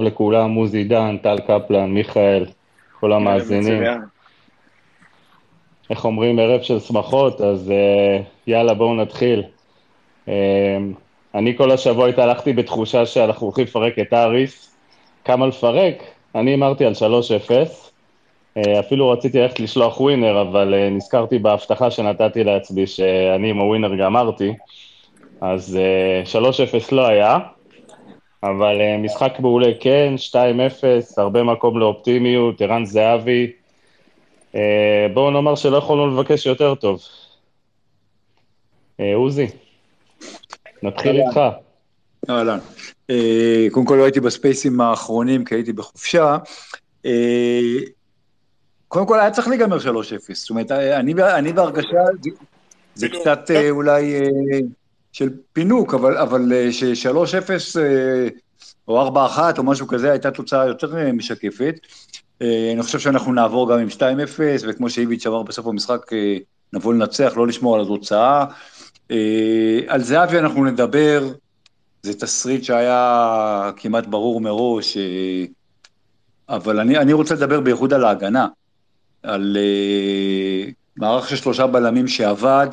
טוב 0.00 0.06
לכולם, 0.06 0.54
עוזי 0.54 0.84
דן, 0.84 1.16
טל 1.22 1.38
קפלן, 1.38 1.90
מיכאל, 1.90 2.46
כל 3.00 3.12
המאזינים. 3.12 3.82
איך 5.90 6.04
אומרים, 6.04 6.38
ערב 6.38 6.62
של 6.62 6.80
שמחות, 6.80 7.40
אז 7.40 7.68
uh, 7.68 8.22
יאללה, 8.46 8.74
בואו 8.74 8.94
נתחיל. 8.94 9.42
Uh, 10.26 10.30
אני 11.34 11.56
כל 11.56 11.70
השבוע 11.70 12.08
התהלכתי 12.08 12.52
בתחושה 12.52 13.06
שאנחנו 13.06 13.46
הולכים 13.46 13.64
לפרק 13.64 13.98
את 13.98 14.12
האריס. 14.12 14.76
כמה 15.24 15.46
לפרק? 15.46 16.02
אני 16.34 16.54
אמרתי 16.54 16.84
על 16.84 16.92
3-0. 16.92 16.96
Uh, 18.58 18.80
אפילו 18.80 19.10
רציתי 19.10 19.38
ללכת 19.38 19.60
לשלוח 19.60 20.00
ווינר, 20.00 20.40
אבל 20.40 20.74
uh, 20.74 20.94
נזכרתי 20.94 21.38
בהבטחה 21.38 21.90
שנתתי 21.90 22.44
לעצמי 22.44 22.86
שאני 22.86 23.50
עם 23.50 23.58
הווינר 23.58 23.96
גמרתי. 23.96 24.52
אז 25.40 25.78
uh, 26.32 26.82
3-0 26.90 26.94
לא 26.94 27.06
היה, 27.06 27.38
אבל 28.42 28.76
uh, 28.80 29.04
משחק 29.04 29.32
מעולה 29.38 29.70
כן, 29.80 30.14
2-0, 30.30 30.34
הרבה 31.16 31.42
מקום 31.42 31.78
לאופטימיות, 31.78 32.60
ערן 32.60 32.84
זהבי. 32.84 33.52
Uh, 34.52 34.56
בואו 35.14 35.30
נאמר 35.30 35.54
שלא 35.54 35.76
יכולנו 35.76 36.20
לבקש 36.20 36.46
יותר 36.46 36.74
טוב. 36.74 37.00
Uh, 39.00 39.02
עוזי, 39.14 39.46
נתחיל 40.82 41.16
איתך. 41.16 41.40
אהלן. 42.30 42.58
Uh, 43.10 43.14
קודם 43.70 43.86
כל 43.86 43.94
לא 43.94 44.04
הייתי 44.04 44.20
בספייסים 44.20 44.80
האחרונים, 44.80 45.44
כי 45.44 45.54
הייתי 45.54 45.72
בחופשה. 45.72 46.38
Uh, 47.06 47.08
קודם 48.88 49.06
כל 49.06 49.20
היה 49.20 49.30
צריך 49.30 49.48
להיגמר 49.48 49.78
3-0, 49.78 49.80
זאת 50.32 50.50
אומרת, 50.50 50.70
אני, 50.70 51.14
אני 51.14 51.52
בהרגשה, 51.52 51.98
זה, 52.22 52.30
זה 52.94 53.08
קצת 53.08 53.50
uh, 53.50 53.70
אולי... 53.70 54.20
של 55.12 55.30
פינוק, 55.52 55.94
אבל, 55.94 56.18
אבל 56.18 56.52
אה, 56.52 56.72
ש-3-0 56.72 57.80
אה, 57.80 58.28
או 58.88 59.08
4-1 59.08 59.38
או 59.58 59.62
משהו 59.62 59.86
כזה 59.86 60.10
הייתה 60.10 60.30
תוצאה 60.30 60.66
יותר 60.66 60.98
אה, 60.98 61.12
משקפת. 61.12 61.74
אני 62.74 62.82
חושב 62.82 62.98
שאנחנו 62.98 63.32
נעבור 63.32 63.72
גם 63.72 63.78
עם 63.78 63.88
2-0, 63.88 64.00
וכמו 64.68 64.90
שאיביץ' 64.90 65.26
אמר 65.26 65.42
בסוף 65.42 65.66
המשחק, 65.66 66.00
נבוא 66.72 66.94
לנצח, 66.94 67.32
לא 67.36 67.46
לשמור 67.46 67.74
על 67.74 67.82
התוצאה. 67.82 68.44
על 69.88 70.02
זהבי 70.02 70.38
אנחנו 70.38 70.64
נדבר, 70.64 71.28
זה 72.02 72.14
תסריט 72.20 72.64
שהיה 72.64 73.70
כמעט 73.76 74.06
ברור 74.06 74.40
מראש, 74.40 74.96
אבל 76.48 76.80
אני, 76.80 76.98
אני 76.98 77.12
רוצה 77.12 77.34
לדבר 77.34 77.60
בייחוד 77.60 77.92
על 77.94 78.04
ההגנה, 78.04 78.46
על 79.22 79.56
מערך 80.96 81.28
של 81.28 81.36
שלושה 81.36 81.66
בלמים 81.66 82.08
שעבד, 82.08 82.68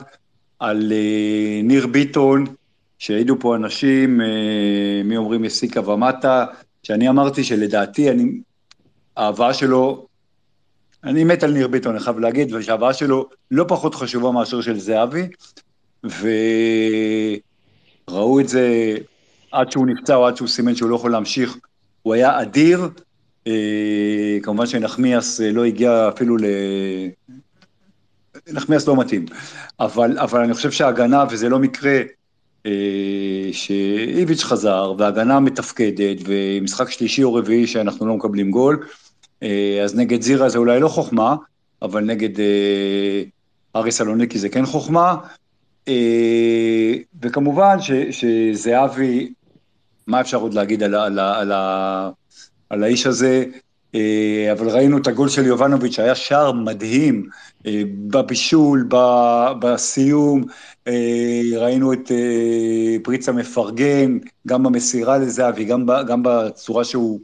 על 0.60 0.92
uh, 0.92 1.66
ניר 1.66 1.88
ביטון, 1.88 2.46
שהעידו 3.00 3.36
פה 3.40 3.56
אנשים, 3.56 4.22
uh, 4.22 4.24
מי 5.06 5.18
אומרים 5.18 5.42
מסיקה 5.42 5.90
ומטה, 5.90 6.46
שאני 6.84 7.10
אמרתי 7.10 7.44
שלדעתי, 7.44 8.10
אני, 8.10 8.24
ההבאה 9.18 9.54
שלו, 9.54 10.08
אני 11.04 11.24
מת 11.24 11.44
על 11.44 11.52
ניר 11.52 11.68
ביטון, 11.68 11.96
אני 11.96 12.04
חייב 12.04 12.20
להגיד, 12.20 12.54
ושההבאה 12.54 12.94
שלו 12.94 13.30
לא 13.52 13.66
פחות 13.68 13.96
חשובה 13.96 14.32
מאשר 14.32 14.62
של 14.62 14.80
זהבי, 14.80 15.28
וראו 18.08 18.40
את 18.40 18.50
זה 18.50 18.96
עד 19.52 19.72
שהוא 19.72 19.88
נפצע 19.88 20.16
או 20.16 20.28
עד 20.28 20.38
שהוא 20.38 20.48
סימן 20.48 20.76
שהוא 20.76 20.90
לא 20.90 20.96
יכול 20.96 21.12
להמשיך, 21.12 21.58
הוא 22.02 22.14
היה 22.14 22.42
אדיר, 22.42 22.90
uh, 23.48 23.50
כמובן 24.44 24.66
שנחמיאס 24.66 25.40
לא 25.40 25.66
הגיע 25.66 26.10
אפילו. 26.10 26.38
נחמיאס 28.52 28.88
לא 28.88 28.96
מתאים, 28.96 29.26
אבל, 29.80 30.20
אבל 30.20 30.44
אני 30.44 30.54
חושב 30.54 30.72
שההגנה, 30.72 31.26
וזה 31.30 31.50
לא 31.50 31.60
מקרה 31.60 32.02
אה, 32.66 32.72
שאיביץ' 33.52 34.44
חזר, 34.44 34.94
וההגנה 34.98 35.40
מתפקדת, 35.40 36.18
ומשחק 36.26 36.90
שלישי 36.90 37.24
או 37.24 37.34
רביעי 37.34 37.68
שאנחנו 37.68 38.08
לא 38.08 38.16
מקבלים 38.16 38.52
גול, 38.52 38.88
אה, 39.44 39.82
אז 39.84 39.96
נגד 39.96 40.22
זירה 40.22 40.50
זה 40.50 40.58
אולי 40.58 40.80
לא 40.80 40.88
חוכמה, 40.88 41.36
אבל 41.82 42.04
נגד 42.04 42.40
אה, 42.40 43.24
ארי 43.76 43.92
סלוניקי 43.92 44.40
זה 44.40 44.50
כן 44.50 44.66
חוכמה, 44.66 45.16
אה, 45.88 46.94
וכמובן 47.22 47.78
ש, 47.82 47.92
שזהבי, 47.92 49.34
מה 50.08 50.22
אפשר 50.22 50.38
עוד 50.38 50.54
להגיד 50.54 50.84
על, 50.84 50.96
על, 50.96 51.20
על, 51.20 51.52
על, 51.52 52.12
על 52.70 52.84
האיש 52.84 53.08
הזה, 53.08 53.46
אבל 54.52 54.70
ראינו 54.70 54.98
את 54.98 55.08
הגול 55.08 55.30
של 55.30 55.46
יובנוביץ', 55.46 55.94
שהיה 55.94 56.16
שער 56.16 56.52
מדהים, 56.52 57.30
אה, 57.66 57.82
בבישול, 58.08 58.90
בסיום, 59.60 60.44
אה, 60.88 61.42
ראינו 61.58 61.94
את 61.94 62.12
פריצה 63.04 63.32
מפרגן, 63.32 64.18
גם 64.48 64.64
במסירה 64.64 65.18
לזהבי, 65.18 65.66
גם, 65.66 65.86
גם 66.08 66.24
בצורה 66.24 66.84
שהוא 66.84 67.20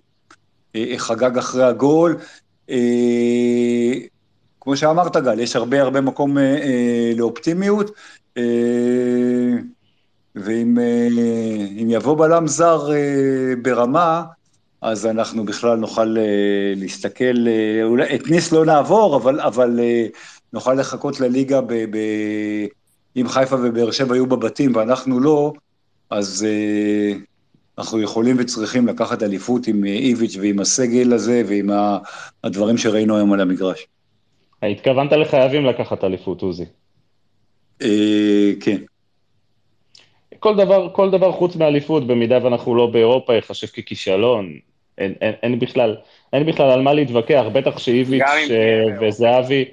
חגג 0.97 1.38
אחרי 1.38 1.63
הגול. 1.63 2.18
כמו 4.62 4.78
שאמרת 4.78 5.18
גל, 5.18 5.40
יש 5.40 5.56
הרבה 5.56 5.81
הרבה 5.81 6.01
מקום 6.01 6.38
לאופטימיות, 7.16 7.91
ואם 10.35 10.78
יבוא 11.90 12.18
בלם 12.18 12.47
זר 12.47 12.90
ברמה, 13.62 14.24
אז 14.83 15.05
אנחנו 15.05 15.45
בכלל 15.45 15.75
נוכל 15.75 16.17
uh, 16.17 16.79
להסתכל, 16.79 17.33
uh, 17.33 17.83
אולי 17.83 18.16
את 18.16 18.27
ניס 18.27 18.51
לא 18.51 18.66
נעבור, 18.66 19.16
אבל, 19.16 19.39
אבל 19.39 19.79
uh, 19.79 20.17
נוכל 20.53 20.73
לחכות 20.73 21.19
לליגה, 21.19 21.61
ב, 21.61 21.73
ב, 21.73 21.97
אם 23.16 23.27
חיפה 23.27 23.55
ובאר 23.55 23.91
שבע 23.91 24.16
יהיו 24.16 24.25
בבתים 24.25 24.75
ואנחנו 24.75 25.19
לא, 25.19 25.53
אז 26.09 26.45
אנחנו 27.77 28.01
יכולים 28.01 28.35
וצריכים 28.39 28.88
לקחת 28.88 29.23
אליפות 29.23 29.67
עם 29.67 29.85
איביץ' 29.85 30.38
ועם 30.41 30.59
הסגל 30.59 31.13
הזה 31.13 31.41
ועם 31.47 31.69
הדברים 32.44 32.77
שראינו 32.77 33.17
היום 33.17 33.33
על 33.33 33.41
המגרש. 33.41 33.88
התכוונת 34.61 35.11
לחייבים 35.11 35.65
לקחת 35.65 36.03
אליפות, 36.03 36.41
עוזי. 36.41 36.65
כן. 38.59 38.77
כל 40.39 40.55
דבר, 40.55 40.89
כל 40.94 41.11
דבר 41.11 41.31
חוץ 41.31 41.55
מאליפות, 41.55 42.07
במידה 42.07 42.45
ואנחנו 42.45 42.75
לא 42.75 42.88
באירופה, 42.88 43.33
ייחשב 43.33 43.67
ככישלון. 43.67 44.53
אין, 44.97 45.13
אין, 45.21 45.33
אין, 45.43 45.59
בכלל, 45.59 45.95
אין 46.33 46.45
בכלל 46.45 46.71
על 46.71 46.81
מה 46.81 46.93
להתווכח, 46.93 47.43
בטח 47.53 47.79
שאיביץ' 47.79 48.21
אה, 48.51 48.85
וזהבי, 49.01 49.65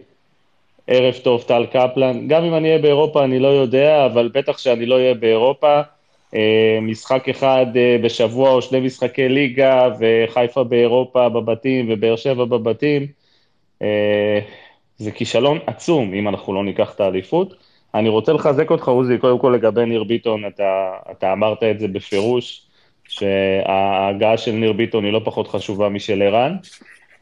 ערב 0.87 1.15
טוב, 1.15 1.43
טל 1.43 1.67
קפלן, 1.67 2.29
גם 2.29 2.45
אם 2.45 2.55
אני 2.55 2.69
אהיה 2.69 2.79
באירופה 2.79 3.25
אני 3.25 3.39
לא 3.39 3.49
יודע, 3.49 4.07
אבל 4.07 4.31
בטח 4.35 4.59
שאני 4.59 4.87
לא 4.87 4.95
אהיה 4.95 5.15
באירופה, 5.15 5.81
אה, 6.35 6.79
משחק 6.83 7.29
אחד 7.29 7.67
אה, 7.77 7.97
בשבוע 8.03 8.51
או 8.51 8.63
שני 8.63 8.81
משחקי 8.81 9.29
ליגה, 9.29 9.89
וחיפה 9.99 10.65
באירופה 10.65 11.29
בבתים 11.29 11.87
ובאר 11.91 12.17
שבע 12.17 12.45
בבתים, 12.45 13.07
זה 14.99 15.11
כישלון 15.11 15.59
עצום 15.67 16.15
אם 16.15 16.29
אנחנו 16.29 16.55
לא 16.55 16.65
ניקח 16.65 16.95
את 16.95 17.01
האליפות. 17.01 17.55
אני 17.95 18.09
רוצה 18.09 18.33
לחזק 18.33 18.71
אותך, 18.71 18.89
עוזי, 18.89 19.19
קודם 19.19 19.39
כל 19.39 19.53
לגבי 19.57 19.87
ניר 19.87 20.05
ביטון, 20.05 20.47
אתה, 20.47 20.91
אתה 21.11 21.33
אמרת 21.33 21.63
את 21.63 21.81
זה 21.81 21.89
בפירוש, 21.89 22.63
שההגעה 23.11 24.37
של 24.37 24.53
ניר 24.53 24.73
ביטון 24.73 25.05
היא 25.05 25.13
לא 25.13 25.21
פחות 25.25 25.49
חשובה 25.49 25.89
משל 25.89 26.23
ערן. 26.23 26.57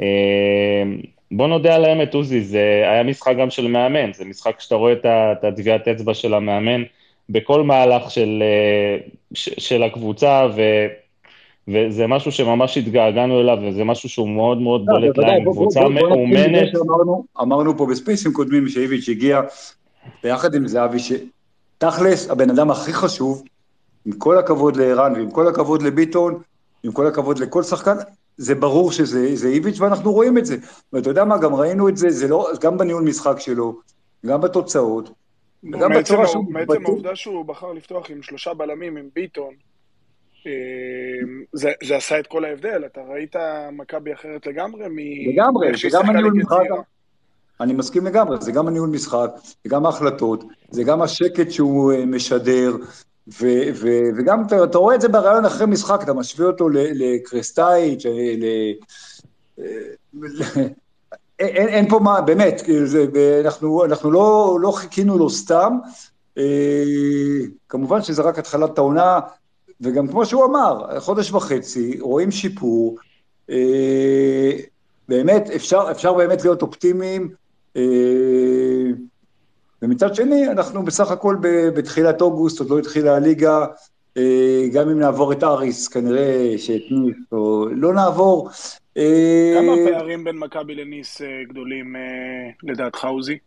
אה, 0.01 0.83
בוא 1.31 1.47
נודה 1.47 1.75
על 1.75 1.85
האמת, 1.85 2.15
עוזי, 2.15 2.41
זה 2.41 2.83
היה 2.85 3.03
משחק 3.03 3.35
גם 3.41 3.51
של 3.51 3.67
מאמן, 3.67 4.13
זה 4.13 4.25
משחק 4.25 4.61
שאתה 4.61 4.75
רואה 4.75 4.93
את 4.93 5.45
הטביעת 5.45 5.89
אצבע 5.89 6.15
של 6.15 6.35
המאמן 6.35 6.83
בכל 7.29 7.63
מהלך 7.63 8.11
של, 8.11 8.43
אה, 8.43 9.09
של 9.35 9.83
הקבוצה, 9.83 10.47
ו... 10.57 10.63
וזה 11.69 12.07
משהו 12.07 12.33
שממש 12.33 12.79
התגעגענו 12.79 13.41
אליו, 13.41 13.59
וזה 13.63 13.85
משהו 13.85 14.09
שהוא 14.09 14.29
מאוד 14.29 14.61
מאוד 14.61 14.85
לא, 14.87 14.95
בולט 14.95 15.19
להם, 15.19 15.45
קבוצה 15.45 15.89
מאומנת. 15.89 16.69
אמרנו 17.41 17.79
פה 17.79 17.87
בספייסים 17.87 18.33
קודמים 18.33 18.69
שאיביץ' 18.69 19.09
הגיע, 19.09 19.41
ביחד 20.23 20.55
עם 20.55 20.69
זהבי, 20.69 20.99
שתכלס, 20.99 22.31
הבן 22.31 22.51
אדם 22.51 22.71
הכי 22.71 22.93
חשוב, 22.93 23.43
עם 24.09 24.13
כל 24.19 24.39
הכבוד 24.39 24.77
לערן 24.77 25.13
ועם 25.13 25.31
כל 25.31 25.49
הכבוד 25.49 25.83
לביטון, 25.83 26.43
עם 26.83 26.93
כל 26.93 27.07
הכבוד 27.07 27.39
לכל 27.39 27.63
שחקן, 27.63 27.97
זה 28.37 28.55
ברור 28.55 28.93
שזה 28.93 29.49
איביץ' 29.49 29.81
ואנחנו 29.81 30.13
רואים 30.13 30.39
את 30.39 30.47
זה. 30.47 30.57
ואתה 30.93 31.11
יודע 31.11 31.25
מה, 31.25 31.39
גם 31.39 31.55
ראינו 31.55 31.89
את 31.89 31.97
זה, 31.97 32.11
זה 32.11 32.29
לא, 32.29 32.51
גם 32.61 32.79
בניהול 32.79 33.03
משחק 33.03 33.41
שלו, 33.41 33.81
גם 34.27 34.41
בתוצאות, 34.41 35.11
גם 35.71 35.91
בצורה 35.99 36.27
שהוא... 36.27 36.53
מעצם 36.53 36.87
העובדה 36.87 37.17
שהוא 37.17 37.45
בחר 37.45 37.73
לפתוח 37.73 38.11
עם 38.11 38.23
שלושה 38.23 38.55
בלמים, 38.55 38.97
עם 38.97 39.09
ביטון, 39.15 39.55
אה, 40.47 40.53
זה, 41.53 41.71
זה 41.85 41.97
עשה 41.97 42.21
את 42.21 42.27
כל 42.27 42.45
ההבדל, 42.45 42.83
אתה 42.87 43.01
ראית 43.01 43.37
מכבי 43.73 44.13
אחרת 44.13 44.47
לגמרי? 44.47 44.85
לגמרי, 45.33 45.69
זה 45.77 45.89
גם 45.93 46.11
הניהול 46.11 46.33
משחק, 46.33 46.65
אני 47.61 47.73
מסכים 47.73 48.07
לגמרי, 48.07 48.37
זה 48.41 48.53
גם 48.53 48.69
הניהול 48.69 48.89
משחק, 48.89 49.31
זה 49.65 49.69
גם 49.69 49.87
ההחלטות, 49.87 50.45
זה 50.71 50.85
גם 50.85 51.03
השקט 51.03 51.51
שהוא 51.51 51.93
אה, 51.93 52.07
משדר, 52.07 52.77
ו- 53.41 53.71
ו- 53.75 54.09
וגם 54.19 54.47
אתה, 54.47 54.65
אתה 54.65 54.79
רואה 54.79 54.95
את 54.95 55.01
זה 55.01 55.09
ברעיון 55.09 55.45
אחרי 55.45 55.67
משחק, 55.67 56.01
אתה 56.03 56.13
משווה 56.13 56.47
אותו 56.47 56.69
לקרסטייץ', 56.69 58.07
ל- 58.07 58.73
אין, 61.39 61.69
אין 61.69 61.89
פה 61.89 61.99
מה, 61.99 62.21
באמת, 62.21 62.63
זה, 62.85 63.07
אנחנו, 63.45 63.85
אנחנו 63.85 64.11
לא, 64.11 64.59
לא 64.61 64.71
חיכינו 64.71 65.19
לו 65.19 65.31
סתם, 65.31 65.79
אה, 66.39 66.85
כמובן 67.69 68.03
שזה 68.03 68.23
רק 68.23 68.39
התחלת 68.39 68.79
העונה, 68.79 69.21
וגם 69.81 70.09
כמו 70.09 70.27
שהוא 70.27 70.45
אמר, 70.45 71.01
חודש 71.01 71.33
וחצי, 71.33 72.01
רואים 72.01 72.31
שיפור, 72.31 72.97
אה, 73.51 74.53
באמת, 75.09 75.51
אפשר, 75.57 75.89
אפשר 75.91 76.15
באמת 76.15 76.45
להיות 76.45 76.63
אופטימיים, 76.63 77.31
אה, 77.77 77.83
ומצד 79.83 80.15
שני, 80.15 80.49
אנחנו 80.49 80.85
בסך 80.85 81.11
הכל 81.11 81.37
בתחילת 81.77 82.21
אוגוסט, 82.21 82.61
עוד 82.61 82.71
לא 82.71 82.79
התחילה 82.79 83.17
הליגה, 83.17 83.67
אה, 84.17 84.69
גם 84.73 84.89
אם 84.89 84.99
נעבור 84.99 85.33
את 85.33 85.45
אריס, 85.45 85.89
כנראה 85.89 86.55
שאת 86.59 86.83
ניס, 86.91 87.17
או 87.33 87.67
לא 87.71 87.95
נעבור. 87.95 88.51
כמה 88.95 89.75
פערים 89.91 90.25
בין 90.25 90.39
מכבי 90.39 90.75
לניס 90.75 91.21
גדולים 91.49 91.97
לדעתך, 92.63 93.05
עוזי? 93.05 93.39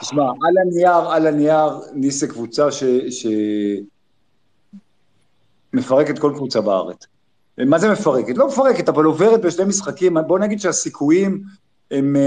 תשמע, 0.00 0.22
על 0.22 0.58
הנייר, 0.58 1.10
על 1.10 1.26
הנייר, 1.26 1.70
ניס 1.94 2.20
זה 2.20 2.28
קבוצה 2.28 2.72
ש... 2.72 2.84
ש... 3.10 3.26
מפרקת 5.72 6.18
כל 6.18 6.32
קבוצה 6.36 6.60
בארץ. 6.60 7.06
מה 7.58 7.78
זה 7.78 7.92
מפרקת? 7.92 8.38
לא 8.38 8.46
מפרקת, 8.46 8.88
אבל 8.88 9.04
עוברת 9.04 9.40
בשני 9.40 9.64
משחקים, 9.64 10.16
בוא 10.26 10.38
נגיד 10.38 10.60
שהסיכויים 10.60 11.42
הם 11.90 12.16
אה, 12.16 12.22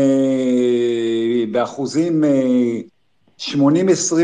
באחוזים 1.55 2.23
אה, 2.23 2.79
80-20 3.39 3.53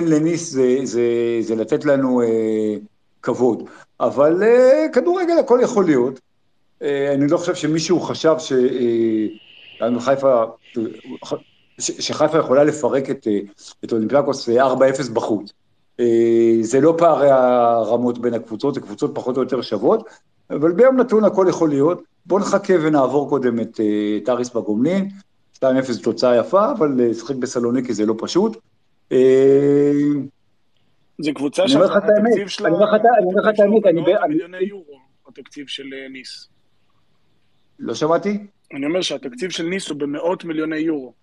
לניס, 0.08 0.52
זה, 0.52 0.78
זה, 0.84 1.02
זה 1.42 1.56
לתת 1.56 1.86
לנו 1.86 2.22
אה, 2.22 2.76
כבוד. 3.22 3.64
אבל 4.00 4.44
אה, 4.44 4.86
כדורגל 4.94 5.40
הכל 5.40 5.60
יכול 5.64 5.86
להיות. 5.86 6.20
אה, 6.82 7.14
אני 7.14 7.28
לא 7.28 7.38
חושב 7.38 7.56
שמישהו 7.56 8.00
חשב 8.00 8.36
ש... 8.40 8.52
אה, 8.52 10.00
חיפה, 10.00 10.44
שחיפה 11.80 12.38
יכולה 12.38 12.64
לפרק 12.64 13.10
את, 13.10 13.28
אה, 13.28 13.40
את 13.84 13.94
אולימפיאקוס 13.94 14.50
4-0 14.50 14.52
בחוץ. 15.14 15.52
אה, 16.00 16.58
זה 16.62 16.82
לא 16.82 16.96
פערי 16.98 17.30
הרמות 17.32 18.18
בין 18.18 18.34
הקבוצות, 18.34 18.74
זה 18.74 18.82
קבוצות 18.82 19.12
פחות 19.16 19.38
או 19.38 19.42
יותר 19.42 19.62
שוות, 19.62 20.10
אבל 20.50 20.72
ביום 20.72 20.98
נתון 20.98 21.24
הכל 21.24 21.46
יכול 21.50 21.70
להיות. 21.70 22.02
בואו 22.26 22.40
נחכה 22.40 22.74
ונעבור 22.82 23.30
קודם 23.30 23.60
את, 23.60 23.80
אה, 23.80 24.18
את 24.24 24.30
אריס 24.30 24.50
בגומלין, 24.50 25.10
2-0 25.66 25.82
זו 25.82 26.02
תוצאה 26.02 26.36
יפה, 26.36 26.72
אבל 26.72 26.94
לשחק 26.98 27.36
בסלוניקי 27.36 27.94
זה 27.94 28.06
לא 28.06 28.16
פשוט. 28.18 28.58
זה 31.22 31.32
קבוצה 31.36 31.68
שהתקציב 31.68 32.48
שלה... 32.48 32.68
אני 32.68 32.76
אומר 32.76 32.86
לך 33.42 33.50
את 33.56 33.60
האמת, 33.60 33.86
אני... 33.86 34.02
מיליוני 34.28 34.58
יורו, 34.58 35.00
התקציב 35.28 35.68
של 35.68 35.84
ניס. 36.12 36.48
לא 37.80 37.94
שמעתי? 37.96 38.38
אני 38.74 38.86
אומר 38.86 39.02
שהתקציב 39.02 39.50
של 39.50 39.64
ניס 39.64 39.90
הוא 39.90 39.98
במאות 39.98 40.46
מיליוני 40.46 40.78
יורו. 40.78 41.14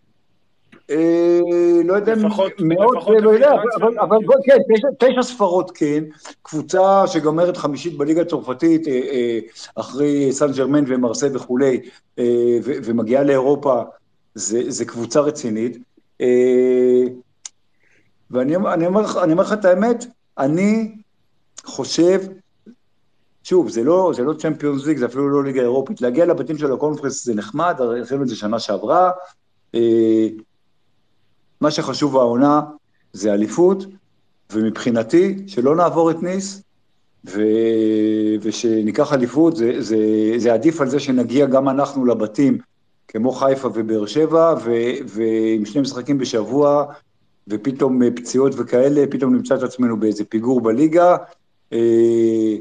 אה, 0.90 1.40
לא 1.84 1.94
יודע, 1.94 2.14
מאות, 2.60 3.02
לא 3.22 3.30
יודע, 3.30 3.52
אבל 4.00 4.18
כן, 4.44 4.56
תשע 4.98 5.22
ספרות 5.22 5.70
כן, 5.74 6.04
קבוצה 6.42 7.06
שגומרת 7.06 7.56
חמישית 7.56 7.96
בליגה 7.96 8.22
הצרפתית 8.22 8.88
אה, 8.88 8.92
אה, 8.92 9.38
אחרי 9.74 10.32
סן 10.32 10.52
ג'רמן 10.52 10.84
ומרסה 10.86 11.28
וכולי, 11.34 11.80
ומגיעה 12.64 13.22
לאירופה, 13.22 13.82
זה 14.68 14.84
קבוצה 14.84 15.20
רצינית. 15.20 15.78
ואני 18.30 18.86
אומר 18.86 19.42
לך 19.42 19.52
את 19.52 19.64
האמת, 19.64 20.06
אני 20.38 20.94
חושב, 21.64 22.20
שוב, 23.44 23.68
זה 23.68 23.84
לא, 23.84 24.12
זה 24.16 24.22
לא 24.22 24.32
צ'מפיונס 24.32 24.86
ליג, 24.86 24.98
זה 24.98 25.06
אפילו 25.06 25.28
לא 25.28 25.44
ליגה 25.44 25.60
אירופית, 25.60 26.00
להגיע 26.00 26.26
לבתים 26.26 26.58
של 26.58 26.72
הקונפרנס 26.72 27.24
זה 27.24 27.34
נחמד, 27.34 27.80
עשינו 28.02 28.22
את 28.22 28.28
זה 28.28 28.36
שנה 28.36 28.58
שעברה, 28.58 29.10
מה 31.60 31.70
שחשוב 31.70 32.16
העונה 32.16 32.60
זה 33.12 33.32
אליפות, 33.32 33.84
ומבחינתי, 34.52 35.36
שלא 35.46 35.76
נעבור 35.76 36.10
את 36.10 36.22
ניס, 36.22 36.62
ו... 37.24 37.42
ושניקח 38.40 39.12
אליפות, 39.12 39.56
זה, 39.56 39.82
זה, 39.82 39.96
זה 40.36 40.54
עדיף 40.54 40.80
על 40.80 40.88
זה 40.88 41.00
שנגיע 41.00 41.46
גם 41.46 41.68
אנחנו 41.68 42.06
לבתים, 42.06 42.58
כמו 43.08 43.32
חיפה 43.32 43.68
ובאר 43.74 44.06
שבע. 44.06 44.54
ועם 45.06 45.64
שני 45.64 45.80
משחקים 45.80 46.18
בשבוע, 46.18 46.84
ופתאום 47.48 48.10
פציעות 48.10 48.52
וכאלה, 48.56 49.04
פתאום 49.10 49.34
נמצא 49.34 49.54
את 49.54 49.62
עצמנו 49.62 50.00
באיזה 50.00 50.24
פיגור 50.24 50.60
בליגה. 50.60 51.16
אה, 51.72 52.56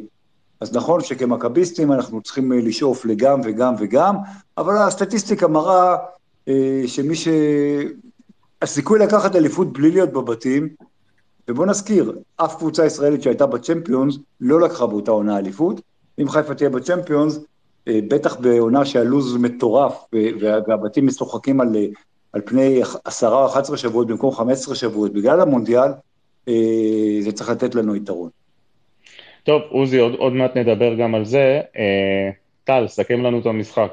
אז 0.61 0.75
נכון 0.75 1.01
שכמכביסטים 1.01 1.91
אנחנו 1.91 2.21
צריכים 2.21 2.51
לשאוף 2.51 3.05
לגם 3.05 3.41
וגם 3.43 3.73
וגם, 3.79 4.15
אבל 4.57 4.77
הסטטיסטיקה 4.77 5.47
מראה 5.47 5.95
אה, 6.47 6.83
שמי 6.85 7.15
ש... 7.15 7.27
הסיכוי 8.61 8.99
לקחת 8.99 9.35
אליפות 9.35 9.73
בלי 9.73 9.91
להיות 9.91 10.09
בבתים, 10.09 10.69
ובוא 11.47 11.65
נזכיר, 11.65 12.19
אף 12.37 12.55
קבוצה 12.55 12.85
ישראלית 12.85 13.21
שהייתה 13.23 13.45
בצ'מפיונס 13.45 14.17
לא 14.41 14.61
לקחה 14.61 14.87
באותה 14.87 15.11
עונה 15.11 15.37
אליפות. 15.37 15.81
אם 16.19 16.29
חיפה 16.29 16.55
תהיה 16.55 16.69
בצ'מפיונס, 16.69 17.37
אה, 17.37 17.41
בטח 17.87 18.39
בעונה 18.39 18.85
שהלו"ז 18.85 19.37
מטורף 19.37 20.05
והבתים 20.67 21.07
משוחקים 21.07 21.61
על, 21.61 21.75
על 22.33 22.41
פני 22.45 22.81
עשרה 23.05 23.41
או 23.41 23.47
11 23.47 23.77
שבועות 23.77 24.07
במקום 24.07 24.31
15 24.31 24.75
שבועות 24.75 25.13
בגלל 25.13 25.41
המונדיאל, 25.41 25.91
אה, 26.47 27.17
זה 27.19 27.31
צריך 27.31 27.49
לתת 27.49 27.75
לנו 27.75 27.95
יתרון. 27.95 28.29
טוב, 29.43 29.61
עוזי, 29.69 29.99
עוד, 29.99 30.15
עוד 30.15 30.33
מעט 30.33 30.57
נדבר 30.57 30.93
גם 30.93 31.15
על 31.15 31.25
זה. 31.25 31.61
אה, 31.77 32.29
טל, 32.63 32.87
סכם 32.87 33.23
לנו 33.23 33.39
את 33.39 33.45
המשחק. 33.45 33.91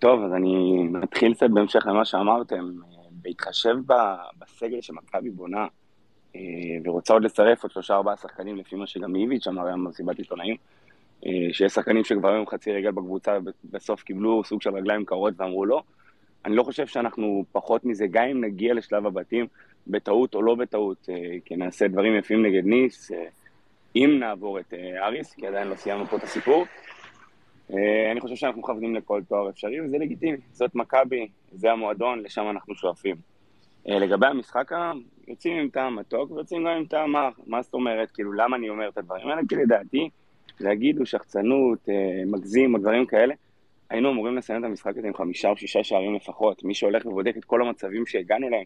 טוב, 0.00 0.24
אז 0.24 0.32
אני 0.32 0.82
מתחיל 0.90 1.34
קצת 1.34 1.50
בהמשך 1.50 1.86
למה 1.86 2.04
שאמרתם. 2.04 2.70
בהתחשב 3.24 3.76
בסגל 4.38 4.80
שמכבי 4.80 5.30
בונה, 5.30 5.66
אה, 6.36 6.40
ורוצה 6.84 7.12
עוד 7.12 7.24
לצרף 7.24 7.62
עוד 7.62 7.72
שלושה 7.72 7.94
ארבעה 7.94 8.16
שחקנים, 8.16 8.56
לפי 8.56 8.76
מה 8.76 8.86
שגם 8.86 9.16
איביץ' 9.16 9.46
אמר 9.46 9.66
היום 9.66 9.84
במסיבת 9.84 10.18
עיתונאים, 10.18 10.56
אה, 10.56 10.83
שיש 11.52 11.72
שחקנים 11.72 12.04
שכבר 12.04 12.28
היו 12.28 12.38
עם 12.38 12.46
חצי 12.46 12.72
רגל 12.72 12.90
בקבוצה, 12.90 13.38
ובסוף 13.64 14.02
קיבלו 14.02 14.44
סוג 14.44 14.62
של 14.62 14.70
רגליים 14.70 15.04
קרות 15.04 15.34
ואמרו 15.36 15.66
לא. 15.66 15.82
אני 16.44 16.56
לא 16.56 16.62
חושב 16.62 16.86
שאנחנו 16.86 17.44
פחות 17.52 17.84
מזה, 17.84 18.06
גם 18.10 18.24
אם 18.24 18.44
נגיע 18.44 18.74
לשלב 18.74 19.06
הבתים, 19.06 19.46
בטעות 19.86 20.34
או 20.34 20.42
לא 20.42 20.54
בטעות, 20.54 21.08
אה, 21.08 21.36
כי 21.44 21.56
נעשה 21.56 21.88
דברים 21.88 22.16
יפים 22.16 22.46
נגד 22.46 22.64
ניס, 22.64 23.12
אם 23.96 24.16
נעבור 24.20 24.60
את 24.60 24.74
אריס, 25.02 25.34
כי 25.34 25.46
עדיין 25.46 25.68
לא 25.68 25.74
סיימנו 25.74 26.06
פה 26.06 26.16
את 26.16 26.22
הסיפור. 26.22 26.64
אה, 27.72 28.12
אני 28.12 28.20
חושב 28.20 28.36
שאנחנו 28.36 28.60
מכוונים 28.60 28.94
לכל 28.94 29.22
תואר 29.28 29.50
אפשרי, 29.50 29.80
וזה 29.80 29.98
לגיטימי. 29.98 30.38
זאת 30.52 30.74
מכבי, 30.74 31.28
זה 31.52 31.72
המועדון, 31.72 32.22
לשם 32.22 32.50
אנחנו 32.50 32.74
שואפים. 32.74 33.16
אה, 33.88 33.98
לגבי 33.98 34.26
המשחק, 34.26 34.70
יוצאים 35.28 35.58
עם 35.58 35.68
טעם 35.68 35.96
מתוק 35.96 36.30
ויוצאים 36.30 36.64
גם 36.64 36.70
עם 36.70 36.84
טעם 36.84 37.12
מר. 37.12 37.28
מה 37.46 37.62
זאת 37.62 37.74
אומרת? 37.74 38.10
כאילו, 38.10 38.32
למה 38.32 38.56
אני 38.56 38.68
אומר 38.68 38.88
את 38.88 38.98
הדברים 38.98 39.28
האלה? 39.28 39.42
כי 39.48 39.56
לדעתי, 39.56 40.08
להגיד 40.60 40.98
הוא 40.98 41.06
שחצנות, 41.06 41.88
אה, 41.88 42.22
מגזים 42.26 42.74
או 42.74 42.78
דברים 42.78 43.06
כאלה, 43.06 43.34
היינו 43.90 44.10
אמורים 44.10 44.36
לסיים 44.36 44.60
את 44.60 44.64
המשחק 44.64 44.96
הזה 44.96 45.06
עם 45.08 45.14
חמישה 45.14 45.48
או 45.48 45.56
שישה 45.56 45.84
שערים 45.84 46.14
לפחות. 46.14 46.64
מי 46.64 46.74
שהולך 46.74 47.06
ובודק 47.06 47.36
את 47.36 47.44
כל 47.44 47.62
המצבים 47.62 48.06
שהגענו 48.06 48.48
להם, 48.50 48.64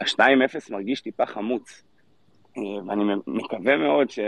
ה-2-0 0.00 0.72
מרגיש 0.72 1.00
טיפה 1.00 1.26
חמוץ. 1.26 1.82
ואני 2.56 3.04
מקווה 3.26 3.76
מאוד 3.76 4.10
ש... 4.10 4.18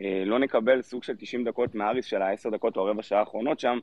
אה, 0.00 0.22
לא 0.26 0.38
נקבל 0.38 0.82
סוג 0.82 1.02
של 1.02 1.16
90 1.16 1.44
דקות 1.44 1.74
מהאריס 1.74 2.04
של 2.04 2.22
ה-10 2.22 2.50
דקות 2.50 2.76
או 2.76 2.86
הרבע 2.86 3.02
שעה 3.02 3.20
האחרונות 3.20 3.60
שם, 3.60 3.78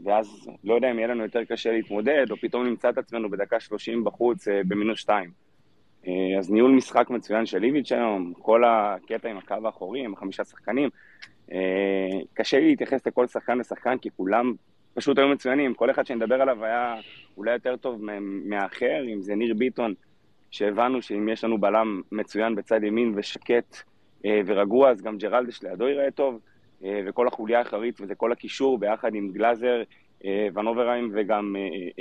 ואז 0.00 0.48
לא 0.64 0.74
יודע 0.74 0.90
אם 0.90 0.98
יהיה 0.98 1.08
לנו 1.08 1.22
יותר 1.22 1.44
קשה 1.44 1.72
להתמודד, 1.72 2.30
או 2.30 2.36
פתאום 2.36 2.66
נמצא 2.66 2.90
את 2.90 2.98
עצמנו 2.98 3.30
בדקה 3.30 3.60
30 3.60 4.04
בחוץ 4.04 4.48
אה, 4.48 4.60
במינוס 4.68 4.98
2. 4.98 5.30
אה, 6.06 6.38
אז 6.38 6.50
ניהול 6.50 6.70
משחק 6.70 7.10
מצוין 7.10 7.46
של 7.46 7.64
איביץ' 7.64 7.92
היום, 7.92 8.32
כל 8.38 8.64
הקטע 8.64 9.28
עם 9.28 9.38
הקו 9.38 9.54
האחורי, 9.64 10.04
עם 10.04 10.12
החמישה 10.14 10.44
שחקנים. 10.44 10.90
קשה 12.34 12.60
לי 12.60 12.68
להתייחס 12.68 13.06
לכל 13.06 13.26
שחקן 13.26 13.60
ושחקן, 13.60 13.98
כי 13.98 14.08
כולם 14.16 14.54
פשוט 14.94 15.18
היו 15.18 15.28
מצוינים. 15.28 15.74
כל 15.74 15.90
אחד 15.90 16.06
שנדבר 16.06 16.42
עליו 16.42 16.64
היה 16.64 16.94
אולי 17.36 17.52
יותר 17.52 17.76
טוב 17.76 18.00
מהאחר, 18.20 19.04
אם 19.12 19.22
זה 19.22 19.34
ניר 19.34 19.54
ביטון, 19.54 19.94
שהבנו 20.50 21.02
שאם 21.02 21.28
יש 21.28 21.44
לנו 21.44 21.58
בלם 21.58 22.02
מצוין 22.12 22.54
בצד 22.54 22.84
ימין 22.84 23.12
ושקט, 23.16 23.76
אה, 24.24 24.40
ורגוע, 24.46 24.90
אז 24.90 25.02
גם 25.02 25.18
ג'רלדש 25.18 25.62
לידו 25.62 25.88
ייראה 25.88 26.10
טוב, 26.10 26.40
אה, 26.84 27.00
וכל 27.06 27.28
החוליה 27.28 27.58
האחרית 27.58 28.00
וזה 28.00 28.14
כל 28.14 28.32
הקישור 28.32 28.78
ביחד 28.78 29.14
עם 29.14 29.30
גלאזר, 29.32 29.82
אה, 30.24 30.48
ונוברהיים 30.54 31.10
וגם 31.14 31.56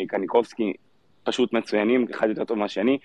קניקובסקי 0.08 0.74
פשוט 1.24 1.54
מצוינים, 1.54 2.06
אחד 2.12 2.30
יותר 2.30 2.46
טוב 2.46 2.58
מהשני. 2.58 2.98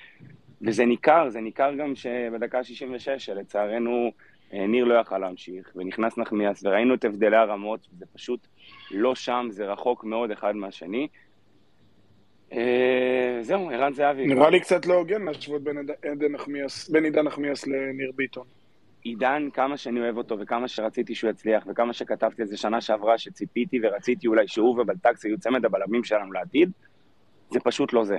וזה 0.62 0.85
ניכר, 0.85 1.28
זה 1.28 1.40
ניכר 1.40 1.75
גם 1.75 1.95
שבדקה 1.95 2.59
ה-66, 2.59 3.19
שלצערנו 3.19 4.12
ניר 4.52 4.85
לא 4.85 4.95
יכל 4.95 5.19
להמשיך, 5.19 5.73
ונכנס 5.76 6.19
נחמיאס, 6.19 6.64
וראינו 6.64 6.95
את 6.95 7.04
הבדלי 7.04 7.37
הרמות, 7.37 7.88
זה 7.99 8.07
פשוט 8.12 8.47
לא 8.90 9.14
שם, 9.14 9.47
זה 9.50 9.73
רחוק 9.73 10.04
מאוד 10.04 10.31
אחד 10.31 10.57
מהשני. 10.57 11.09
זהו, 13.40 13.71
ערן 13.71 13.92
זהבי. 13.92 14.26
נראה 14.26 14.50
לי 14.50 14.61
קצת 14.61 14.87
לא 14.87 14.95
הוגן 14.95 15.23
להשוות 15.23 15.62
בין 15.62 17.04
עידן 17.04 17.23
נחמיאס 17.23 17.66
לניר 17.66 18.12
ביטון. 18.16 18.47
עידן, 19.02 19.49
כמה 19.54 19.76
שאני 19.76 20.00
אוהב 20.00 20.16
אותו 20.16 20.38
וכמה 20.38 20.69
שרציתי 20.69 21.14
שהוא 21.14 21.31
יצליח 21.31 21.64
וכמה 21.66 21.92
שכתבתי 21.92 22.42
את 22.42 22.49
זה 22.49 22.57
שנה 22.57 22.81
שעברה 22.81 23.19
שציפיתי 23.19 23.81
ורציתי 23.83 24.26
אולי 24.26 24.49
שהוא 24.49 24.81
ובלטקס 24.81 25.25
יהיו 25.25 25.38
צמד 25.38 25.64
הבלמים 25.64 26.04
שלנו 26.04 26.33
לעתיד, 26.33 26.71
זה 27.50 27.61
פשוט 27.61 27.92
לא 27.92 28.04
זה. 28.04 28.16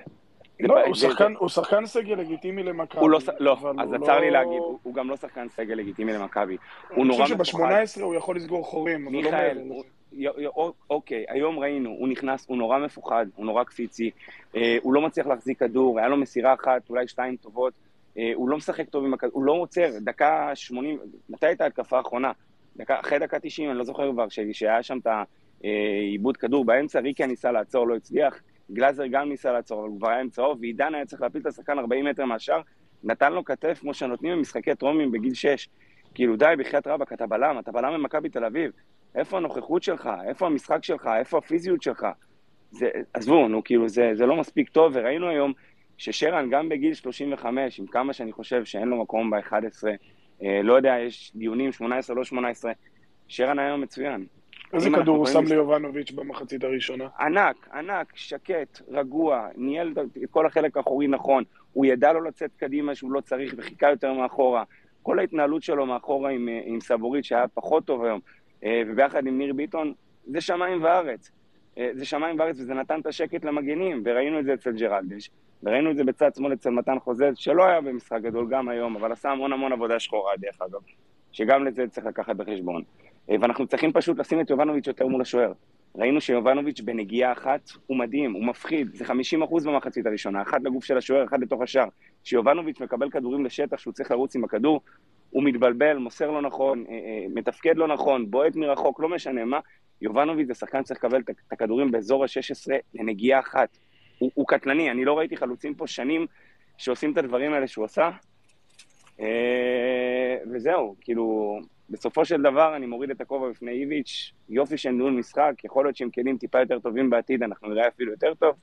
לא, 0.60 0.86
הוא 0.86 0.96
שחקן, 0.96 1.34
הוא 1.38 1.50
שחקן 1.50 1.86
סגל 1.86 2.16
לגיטימי 2.16 2.64
למכבי. 2.64 3.02
הוא 3.02 3.10
לא, 3.10 3.20
לא, 3.40 3.58
אז 3.80 3.90
צר 4.06 4.20
לי 4.20 4.32
לא- 4.32 4.40
להגיד, 4.40 4.62
הוא 4.84 4.94
גם 4.94 5.10
לא 5.10 5.18
שחקן 5.18 5.50
סגל 5.50 5.76
לגיטימי 5.76 6.14
למכבי. 6.14 6.58
הוא 6.90 7.06
נורא 7.06 7.24
מפוחד. 7.24 7.64
אני 7.64 7.86
חושב 7.86 8.00
שב-18 8.00 8.04
הוא 8.04 8.16
יכול 8.16 8.36
לסגור 8.36 8.66
חורים, 8.66 9.08
אבל 9.08 9.24
לא 9.24 9.32
מעבר 9.32 9.62
אוקיי, 10.90 11.26
היום 11.30 11.60
ראינו, 11.60 11.90
הוא 11.90 12.08
נכנס, 12.08 12.46
הוא 12.48 12.58
נורא 12.58 12.80
מפוחד, 12.80 13.26
הוא 13.36 13.46
נורא 13.46 13.64
קפיצי, 13.64 14.12
אה, 14.56 14.78
הוא 14.82 14.94
לא 14.94 15.02
מצליח 15.02 15.28
להחזיק 15.28 15.60
כדור, 15.60 16.00
היה 16.00 16.08
לו 16.08 16.18
מסירה 16.18 16.54
אחת, 16.54 16.90
אולי 16.90 17.08
שתיים 17.08 17.36
טובות, 17.36 17.74
אה, 18.18 18.32
הוא 18.36 18.50
לא 18.50 18.58
משחק 18.58 18.90
טוב 18.90 19.06
עם 19.06 19.14
הכדור, 19.14 19.32
הוא 19.34 19.44
לא 19.44 19.52
עוצר, 19.52 19.90
דקה 20.02 20.52
80, 20.56 21.00
מתי 21.30 21.46
הייתה 21.46 21.66
התקפה 21.66 21.98
האחרונה? 21.98 22.32
דקה, 22.78 23.00
אחרי 23.00 23.20
דקה 23.20 23.40
90, 23.40 23.70
אני 23.70 23.78
לא 23.78 23.84
זוכר 23.84 24.12
כבר, 24.12 24.26
שהיה 24.52 24.84
שם 24.84 24.98
את 24.98 25.08
העיבוד 25.64 26.38
כדור 26.38 26.66
באמצע, 26.66 27.00
ריקיה 27.00 27.28
ניסה 27.28 27.52
לעצור, 27.52 27.88
לא 27.88 27.96
הצליח, 27.96 28.42
גלאזר 28.72 29.08
גם 29.08 29.30
ניסה 29.30 29.52
לעצור, 29.52 29.80
אבל 29.80 29.90
הוא 29.90 30.00
כבר 30.00 30.10
היה 30.10 30.20
עם 30.20 30.30
צהוב, 30.30 30.58
ועידן 30.62 30.96
היה 30.96 31.06
צריך 31.06 31.22
להפיל 31.22 31.42
את 31.42 31.46
השחקן 31.46 31.80
40 31.80 32.06
מטר 32.06 32.26
מהשאר, 32.26 32.62
נתן 33.04 33.34
לו 33.34 33.46
כתף 33.46 33.78
כמו 33.82 33.94
שנותנים 33.94 34.38
במשחקי 34.38 34.76
טרומים 34.76 35.12
בגיל 35.12 35.34
6. 35.34 35.70
כאילו 36.14 36.36
די, 36.36 36.54
בחייאת 36.58 36.88
רבאק, 36.88 37.14
אתה 37.14 37.28
בלם, 37.28 37.60
אתה 37.60 37.72
בלם 37.72 37.94
במכבי 37.94 38.30
תל 38.30 38.46
אביב. 38.46 38.72
איפה 39.16 39.38
הנוכחות 39.38 39.84
שלך? 39.84 40.10
איפה 40.28 40.46
המשחק 40.46 40.84
שלך? 40.84 41.10
איפה 41.20 41.38
הפיזיות 41.38 41.82
שלך? 41.82 42.06
זה, 42.72 42.90
עזבו, 43.14 43.48
נו, 43.48 43.64
כאילו, 43.64 43.90
זה, 43.90 44.12
זה 44.14 44.26
לא 44.26 44.36
מספיק 44.36 44.70
טוב, 44.70 44.92
וראינו 44.96 45.30
היום 45.30 45.54
ששרן, 45.98 46.50
גם 46.50 46.70
בגיל 46.70 46.94
35, 46.94 47.80
עם 47.80 47.88
כמה 47.88 48.14
שאני 48.14 48.32
חושב 48.32 48.66
שאין 48.66 48.88
לו 48.88 49.02
מקום 49.02 49.30
ב-11, 49.30 49.56
אה, 50.44 50.62
לא 50.64 50.74
יודע, 50.74 50.96
יש 51.00 51.32
דיונים 51.36 51.72
18, 51.72 52.16
לא 52.16 52.24
18, 52.24 52.72
שרן 53.28 53.60
היום 53.60 53.82
מצוין. 53.82 54.26
איזה 54.74 54.90
כדור 54.90 55.18
הוא 55.18 55.26
שם 55.26 55.44
ליובנוביץ' 55.44 56.12
במחצית 56.12 56.64
הראשונה? 56.64 57.08
ענק, 57.20 57.68
ענק, 57.74 58.12
שקט, 58.16 58.82
רגוע, 58.88 59.48
ניהל 59.56 59.94
את 60.24 60.30
כל 60.32 60.46
החלק 60.46 60.78
האחורי 60.78 61.08
נכון, 61.08 61.44
הוא 61.74 61.86
ידע 61.86 62.14
לו 62.14 62.22
לצאת 62.22 62.52
קדימה 62.58 62.96
שהוא 62.96 63.12
לא 63.12 63.22
צריך 63.22 63.54
וחיכה 63.58 63.90
יותר 63.90 64.14
מאחורה. 64.14 64.64
כל 65.04 65.20
ההתנהלות 65.20 65.64
שלו 65.64 65.86
מאחורה 65.86 66.30
עם, 66.30 66.50
אה, 66.50 66.62
עם 66.66 66.82
סבורית 66.82 67.26
שהיה 67.26 67.48
פחות 67.48 67.86
טוב 67.86 68.04
היום, 68.04 68.20
אה, 68.64 68.82
וביחד 68.88 69.28
עם 69.28 69.38
ניר 69.38 69.54
ביטון, 69.54 69.94
זה 70.26 70.42
שמיים 70.42 70.84
וארץ. 70.84 71.32
אה, 71.78 71.90
זה 71.94 72.06
שמיים 72.06 72.40
וארץ 72.40 72.60
וזה 72.60 72.74
נתן 72.74 73.00
את 73.00 73.06
השקט 73.06 73.46
למגנים, 73.46 74.04
וראינו 74.06 74.40
את 74.40 74.46
זה 74.46 74.54
אצל 74.54 74.72
ג'רלדש, 74.72 75.30
וראינו 75.64 75.92
את 75.92 75.98
זה 75.98 76.04
בצד 76.04 76.36
שמאל 76.36 76.54
אצל 76.54 76.70
מתן 76.70 77.00
חוזז, 77.00 77.36
שלא 77.36 77.64
היה 77.66 77.82
במשחק 77.82 78.22
גדול 78.22 78.48
גם 78.50 78.70
היום, 78.70 78.96
אבל 78.96 79.12
עשה 79.12 79.32
המון 79.32 79.54
המון 79.54 79.74
עבודה 79.74 80.00
שחורה 80.00 80.34
דרך 80.38 80.62
אגב, 80.62 80.82
שגם 81.32 81.66
לזה 81.66 81.88
צריך 81.88 82.06
לקחת 82.08 82.36
בחשבון. 82.36 82.84
אה, 83.30 83.36
ואנחנו 83.42 83.68
צריכים 83.68 83.92
פשוט 83.92 84.20
לשים 84.20 84.42
את 84.42 84.50
יובנוביץ' 84.50 84.88
יותר 84.88 85.08
מול 85.08 85.22
השוער. 85.22 85.54
ראינו 85.96 86.22
שיובנוביץ' 86.22 86.82
בנגיעה 86.82 87.32
אחת 87.32 87.70
הוא 87.88 87.98
מדהים, 87.98 88.34
הוא 88.34 88.46
מפחיד, 88.46 88.88
זה 88.94 89.06
50% 89.06 89.12
במחצית 89.66 90.06
הראשונה, 90.06 90.42
אחד 90.42 90.64
לגוף 90.64 90.84
של 90.84 90.98
השוער, 90.98 91.26
אחד 91.26 91.42
לתוך 91.42 91.62
השער. 91.62 91.88
כשיובנוביץ' 92.24 92.82
מקבל 92.82 93.10
כדורים 93.10 93.46
לשטח 93.46 93.78
שהוא 93.78 93.94
צריך 93.94 94.12
לרוץ 94.12 94.36
עם 94.36 94.44
הכדור, 94.44 94.82
הוא 95.30 95.44
מתבלבל, 95.44 95.98
מוסר 95.98 96.32
לא 96.32 96.42
נכון, 96.42 96.86
אה, 96.90 96.94
אה, 96.94 97.26
מתפקד 97.34 97.78
לא 97.78 97.88
נכון, 97.88 98.32
בועט 98.32 98.56
מרחוק, 98.56 99.00
לא 99.00 99.10
משנה 99.10 99.46
מה. 99.46 99.60
יובנוביץ' 100.02 100.48
זה 100.48 100.54
שחקן 100.54 100.84
שצריך 100.84 101.04
לקבל 101.04 101.22
את 101.22 101.52
הכדורים 101.52 101.92
באזור 101.92 102.24
ה-16 102.24 102.72
לנגיעה 102.94 103.40
אחת. 103.40 103.78
הוא, 104.20 104.32
הוא 104.34 104.48
קטלני, 104.48 104.92
אני 104.92 105.06
לא 105.06 105.18
ראיתי 105.18 105.38
חלוצים 105.38 105.76
פה 105.76 105.88
שנים 105.88 106.28
שעושים 106.78 107.12
את 107.12 107.18
הדברים 107.18 107.54
האלה 107.54 107.68
שהוא 107.68 107.86
עשה. 107.86 108.10
וזהו, 110.54 110.96
כאילו, 111.02 111.60
בסופו 111.90 112.26
של 112.26 112.42
דבר 112.42 112.76
אני 112.76 112.86
מוריד 112.86 113.10
את 113.10 113.22
הכובע 113.22 113.50
בפני 113.50 113.72
איביץ', 113.72 114.32
יופי 114.50 114.78
של 114.78 114.90
ניהול 114.90 115.14
משחק, 115.14 115.54
יכול 115.64 115.86
להיות 115.86 115.98
שעם 115.98 116.10
כלים 116.10 116.38
טיפה 116.38 116.60
יותר 116.60 116.80
טובים 116.80 117.10
בעתיד 117.10 117.44
אנחנו 117.44 117.70
נראה 117.70 117.88
אפילו 117.88 118.12
יותר 118.12 118.34
טוב. 118.34 118.56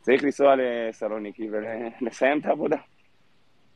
צריך 0.00 0.24
לנסוע 0.24 0.54
לסלוניקי 0.56 1.48
ולסיים 1.50 2.38
את 2.38 2.46
העבודה. 2.46 2.76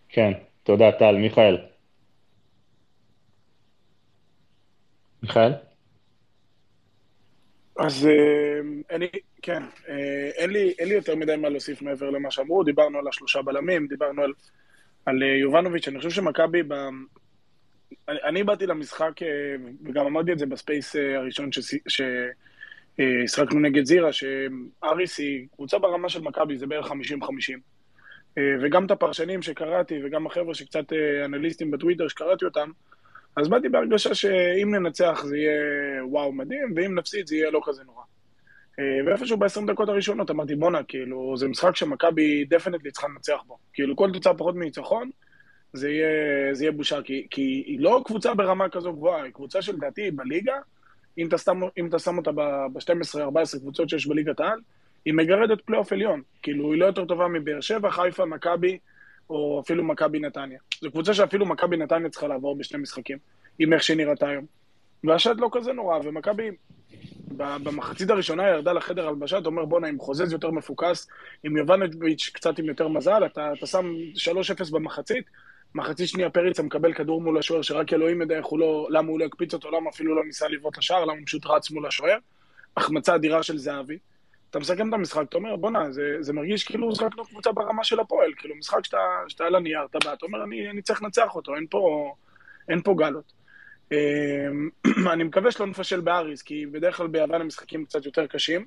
כן, 0.08 0.32
תודה 0.62 0.92
טל. 0.92 1.16
מיכאל. 1.16 1.58
מיכאל? 5.22 5.52
אז 7.78 8.06
אה, 8.06 8.60
אני, 8.96 9.06
כן, 9.42 9.62
אה, 9.88 10.30
אין 10.36 10.50
לי, 10.50 10.74
אין 10.78 10.88
לי 10.88 10.94
יותר 10.94 11.16
מדי 11.16 11.36
מה 11.36 11.48
להוסיף 11.48 11.82
מעבר 11.82 12.10
למה 12.10 12.30
שאמרו, 12.30 12.64
דיברנו 12.64 12.98
על 12.98 13.08
השלושה 13.08 13.42
בלמים, 13.42 13.86
דיברנו 13.86 14.22
על, 14.22 14.32
על 15.06 15.22
אה, 15.22 15.28
יובנוביץ', 15.28 15.88
אני 15.88 15.98
חושב 15.98 16.10
שמכבי 16.10 16.62
אני, 18.08 18.18
אני 18.24 18.44
באתי 18.44 18.66
למשחק, 18.66 19.12
וגם 19.84 20.06
אמרתי 20.06 20.32
את 20.32 20.38
זה 20.38 20.46
ב 20.46 20.55
space 20.55 20.96
הראשון 21.16 21.50
ששיחקנו 21.88 23.60
נגד 23.60 23.84
זירה, 23.84 24.10
שאריס 24.12 25.18
היא 25.18 25.46
קבוצה 25.54 25.78
ברמה 25.78 26.08
של 26.08 26.22
מכבי, 26.22 26.58
זה 26.58 26.66
בערך 26.66 26.86
50-50. 26.86 26.92
וגם 28.62 28.86
את 28.86 28.90
הפרשנים 28.90 29.42
שקראתי, 29.42 30.00
וגם 30.04 30.26
החבר'ה 30.26 30.54
שקצת 30.54 30.92
אנליסטים 31.24 31.70
בטוויטר 31.70 32.08
שקראתי 32.08 32.44
אותם, 32.44 32.70
אז 33.36 33.48
באתי 33.48 33.68
בהרגשה 33.68 34.14
שאם 34.14 34.74
ננצח 34.74 35.22
זה 35.24 35.36
יהיה 35.36 36.04
וואו 36.04 36.32
מדהים, 36.32 36.72
ואם 36.76 36.94
נפסיד 36.94 37.26
זה 37.26 37.36
יהיה 37.36 37.50
לא 37.50 37.60
כזה 37.64 37.82
נורא. 37.84 38.02
ואיפשהו 39.06 39.36
ב-20 39.36 39.66
דקות 39.66 39.88
הראשונות 39.88 40.30
אמרתי, 40.30 40.54
בואנה, 40.54 40.82
כאילו, 40.82 41.36
זה 41.36 41.48
משחק 41.48 41.76
שמכבי 41.76 42.44
definitely 42.44 42.90
צריכה 42.90 43.08
לנצח 43.08 43.42
בו. 43.46 43.58
כאילו, 43.72 43.96
כל 43.96 44.10
תוצאה 44.12 44.34
פחות 44.34 44.54
מניצחון, 44.54 45.10
זה 45.72 45.90
יהיה, 45.90 46.54
זה 46.54 46.64
יהיה 46.64 46.72
בושה, 46.72 47.02
כי, 47.02 47.26
כי 47.30 47.62
היא 47.66 47.80
לא 47.80 48.02
קבוצה 48.04 48.34
ברמה 48.34 48.68
כזו 48.68 48.92
גבוהה, 48.92 49.22
היא 49.22 49.32
קבוצה 49.32 49.62
שלדעתי 49.62 50.10
בליגה, 50.10 50.54
אם 51.18 51.28
אתה, 51.28 51.38
שם, 51.38 51.60
אם 51.78 51.86
אתה 51.86 51.98
שם 51.98 52.18
אותה 52.18 52.32
ב-12-14 52.32 53.58
קבוצות 53.58 53.88
שיש 53.88 54.06
בליגת 54.06 54.40
העל, 54.40 54.58
היא 55.04 55.14
מגרדת 55.14 55.60
פלייאוף 55.60 55.92
עליון. 55.92 56.22
כאילו, 56.42 56.72
היא 56.72 56.80
לא 56.80 56.86
יותר 56.86 57.04
טובה 57.04 57.28
מבאר 57.28 57.60
שבע, 57.60 57.90
חיפה, 57.90 58.24
מכבי, 58.24 58.78
או 59.30 59.60
אפילו 59.64 59.84
מכבי 59.84 60.18
נתניה. 60.18 60.58
זו 60.80 60.90
קבוצה 60.90 61.14
שאפילו 61.14 61.46
מכבי 61.46 61.76
נתניה 61.76 62.08
צריכה 62.08 62.26
לעבור 62.26 62.56
בשני 62.56 62.78
משחקים, 62.78 63.18
עם 63.58 63.72
איך 63.72 63.82
שהיא 63.82 63.96
נראתה 63.96 64.28
היום. 64.28 64.46
והשד 65.04 65.40
לא 65.40 65.48
כזה 65.52 65.72
נורא, 65.72 65.98
ומכבי 66.04 66.50
במחצית 67.36 68.10
הראשונה 68.10 68.48
ירדה 68.48 68.72
לחדר 68.72 69.08
הלבשה, 69.08 69.38
אתה 69.38 69.48
אומר 69.48 69.64
בואנה, 69.64 69.88
עם 69.88 69.98
חוזז 69.98 70.32
יותר 70.32 70.50
מפוקס, 70.50 71.08
עם 71.44 71.56
יובנוביץ' 71.56 72.30
קצת 72.34 72.58
עם 72.58 72.64
יותר 72.64 72.88
מזל, 72.88 73.26
אתה, 73.26 73.52
אתה 73.58 73.66
שם 73.66 73.94
3-0 74.68 74.72
במחצית, 74.72 75.24
מחצית 75.74 76.08
שנייה 76.08 76.30
פריצה 76.30 76.62
מקבל 76.62 76.92
כדור 76.92 77.22
מול 77.22 77.38
השוער, 77.38 77.62
שרק 77.62 77.92
אלוהים 77.92 78.20
יודע 78.20 78.38
איך 78.38 78.46
הוא 78.46 78.58
לא, 78.58 78.88
למה 78.90 79.08
הוא 79.08 79.20
לא 79.20 79.24
הקפיץ 79.24 79.54
אותו, 79.54 79.70
למה 79.70 79.90
אפילו 79.90 80.14
לא 80.14 80.24
ניסה 80.24 80.48
לבעוט 80.48 80.78
לשער, 80.78 81.04
למה 81.04 81.12
הוא 81.12 81.26
פשוט 81.26 81.46
רץ 81.46 81.70
מול 81.70 81.86
השוער. 81.86 82.18
החמצה 82.76 83.14
אדירה 83.14 83.42
של 83.42 83.58
זהבי. 83.58 83.98
אתה 84.50 84.58
מסכם 84.58 84.88
את 84.88 84.94
המשחק, 84.94 85.22
אתה 85.28 85.36
אומר, 85.36 85.56
בואנה, 85.56 85.90
זה, 85.92 86.16
זה 86.20 86.32
מרגיש 86.32 86.64
כאילו 86.64 86.94
שחקנו 86.94 87.24
קבוצה 87.24 87.52
ברמה 87.52 87.84
של 87.84 88.00
הפועל, 88.00 88.32
כאילו 88.36 88.56
משחק 88.56 88.84
שאתה, 88.84 88.98
שאתה 89.28 89.44
על 89.44 89.54
הנייר, 89.54 89.80
אתה 89.90 89.98
בא, 90.04 90.12
אתה 90.12 90.26
אומר, 90.26 90.44
אני, 90.44 90.70
אני 90.70 90.82
צריך 90.82 91.02
לנצח 91.02 91.34
אותו, 91.34 91.56
אין 91.56 91.66
פה, 91.70 92.14
אין 92.68 92.82
פה 92.82 92.94
גלות. 92.98 93.32
אמ, 93.92 94.68
אני 95.12 95.24
מקווה 95.24 95.50
שלא 95.50 95.66
נפשל 95.66 96.00
באריס, 96.00 96.42
כי 96.42 96.66
בדרך 96.66 96.96
כלל 96.96 97.06
ביוון 97.06 97.40
המשחקים 97.40 97.84
קצת 97.84 98.06
יותר 98.06 98.26
קשים. 98.26 98.66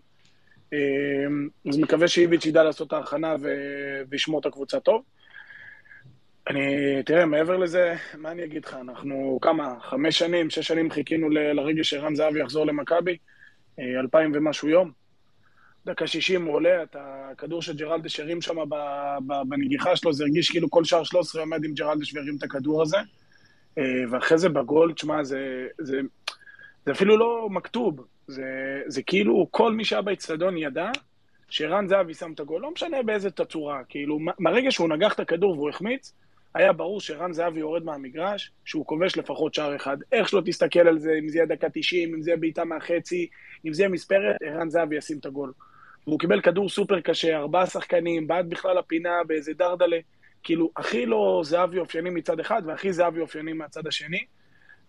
אמ, 0.74 1.50
אז 1.70 1.78
מקווה 1.78 2.08
שאיביץ' 2.08 2.46
ידע 2.46 2.64
לעשות 2.64 2.88
את 2.88 2.94
ההכנה 2.94 3.36
וישמור 4.10 4.40
את 4.40 4.46
הקבוצה 4.46 4.80
טוב. 4.80 5.04
אני, 6.50 7.04
תראה, 7.06 7.26
מעבר 7.26 7.58
לזה, 7.58 7.96
מה 8.18 8.32
אני 8.32 8.44
אגיד 8.44 8.66
לך, 8.66 8.74
אנחנו 8.74 9.40
כמה, 9.42 9.76
חמש 9.82 10.20
שנים, 10.20 10.50
שש 10.50 10.68
שנים 10.68 10.92
חיכינו 10.92 11.30
לרגע 11.30 11.84
שרן 11.84 12.16
זהבי 12.16 12.40
יחזור 12.40 12.66
למכבי, 12.66 13.18
אה, 13.80 14.00
אלפיים 14.00 14.32
ומשהו 14.36 14.70
יום. 14.70 14.92
דקה 15.86 16.08
שישים 16.08 16.46
הוא 16.46 16.56
עולה, 16.56 16.84
את 16.84 16.96
הכדור 17.00 17.62
שג'רלדש 17.62 18.20
הרים 18.20 18.42
שם 18.42 18.56
בנגיחה 19.48 19.96
שלו, 19.96 20.14
זה 20.14 20.24
הרגיש 20.24 20.50
כאילו 20.50 20.70
כל 20.70 20.84
שער 20.84 21.04
13 21.04 21.42
עומד 21.42 21.64
עם 21.64 21.74
ג'רלדש 21.74 22.16
והרים 22.16 22.36
את 22.38 22.44
הכדור 22.44 22.82
הזה. 22.82 22.98
אה, 23.78 23.84
ואחרי 24.12 24.38
זה 24.38 24.50
בגול, 24.50 24.94
תשמע, 24.94 25.24
זה, 25.24 25.68
זה, 25.80 26.00
זה 26.86 26.92
אפילו 26.92 27.18
לא 27.18 27.48
מכתוב, 27.52 28.06
זה, 28.28 28.44
זה 28.88 29.02
כאילו 29.04 29.48
כל 29.52 29.72
מי 29.72 29.86
שהיה 29.86 30.02
באצטדיון 30.02 30.58
ידע 30.58 30.92
שרן 31.50 31.88
זהבי 31.88 32.14
שם 32.14 32.32
את 32.32 32.40
הגול, 32.40 32.62
לא 32.62 32.72
משנה 32.72 33.04
באיזה 33.04 33.32
תצורה, 33.32 33.82
כאילו, 33.90 34.20
מהרגע 34.40 34.72
שהוא 34.72 34.90
נגח 34.90 35.14
את 35.14 35.20
הכדור 35.20 35.52
והוא 35.52 35.70
החמיץ, 35.70 36.14
היה 36.56 36.74
ברור 36.74 37.02
שרן 37.02 37.34
זהבי 37.34 37.60
יורד 37.60 37.84
מהמגרש, 37.84 38.52
שהוא 38.66 38.86
כובש 38.86 39.18
לפחות 39.18 39.54
שער 39.54 39.76
אחד. 39.76 39.98
איך 40.12 40.30
שלא 40.30 40.42
תסתכל 40.46 40.88
על 40.88 41.00
זה, 41.00 41.14
אם 41.20 41.30
זה 41.30 41.38
יהיה 41.38 41.46
דקה 41.46 41.68
90, 41.74 42.14
אם 42.14 42.22
זה 42.22 42.30
יהיה 42.30 42.38
בעיטה 42.38 42.66
מהחצי, 42.66 43.28
אם 43.66 43.74
זה 43.74 43.82
יהיה 43.82 43.90
מספרת, 43.90 44.36
ערן 44.44 44.70
זהבי 44.70 44.98
ישים 44.98 45.18
את 45.18 45.26
הגול. 45.26 45.54
והוא 46.08 46.20
קיבל 46.20 46.42
כדור 46.42 46.70
סופר 46.70 47.02
קשה, 47.02 47.38
ארבעה 47.38 47.66
שחקנים, 47.66 48.28
בעט 48.28 48.46
בכלל 48.46 48.78
הפינה 48.78 49.24
באיזה 49.28 49.54
דרדלה. 49.54 49.98
כאילו, 50.44 50.72
הכי 50.78 51.06
לא 51.06 51.42
זהבי 51.46 51.80
אופייני 51.80 52.10
מצד 52.10 52.40
אחד, 52.40 52.62
והכי 52.66 52.94
זהבי 52.94 53.20
אופייני 53.20 53.54
מהצד 53.54 53.88
השני. 53.88 54.26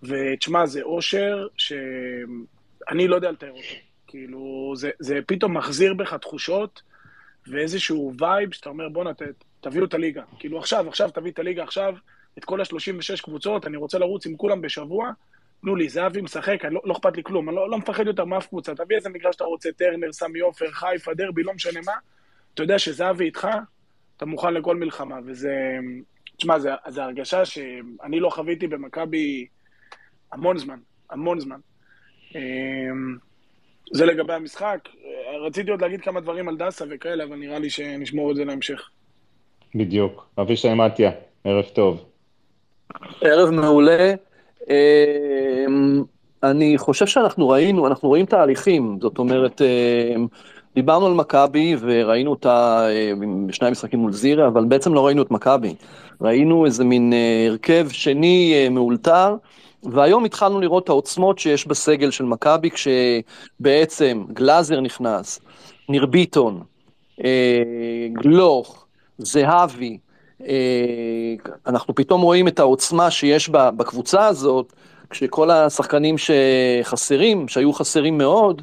ותשמע, 0.02 0.66
זה 0.66 0.82
אושר 0.82 1.46
שאני 1.56 3.08
לא 3.08 3.16
יודע 3.16 3.30
לתאר 3.30 3.50
אותו. 3.50 3.74
כאילו, 4.06 4.72
זה, 4.76 4.90
זה 4.98 5.18
פתאום 5.26 5.56
מחזיר 5.56 5.94
בך 5.94 6.14
תחושות 6.14 6.82
ואיזשהו 7.46 8.12
vibe 8.18 8.52
שאתה 8.52 8.68
אומר, 8.68 8.88
בואנה, 8.88 9.10
תביאו 9.64 9.84
את 9.84 9.94
הליגה. 9.94 10.22
כאילו, 10.38 10.58
עכשיו, 10.58 10.88
עכשיו 10.88 11.10
תביא 11.10 11.30
את 11.30 11.38
הליגה, 11.38 11.62
עכשיו, 11.62 11.94
את 12.38 12.44
כל 12.44 12.60
ה-36 12.60 13.22
קבוצות, 13.22 13.66
אני 13.66 13.76
רוצה 13.76 13.98
לרוץ 13.98 14.26
עם 14.26 14.36
כולם 14.36 14.60
בשבוע. 14.60 15.10
תנו 15.60 15.76
לי, 15.76 15.88
זהבי 15.88 16.20
משחק, 16.20 16.64
לא, 16.64 16.80
לא 16.84 16.92
אכפת 16.92 17.16
לי 17.16 17.22
כלום, 17.22 17.48
אני 17.48 17.56
לא, 17.56 17.70
לא 17.70 17.78
מפחד 17.78 18.06
יותר 18.06 18.24
מאף 18.24 18.46
קבוצה. 18.46 18.74
תביא 18.74 18.96
איזה 18.96 19.08
מגרש 19.08 19.34
שאתה 19.34 19.44
רוצה, 19.44 19.72
טרנר, 19.72 20.12
סמי 20.12 20.40
עופר, 20.40 20.70
חיפה, 20.70 21.14
דרבי, 21.14 21.42
לא 21.42 21.54
משנה 21.54 21.80
מה. 21.86 21.92
אתה 22.54 22.62
יודע 22.62 22.78
שזהבי 22.78 23.24
איתך, 23.24 23.48
אתה 24.16 24.26
מוכן 24.26 24.54
לכל 24.54 24.76
מלחמה, 24.76 25.16
וזה... 25.26 25.54
תשמע, 26.36 26.58
זו 26.88 27.02
הרגשה 27.02 27.44
שאני 27.44 28.20
לא 28.20 28.30
חוויתי 28.30 28.66
במכבי 28.66 29.46
המון 30.32 30.58
זמן, 30.58 30.78
המון 31.10 31.40
זמן. 31.40 31.58
אמ, 32.34 33.16
זה 33.92 34.06
לגבי 34.06 34.32
המשחק. 34.32 34.88
רציתי 35.46 35.70
עוד 35.70 35.82
להגיד 35.82 36.00
כמה 36.00 36.20
דברים 36.20 36.48
על 36.48 36.56
דסה 36.56 36.84
וכאלה, 36.90 37.24
אבל 37.24 37.36
נראה 37.36 37.58
לי 37.58 37.70
שנשמור 37.70 38.30
את 38.30 38.36
זה 38.36 38.44
להמשך. 38.44 38.88
בדיוק. 39.74 40.26
אבישי 40.38 40.74
מתיה, 40.74 41.10
ערב 41.44 41.64
טוב. 41.64 42.04
ערב 43.20 43.50
מעולה. 43.50 44.14
אמ, 44.70 46.02
אני 46.42 46.78
חושב 46.78 47.06
שאנחנו 47.06 47.48
ראינו, 47.48 47.86
אנחנו 47.86 48.08
רואים 48.08 48.26
תהליכים, 48.26 48.98
זאת 49.00 49.18
אומרת, 49.18 49.62
אמ, 49.62 50.26
דיברנו 50.74 51.06
על 51.06 51.12
מכבי 51.12 51.76
וראינו 51.80 52.30
אותה 52.30 52.86
בשני 53.46 53.68
המשחקים 53.68 53.98
מול 53.98 54.12
זירה, 54.12 54.46
אבל 54.46 54.64
בעצם 54.64 54.94
לא 54.94 55.06
ראינו 55.06 55.22
את 55.22 55.30
מכבי. 55.30 55.74
ראינו 56.20 56.66
איזה 56.66 56.84
מין 56.84 57.12
אה, 57.12 57.46
הרכב 57.48 57.88
שני 57.90 58.52
אה, 58.54 58.68
מאולתר, 58.68 59.34
והיום 59.82 60.24
התחלנו 60.24 60.60
לראות 60.60 60.84
את 60.84 60.88
העוצמות 60.88 61.38
שיש 61.38 61.66
בסגל 61.66 62.10
של 62.10 62.24
מכבי, 62.24 62.70
כשבעצם 62.70 64.24
גלאזר 64.32 64.80
נכנס, 64.80 65.40
ניר 65.88 66.06
ביטון, 66.06 66.62
אה, 67.24 68.06
גלוך, 68.12 68.83
זהבי, 69.18 69.98
אנחנו 71.66 71.94
פתאום 71.94 72.22
רואים 72.22 72.48
את 72.48 72.58
העוצמה 72.58 73.10
שיש 73.10 73.48
בקבוצה 73.48 74.26
הזאת, 74.26 74.72
כשכל 75.10 75.50
השחקנים 75.50 76.16
שחסרים, 76.18 77.48
שהיו 77.48 77.72
חסרים 77.72 78.18
מאוד, 78.18 78.62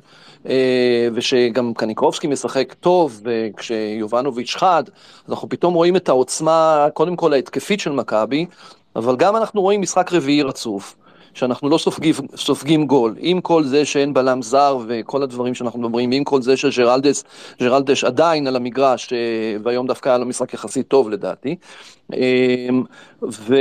אה, 0.50 1.08
ושגם 1.14 1.74
קניקובסקי 1.74 2.28
משחק 2.28 2.74
טוב, 2.74 3.22
וכשיובנוביץ' 3.24 4.56
חד, 4.56 4.84
אנחנו 5.30 5.50
פתאום 5.50 5.74
רואים 5.74 5.96
את 5.96 6.10
העוצמה, 6.10 6.88
קודם 6.94 7.16
כל 7.16 7.34
ההתקפית 7.34 7.80
של 7.80 7.92
מכבי, 7.92 8.46
אבל 8.96 9.16
גם 9.16 9.36
אנחנו 9.36 9.62
רואים 9.62 9.82
משחק 9.82 10.14
רביעי 10.14 10.44
רצוף. 10.44 10.96
שאנחנו 11.34 11.70
לא 11.70 11.78
סופגים, 11.78 12.14
סופגים 12.36 12.88
גול, 12.88 13.16
עם 13.20 13.42
כל 13.42 13.64
זה 13.64 13.86
שאין 13.86 14.14
בלם 14.14 14.42
זר 14.42 14.78
וכל 14.88 15.24
הדברים 15.24 15.54
שאנחנו 15.54 15.80
מדברים, 15.80 16.12
עם 16.12 16.24
כל 16.24 16.42
זה 16.42 16.58
שג'רלדס 16.58 17.24
ג'רלדש 17.62 18.04
עדיין 18.04 18.48
על 18.48 18.56
המגרש, 18.56 19.14
אה, 19.14 19.18
והיום 19.64 19.88
דווקא 19.88 20.10
היה 20.10 20.18
לו 20.18 20.26
משחק 20.26 20.54
יחסית 20.54 20.88
טוב 20.88 21.10
לדעתי. 21.10 21.56
אה, 22.14 22.70
ו... 23.32 23.56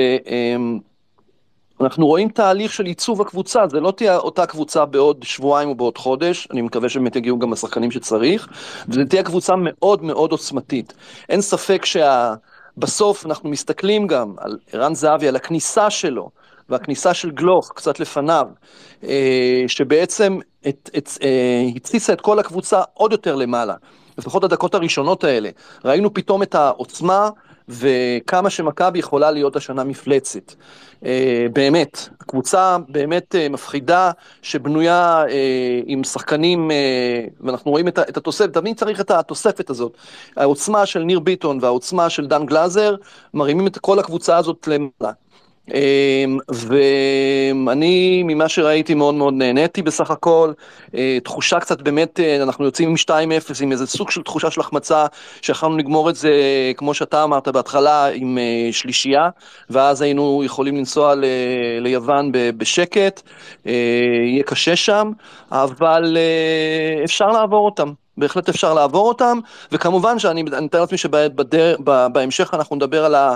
אנחנו 1.80 2.06
רואים 2.06 2.28
תהליך 2.28 2.72
של 2.72 2.86
עיצוב 2.86 3.20
הקבוצה, 3.20 3.66
זה 3.68 3.80
לא 3.80 3.90
תהיה 3.90 4.16
אותה 4.16 4.46
קבוצה 4.46 4.84
בעוד 4.84 5.22
שבועיים 5.22 5.68
או 5.68 5.74
בעוד 5.74 5.98
חודש, 5.98 6.48
אני 6.50 6.62
מקווה 6.62 6.88
שבאמת 6.88 7.16
יגיעו 7.16 7.38
גם 7.38 7.52
השחקנים 7.52 7.90
שצריך, 7.90 8.48
וזו 8.88 9.00
תהיה 9.08 9.22
קבוצה 9.22 9.54
מאוד 9.56 10.02
מאוד 10.02 10.32
עוצמתית. 10.32 10.92
אין 11.28 11.40
ספק 11.40 11.84
שבסוף 11.84 13.26
אנחנו 13.26 13.50
מסתכלים 13.50 14.06
גם 14.06 14.34
על 14.38 14.58
ערן 14.72 14.94
זהבי, 14.94 15.28
על 15.28 15.36
הכניסה 15.36 15.90
שלו, 15.90 16.30
והכניסה 16.70 17.14
של 17.14 17.30
גלוך 17.30 17.72
קצת 17.74 18.00
לפניו, 18.00 18.46
אה, 19.04 19.64
שבעצם 19.66 20.38
את, 20.68 20.90
את, 20.96 21.10
אה, 21.22 21.62
התסיסה 21.76 22.12
את 22.12 22.20
כל 22.20 22.38
הקבוצה 22.38 22.82
עוד 22.94 23.12
יותר 23.12 23.36
למעלה. 23.36 23.74
לפחות 24.18 24.44
הדקות 24.44 24.74
הראשונות 24.74 25.24
האלה, 25.24 25.50
ראינו 25.84 26.14
פתאום 26.14 26.42
את 26.42 26.54
העוצמה 26.54 27.28
וכמה 27.68 28.50
שמכבי 28.50 28.98
יכולה 28.98 29.30
להיות 29.30 29.56
השנה 29.56 29.84
מפלצת. 29.84 30.52
אה, 31.04 31.46
באמת, 31.52 32.08
קבוצה 32.18 32.76
באמת 32.88 33.34
מפחידה, 33.50 34.10
שבנויה 34.42 35.24
עם 35.86 36.04
שחקנים, 36.04 36.70
ואנחנו 37.40 37.70
רואים 37.70 37.88
את 37.88 38.16
התוספת, 38.16 38.52
תמיד 38.52 38.78
צריך 38.78 39.00
את 39.00 39.10
התוספת 39.10 39.70
הזאת. 39.70 39.96
העוצמה 40.36 40.86
של 40.86 41.02
ניר 41.02 41.20
ביטון 41.20 41.58
והעוצמה 41.62 42.10
של 42.10 42.26
דן 42.26 42.46
גלאזר, 42.46 42.94
מרימים 43.34 43.66
את 43.66 43.78
כל 43.78 43.98
הקבוצה 43.98 44.36
הזאת 44.36 44.68
למעלה. 44.68 45.12
אמ, 45.68 46.38
ואני 46.48 48.22
ממה 48.22 48.48
שראיתי 48.48 48.94
מאוד 48.94 49.14
מאוד 49.14 49.34
נהניתי 49.34 49.82
בסך 49.82 50.10
הכל, 50.10 50.52
אה, 50.94 51.18
תחושה 51.24 51.60
קצת 51.60 51.82
באמת, 51.82 52.20
אה, 52.20 52.42
אנחנו 52.42 52.64
יוצאים 52.64 52.88
עם 52.88 52.96
2-0 52.96 53.62
עם 53.62 53.72
איזה 53.72 53.86
סוג 53.86 54.10
של 54.10 54.22
תחושה 54.22 54.50
של 54.50 54.60
החמצה, 54.60 55.06
שיכולנו 55.42 55.76
לגמור 55.76 56.10
את 56.10 56.16
זה 56.16 56.32
כמו 56.76 56.94
שאתה 56.94 57.24
אמרת 57.24 57.48
בהתחלה 57.48 58.06
עם 58.06 58.38
אה, 58.38 58.72
שלישייה, 58.72 59.28
ואז 59.70 60.02
היינו 60.02 60.42
יכולים 60.44 60.76
לנסוע 60.76 61.14
ל- 61.14 61.24
ליוון 61.80 62.32
בשקט, 62.32 63.22
יהיה 63.64 64.42
קשה 64.42 64.76
שם, 64.76 65.12
אבל 65.52 66.16
אפשר 67.04 67.28
לעבור 67.28 67.64
אותם. 67.66 67.92
בהחלט 68.16 68.48
אפשר 68.48 68.74
לעבור 68.74 69.08
אותם, 69.08 69.38
וכמובן 69.72 70.18
שאני 70.18 70.42
מתאר 70.42 70.80
לעצמי 70.80 70.98
שבהמשך 70.98 72.50
אנחנו 72.54 72.76
נדבר 72.76 73.04
על 73.04 73.14
ה... 73.14 73.34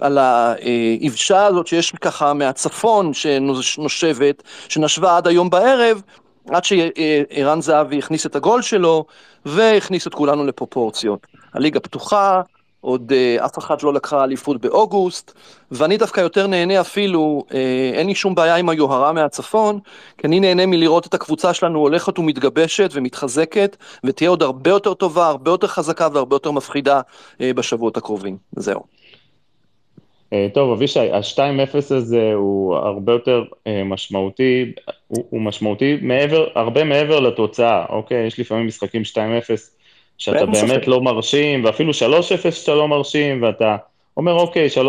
על 0.00 0.18
היבשה 0.20 1.46
הזאת 1.46 1.66
שיש 1.66 1.92
ככה 1.92 2.32
מהצפון 2.32 3.14
שנושבת, 3.14 4.42
שנשבה 4.68 5.16
עד 5.16 5.26
היום 5.26 5.50
בערב, 5.50 6.02
עד 6.50 6.64
שערן 6.64 7.60
זהבי 7.60 7.98
הכניס 7.98 8.26
את 8.26 8.36
הגול 8.36 8.62
שלו 8.62 9.04
והכניס 9.44 10.06
את 10.06 10.14
כולנו 10.14 10.44
לפרופורציות. 10.44 11.26
הליגה 11.54 11.80
פתוחה, 11.80 12.42
עוד 12.80 13.12
אה, 13.12 13.44
אף 13.44 13.58
אחת 13.58 13.82
לא 13.82 13.94
לקחה 13.94 14.24
אליפות 14.24 14.60
באוגוסט, 14.60 15.32
ואני 15.70 15.96
דווקא 15.96 16.20
יותר 16.20 16.46
נהנה 16.46 16.80
אפילו, 16.80 17.44
אה, 17.54 17.90
אין 17.94 18.06
לי 18.06 18.14
שום 18.14 18.34
בעיה 18.34 18.56
עם 18.56 18.68
היוהרה 18.68 19.12
מהצפון, 19.12 19.78
כי 20.18 20.26
אני 20.26 20.40
נהנה 20.40 20.66
מלראות 20.66 21.06
את 21.06 21.14
הקבוצה 21.14 21.54
שלנו 21.54 21.78
הולכת 21.78 22.18
ומתגבשת 22.18 22.90
ומתחזקת, 22.92 23.76
ותהיה 24.04 24.30
עוד 24.30 24.42
הרבה 24.42 24.70
יותר 24.70 24.94
טובה, 24.94 25.26
הרבה 25.26 25.50
יותר 25.50 25.66
חזקה 25.66 26.08
והרבה 26.12 26.34
יותר 26.36 26.50
מפחידה 26.50 27.00
אה, 27.40 27.52
בשבועות 27.54 27.96
הקרובים. 27.96 28.36
זהו. 28.56 28.97
אה, 30.32 30.46
טוב, 30.54 30.72
אבישי, 30.72 31.00
ה-2-0 31.00 31.76
הזה 31.94 32.32
הוא 32.34 32.76
הרבה 32.76 33.12
יותר 33.12 33.44
אה, 33.66 33.84
משמעותי, 33.84 34.72
הוא, 35.08 35.24
הוא 35.30 35.40
משמעותי 35.40 35.98
מעבר, 36.02 36.48
הרבה 36.54 36.84
מעבר 36.84 37.20
לתוצאה, 37.20 37.84
אוקיי? 37.88 38.26
יש 38.26 38.40
לפעמים 38.40 38.66
משחקים 38.66 39.02
2-0 39.02 39.14
שאתה 40.18 40.46
באמת 40.46 40.56
ספק. 40.56 40.86
לא 40.86 41.00
מרשים, 41.00 41.64
ואפילו 41.64 41.92
3-0 41.92 42.50
שאתה 42.50 42.74
לא 42.74 42.88
מרשים, 42.88 43.42
ואתה 43.42 43.76
אומר, 44.16 44.32
אוקיי, 44.32 44.68
3-0 44.74 44.80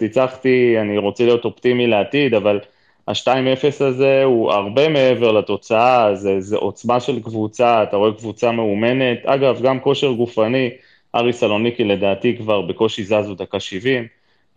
ניצחתי, 0.00 0.76
אני 0.80 0.98
רוצה 0.98 1.24
להיות 1.24 1.44
אופטימי 1.44 1.86
לעתיד, 1.86 2.34
אבל 2.34 2.60
ה-2-0 3.08 3.84
הזה 3.84 4.24
הוא 4.24 4.52
הרבה 4.52 4.88
מעבר 4.88 5.32
לתוצאה, 5.32 6.14
זה, 6.14 6.40
זה 6.40 6.56
עוצמה 6.56 7.00
של 7.00 7.20
קבוצה, 7.20 7.82
אתה 7.82 7.96
רואה 7.96 8.12
קבוצה 8.12 8.52
מאומנת, 8.52 9.26
אגב, 9.26 9.62
גם 9.62 9.80
כושר 9.80 10.12
גופני, 10.12 10.70
ארי 11.14 11.32
סלוניקי 11.32 11.84
לדעתי 11.84 12.36
כבר 12.36 12.60
בקושי 12.60 13.04
זזו 13.04 13.34
דקה 13.34 13.60
70, 13.60 14.02
אה, 14.02 14.08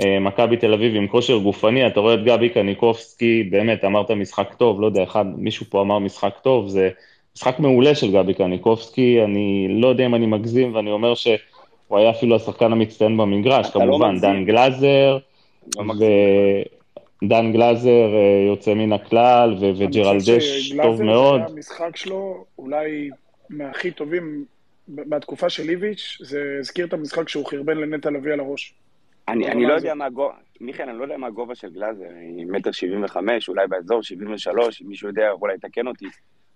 מכבי 0.06 0.58
תל 0.58 0.74
אביב 0.74 0.96
עם 0.96 1.08
כושר 1.08 1.38
גופני, 1.38 1.88
אתה 1.88 2.00
רואה 2.00 2.14
את 2.14 2.24
גבי 2.24 2.50
קניקובסקי, 2.50 3.44
באמת, 3.44 3.86
אמרת 3.86 4.12
משחק 4.12 4.54
טוב, 4.58 4.82
לא 4.82 4.86
יודע, 4.86 5.04
אחד, 5.04 5.26
מישהו 5.38 5.66
פה 5.70 5.82
אמר 5.82 6.00
משחק 6.00 6.34
טוב, 6.42 6.68
זה 6.68 6.90
משחק 7.36 7.60
מעולה 7.60 7.96
של 7.96 8.12
גבי 8.12 8.34
קניקובסקי, 8.34 9.24
אני 9.24 9.68
לא 9.70 9.88
יודע 9.88 10.06
אם 10.06 10.16
אני 10.16 10.26
מגזים, 10.26 10.76
ואני 10.76 10.92
אומר 10.92 11.16
שהוא 11.16 11.38
היה 11.90 12.10
אפילו 12.10 12.36
השחקן 12.36 12.72
המצטיין 12.72 13.18
במגרש, 13.18 13.66
לא 13.66 13.72
כמובן, 13.72 14.16
לא 14.16 14.22
דן 14.22 14.46
גלאזר, 14.46 15.18
לא 15.78 15.94
ודן 17.24 17.52
גלאזר 17.54 18.16
אה, 18.16 18.46
יוצא 18.48 18.74
מן 18.74 18.94
הכלל, 18.94 19.56
ו- 19.62 19.72
וג'רלדש 19.78 20.74
טוב 20.82 21.04
מאוד. 21.04 21.42
המשחק 21.50 21.96
שלו 21.96 22.46
אולי 22.60 23.10
מהכי 23.50 23.92
טובים 23.92 24.46
בתקופה 24.88 25.50
של 25.50 25.64
ליביץ', 25.64 26.18
זה 26.22 26.58
הזכיר 26.60 26.86
את 26.86 26.94
המשחק 26.94 27.30
שהוא 27.30 27.46
חרבן 27.46 27.78
לנטע 27.78 28.10
לביא 28.10 28.34
על 28.34 28.40
הראש. 28.40 28.74
אני, 29.28 29.52
אני 29.52 29.66
לא 29.66 29.74
יודע 29.74 29.94
מה 29.94 30.06
הגובה, 30.06 30.34
מיכאל, 30.62 30.90
אני 30.90 30.98
לא 30.98 31.04
יודע 31.04 31.18
מה 31.18 31.28
הגובה 31.28 31.56
של 31.56 31.70
גלאזר, 31.70 32.06
היא 32.22 32.46
מטר 32.46 32.72
שבעים 32.72 33.04
וחמש, 33.04 33.50
אולי 33.50 33.68
באזור 33.68 34.04
שבעים 34.04 34.34
ושלוש, 34.34 34.82
אם 34.82 34.88
מישהו 34.88 35.08
יודע, 35.08 35.32
אולי 35.32 35.56
יתקן 35.56 35.88
אותי, 35.88 36.06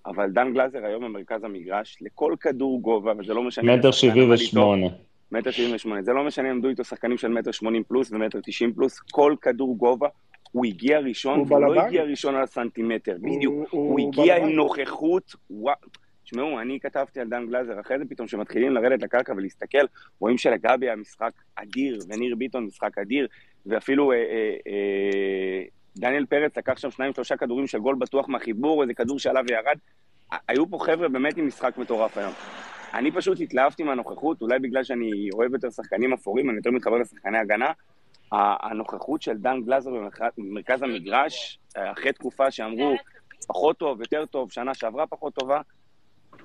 אבל 0.05 0.29
דן 0.29 0.53
גלאזר 0.53 0.85
היום 0.85 1.03
במרכז 1.03 1.43
המגרש, 1.43 1.97
לכל 2.01 2.35
כדור 2.39 2.81
גובה, 2.81 3.13
וזה 3.17 3.33
לא 3.33 3.43
משנה... 3.43 3.75
מטר 3.77 3.91
שבעים 3.91 4.31
ושמונה. 4.31 4.87
מטר 5.31 5.51
שבעים 5.51 5.75
ושמונה, 5.75 6.01
זה 6.01 6.13
לא 6.13 6.23
משנה 6.23 6.49
אם 6.49 6.55
עמדו 6.55 6.69
איתו 6.69 6.83
שחקנים 6.83 7.17
של 7.17 7.27
מטר 7.27 7.51
שמונים 7.51 7.83
פלוס 7.83 8.11
ומטר 8.11 8.39
תשעים 8.43 8.73
פלוס, 8.73 8.99
כל 8.99 9.35
כדור 9.41 9.77
גובה, 9.77 10.07
הוא 10.51 10.65
הגיע 10.65 10.99
ראשון, 10.99 11.39
הוא 11.39 11.59
לא 11.59 11.81
הגיע 11.81 12.03
ראשון 12.03 12.35
על 12.35 12.43
הסנטימטר, 12.43 13.15
בדיוק, 13.21 13.53
הוא, 13.53 13.65
הוא, 13.69 13.99
הוא 13.99 14.09
הגיע 14.09 14.37
עם 14.37 14.49
נוכחות, 14.49 15.35
וואו. 15.49 15.75
תשמעו, 16.31 16.59
אני 16.59 16.79
כתבתי 16.79 17.19
על 17.19 17.29
דן 17.29 17.47
גלאזר, 17.47 17.79
אחרי 17.79 17.99
זה 17.99 18.05
פתאום, 18.09 18.27
כשמתחילים 18.27 18.73
לרדת 18.73 19.03
לקרקע 19.03 19.33
ולהסתכל, 19.37 19.85
רואים 20.19 20.37
שלגבי 20.37 20.85
היה 20.85 20.95
משחק 20.95 21.31
אדיר, 21.55 21.99
וניר 22.09 22.35
ביטון 22.35 22.65
משחק 22.65 22.97
אדיר, 22.97 23.27
ואפילו 23.65 24.11
אה, 24.11 24.17
אה, 24.17 24.23
אה, 24.67 25.63
דניאל 25.97 26.25
פרץ 26.25 26.57
לקח 26.57 26.77
שם 26.77 26.91
שניים 26.91 27.13
שלושה 27.13 27.37
כדורים 27.37 27.67
של 27.67 27.79
גול 27.79 27.95
בטוח 27.95 28.29
מהחיבור, 28.29 28.81
איזה 28.81 28.93
כדור 28.93 29.19
שעלה 29.19 29.41
וירד. 29.47 29.77
היו 30.47 30.69
פה 30.69 30.77
חבר'ה 30.85 31.09
באמת 31.09 31.37
עם 31.37 31.47
משחק 31.47 31.77
מטורף 31.77 32.17
היום. 32.17 32.33
אני 32.93 33.11
פשוט 33.11 33.39
התלהבתי 33.39 33.83
מהנוכחות, 33.83 34.41
אולי 34.41 34.59
בגלל 34.59 34.83
שאני 34.83 35.29
אוהב 35.33 35.53
יותר 35.53 35.69
שחקנים 35.69 36.13
אפורים, 36.13 36.49
אני 36.49 36.57
יותר 36.57 36.71
מתחבר 36.71 36.97
לשחקני 36.97 37.37
הגנה. 37.37 37.71
הנוכחות 38.31 39.21
של 39.21 39.37
דן 39.37 39.61
גלאזר 39.61 39.91
במרכז 40.37 40.83
המגרש, 40.83 41.59
אחרי 41.75 42.13
תקופה 42.13 42.51
שאמרו 42.51 42.95
פחות 43.47 43.77
טוב, 43.77 44.01
יותר 44.01 44.25
טוב, 44.25 44.51
שנה 44.51 44.73
שעברה 44.73 45.07
פחות 45.07 45.33
טובה, 45.33 45.61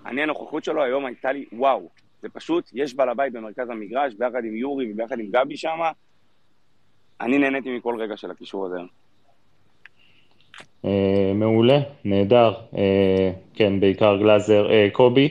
אני, 0.07 0.23
הנוכחות 0.23 0.65
שלו 0.65 0.83
היום 0.83 1.07
הייתה 1.07 1.33
לי, 1.33 1.45
וואו, 1.53 1.89
זה 2.23 2.29
פשוט, 2.29 2.71
יש 2.75 2.95
בעל 2.95 3.09
הבית 3.09 3.33
במרכז 3.33 3.71
המגרש, 3.71 4.15
ביחד 4.15 4.45
עם 4.45 4.57
יורי 4.57 4.93
וביחד 4.93 5.19
עם 5.19 5.27
גבי 5.31 5.57
שם. 5.57 5.79
אני 7.21 7.39
נהניתי 7.39 7.77
מכל 7.77 7.97
רגע 8.01 8.17
של 8.17 8.31
הקישור 8.31 8.67
הזה. 8.67 8.77
אה, 10.85 11.33
מעולה, 11.35 11.79
נהדר. 12.05 12.55
אה, 12.77 13.33
כן, 13.55 13.81
בעיקר 13.81 14.17
גלאזר. 14.17 14.71
אה, 14.71 14.89
קובי, 14.93 15.29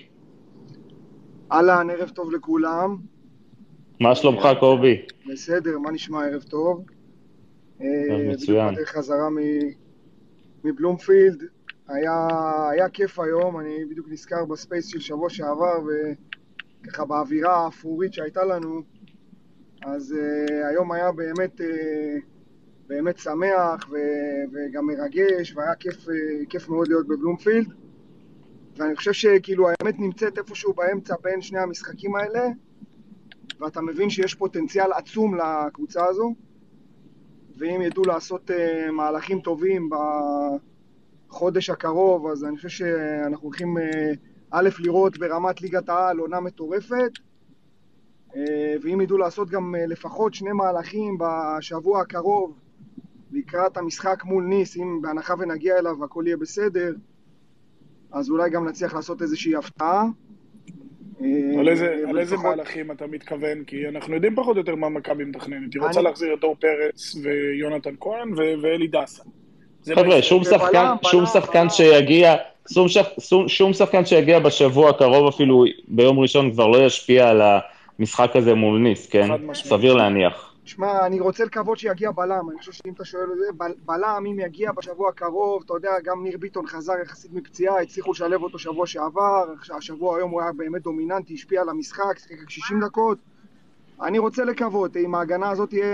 אהלן, 1.51 1.89
ערב 1.89 2.09
טוב 2.09 2.31
לכולם. 2.31 2.97
מה 3.99 4.15
שלומך 4.15 4.47
קובי? 4.59 5.01
בסדר, 5.31 5.79
מה 5.79 5.91
נשמע 5.91 6.25
ערב 6.25 6.43
טוב? 6.43 6.85
אה, 7.81 7.87
מצוין. 8.29 8.67
בדיוק 8.67 8.73
בדרך 8.73 8.89
חזרה 8.89 9.29
מ- 9.29 9.69
מבלומפילד. 10.63 11.43
היה, 11.87 12.27
היה 12.71 12.89
כיף 12.89 13.19
היום, 13.19 13.59
אני 13.59 13.85
בדיוק 13.85 14.07
נזכר 14.09 14.45
ב 14.45 14.52
space 14.52 14.87
של 14.87 14.99
שבוע 14.99 15.29
שעבר, 15.29 15.79
וככה 16.83 17.05
באווירה 17.05 17.65
האפרורית 17.65 18.13
שהייתה 18.13 18.45
לנו, 18.45 18.81
אז 19.85 20.15
אה, 20.17 20.51
היום 20.69 20.91
היה 20.91 21.11
באמת, 21.11 21.61
אה, 21.61 21.63
באמת 22.87 23.17
שמח 23.17 23.89
ו, 23.91 23.95
וגם 24.53 24.87
מרגש, 24.87 25.55
והיה 25.55 25.75
כיף, 25.75 26.07
אה, 26.07 26.11
כיף 26.49 26.69
מאוד 26.69 26.87
להיות 26.87 27.07
בבלומפילד. 27.07 27.73
ואני 28.77 28.95
חושב 28.95 29.13
שכאילו 29.13 29.67
האמת 29.69 29.99
נמצאת 29.99 30.37
איפשהו 30.37 30.73
באמצע 30.73 31.15
בין 31.21 31.41
שני 31.41 31.59
המשחקים 31.59 32.15
האלה, 32.15 32.47
ואתה 33.59 33.81
מבין 33.81 34.09
שיש 34.09 34.35
פוטנציאל 34.35 34.91
עצום 34.91 35.35
לקבוצה 35.35 36.05
הזו, 36.05 36.35
ואם 37.57 37.81
ידעו 37.81 38.03
לעשות 38.03 38.49
uh, 38.49 38.91
מהלכים 38.91 39.39
טובים 39.39 39.89
בחודש 41.29 41.69
הקרוב, 41.69 42.27
אז 42.27 42.45
אני 42.45 42.55
חושב 42.55 42.69
שאנחנו 42.69 43.43
הולכים 43.47 43.77
uh, 43.77 43.81
א', 44.51 44.69
לראות 44.79 45.17
ברמת 45.17 45.61
ליגת 45.61 45.89
העל 45.89 46.17
עונה 46.17 46.39
מטורפת, 46.39 47.11
uh, 48.29 48.35
ואם 48.81 49.01
ידעו 49.01 49.17
לעשות 49.17 49.49
גם 49.49 49.75
uh, 49.75 49.89
לפחות 49.89 50.33
שני 50.33 50.51
מהלכים 50.51 51.17
בשבוע 51.19 52.01
הקרוב 52.01 52.59
לקראת 53.31 53.77
המשחק 53.77 54.23
מול 54.25 54.43
ניס, 54.43 54.77
אם 54.77 55.01
בהנחה 55.01 55.33
ונגיע 55.39 55.77
אליו 55.79 55.99
והכל 55.99 56.23
יהיה 56.27 56.37
בסדר, 56.37 56.93
אז 58.11 58.29
אולי 58.29 58.49
גם 58.49 58.67
נצליח 58.67 58.93
לעשות 58.93 59.21
איזושהי 59.21 59.55
הפתעה. 59.55 60.05
על 61.59 61.69
איזה, 61.69 61.85
אה, 61.85 62.09
על 62.09 62.19
איזה 62.19 62.35
ולפחות- 62.35 62.55
מהלכים 62.57 62.91
אתה 62.91 63.07
מתכוון? 63.07 63.63
כי 63.63 63.87
אנחנו 63.87 64.13
יודעים 64.15 64.35
פחות 64.35 64.55
או 64.55 64.61
יותר 64.61 64.75
מה 64.75 64.89
מכבי 64.89 65.25
מתכננת. 65.25 65.73
היא 65.73 65.81
רוצה 65.81 65.99
אני- 65.99 66.07
להחזיר 66.07 66.33
את 66.39 66.43
אור 66.43 66.55
פרץ 66.55 67.15
ויונתן 67.23 67.95
כהן 67.99 68.33
ואלי 68.61 68.87
דסה. 68.87 69.23
חבר'ה, 69.93 70.21
שום 70.21 70.43
שחקן, 70.43 70.85
שום 71.03 71.23
בלם, 71.23 71.33
שחקן. 71.33 71.69
שיגיע, 71.69 72.35
שום 72.73 72.87
שח- 72.87 73.19
שום- 73.19 73.47
שום 73.47 73.73
שחקן 73.73 74.05
שיגיע 74.05 74.39
בשבוע 74.39 74.89
הקרוב 74.89 75.27
אפילו 75.27 75.63
ביום 75.87 76.19
ראשון 76.19 76.51
כבר 76.51 76.67
לא 76.67 76.85
ישפיע 76.85 77.29
על 77.29 77.41
המשחק 77.99 78.35
הזה 78.35 78.53
מול 78.53 78.79
ניס, 78.79 79.07
כן? 79.07 79.27
סביר 79.53 79.93
להניח. 79.93 80.51
שמע, 80.65 81.05
אני 81.05 81.19
רוצה 81.19 81.45
לקוות 81.45 81.79
שיגיע 81.79 82.11
בלם, 82.11 82.49
אני 82.49 82.59
חושב 82.59 82.71
שאם 82.71 82.93
אתה 82.93 83.05
שואל 83.05 83.23
את 83.33 83.37
זה, 83.37 83.45
בל- 83.57 83.73
בלם, 83.85 84.23
אם 84.31 84.39
יגיע 84.39 84.71
בשבוע 84.71 85.09
הקרוב, 85.09 85.61
אתה 85.65 85.73
יודע, 85.73 85.89
גם 86.05 86.23
ניר 86.23 86.37
ביטון 86.39 86.67
חזר 86.67 86.93
יחסית 87.03 87.31
מפציעה, 87.33 87.81
הצליחו 87.81 88.11
לשלב 88.11 88.43
אותו 88.43 88.59
שבוע 88.59 88.87
שעבר, 88.87 89.43
השבוע 89.77 90.17
היום 90.17 90.31
הוא 90.31 90.41
היה 90.41 90.51
באמת 90.57 90.81
דומיננטי, 90.81 91.33
השפיע 91.33 91.61
על 91.61 91.69
המשחק, 91.69 92.19
שיחק 92.19 92.41
רק 92.43 92.49
60 92.49 92.79
דקות. 92.85 93.17
אני 94.03 94.19
רוצה 94.19 94.43
לקוות, 94.45 94.97
אם 94.97 95.15
ההגנה 95.15 95.49
הזאת 95.49 95.69
תהיה... 95.69 95.85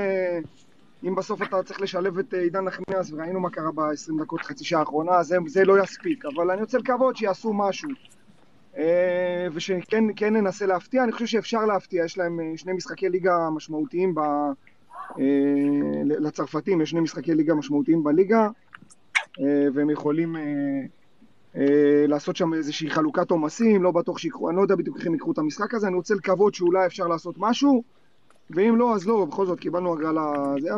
אם 1.03 1.15
בסוף 1.15 1.41
אתה 1.41 1.63
צריך 1.63 1.81
לשלב 1.81 2.19
את 2.19 2.33
אה, 2.33 2.39
עידן 2.39 2.63
נחמיאס, 2.63 3.11
וראינו 3.11 3.39
מה 3.39 3.49
קרה 3.49 3.71
ב-20 3.71 4.21
דקות, 4.21 4.41
חצי 4.41 4.65
שעה 4.65 4.79
האחרונה, 4.79 5.23
זה, 5.23 5.37
זה 5.47 5.65
לא 5.65 5.83
יספיק, 5.83 6.25
אבל 6.25 6.51
אני 6.51 6.61
רוצה 6.61 6.77
לקוות 6.77 7.17
שיעשו 7.17 7.53
משהו. 7.53 7.89
אה, 8.77 9.47
ושכן 9.53 10.03
כן 10.15 10.33
ננסה 10.35 10.65
להפתיע, 10.65 11.03
אני 11.03 11.11
חושב 11.11 11.25
שאפשר 11.25 11.65
להפתיע, 11.65 12.05
יש 12.05 12.17
להם 12.17 12.39
אה, 12.39 12.57
שני 12.57 12.73
משחקי 12.73 13.09
ליגה 13.09 13.49
משמעותיים 13.49 14.15
ב... 14.15 14.21
לצרפתים 16.05 16.81
יש 16.81 16.89
שני 16.89 16.99
משחקי 16.99 17.35
ליגה 17.35 17.53
משמעותיים 17.53 18.03
בליגה 18.03 18.47
והם 19.73 19.89
יכולים 19.89 20.35
לעשות 22.07 22.35
שם 22.35 22.53
איזושהי 22.53 22.89
חלוקת 22.89 23.31
עומסים, 23.31 23.83
לא 23.83 23.91
בטוח 23.91 24.17
שיקחו, 24.17 24.49
אני 24.49 24.57
לא 24.57 24.61
יודע 24.61 24.75
בדיוק 24.75 24.97
איך 24.97 25.07
הם 25.07 25.13
ייקחו 25.13 25.31
את 25.31 25.37
המשחק 25.37 25.73
הזה, 25.73 25.87
אני 25.87 25.95
רוצה 25.95 26.15
לקוות 26.15 26.53
שאולי 26.53 26.85
אפשר 26.85 27.07
לעשות 27.07 27.35
משהו 27.37 27.83
ואם 28.55 28.75
לא, 28.75 28.95
אז 28.95 29.07
לא, 29.07 29.25
בכל 29.25 29.45
זאת 29.45 29.59
קיבלנו 29.59 29.93
הגרלה 29.93 30.33
זה, 30.59 30.69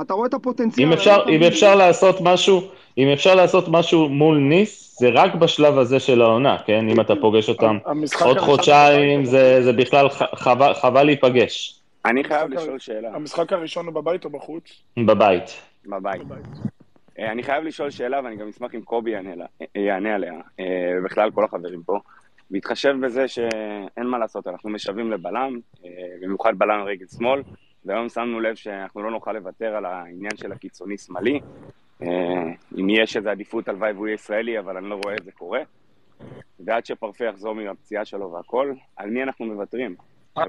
אתה 0.00 0.14
רואה 0.14 0.26
את 0.28 0.34
הפוטנציאל. 0.34 0.86
אם 0.86 0.92
אפשר, 0.92 1.24
אם 1.28 1.42
אפשר 1.42 1.74
לעשות 1.74 2.16
משהו, 2.20 2.62
אם 2.98 3.08
אפשר 3.08 3.34
לעשות 3.34 3.64
משהו 3.68 4.08
מול 4.08 4.38
ניס, 4.38 4.96
זה 5.00 5.10
רק 5.14 5.34
בשלב 5.34 5.78
הזה 5.78 6.00
של 6.00 6.22
העונה, 6.22 6.56
כן? 6.66 6.88
אם 6.88 7.00
אתה 7.00 7.14
פוגש 7.20 7.48
אותם 7.48 7.78
עוד 8.24 8.38
חודשיים, 8.38 9.24
זה, 9.24 9.62
זה 9.62 9.72
בכלל 9.72 10.08
חבל, 10.34 10.74
חבל 10.74 11.02
להיפגש 11.02 11.80
אני 12.04 12.24
חייב 12.24 12.50
לשאול 12.50 12.78
שאלה, 12.78 13.14
המשחק 13.14 13.52
הראשון 13.52 13.86
הוא 13.86 13.94
בבית 13.94 14.24
או 14.24 14.30
בחוץ? 14.30 14.82
בבית. 14.96 15.62
בבית. 15.86 16.24
בבית. 16.24 16.46
אה, 17.18 17.32
אני 17.32 17.42
חייב 17.42 17.64
לשאול 17.64 17.90
שאלה, 17.90 18.20
ואני 18.24 18.36
גם 18.36 18.48
אשמח 18.48 18.74
אם 18.74 18.82
קובי 18.82 19.10
יענה 19.10 19.44
אה, 19.60 19.80
יענה 19.80 20.14
עליה, 20.14 20.32
אה, 20.60 20.64
ובכלל 20.98 21.30
כל 21.30 21.44
החברים 21.44 21.82
פה. 21.82 21.98
בהתחשב 22.50 22.94
בזה 23.00 23.28
שאין 23.28 24.06
מה 24.06 24.18
לעשות, 24.18 24.46
אנחנו 24.46 24.70
משווים 24.70 25.10
לבלם, 25.12 25.58
אה, 25.84 25.90
במיוחד 26.22 26.58
בלם 26.58 26.82
רגל 26.82 27.06
שמאל, 27.06 27.42
והיום 27.84 28.08
שמנו 28.08 28.40
לב 28.40 28.54
שאנחנו 28.54 29.02
לא 29.02 29.10
נוכל 29.10 29.32
לוותר 29.32 29.76
על 29.76 29.84
העניין 29.84 30.36
של 30.36 30.52
הקיצוני 30.52 30.98
שמאלי. 30.98 31.40
אה, 32.02 32.08
אם 32.78 32.90
יש 32.90 33.16
איזו 33.16 33.30
עדיפות, 33.30 33.68
הלוואי 33.68 33.92
והוא 33.92 34.06
יהיה 34.06 34.14
ישראלי, 34.14 34.58
אבל 34.58 34.76
אני 34.76 34.88
לא 34.88 35.00
רואה 35.04 35.14
את 35.14 35.24
זה 35.24 35.32
קורה. 35.32 35.60
ועד 36.60 36.86
שפרפה 36.86 37.24
יחזור 37.24 37.54
מהפציעה 37.54 38.04
שלו 38.04 38.32
והכל, 38.32 38.72
על 38.96 39.10
מי 39.10 39.22
אנחנו 39.22 39.46
מוותרים? 39.46 39.94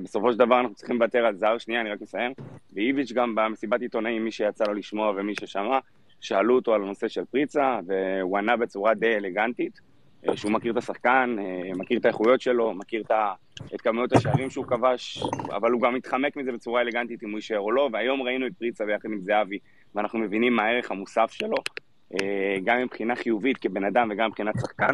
בסופו 0.04 0.32
של 0.32 0.38
דבר 0.38 0.60
אנחנו 0.60 0.76
צריכים 0.76 0.96
לוותר 0.96 1.26
על 1.26 1.36
זר, 1.36 1.58
שנייה, 1.58 1.82
אני 1.82 1.92
רק 1.92 2.02
מסיים. 2.02 2.34
ואיביץ' 2.74 3.12
גם 3.12 3.36
במסיבת 3.36 3.82
עיתונאים, 3.82 4.24
מי 4.24 4.32
שיצא 4.32 4.64
לו 4.68 4.74
לשמוע 4.74 5.14
ומי 5.16 5.34
ששמע, 5.36 5.80
שאלו 6.22 6.56
אותו 6.56 6.74
על 6.74 6.82
הנושא 6.82 7.08
של 7.08 7.26
פריצה, 7.26 7.80
והוא 7.86 8.38
ענה 8.38 8.58
בצורה 8.58 8.94
די 8.94 9.16
אלגנטית, 9.16 9.82
שהוא 10.36 10.52
מכיר 10.52 10.72
את 10.72 10.78
השחקן, 10.78 11.36
אה, 11.40 11.72
מכיר 11.76 12.00
את 12.00 12.06
האיכויות 12.06 12.42
שלו, 12.42 12.74
מכיר 12.74 13.04
את, 13.76 13.82
כמויות 13.82 14.14
השערים 14.14 14.50
שהוא 14.50 14.66
כבש, 14.66 15.24
אבל 15.50 15.72
הוא 15.72 15.82
גם 15.82 15.94
מתחמק 15.94 16.36
מזה 16.36 16.52
בצורה 16.52 16.82
אלגנטית 16.82 17.24
אם 17.24 17.30
הוא 17.30 17.38
יישאר 17.38 17.60
או 17.60 17.72
לא, 17.72 17.90
והיום 17.94 18.22
ראינו 18.22 18.48
את 18.48 18.52
פריצה 18.60 18.86
ביחד 18.86 19.10
עם 19.12 19.20
זהבי, 19.22 19.60
ואנחנו 19.96 20.20
מבינים 20.20 20.54
מה 20.56 20.64
הערך 20.64 20.92
המוסף 20.92 21.32
שלו, 21.32 21.58
אה, 22.14 22.56
גם 22.64 22.82
מבחינה 22.84 23.16
חיובית 23.16 23.58
כבן 23.58 23.84
אדם 23.84 24.08
וגם 24.12 24.30
מבחינת 24.30 24.54
שחקן. 24.62 24.94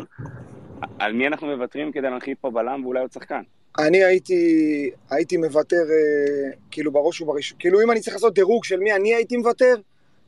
על 1.00 1.14
מי 1.14 1.28
אנחנו 1.28 1.48
מוותרים 1.48 1.92
כדי 1.92 2.10
להנחית 2.10 2.38
פה 2.42 2.52
בלם 2.52 2.86
ואולי 2.86 3.00
עוד 3.00 3.12
שחקן? 3.12 3.42
אני 3.80 4.04
הייתי, 4.04 4.90
הייתי 5.10 5.38
מוותר, 5.38 5.76
אה, 5.76 6.52
כאילו 6.72 6.92
בראש 6.92 7.22
ובראשון, 7.22 7.58
כאילו 7.60 7.82
אם 7.84 7.92
אני 7.92 8.00
צריך 8.00 8.16
לעשות 8.16 8.34
דירוג 8.34 8.64
של 8.64 8.80
מי 8.80 8.94
אני 8.94 9.16
הייתי 9.16 9.38
מוותר, 9.38 9.74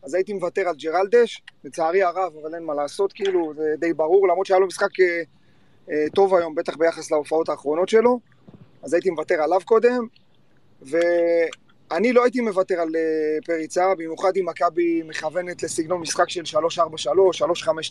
אז 0.03 0.13
הייתי 0.13 0.33
מוותר 0.33 0.69
על 0.69 0.75
ג'רלדש, 0.75 1.41
לצערי 1.63 2.03
הרב, 2.03 2.33
אבל 2.41 2.55
אין 2.55 2.63
מה 2.63 2.73
לעשות, 2.73 3.13
כאילו, 3.13 3.53
זה 3.55 3.75
די 3.79 3.93
ברור, 3.93 4.27
למרות 4.27 4.45
שהיה 4.45 4.59
לו 4.59 4.67
משחק 4.67 4.99
אה, 4.99 5.21
אה, 5.91 6.05
טוב 6.15 6.35
היום, 6.35 6.55
בטח 6.55 6.77
ביחס 6.77 7.11
להופעות 7.11 7.49
האחרונות 7.49 7.89
שלו, 7.89 8.19
אז 8.83 8.93
הייתי 8.93 9.09
מוותר 9.09 9.41
עליו 9.41 9.59
קודם, 9.65 10.07
ואני 10.81 12.13
לא 12.13 12.23
הייתי 12.23 12.41
מוותר 12.41 12.81
על 12.81 12.95
אה, 12.95 13.01
פריצה, 13.45 13.95
במיוחד 13.97 14.31
אם 14.37 14.45
מכבי 14.45 15.03
מכוונת 15.03 15.63
לסגנון 15.63 16.01
משחק 16.01 16.29
של 16.29 16.43
3-4-3, 16.57 16.81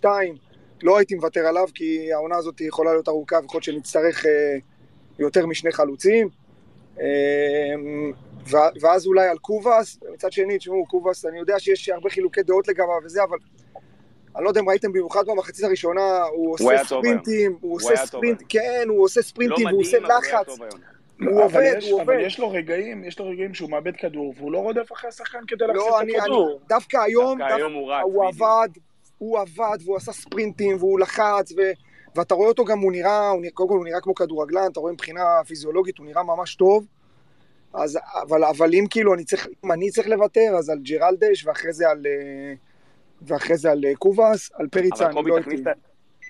3-5-2, 0.03 0.07
לא 0.83 0.99
הייתי 0.99 1.15
מוותר 1.15 1.47
עליו, 1.47 1.67
כי 1.75 2.13
העונה 2.13 2.37
הזאת 2.37 2.61
יכולה 2.61 2.93
להיות 2.93 3.09
ארוכה, 3.09 3.37
ויכול 3.37 3.59
להיות 3.59 3.65
שנצטרך 3.65 4.27
אה, 4.27 4.57
יותר 5.19 5.47
משני 5.47 5.73
חלוצים. 5.73 6.29
אה, 7.01 7.07
ואז 8.81 9.07
אולי 9.07 9.29
על 9.29 9.39
קובאס, 9.39 9.99
מצד 10.15 10.33
שני, 10.33 10.59
תשמעו, 10.59 10.87
קובאס, 10.87 11.27
אני 11.27 11.39
יודע 11.39 11.59
שיש 11.59 11.89
הרבה 11.89 12.11
חילוקי 12.11 12.43
דעות 12.43 12.69
לגביו 12.69 12.87
וזה, 13.05 13.25
אבל 13.25 13.37
אני 14.37 14.45
לא 14.45 14.49
יודע 14.51 14.61
אם 14.61 14.69
ראיתם 14.69 14.89
במיוחד 14.93 15.27
במחצית 15.27 15.65
הראשונה, 15.65 16.23
הוא 16.23 16.53
עושה 16.55 16.85
ספרינטים, 16.85 17.53
הוא 17.53 17.71
הוא 17.71 17.77
עושה 17.77 18.07
ספרינט. 18.07 18.43
כן, 18.49 18.85
הוא 18.89 19.05
עושה 19.05 19.21
לא 19.21 19.25
ספרינטים, 19.25 19.67
והוא 19.67 19.81
עושה 19.81 19.99
אבל 19.99 20.07
הוא 20.07 20.13
היה 20.13 20.41
לחץ. 20.43 20.59
הוא 21.21 21.29
אבל 21.31 21.43
עובד, 21.43 21.75
יש- 21.79 21.91
הוא 21.91 22.03
אבל 22.03 22.15
עובד. 22.15 22.27
יש 22.27 22.39
לו 22.39 22.51
רגעים, 22.51 23.05
יש 23.05 23.19
לו 23.19 23.29
רגעים 23.29 23.55
שהוא 23.55 23.71
מאבד 23.71 23.97
כדור, 23.97 24.35
והוא 24.37 24.53
לא 24.53 24.59
רודף 24.59 24.93
אחרי 24.93 25.09
השחקן 25.09 25.39
כדי 25.49 25.67
להחזיר 25.67 25.87
לא, 25.91 25.99
את 25.99 26.03
אני, 26.03 26.13
אני, 26.13 26.21
הכדור. 26.21 26.61
דווקא 26.69 26.97
היום, 26.97 27.39
דווקא 27.39 27.55
היום 27.55 27.73
הוא 27.73 27.93
רץ, 27.93 28.03
הוא 28.05 28.25
בדיוק. 28.29 28.43
עבד, 28.43 28.69
הוא 29.19 29.39
עבד, 29.39 29.79
והוא 29.85 29.97
עשה 29.97 30.13
ספרינטים, 30.13 30.77
והוא 30.77 31.01
לחץ, 31.01 31.53
ו... 31.53 31.61
ואתה 32.17 32.35
רואה 32.35 32.49
אותו 32.49 32.65
גם, 32.65 32.79
הוא 32.79 32.93
נראה, 32.93 33.29
הוא 33.29 33.41
נראה, 33.41 33.53
קודם 33.53 33.69
כל 33.69 33.75
הוא 33.77 33.85
נראה 33.85 34.01
כמו 34.01 34.15
כדורגלן, 34.15 34.67
אתה 34.73 34.81
רואה 34.81 34.93
מבחינה 34.93 35.23
פיזיולוגית, 35.47 35.99
הוא 35.99 36.07
נראה 36.07 36.23
ממש 36.23 36.55
טוב. 36.55 36.87
אז, 37.75 37.99
אבל, 38.29 38.45
אבל 38.45 38.71
אם 38.75 38.85
כאילו 38.91 39.15
אני 39.15 39.25
צריך, 39.25 39.49
אם 39.65 39.73
אני 39.73 39.91
צריך 39.91 40.09
לוותר, 40.09 40.55
אז 40.59 40.71
על 40.71 40.79
ג'רלדש, 40.79 41.47
ואחרי 41.47 41.73
זה 41.73 41.89
על, 41.91 42.03
אה, 42.07 42.53
ואחרי 43.23 43.57
זה 43.57 43.71
על 43.71 43.85
אה, 43.85 43.95
קובאס, 43.95 44.51
על 44.55 44.67
פריצה, 44.69 45.07
אני 45.07 45.15
קובי, 45.15 45.31
לא 45.31 45.37
הייתי. 45.37 45.63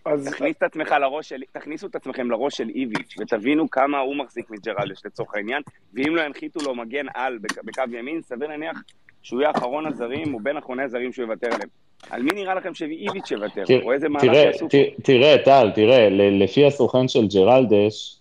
אז 0.07 0.29
תכניס 0.29 0.57
את 0.57 0.63
עצמך 0.63 0.95
לראש 1.01 1.29
של, 1.29 1.41
תכניסו 1.53 1.87
את 1.87 1.95
עצמכם 1.95 2.31
לראש 2.31 2.57
של 2.57 2.69
איביץ' 2.69 3.15
ותבינו 3.21 3.71
כמה 3.71 3.99
הוא 3.99 4.17
מחזיק 4.17 4.51
מג'רלדש 4.51 5.01
לצורך 5.05 5.35
העניין, 5.35 5.63
ואם 5.95 6.17
לא 6.17 6.21
ינחיתו 6.23 6.61
לו 6.65 6.75
מגן 6.75 7.07
על 7.15 7.39
בק- 7.39 7.65
בקו 7.65 7.83
ימין, 7.93 8.23
סביר 8.23 8.49
להניח 8.49 8.83
שהוא 9.23 9.41
יהיה 9.41 9.51
אחרון 9.51 9.87
הזרים, 9.87 10.35
או 10.35 10.41
בין 10.41 10.57
אחרוני 10.57 10.83
הזרים 10.83 11.13
שהוא 11.13 11.25
יוותר 11.25 11.47
עליהם. 11.47 11.69
על 12.11 12.23
מי 12.23 12.31
נראה 12.35 12.55
לכם 12.55 12.75
שאיביץ' 12.75 13.31
יוותר? 13.31 13.65
או 13.83 13.93
איזה 13.93 14.09
מהלך 14.09 14.25
תראה, 14.25 14.39
יעשו 14.39 14.69
תראה, 15.05 15.37
טל, 15.45 15.71
תראה, 15.75 16.09
ל- 16.09 16.43
לפי 16.43 16.67
הסוכן 16.67 17.09
של 17.09 17.27
ג'רלדש, 17.35 18.18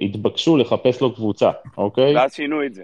התבקשו 0.00 0.56
לחפש 0.56 1.00
לו 1.00 1.14
קבוצה, 1.14 1.50
אוקיי? 1.78 2.16
ואז 2.16 2.34
שינו 2.34 2.64
את 2.66 2.74
זה. 2.74 2.82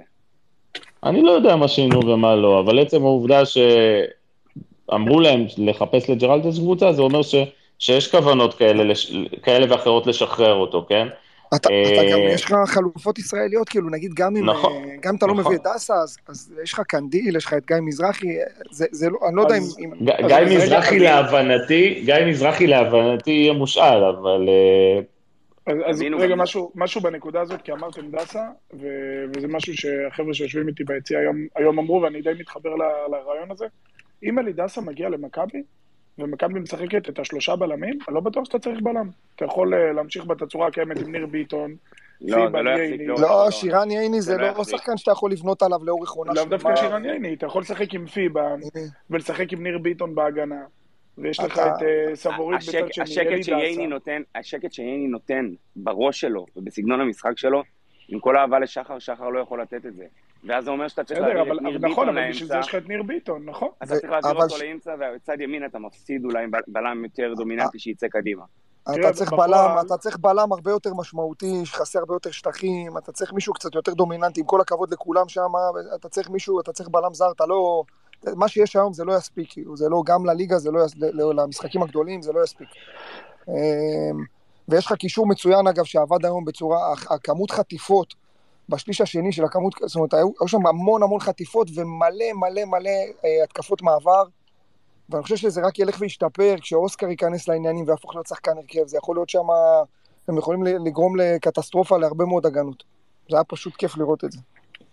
אני 1.05 1.23
לא 1.23 1.31
יודע 1.31 1.57
מה 1.57 1.69
שינו 1.69 2.07
ומה 2.07 2.37
לא, 2.37 2.61
אבל 2.61 2.79
עצם 2.79 3.03
העובדה 3.03 3.43
שאמרו 3.47 5.21
להם 5.21 5.47
לחפש 5.59 6.11
לג'רלדש 6.11 6.59
קבוצה, 6.59 6.93
זה 6.93 7.03
אומר 7.03 7.23
ש... 7.23 7.35
שיש 7.79 8.11
כוונות 8.11 8.55
כאלה, 8.55 8.85
לש... 8.85 9.17
כאלה 9.43 9.67
ואחרות 9.73 10.07
לשחרר 10.07 10.55
אותו, 10.55 10.87
כן? 10.89 11.09
אתה, 11.55 11.69
אה, 11.71 11.83
אתה 11.95 12.13
גם, 12.13 12.19
יש 12.35 12.45
לך 12.45 12.55
חלופות 12.67 13.19
ישראליות, 13.19 13.69
כאילו, 13.69 13.91
נגיד, 13.91 14.15
גם 14.15 14.37
אם, 14.37 14.51
נכון, 14.51 14.73
אה, 14.73 14.95
גם 15.03 15.11
אם 15.11 15.17
אתה 15.17 15.27
לא 15.27 15.35
נכון. 15.35 15.53
מביא 15.53 15.57
את 15.57 15.75
דסה, 15.75 15.95
אז, 15.95 16.17
אז 16.29 16.55
יש 16.63 16.73
לך 16.73 16.81
קנדיל, 16.81 17.37
יש 17.37 17.45
לך 17.45 17.55
את 17.55 17.67
גיא 17.67 17.77
מזרחי, 17.83 18.27
זה, 18.71 18.87
זה 18.91 19.11
לא, 19.11 19.19
אני 19.29 19.37
לא 19.37 19.43
יודע 19.43 19.57
אם... 19.57 19.95
גיא 20.27 20.57
מזרחי 20.57 20.99
להבנתי, 20.99 22.03
גיא 22.05 22.15
מזרחי 22.27 22.67
להבנתי 22.67 23.31
יהיה 23.31 23.53
מושאל, 23.53 24.05
אבל 24.05 24.49
אה, 24.49 25.01
אז, 25.67 25.77
אז 25.87 26.03
רגע, 26.19 26.35
משהו, 26.35 26.73
משהו 26.75 27.01
בנקודה 27.01 27.41
הזאת, 27.41 27.63
כי 27.63 27.73
אמרתם 27.73 28.11
דסה, 28.11 28.43
ו, 28.81 28.87
וזה 29.37 29.49
משהו 29.49 29.75
שהחבר'ה 29.75 30.35
שיושבים 30.35 30.69
איתי 30.69 30.85
ביציע 30.85 31.19
היום, 31.19 31.37
היום 31.57 31.79
אמרו, 31.79 32.03
ואני 32.03 32.23
די 32.23 32.31
מתחבר 32.41 32.71
ל- 32.75 33.11
לרעיון 33.11 33.51
הזה. 33.51 33.67
אם 34.25 34.39
אלי 34.39 34.53
דסה 34.53 34.81
מגיע 34.81 35.09
למכבי, 35.09 35.63
ומכבי 36.19 36.61
משחקת 36.61 37.09
את 37.09 37.19
השלושה 37.19 37.57
בלמים, 37.57 37.99
אני 38.09 38.15
לא 38.15 38.21
בטוח 38.21 38.45
שאתה 38.45 38.59
צריך 38.59 38.81
בלם. 38.83 39.09
אתה 39.37 39.45
יכול 39.45 39.75
אה, 39.75 39.93
להמשיך 39.93 40.25
בתצורה 40.25 40.69
הקיימת 40.69 41.01
עם 41.01 41.13
ניר 41.13 41.27
ביטון, 41.27 41.75
לא, 42.21 42.51
זה 42.51 42.63
לא 42.63 42.71
יחזיק 42.71 42.91
ייני. 42.91 43.07
לאורך 43.07 43.23
לא, 43.23 43.27
העונה. 43.31 43.51
שירן 43.51 43.91
ייני 43.91 44.21
זה 44.21 44.33
זה 44.33 44.39
לא 44.39 44.49
לא. 44.57 44.65
שחקן 44.65 44.97
שאתה 44.97 45.11
יכול 45.11 45.33
לבנות 45.33 45.63
עליו 45.63 45.85
לאורך 45.85 46.11
עונה 46.11 46.33
לאו 46.33 46.43
שלמה. 46.43 46.57
דווקא 46.57 46.77
שירן 46.77 47.05
ייני, 47.05 47.35
אתה 47.35 47.47
יכול 47.47 47.63
לשחק 47.63 47.95
עם 47.95 48.07
פיבן, 48.07 48.61
ולשחק 49.11 49.53
עם 49.53 49.63
ניר 49.63 49.79
ביטון 49.79 50.15
בהגנה, 50.15 50.65
ויש 51.19 51.41
לך 51.41 51.59
את 51.59 51.83
אה, 51.83 52.17
סבורית 52.17 52.59
בצד 52.59 52.93
שני, 52.93 53.05
השקט 53.05 53.43
שייני. 53.43 53.87
נותן, 53.87 54.23
השקט 54.35 54.73
שייני 54.73 55.07
נותן 55.07 55.51
בראש 55.77 56.21
שלו 56.21 56.47
ובסגנון 56.57 57.01
המשחק 57.01 57.39
שלו, 57.39 57.63
עם 58.09 58.21
כל 58.21 58.37
האהבה 58.37 58.59
לשחר, 58.59 58.99
שחר 58.99 59.29
לא 59.29 59.41
יכול 59.41 59.63
לתת 59.63 59.87
את 59.87 59.95
זה. 59.97 60.05
ואז 60.45 60.65
זה 60.65 60.71
אומר 60.71 60.89
שאתה 60.89 61.05
צריך 61.05 61.21
להעביר 61.21 61.43
אבל 61.43 61.57
את 61.57 61.63
ניר 61.63 61.79
נכון, 61.79 62.07
ביטון 62.07 62.19
אבל 62.19 62.31
בשביל 62.31 62.49
זה 62.49 62.55
לאמצע. 62.55 62.69
יש 62.69 62.75
לך 62.75 62.83
את 62.83 62.89
ניר 62.89 63.03
ביטון, 63.03 63.45
נכון? 63.45 63.69
אתה 63.83 63.87
צריך 63.87 64.13
להעביר 64.13 64.43
אותו 64.43 64.59
לאמצע, 64.59 64.95
ובצד 64.95 65.41
ימין 65.41 65.65
אתה 65.65 65.79
מפסיד 65.79 66.25
אולי 66.25 66.47
בלם 66.67 67.05
יותר 67.05 67.35
דומיננטי 67.37 67.79
שיצא 67.79 68.09
קדימה. 68.09 68.45
אתה 68.83 69.13
צריך 69.13 69.33
בלם, 69.33 69.77
אתה 69.87 69.97
צריך 69.97 70.19
בלם 70.19 70.53
הרבה 70.53 70.71
יותר 70.71 70.95
משמעותי, 70.95 71.61
שחסר 71.65 71.99
הרבה 71.99 72.15
יותר 72.15 72.31
שטחים, 72.31 72.99
אתה 72.99 73.13
צריך 73.13 73.33
מישהו 73.33 73.55
קצת 73.55 73.75
יותר 73.75 73.95
דומיננטי, 73.95 74.41
עם 74.41 74.47
כל 74.47 74.61
הכבוד 74.61 74.93
לכולם 74.93 75.29
שם, 75.29 75.51
אתה 75.95 76.09
צריך 76.09 76.31
מישהו, 76.31 76.61
אתה 76.61 76.73
צריך 76.73 76.89
בלם 76.89 77.15
זר, 77.15 77.31
אתה 77.37 77.47
לא... 77.47 77.83
מה 78.37 78.49
שיש 78.49 78.77
היום 78.77 78.93
זה 78.93 79.05
לא 79.05 79.17
יספיק, 79.17 79.53
כאילו, 79.53 79.77
זה 79.77 79.89
לא, 79.89 80.03
גם 80.07 80.27
לליגה 80.27 80.59
זה 80.59 80.71
לא 80.71 80.85
יספיק, 80.85 81.03
למשחקים 81.15 81.83
הגדולים 81.83 82.23
זה 82.23 82.33
לא 82.33 82.45
יספיק. 82.45 82.69
אמ, 83.49 83.55
ויש 84.69 84.87
לך 84.87 84.93
קישור 84.93 85.27
מצוין 85.27 85.67
אגב, 85.67 85.85
שעבד 85.85 86.25
היום 86.25 86.45
בצורה, 86.45 86.93
הכ- 86.93 87.15
הכמות 87.15 87.51
חטיפות, 87.51 88.15
בשליש 88.69 89.01
השני 89.01 89.33
של 89.33 89.45
הכמות, 89.45 89.75
זאת 89.87 89.97
אומרת, 89.97 90.15
היו, 90.15 90.31
היו 90.41 90.49
שם 90.49 90.67
המון 90.67 91.03
המון 91.03 91.21
חטיפות 91.21 91.69
ומלא 91.75 92.33
מלא 92.35 92.65
מלא 92.65 92.91
אה, 93.25 93.45
התקפות 93.45 93.83
מעבר. 93.83 94.25
ואני 95.09 95.23
חושב 95.23 95.37
שזה 95.37 95.61
רק 95.61 95.79
ילך 95.79 95.97
וישתפר 96.01 96.55
כשאוסקר 96.61 97.09
ייכנס 97.09 97.49
לעניינים 97.49 97.85
ויהפוך 97.89 98.15
להיות 98.15 98.27
שחקן 98.27 98.59
הרכב, 98.59 98.87
זה 98.87 98.97
יכול 98.97 99.17
להיות 99.17 99.29
שם, 99.29 99.47
הם 100.29 100.39
יכולים 100.39 100.63
לגרום 100.65 101.17
לקטסטרופה 101.17 101.99
להרבה 101.99 102.25
מאוד 102.25 102.47
הגנות. 102.47 102.85
זה 103.31 103.37
היה 103.37 103.45
פשוט 103.45 103.77
כיף 103.77 103.97
לראות 103.97 104.25
את 104.25 104.33
זה. 104.33 104.39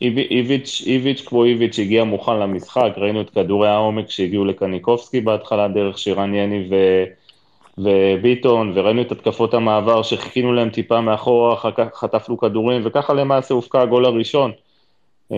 איבי- 0.02 0.28
איביץ', 0.32 0.84
איביץ' 0.86 1.22
כמו 1.26 1.44
איביץ' 1.46 1.80
הגיע 1.80 2.04
מוכן 2.04 2.40
למשחק, 2.40 2.92
ראינו 2.98 3.22
את 3.22 3.30
כדורי 3.30 3.70
העומק 3.70 4.10
שהגיעו 4.10 4.46
לקניקובסקי 4.46 5.22
בהתחלה 5.22 5.68
דרך 5.68 5.98
שירן 5.98 6.36
יני 6.36 6.68
ו... 6.70 7.04
וביטון, 7.78 8.72
וראינו 8.76 9.02
את 9.02 9.12
התקפות 9.12 9.54
המעבר 9.54 10.02
שחיכינו 10.04 10.54
להם 10.54 10.70
טיפה 10.70 11.02
מאחורה, 11.02 11.54
אחר 11.54 11.72
כך 11.72 11.88
חטפנו 11.96 12.38
כדורים, 12.38 12.82
וככה 12.86 13.14
למעשה 13.14 13.54
הופקע 13.54 13.82
הגול 13.82 14.06
הראשון. 14.06 14.52
אה, 15.32 15.38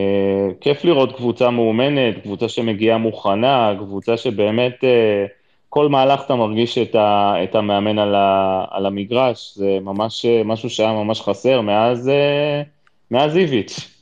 כיף 0.62 0.86
לראות 0.86 1.15
קבוצה 1.15 1.50
מאומנת, 1.50 2.17
קבוצה 2.24 2.50
שמגיעה 2.50 2.97
מוכנה, 2.97 3.74
קבוצה 3.80 4.17
שבאמת 4.17 4.84
אה, 4.84 5.26
כל 5.69 5.89
מהלך 5.89 6.21
אתה 6.26 6.36
מרגיש 6.36 6.78
את, 6.78 6.95
ה, 6.95 7.34
את 7.43 7.56
המאמן 7.56 8.00
על, 8.00 8.15
ה, 8.15 8.65
על 8.71 8.86
המגרש, 8.86 9.54
זה 9.56 9.78
ממש 9.82 10.26
אה, 10.26 10.41
משהו 10.45 10.69
שהיה 10.69 10.93
ממש 10.93 11.21
חסר 11.21 11.62
מאז, 11.62 12.10
אה, 12.10 12.62
מאז 13.12 13.38
איביץ'. 13.38 14.01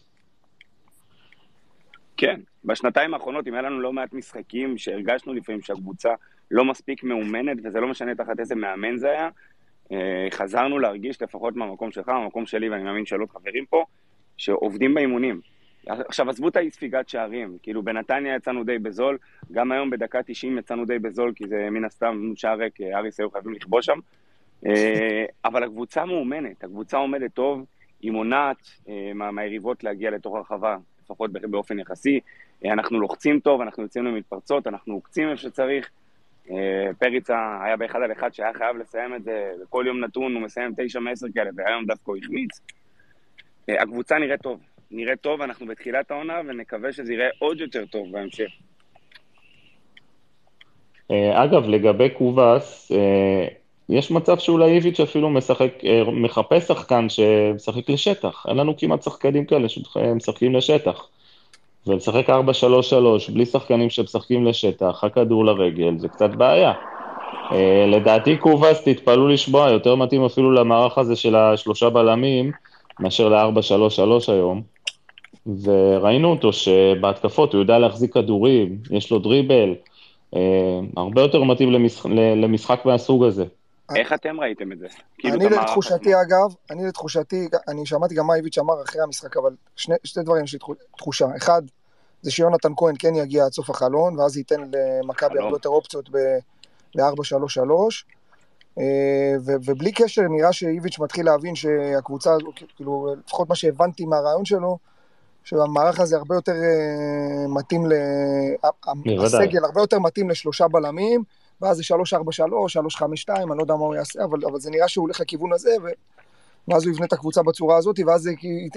כן, 2.19 2.39
בשנתיים 2.65 3.13
האחרונות, 3.13 3.47
אם 3.47 3.53
היה 3.53 3.61
לנו 3.61 3.79
לא 3.81 3.93
מעט 3.93 4.13
משחקים 4.13 4.77
שהרגשנו 4.77 5.33
לפעמים 5.33 5.61
שהקבוצה 5.61 6.09
לא 6.51 6.65
מספיק 6.65 7.03
מאומנת, 7.03 7.57
וזה 7.63 7.79
לא 7.79 7.87
משנה 7.87 8.15
תחת 8.15 8.39
איזה 8.39 8.55
מאמן 8.55 8.97
זה 8.97 9.09
היה, 9.11 9.29
אה, 9.91 10.27
חזרנו 10.31 10.79
להרגיש 10.79 11.21
לפחות 11.21 11.55
מהמקום 11.55 11.91
שלך, 11.91 12.09
מהמקום 12.09 12.45
שלי, 12.45 12.69
ואני 12.69 12.83
מאמין 12.83 13.03
עוד 13.19 13.29
חברים 13.29 13.65
פה, 13.65 13.85
שעובדים 14.37 14.93
באימונים. 14.93 15.41
עכשיו, 15.87 16.29
עזבו 16.29 16.47
את 16.47 16.55
האי 16.55 16.71
ספיגת 16.71 17.09
שערים, 17.09 17.57
כאילו 17.63 17.83
בנתניה 17.83 18.35
יצאנו 18.35 18.63
די 18.63 18.79
בזול, 18.79 19.17
גם 19.51 19.71
היום 19.71 19.89
בדקה 19.89 20.23
90 20.23 20.57
יצאנו 20.57 20.85
די 20.85 20.99
בזול, 20.99 21.33
כי 21.35 21.47
זה 21.47 21.67
מן 21.71 21.85
הסתם 21.85 22.31
שער 22.35 22.57
ריק, 22.57 22.81
אה, 22.81 22.97
אריס 22.97 23.19
היו 23.19 23.31
חייבים 23.31 23.53
לכבוש 23.53 23.85
שם. 23.85 23.99
אה, 24.65 25.25
אבל 25.45 25.63
הקבוצה 25.63 26.05
מאומנת, 26.05 26.63
הקבוצה 26.63 26.97
עומדת 26.97 27.33
טוב, 27.33 27.65
היא 28.01 28.11
מונעת 28.11 28.57
מה- 29.15 29.31
מהיריבות 29.31 29.83
להגיע 29.83 30.11
לתוך 30.11 30.35
הרחבה, 30.35 30.77
לפחות 31.09 31.31
באופן 31.31 31.79
יחסי. 31.79 32.19
אה, 32.65 32.73
אנחנו 32.73 32.99
לוחצים 32.99 33.39
טוב, 33.39 33.61
אנחנו 33.61 33.83
יוצאים 33.83 34.05
למתפרצות, 34.05 34.67
אנחנו 34.67 34.93
עוקצים 34.93 35.29
איפה 35.29 35.41
שצריך. 35.41 35.89
אה, 36.51 36.89
פריצה 36.99 37.59
היה 37.63 37.77
באחד 37.77 38.01
על 38.01 38.11
אחד 38.11 38.33
שהיה 38.33 38.53
חייב 38.53 38.77
לסיים 38.77 39.15
את 39.15 39.23
זה, 39.23 39.51
וכל 39.63 39.83
יום 39.87 39.99
נתון 39.99 40.33
הוא 40.33 40.41
מסיים 40.41 40.73
תשע 40.77 40.99
מעשר 40.99 41.27
כאלה, 41.33 41.49
והיום 41.55 41.85
דווקא 41.85 42.11
הוא 42.11 42.17
החמיץ. 42.17 42.61
אה, 43.69 43.81
הקבוצה 43.81 44.19
נראית 44.19 44.41
טוב, 44.41 44.59
נראית 44.91 45.21
טוב, 45.21 45.41
אנחנו 45.41 45.67
בתחילת 45.67 46.11
העונה, 46.11 46.41
ונקווה 46.47 46.91
שזה 46.91 47.13
יראה 47.13 47.29
עוד 47.39 47.61
יותר 47.61 47.85
טוב 47.85 48.11
בהמשך. 48.11 48.49
אגב, 51.33 51.67
לגבי 51.67 52.09
קובאס, 52.09 52.91
יש 53.89 54.11
מצב 54.11 54.37
שאולי 54.37 54.71
איביץ' 54.71 54.99
אפילו 54.99 55.29
משחק, 55.29 55.71
אה, 55.85 56.03
מחפש 56.11 56.67
שחקן 56.67 57.09
שמשחק 57.09 57.89
לשטח. 57.89 58.45
אין 58.47 58.57
לנו 58.57 58.77
כמעט 58.77 59.03
שחקנים 59.03 59.45
כאלה 59.45 59.69
שמשחקים 59.69 60.55
לשטח. 60.55 61.07
ולשחק 61.87 62.29
4-3-3 62.29 63.29
בלי 63.33 63.45
שחקנים 63.45 63.89
שמשחקים 63.89 64.45
לשטח, 64.45 65.03
הכדור 65.03 65.45
לרגל, 65.45 65.97
זה 65.97 66.07
קצת 66.07 66.29
בעיה. 66.29 66.73
אה, 67.51 67.85
לדעתי 67.87 68.37
קובאס, 68.37 68.83
תתפלאו 68.83 69.27
לשמוע, 69.27 69.69
יותר 69.69 69.95
מתאים 69.95 70.25
אפילו 70.25 70.51
למערך 70.51 70.97
הזה 70.97 71.15
של 71.15 71.35
השלושה 71.35 71.89
בלמים, 71.89 72.51
מאשר 72.99 73.29
ל-4-3-3 73.29 74.31
היום. 74.31 74.61
וראינו 75.63 76.31
אותו 76.31 76.53
שבהתקפות 76.53 77.53
הוא 77.53 77.61
יודע 77.61 77.79
להחזיק 77.79 78.13
כדורים, 78.13 78.77
יש 78.91 79.11
לו 79.11 79.19
דריבל, 79.19 79.75
אה, 80.35 80.79
הרבה 80.97 81.21
יותר 81.21 81.43
מתאים 81.43 81.71
למשחק, 82.13 82.85
מהסוג 82.85 83.23
הזה. 83.23 83.45
איך 83.95 84.13
אתם 84.13 84.39
ראיתם 84.39 84.71
את 84.71 84.79
זה? 84.79 84.87
כאילו, 85.17 85.35
אני 85.35 85.49
לתחושתי. 85.49 86.21
אגב, 86.21 86.55
אני 86.71 86.87
לתחושתי, 86.87 87.47
אני 87.67 87.85
שמעתי 87.85 88.15
גם 88.15 88.27
מה 88.27 88.35
איביץ' 88.35 88.57
אמר 88.57 88.83
אחרי 88.83 89.01
המשחק, 89.01 89.37
אבל 89.37 89.55
שני, 89.75 89.95
דברים 90.23 90.45
יש 90.45 90.53
לי 90.53 90.59
תחו- 90.59 90.73
תחושה. 90.97 91.27
אחד, 91.37 91.61
זה 92.21 92.31
שיונתן 92.31 92.71
כהן 92.77 92.95
כן 92.99 93.15
יגיע 93.15 93.45
עד 93.45 93.51
סוף 93.51 93.69
החלון, 93.69 94.19
ואז 94.19 94.37
ייתן 94.37 94.61
למכבי. 94.61 95.39
הרבה 95.39 95.55
יותר 95.55 95.69
אופציות 95.69 96.09
ב-4-3-3. 96.09 98.79
ובלי 99.45 99.91
קשר, 99.91 100.21
נראה 100.21 100.53
שאיביץ' 100.53 100.99
מתחיל 100.99 101.25
להבין 101.25 101.55
שהקבוצה, 101.55 102.33
הזו, 102.33 102.45
כאילו, 102.75 103.15
לפחות 103.25 103.49
מה 103.49 103.55
שהבנתי 103.55 104.05
מהרעיון 104.05 104.45
שלו, 104.45 104.77
שהמערך 105.43 105.99
הזה 105.99 106.17
הרבה 106.17 106.35
יותר 106.35 106.51
אה, 106.51 107.47
מתאים 107.47 107.85
ל... 107.85 107.93
הסגל 109.25 109.65
הרבה 109.65 109.81
יותר 109.81 109.99
מתאים 109.99 110.29
לשלושה 110.29 110.67
בלמים, 110.67 111.23
ואז 111.61 111.77
זה 111.77 111.83
3-4-3, 111.95 111.97
3-5-2, 113.29 113.33
אני 113.37 113.57
לא 113.57 113.61
יודע 113.61 113.75
מה 113.75 113.85
הוא 113.85 113.95
יעשה, 113.95 114.23
אבל, 114.23 114.39
אבל 114.45 114.59
זה 114.59 114.71
נראה 114.71 114.87
שהוא 114.87 115.03
הולך 115.03 115.21
לכיוון 115.21 115.53
הזה, 115.53 115.71
ו... 115.83 115.87
ואז 116.67 116.85
הוא 116.85 116.93
יבנה 116.93 117.05
את 117.05 117.13
הקבוצה 117.13 117.43
בצורה 117.43 117.77
הזאת, 117.77 117.99
ואז 118.07 118.21
זה, 118.21 118.31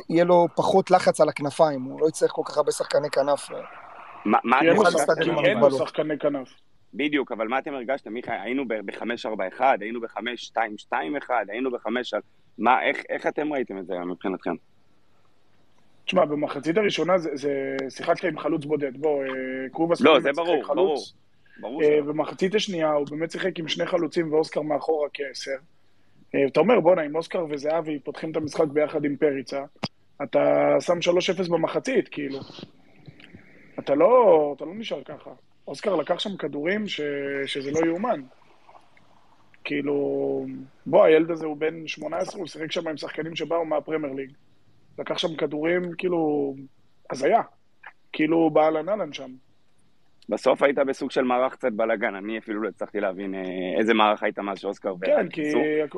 יהיה 0.08 0.24
לו 0.24 0.46
פחות 0.54 0.90
לחץ 0.90 1.20
על 1.20 1.28
הכנפיים, 1.28 1.82
הוא 1.82 2.00
לא 2.00 2.08
יצטרך 2.08 2.30
כל 2.30 2.42
כך 2.44 2.56
הרבה 2.56 2.72
שחקני 2.72 3.10
כנף. 3.10 3.48
מה 4.24 4.38
אתם 4.60 4.66
עם 5.22 5.44
אין 5.44 5.58
לו. 5.58 5.70
שחקני 5.70 6.18
כנף. 6.18 6.48
בדיוק, 6.94 7.32
אבל 7.32 7.48
מה 7.48 7.58
אתם 7.58 7.74
הרגשתם, 7.74 8.12
מיכאל? 8.12 8.34
היינו 8.42 8.68
ב-541, 8.68 9.60
היינו 9.80 10.00
ב-5221, 10.00 11.30
היינו 11.48 11.70
ב-5... 11.70 11.86
מה, 12.58 12.82
איך, 12.82 13.02
איך 13.08 13.26
אתם 13.26 13.52
ראיתם 13.52 13.78
את 13.78 13.86
זה 13.86 13.98
מבחינתכם? 13.98 14.54
תשמע, 16.04 16.24
במחצית 16.24 16.78
הראשונה 16.78 17.18
זה, 17.18 17.30
זה 17.34 17.76
שיחקת 17.88 18.24
עם 18.24 18.38
חלוץ 18.38 18.64
בודד. 18.64 18.96
בוא, 18.96 19.24
אה, 19.24 19.28
קובאס 19.72 20.00
לא, 20.00 20.20
זה 20.20 20.30
ברור, 20.32 20.64
חלוץ. 20.64 20.76
ברור. 20.76 20.98
ברור 21.60 21.82
אה. 21.82 22.02
במחצית 22.02 22.54
השנייה 22.54 22.92
הוא 22.92 23.06
באמת 23.10 23.30
שיחק 23.30 23.58
עם 23.58 23.68
שני 23.68 23.86
חלוצים 23.86 24.32
ואוסקר 24.32 24.62
מאחורה 24.62 25.08
כעשר. 25.14 25.56
אה, 26.34 26.46
אתה 26.46 26.60
אומר, 26.60 26.80
בואנה, 26.80 27.06
אם 27.06 27.16
אוסקר 27.16 27.46
וזהבי 27.50 27.98
פותחים 27.98 28.30
את 28.30 28.36
המשחק 28.36 28.66
ביחד 28.66 29.04
עם 29.04 29.16
פריצה, 29.16 29.64
אתה 30.22 30.40
שם 30.80 30.98
3-0 31.46 31.50
במחצית, 31.50 32.08
כאילו. 32.08 32.38
אתה 33.78 33.94
לא, 33.94 34.54
אתה 34.56 34.64
לא 34.64 34.74
נשאר 34.74 35.02
ככה. 35.04 35.30
אוסקר 35.68 35.96
לקח 35.96 36.18
שם 36.18 36.36
כדורים 36.36 36.88
ש... 36.88 37.00
שזה 37.46 37.70
לא 37.70 37.86
יאומן. 37.86 38.20
כאילו, 39.64 40.46
בוא, 40.86 41.04
הילד 41.04 41.30
הזה 41.30 41.46
הוא 41.46 41.56
בן 41.56 41.86
18, 41.86 42.40
הוא 42.40 42.46
שיחק 42.46 42.72
שם 42.72 42.88
עם 42.88 42.96
שחקנים 42.96 43.36
שבאו 43.36 43.64
מהפרמייר 43.64 44.12
ליג. 44.12 44.32
לקח 44.98 45.18
שם 45.18 45.36
כדורים, 45.36 45.82
כאילו, 45.98 46.54
הזיה. 47.10 47.42
כאילו, 48.12 48.36
הוא 48.36 48.52
באהלן 48.52 48.88
אהלן 48.88 49.12
שם. 49.12 49.30
בסוף 50.28 50.62
היית 50.62 50.78
בסוג 50.78 51.11
של 51.11 51.22
מערך 51.22 51.52
קצת 51.52 51.72
בלאגן, 51.72 52.14
אני 52.14 52.38
אפילו 52.38 52.62
לא 52.62 52.68
הצלחתי 52.68 53.00
להבין 53.00 53.35
אה, 53.35 53.40
איזה 53.78 53.94
מערך 53.94 54.22
היית 54.22 54.38
מאז 54.38 54.58
שאוסקר 54.58 54.94
כן, 55.02 55.28
כי 55.28 55.42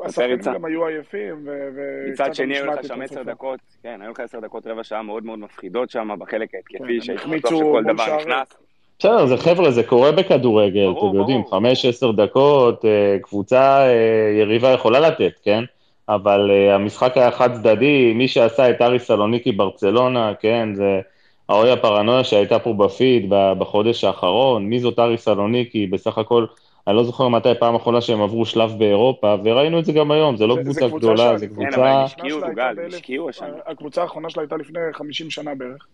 השחקנים 0.04 0.38
גם 0.54 0.64
היו 0.64 0.86
עייפים, 0.86 1.34
ו... 1.46 1.70
מצד 2.12 2.34
שני, 2.34 2.56
היו 2.56 2.66
לך 2.66 2.84
שם 2.84 3.02
עשר 3.02 3.22
דקות, 3.22 3.60
כן, 3.82 4.02
היו 4.02 4.10
לך 4.10 4.20
עשר 4.20 4.40
דקות, 4.40 4.66
רבע 4.66 4.84
שעה 4.84 5.02
מאוד 5.02 5.24
מאוד 5.24 5.38
מפחידות 5.38 5.90
שם, 5.90 6.08
בחלק 6.18 6.54
ההתקפי, 6.54 7.00
כן, 7.00 7.00
שהייתי 7.00 7.28
בטוח 7.28 7.50
שכל 7.50 7.82
דבר 7.82 8.16
נכנס. 8.16 8.56
בסדר, 8.98 9.26
זה 9.26 9.36
חבר'ה, 9.36 9.70
זה 9.70 9.82
קורה 9.82 10.12
בכדורגל, 10.12 10.92
אתם 10.98 11.16
יודעים, 11.16 11.46
חמש, 11.46 11.84
עשר 11.84 12.10
דקות, 12.10 12.84
אה, 12.84 13.16
קבוצה 13.22 13.86
אה, 13.86 14.30
יריבה 14.40 14.68
יכולה 14.68 15.00
לתת, 15.00 15.32
כן? 15.44 15.64
אבל 16.08 16.50
המשחק 16.70 17.16
היה 17.16 17.30
חד 17.30 17.54
צדדי, 17.54 18.12
מי 18.14 18.28
שעשה 18.28 18.70
את 18.70 18.82
אריס 18.82 19.06
סלוניקי 19.06 19.52
ברצלונה, 19.52 20.32
כן, 20.40 20.74
זה... 20.74 21.00
האוי 21.48 21.70
הפרנויה 21.70 22.24
שהייתה 22.24 22.58
פה 22.58 22.72
בפיד 22.72 23.26
בחודש 23.28 24.04
האחרון, 24.04 24.66
מי 24.66 24.80
זאת 24.80 24.98
ארי 24.98 25.18
סלוניקי, 25.18 25.86
בסך 25.86 26.18
הכל, 26.18 26.46
אני 26.86 26.96
לא 26.96 27.04
זוכר 27.04 27.28
מתי 27.28 27.48
פעם 27.58 27.74
אחרונה 27.74 28.00
שהם 28.00 28.22
עברו 28.22 28.46
שלב 28.46 28.74
באירופה, 28.78 29.34
וראינו 29.44 29.78
את 29.78 29.84
זה 29.84 29.92
גם 29.92 30.10
היום, 30.10 30.36
זה 30.36 30.46
לא 30.46 30.56
קבוצה 30.62 30.88
גדולה, 30.88 31.38
זה 31.38 31.46
קבוצה... 31.46 31.70
כן, 31.70 31.80
אבל 31.80 31.88
הם 31.88 32.04
השקיעו, 32.04 32.40
גל, 32.54 32.74
הם 32.78 32.88
השקיעו 32.88 33.28
השנה. 33.28 33.48
הקבוצה 33.66 34.02
האחרונה 34.02 34.30
שלה 34.30 34.42
הייתה 34.42 34.56
לפני 34.56 34.80
50 34.92 35.30
שנה 35.30 35.54
בערך. 35.54 35.86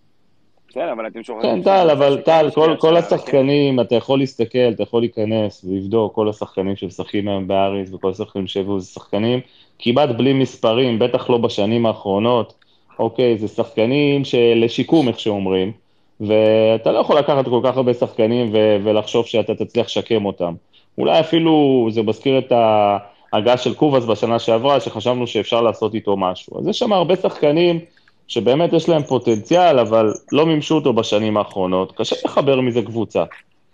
בסדר, 0.69 0.93
אבל 0.93 1.07
אתם 1.07 1.23
שוכחים... 1.23 1.51
כן, 1.51 1.63
טל, 1.63 1.91
אבל 1.91 2.21
טל, 2.21 2.49
כל 2.79 2.97
השחקנים, 2.97 3.81
אתה 3.81 3.95
יכול 3.95 4.19
להסתכל, 4.19 4.71
אתה 4.75 4.83
יכול 4.83 5.03
להיכנס 5.03 5.65
ולבדוק, 5.65 6.15
כל 6.15 6.29
השחקנים 6.29 6.77
שמשחקים 6.77 7.29
היום 7.29 7.49
באריס 7.49 7.93
וכל 7.93 8.11
השחקנים 8.11 8.47
שהביאו, 8.47 8.81
זה 8.81 8.87
שחקנים 8.87 9.41
כמעט 9.79 10.09
בלי 10.09 10.33
מספרים, 10.33 10.99
בטח 10.99 11.31
לא 11.31 11.39
בשנים 11.39 11.87
האחרונות. 11.87 12.60
אוקיי, 13.01 13.39
זה 13.39 13.49
שחקנים 13.49 14.23
לשיקום, 14.57 15.09
איך 15.09 15.21
שאומרים, 15.21 15.73
ואתה 16.21 16.93
לא 16.93 16.99
יכול 16.99 17.19
לקחת 17.19 17.45
כל 17.45 17.61
כך 17.65 17.77
הרבה 17.77 17.95
שחקנים 17.95 18.51
ו- 18.53 18.77
ולחשוב 18.85 19.27
שאתה 19.27 19.55
תצליח 19.55 19.87
לשקם 19.87 20.25
אותם. 20.25 20.55
אולי 20.99 21.21
אפילו, 21.21 21.87
זה 21.91 22.03
מזכיר 22.03 22.39
את 22.39 22.53
ההגעה 22.53 23.57
של 23.57 23.75
קובאס 23.75 24.05
בשנה 24.05 24.39
שעברה, 24.39 24.81
שחשבנו 24.81 25.27
שאפשר 25.27 25.61
לעשות 25.61 25.95
איתו 25.95 26.17
משהו. 26.17 26.59
אז 26.59 26.69
יש 26.69 26.79
שם 26.79 26.93
הרבה 26.93 27.17
שחקנים 27.17 27.81
שבאמת 28.29 28.73
יש 28.73 28.89
להם 28.89 29.03
פוטנציאל, 29.03 29.79
אבל 29.79 30.15
לא 30.33 30.47
מימשו 30.47 30.75
אותו 30.75 30.93
בשנים 30.93 31.37
האחרונות. 31.37 31.93
קשה 31.97 32.17
לחבר 32.25 32.61
מזה 32.61 32.83
קבוצה. 32.83 33.25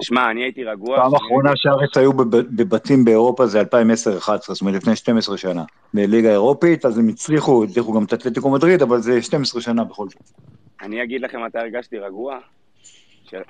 שמע, 0.03 0.31
אני 0.31 0.43
הייתי 0.43 0.65
רגוע. 0.65 0.97
פעם 0.97 1.15
אחרונה 1.15 1.51
שהארץ 1.55 1.97
היו 1.97 2.13
בבתים 2.57 3.05
באירופה 3.05 3.47
זה 3.47 3.61
2010-2011, 3.61 3.65
זאת 4.39 4.61
אומרת 4.61 4.75
לפני 4.75 4.97
12 4.97 5.39
שנה. 5.39 5.65
בליגה 5.95 6.29
האירופית, 6.29 6.85
אז 6.85 6.99
הם 6.99 7.09
הצליחו, 7.09 7.65
הצליחו 7.65 7.93
גם 7.93 8.05
את 8.05 8.15
אתלטיקו 8.15 8.51
מדריד, 8.51 8.83
אבל 8.83 8.99
זה 8.99 9.23
12 9.23 9.61
שנה 9.61 9.85
בכל 9.85 10.09
זאת. 10.09 10.31
אני 10.83 11.03
אגיד 11.03 11.21
לכם 11.21 11.45
מתי 11.45 11.59
הרגשתי 11.59 11.99
רגוע, 11.99 12.39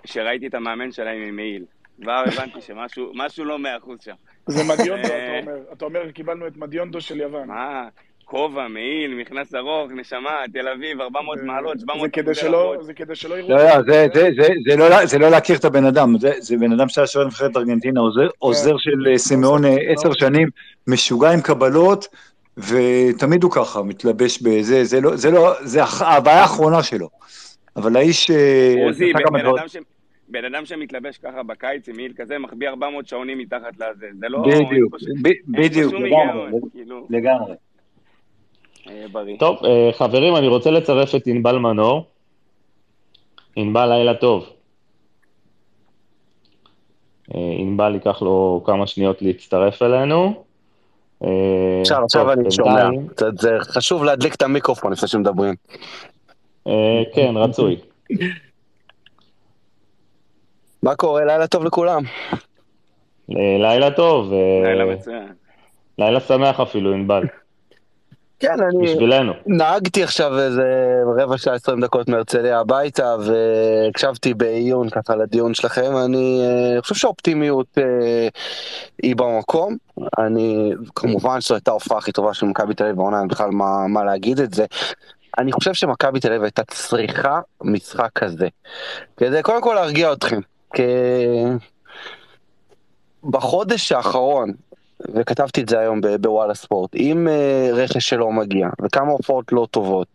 שראיתי 0.05 0.47
את 0.47 0.55
המאמן 0.55 0.93
שלהם 0.93 1.23
עם 1.29 1.37
מעיל. 1.37 1.65
כבר 2.03 2.25
הבנתי 2.27 2.61
שמשהו 2.61 3.45
לא 3.45 3.59
מאה 3.59 3.77
אחוז 3.77 3.99
שם. 4.01 4.15
זה 4.47 4.65
מדיונדו, 4.65 5.07
אתה 5.07 5.39
אומר. 5.41 5.59
אתה 5.73 5.85
אומר, 5.85 6.11
קיבלנו 6.11 6.47
את 6.47 6.57
מדיונדו 6.57 7.01
של 7.01 7.21
יוון. 7.21 7.49
מה? 7.49 7.89
כובע, 8.29 8.69
מעיל, 8.69 9.15
מכנס 9.15 9.55
ארוך, 9.55 9.91
נשמה, 9.95 10.31
תל 10.53 10.69
אביב, 10.69 11.01
400 11.01 11.39
מעלות, 11.43 11.81
700 11.81 12.01
זה 12.03 12.09
כדי 12.09 12.35
שלא, 12.35 12.77
זה 12.83 12.95
כדי 12.95 13.15
שלא 13.15 13.35
יראו... 13.35 13.49
לא, 13.49 13.57
לא, 13.57 13.83
זה, 13.83 14.07
זה, 14.15 14.29
זה, 14.37 14.49
זה, 14.69 14.77
לא, 14.77 15.07
זה 15.07 15.19
לא 15.19 15.29
להכיר 15.29 15.57
את 15.57 15.65
הבן 15.65 15.85
אדם, 15.85 16.19
זה, 16.19 16.33
זה 16.39 16.57
בן 16.57 16.73
אדם 16.73 16.89
שהיה 16.89 17.07
שוער 17.07 17.27
נבחרת 17.27 17.57
ארגנטינה, 17.57 18.01
עוזר, 18.01 18.29
עוזר 18.39 18.77
של 18.79 19.17
סימאון 19.17 19.63
עשר 19.89 20.13
שנים, 20.13 20.49
משוגע 20.87 21.31
עם 21.31 21.41
קבלות, 21.41 22.09
ותמיד 22.57 23.43
הוא 23.43 23.51
ככה, 23.51 23.83
מתלבש 23.83 24.43
בזה, 24.43 24.85
זה 24.85 25.01
לא, 25.01 25.17
זה 25.17 25.31
לא, 25.31 25.53
זה 25.61 25.81
הבעיה 26.01 26.41
האחרונה 26.41 26.83
שלו. 26.83 27.09
אבל 27.77 27.97
האיש... 27.97 28.31
עוזי, 28.87 29.13
בן 29.13 29.47
אדם 29.47 29.69
ש... 29.69 29.77
בן 30.29 30.45
אדם 30.45 30.67
שמתלבש 30.67 31.19
ככה 31.19 31.43
בקיץ 31.43 31.89
עם 31.89 31.97
מעיל 31.97 32.13
כזה, 32.17 32.39
מחביא 32.39 32.69
400 32.69 33.09
שעונים 33.09 33.39
מתחת 33.39 33.75
לזה, 33.77 34.07
זה 34.21 34.29
לא... 34.29 34.43
בדיוק, 34.43 34.97
בדיוק, 35.49 35.95
לגמרי, 35.95 36.51
לגמרי. 37.11 37.55
בריא. 39.13 39.39
טוב, 39.39 39.59
חברים, 39.93 40.37
אני 40.37 40.49
רוצה 40.49 40.71
לצרף 40.71 41.15
את 41.15 41.27
ענבל 41.27 41.59
מנור. 41.59 42.07
ענבל, 43.57 43.89
לילה 43.89 44.15
טוב. 44.15 44.47
ענבל 47.35 47.95
ייקח 47.95 48.23
לו 48.23 48.63
כמה 48.67 48.87
שניות 48.87 49.23
להצטרף 49.23 49.83
אלינו. 49.83 50.45
עכשיו, 51.81 52.05
עכשיו 52.05 52.33
אני 52.33 52.51
שומע. 52.51 52.89
זה 53.39 53.57
חשוב 53.61 54.05
להדליק 54.05 54.35
את 54.35 54.43
המיקרופון 54.43 54.93
לפני 54.93 55.09
שמדברים. 55.09 55.55
כן, 57.15 57.35
רצוי. 57.37 57.77
מה 60.83 60.95
קורה? 60.97 61.25
לילה 61.25 61.47
טוב 61.47 61.65
לכולם. 61.65 62.03
לילה 63.29 63.91
טוב. 63.91 64.33
לילה 64.65 64.85
מצוין. 64.85 65.33
לילה 65.99 66.21
שמח 66.21 66.61
אפילו, 66.61 66.93
ענבל. 66.93 67.23
כן, 68.41 68.57
אני 68.61 68.93
בשבילנו. 68.93 69.33
נהגתי 69.47 70.03
עכשיו 70.03 70.39
איזה 70.39 70.63
רבע 71.19 71.39
שעה 71.39 71.55
עשרים 71.55 71.81
דקות 71.81 72.09
מהרצליה 72.09 72.61
הביתה 72.61 73.17
והקשבתי 73.21 74.35
בעיון 74.35 74.91
ככה 74.91 75.17
לדיון 75.17 75.55
שלכם, 75.55 75.97
אני 76.05 76.43
uh, 76.79 76.83
חושב 76.83 76.95
שהאופטימיות 76.95 77.67
uh, 77.79 77.81
היא 79.03 79.17
במקום, 79.17 79.77
אני 80.19 80.73
כמובן 80.95 81.41
שזו 81.41 81.55
הייתה 81.55 81.71
ההופעה 81.71 81.99
הכי 81.99 82.13
טובה 82.13 82.35
של 82.35 82.47
מכבי 82.47 82.75
תל 82.75 82.85
אביב 82.85 82.97
בעונה, 82.97 83.21
אין 83.21 83.29
בכלל 83.29 83.51
מה, 83.51 83.87
מה 83.89 84.05
להגיד 84.05 84.41
את 84.41 84.55
זה. 84.55 84.65
אני 85.39 85.53
חושב 85.53 85.75
שמכבי 85.75 86.21
תל 86.21 86.29
אביב 86.29 86.43
הייתה 86.43 86.63
צריכה 86.65 87.41
משחק 87.63 88.11
כזה, 88.15 88.49
כדי 89.17 89.43
קודם 89.43 89.63
כל 89.63 89.75
להרגיע 89.75 90.13
אתכם, 90.13 90.41
כי 90.75 90.83
בחודש 93.25 93.93
האחרון 93.93 94.53
וכתבתי 95.15 95.61
את 95.61 95.69
זה 95.69 95.79
היום 95.79 96.01
בוואלה 96.21 96.55
ספורט, 96.55 96.95
אם 96.95 97.29
uh, 97.29 97.75
רכש 97.75 98.09
שלו 98.09 98.33
מגיע, 98.33 98.69
וכמה 98.83 99.11
הופעות 99.11 99.53
לא 99.53 99.67
טובות, 99.71 100.09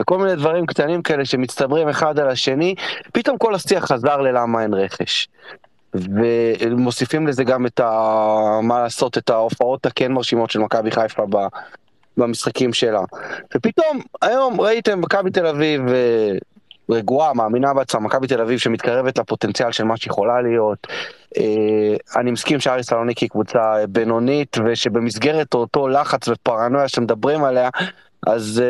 וכל 0.00 0.18
מיני 0.18 0.36
דברים 0.36 0.66
קטנים 0.66 1.02
כאלה 1.02 1.24
שמצטברים 1.24 1.88
אחד 1.88 2.18
על 2.18 2.28
השני, 2.28 2.74
פתאום 3.12 3.38
כל 3.38 3.54
השיח 3.54 3.84
חזר 3.84 4.16
ללמה 4.20 4.62
אין 4.62 4.74
רכש. 4.74 5.28
ומוסיפים 5.94 7.26
לזה 7.26 7.44
גם 7.44 7.66
את 7.66 7.80
ה... 7.80 7.90
מה 8.62 8.82
לעשות, 8.82 9.18
את 9.18 9.30
ההופעות 9.30 9.86
הכן 9.86 10.12
מרשימות 10.12 10.50
של 10.50 10.58
מכבי 10.58 10.90
חיפה 10.90 11.22
ב... 11.30 11.36
במשחקים 12.16 12.72
שלה. 12.72 13.00
ופתאום, 13.56 14.00
היום 14.22 14.60
ראיתם 14.60 15.00
מכבי 15.00 15.30
תל 15.30 15.46
אביב 15.46 15.82
רגועה, 16.90 17.34
מאמינה 17.34 17.74
בעצמה, 17.74 18.00
מכבי 18.00 18.26
תל 18.26 18.40
אביב 18.40 18.58
שמתקרבת 18.58 19.18
לפוטנציאל 19.18 19.72
של 19.72 19.84
מה 19.84 19.96
שיכולה 19.96 20.40
להיות. 20.40 20.86
אני 22.16 22.30
מסכים 22.30 22.60
שאריס 22.60 22.86
סלוניקי 22.86 23.24
היא 23.24 23.30
קבוצה 23.30 23.74
בינונית, 23.88 24.56
ושבמסגרת 24.64 25.54
אותו 25.54 25.88
לחץ 25.88 26.28
ופרנויה 26.28 26.88
שמדברים 26.88 27.44
עליה, 27.44 27.68
אז 28.26 28.62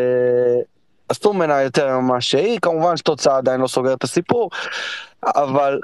עשו 1.09 1.33
ממנה 1.33 1.63
יותר 1.63 1.99
ממה 1.99 2.21
שהיא, 2.21 2.59
כמובן 2.63 2.97
שתוצאה 2.97 3.37
עדיין 3.37 3.61
לא 3.61 3.67
סוגרת 3.67 3.99
את 3.99 4.05
הסיפור, 4.05 4.51
אבל 5.25 5.81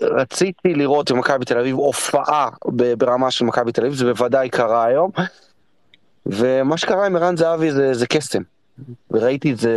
רציתי 0.00 0.74
לראות 0.74 1.12
במכבי 1.12 1.44
תל 1.44 1.58
אביב 1.58 1.76
הופעה 1.76 2.48
ברמה 2.98 3.30
של 3.30 3.44
מכבי 3.44 3.72
תל 3.72 3.80
אביב, 3.80 3.94
זה 3.94 4.04
בוודאי 4.04 4.48
קרה 4.48 4.84
היום, 4.84 5.10
ומה 6.26 6.76
שקרה 6.76 7.06
עם 7.06 7.16
ערן 7.16 7.36
זהבי 7.36 7.70
זה, 7.70 7.94
זה 7.94 8.06
קסם. 8.06 8.42
וראיתי 9.10 9.52
את 9.52 9.58
זה, 9.58 9.74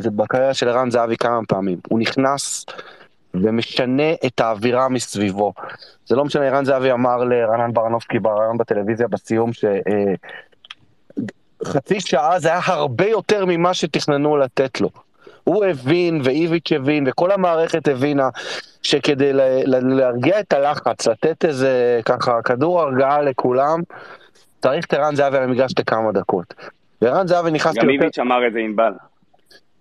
זה 0.00 0.10
בקריירה 0.10 0.54
של 0.54 0.68
ערן 0.68 0.90
זהבי 0.90 1.16
כמה 1.16 1.40
פעמים. 1.48 1.78
הוא 1.88 1.98
נכנס 1.98 2.66
ומשנה 3.34 4.12
את 4.26 4.40
האווירה 4.40 4.88
מסביבו. 4.88 5.52
זה 6.06 6.16
לא 6.16 6.24
משנה, 6.24 6.46
ערן 6.46 6.64
זהבי 6.64 6.92
אמר 6.92 7.16
לרנן 7.24 7.72
ברנובסקי 7.72 8.18
בריאיון 8.18 8.58
בטלוויזיה 8.58 9.08
בסיום 9.08 9.50
שחצי 11.62 12.00
שעה 12.00 12.38
זה 12.38 12.48
היה 12.48 12.60
הרבה 12.64 13.06
יותר 13.06 13.44
ממה 13.46 13.74
שתכננו 13.74 14.36
לתת 14.36 14.80
לו. 14.80 14.90
הוא 15.44 15.64
הבין 15.64 16.20
ואיביץ' 16.24 16.72
הבין 16.72 17.04
וכל 17.08 17.30
המערכת 17.30 17.88
הבינה 17.88 18.28
שכדי 18.82 19.32
להרגיע 19.66 20.40
את 20.40 20.52
הלחץ, 20.52 21.06
לתת 21.06 21.44
איזה 21.44 22.00
ככה 22.04 22.42
כדור 22.42 22.80
הרגעה 22.80 23.22
לכולם, 23.22 23.80
צריך 24.62 24.84
את 24.84 24.94
ערן 24.94 25.16
זהבי 25.16 25.36
על 25.36 25.42
המגרש 25.42 25.72
לכמה 25.78 26.12
דקות. 26.12 26.54
וערן 27.02 27.26
זהבי 27.26 27.50
נכנס... 27.50 27.74
גם 27.74 27.90
איביץ' 27.90 28.18
אמר 28.18 28.46
את 28.46 28.52
זה 28.52 28.58
ענבל. 28.58 28.92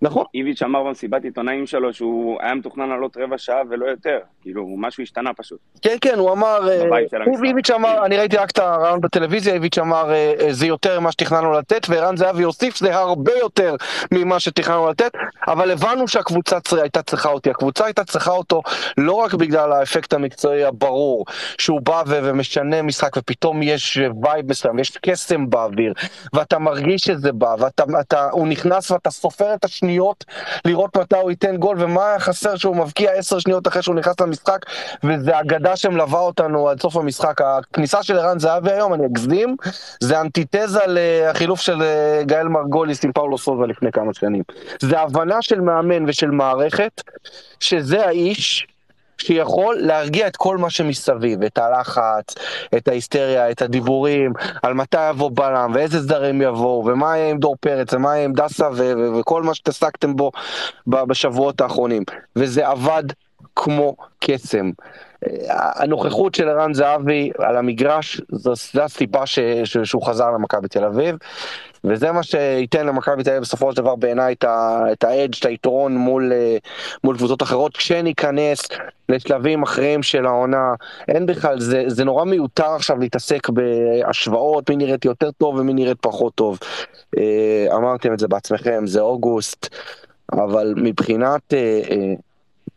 נכון. 0.05 0.25
איביץ' 0.33 0.61
אמר 0.61 0.83
במסיבת 0.83 1.23
עיתונאים 1.23 1.67
שלו 1.67 1.93
שהוא 1.93 2.37
היה 2.41 2.55
מתוכנן 2.55 2.89
לעלות 2.89 3.17
רבע 3.17 3.37
שעה 3.37 3.61
ולא 3.69 3.85
יותר, 3.85 4.17
כאילו 4.41 4.67
משהו 4.77 5.03
השתנה 5.03 5.33
פשוט. 5.33 5.59
כן, 5.81 5.95
כן, 6.01 6.15
הוא 6.17 6.31
אמר, 6.31 6.69
אה. 6.69 6.97
איביץ' 7.43 7.71
אמר, 7.71 8.05
אני 8.05 8.17
ראיתי 8.17 8.37
רק 8.37 8.51
את 8.51 8.59
הרעיון 8.59 9.01
בטלוויזיה, 9.01 9.53
איביץ' 9.53 9.77
אמר, 9.77 10.11
אה, 10.11 10.33
אה, 10.41 10.53
זה 10.53 10.67
יותר 10.67 10.99
ממה 10.99 11.11
שתכננו 11.11 11.51
לתת, 11.51 11.87
וערן 11.89 12.17
זהבי 12.17 12.43
הוסיף, 12.43 12.77
זה 12.77 12.95
הרבה 12.95 13.31
יותר 13.41 13.75
ממה 14.11 14.39
שתכננו 14.39 14.89
לתת, 14.89 15.11
אבל 15.47 15.71
הבנו 15.71 16.07
שהקבוצה 16.07 16.57
הייתה 16.71 17.01
צריכה 17.01 17.29
אותי, 17.29 17.49
הקבוצה 17.49 17.85
הייתה 17.85 18.03
צריכה 18.03 18.31
אותו 18.31 18.61
לא 18.97 19.13
רק 19.13 19.33
בגלל 19.33 19.71
האפקט 19.71 20.13
המקצועי 20.13 20.63
הברור, 20.63 21.25
שהוא 21.57 21.81
בא 21.81 22.03
ומשנה 22.07 22.81
משחק, 22.81 23.17
ופתאום 23.17 23.63
יש 23.63 23.99
vibe 24.23 24.49
מסוים, 24.49 24.79
יש 24.79 24.97
קסם 24.97 25.49
באוויר, 25.49 25.93
ואתה 26.33 26.59
מרגיש 26.59 27.01
שזה 27.01 27.31
בא, 27.31 27.55
ואתה, 27.59 27.83
אתה, 27.99 28.29
הוא 28.31 28.47
נכנס 28.47 28.91
ואתה 28.91 29.09
סופר 29.09 29.53
את 29.53 29.65
השניות 29.65 29.94
לראות 30.65 30.97
מתי 30.97 31.15
הוא 31.15 31.29
ייתן 31.29 31.57
גול, 31.57 31.77
ומה 31.79 32.07
היה 32.07 32.19
חסר 32.19 32.55
שהוא 32.55 32.75
מבקיע 32.75 33.11
עשר 33.11 33.39
שניות 33.39 33.67
אחרי 33.67 33.81
שהוא 33.81 33.95
נכנס 33.95 34.19
למשחק, 34.21 34.59
וזה 35.03 35.39
אגדה 35.39 35.75
שמלווה 35.75 36.19
אותנו 36.19 36.69
עד 36.69 36.81
סוף 36.81 36.95
המשחק. 36.95 37.41
הכניסה 37.41 38.03
של 38.03 38.17
ערן 38.17 38.39
זהבי 38.39 38.71
היום, 38.71 38.93
אני 38.93 39.05
אגזים, 39.05 39.55
זה 39.99 40.21
אנטיתזה 40.21 40.79
לחילוף 40.87 41.61
של 41.61 41.81
אה, 41.81 42.21
גאל 42.25 42.47
מרגוליס 42.47 43.05
עם 43.05 43.11
פאולו 43.11 43.37
סובה 43.37 43.67
לפני 43.67 43.91
כמה 43.91 44.13
שנים. 44.13 44.43
זה 44.81 44.99
הבנה 44.99 45.41
של 45.41 45.61
מאמן 45.61 46.09
ושל 46.09 46.31
מערכת, 46.31 47.01
שזה 47.59 48.05
האיש 48.05 48.67
שיכול 49.17 49.75
להרגיע 49.79 50.27
את 50.27 50.35
כל 50.37 50.57
מה 50.57 50.69
שמסביב, 50.69 51.43
את 51.43 51.57
הלחץ, 51.57 52.35
את 52.77 52.87
ההיסטריה, 52.87 53.51
את 53.51 53.61
הדיבורים, 53.61 54.33
על 54.63 54.73
מתי 54.73 55.09
יבוא 55.09 55.31
בלם, 55.33 55.71
ואיזה 55.73 56.01
זרים 56.01 56.41
יבואו, 56.41 56.85
ומה 56.85 57.17
יהיה 57.17 57.29
עם 57.29 57.37
דור 57.37 57.55
פרץ, 57.59 57.93
ומה 57.93 58.15
יהיה 58.15 58.25
עם 58.25 58.33
דסה, 58.33 58.69
ו- 58.73 58.93
ו- 58.97 59.19
וכל 59.19 59.43
מה 59.43 59.53
שהתעסקתם 59.53 60.15
בו 60.15 60.31
בשבועות 60.87 61.61
האחרונים. 61.61 62.03
וזה 62.35 62.67
עבד 62.67 63.03
כמו 63.55 63.95
קסם. 64.19 64.71
הנוכחות 65.49 66.35
של 66.35 66.49
ערן 66.49 66.73
זהבי 66.73 67.31
על 67.37 67.57
המגרש, 67.57 68.21
זו, 68.29 68.53
זו 68.73 68.81
הסיבה 68.81 69.25
ש, 69.25 69.39
ש, 69.63 69.77
שהוא 69.77 70.07
חזר 70.07 70.31
למכבי 70.31 70.67
תל 70.67 70.83
אביב, 70.83 71.15
וזה 71.83 72.11
מה 72.11 72.23
שייתן 72.23 72.85
למכבי 72.85 73.23
תל 73.23 73.29
אביב 73.29 73.41
בסופו 73.41 73.71
של 73.71 73.77
דבר 73.77 73.95
בעיניי 73.95 74.33
את 74.33 74.45
את 74.91 75.03
האדג', 75.03 75.35
את 75.39 75.45
היתרון 75.45 75.97
מול, 75.97 76.33
אה, 76.33 76.57
מול 77.03 77.17
קבוצות 77.17 77.43
אחרות, 77.43 77.77
כשניכנס 77.77 78.61
לשלבים 79.09 79.63
אחרים 79.63 80.03
של 80.03 80.25
העונה. 80.25 80.73
אין 81.07 81.25
בכלל, 81.25 81.59
זה, 81.59 81.83
זה 81.87 82.03
נורא 82.03 82.25
מיותר 82.25 82.69
עכשיו 82.75 82.99
להתעסק 82.99 83.49
בהשוואות, 83.49 84.69
מי 84.69 84.75
נראית 84.75 85.05
יותר 85.05 85.31
טוב 85.31 85.55
ומי 85.55 85.73
נראית 85.73 85.97
פחות 86.01 86.35
טוב. 86.35 86.59
אה, 87.17 87.67
אמרתם 87.75 88.13
את 88.13 88.19
זה 88.19 88.27
בעצמכם, 88.27 88.87
זה 88.87 89.01
אוגוסט, 89.01 89.75
אבל 90.31 90.73
מבחינת... 90.77 91.53
אה, 91.53 91.81
אה, 91.91 92.13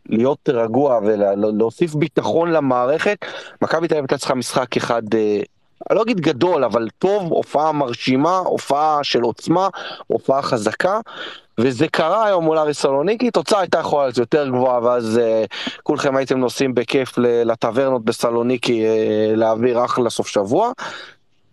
להיות 0.09 0.49
רגוע 0.49 0.99
ולהוסיף 1.03 1.95
ביטחון 1.95 2.51
למערכת, 2.51 3.25
מכבי 3.61 3.87
תל 3.87 3.93
אביב 3.93 4.03
הייתה 4.03 4.17
צריכה 4.17 4.35
משחק 4.35 4.77
אחד, 4.77 5.15
אה, 5.15 5.41
אני 5.89 5.97
לא 5.97 6.01
אגיד 6.01 6.19
גדול, 6.19 6.63
אבל 6.63 6.87
טוב, 6.99 7.31
הופעה 7.31 7.71
מרשימה, 7.71 8.37
הופעה 8.37 8.99
של 9.03 9.21
עוצמה, 9.21 9.67
הופעה 10.07 10.41
חזקה, 10.41 10.99
וזה 11.59 11.87
קרה 11.87 12.25
היום 12.25 12.43
מול 12.43 12.57
אריס 12.57 12.81
סלוניקי, 12.81 13.31
תוצאה 13.31 13.59
הייתה 13.59 13.79
יכולה 13.79 14.03
להיות 14.03 14.17
יותר 14.17 14.49
גבוהה, 14.49 14.83
ואז 14.83 15.17
אה, 15.17 15.45
כולכם 15.83 16.15
הייתם 16.15 16.39
נוסעים 16.39 16.75
בכיף 16.75 17.17
לטברנות 17.17 18.05
בסלוניקי 18.05 18.85
אה, 18.85 19.35
להעביר 19.35 19.85
אחלה 19.85 20.09
סוף 20.09 20.27
שבוע. 20.27 20.71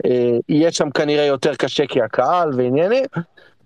אה, 0.04 0.36
יהיה 0.48 0.72
שם 0.72 0.90
כנראה 0.90 1.24
יותר 1.24 1.54
קשה 1.54 1.86
כי 1.86 2.02
הקהל 2.02 2.50
ועניינים, 2.56 3.04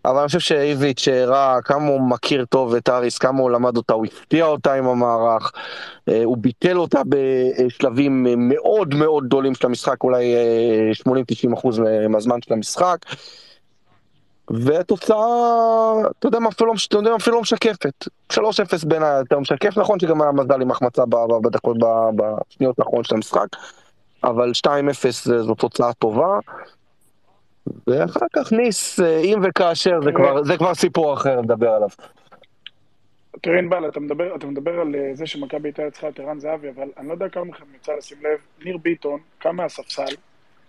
אבל 0.05 0.19
אני 0.19 0.27
חושב 0.27 0.39
שאיביץ' 0.39 1.09
הראה 1.09 1.63
כמה 1.63 1.89
הוא 1.89 2.01
מכיר 2.01 2.45
טוב 2.45 2.75
את 2.75 2.89
אריס, 2.89 3.19
כמה 3.19 3.41
הוא 3.41 3.51
למד 3.51 3.77
אותה, 3.77 3.95
הוא 3.95 4.07
הפתיע 4.07 4.45
אותה 4.45 4.75
עם 4.75 4.87
המערך, 4.87 5.53
אה, 6.09 6.23
הוא 6.25 6.37
ביטל 6.39 6.79
אותה 6.79 7.01
בשלבים 7.09 8.27
אה, 8.27 8.35
מאוד 8.37 8.95
מאוד 8.95 9.25
גדולים 9.25 9.55
של 9.55 9.67
המשחק, 9.67 10.03
אולי 10.05 10.35
אה, 10.35 11.13
80-90 11.51 11.55
אחוז 11.55 11.79
מהזמן 12.09 12.43
של 12.43 12.53
המשחק. 12.55 12.97
והתוצאה, 14.51 15.17
אתה 16.19 16.27
יודע 16.27 16.39
מה, 16.39 16.49
אפילו 16.49 16.69
לא, 16.73 16.75
אתה 16.89 16.97
יודע, 16.97 17.17
אפילו 17.17 17.37
לא 17.37 17.43
משקפת. 17.43 18.07
3-0 18.33 18.37
בעיניי 18.87 19.19
יותר 19.19 19.39
משקף, 19.39 19.79
נכון 19.79 20.01
שגם 20.01 20.23
היה 20.23 20.33
מזל 20.33 20.63
עם 20.63 20.71
החמצה 20.71 21.03
בדקות, 21.43 21.77
בשניות 22.17 22.79
האחרונות 22.79 23.07
של 23.07 23.15
המשחק, 23.15 23.47
אבל 24.25 24.53
2-0 24.55 25.25
זה- 25.25 25.43
זו 25.43 25.55
תוצאה 25.55 25.93
טובה. 25.93 26.39
ואחר 27.87 28.27
כך 28.33 28.53
ניס, 28.53 29.01
אה, 29.01 29.21
אם 29.21 29.41
וכאשר, 29.43 30.01
זה 30.03 30.12
כבר, 30.12 30.45
זה 30.45 30.57
כבר 30.57 30.75
סיפור 30.75 31.14
אחר 31.14 31.41
לדבר 31.41 31.71
עליו. 31.71 31.89
תראה 33.43 33.59
ענבל, 33.59 33.89
אתה 33.89 34.01
מדבר, 34.01 34.37
אתה 34.37 34.47
מדבר 34.47 34.81
על 34.81 34.95
אה, 34.95 35.11
זה 35.14 35.27
שמכבי 35.27 35.68
הייתה 35.68 35.91
צריכה 35.91 36.09
את 36.09 36.21
ערן 36.21 36.39
זהבי, 36.39 36.68
אבל 36.77 36.89
אני 36.99 37.09
לא 37.09 37.12
יודע 37.12 37.29
כמה 37.29 37.45
מכם 37.45 37.64
יצא 37.77 37.93
לשים 37.99 38.18
לב, 38.23 38.64
ניר 38.64 38.77
ביטון 38.77 39.21
קם 39.39 39.57
מהספסל, 39.57 40.14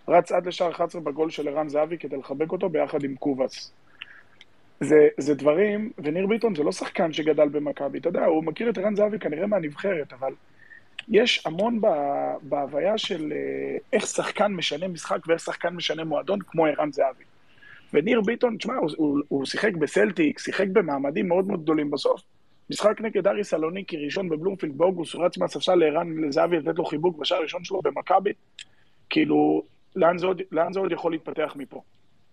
רץ 0.07 0.31
עד 0.31 0.45
לשער 0.45 0.71
11 0.71 1.01
בגול 1.01 1.29
של 1.29 1.47
ערן 1.47 1.69
זהבי 1.69 1.97
כדי 1.97 2.17
לחבק 2.17 2.51
אותו 2.51 2.69
ביחד 2.69 3.03
עם 3.03 3.15
קובאס. 3.15 3.71
זה, 4.79 5.07
זה 5.17 5.35
דברים, 5.35 5.91
וניר 5.97 6.27
ביטון 6.27 6.55
זה 6.55 6.63
לא 6.63 6.71
שחקן 6.71 7.13
שגדל 7.13 7.47
במכבי, 7.49 7.99
אתה 7.99 8.09
יודע, 8.09 8.25
הוא 8.25 8.43
מכיר 8.43 8.69
את 8.69 8.77
ערן 8.77 8.95
זהבי 8.95 9.19
כנראה 9.19 9.47
מהנבחרת, 9.47 10.13
אבל 10.13 10.33
יש 11.11 11.45
המון 11.45 11.81
ב, 11.81 11.87
בהוויה 12.41 12.97
של 12.97 13.33
אה, 13.35 13.77
איך 13.93 14.07
שחקן 14.07 14.47
משנה 14.47 14.87
משחק 14.87 15.27
ואיך 15.27 15.39
שחקן 15.41 15.69
משנה 15.69 16.03
מועדון 16.03 16.39
כמו 16.47 16.65
ערן 16.65 16.91
זהבי. 16.91 17.23
וניר 17.93 18.21
ביטון, 18.21 18.57
תשמע, 18.57 18.75
הוא, 18.75 18.89
הוא, 18.97 19.19
הוא 19.27 19.45
שיחק 19.45 19.73
בסלטיק, 19.73 20.39
שיחק 20.39 20.67
במעמדים 20.67 21.27
מאוד 21.27 21.47
מאוד 21.47 21.63
גדולים 21.63 21.91
בסוף. 21.91 22.21
משחק 22.69 23.01
נגד 23.01 23.27
ארי 23.27 23.43
סלוניקי 23.43 24.05
ראשון 24.05 24.29
בבלומפילד 24.29 24.77
באוגוסט, 24.77 25.13
הוא 25.13 25.25
רץ 25.25 25.37
מהספסל 25.37 25.75
לערן 25.75 26.17
לזהבי 26.17 26.57
לתת 26.57 26.77
לו 26.77 26.85
חיבוק 26.85 27.17
בשער 27.17 27.37
הראשון 27.37 27.63
שלו 27.63 27.81
במכבי. 27.83 28.31
כאילו, 29.09 29.63
לאן 29.95 30.17
זה, 30.17 30.25
עוד, 30.25 30.41
לאן 30.51 30.73
זה 30.73 30.79
עוד 30.79 30.91
יכול 30.91 31.11
להתפתח 31.11 31.53
מפה? 31.55 31.81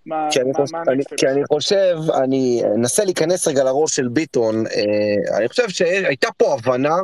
מה, 0.07 0.29
כי 0.31 0.41
אני, 0.41 0.51
מה, 0.51 0.55
חושב, 0.55 0.77
מה 0.77 0.83
אני, 0.89 1.03
כי? 1.17 1.29
אני 1.29 1.45
חושב, 1.45 1.97
אני 2.23 2.63
אנסה 2.75 3.05
להיכנס 3.05 3.49
רגע 3.49 3.65
לראש 3.65 3.97
של 3.97 4.09
ביטון, 4.09 4.55
אה, 4.67 5.39
אני 5.39 5.49
חושב 5.49 5.69
שהייתה 5.69 6.29
פה 6.37 6.55
הבנה 6.55 6.97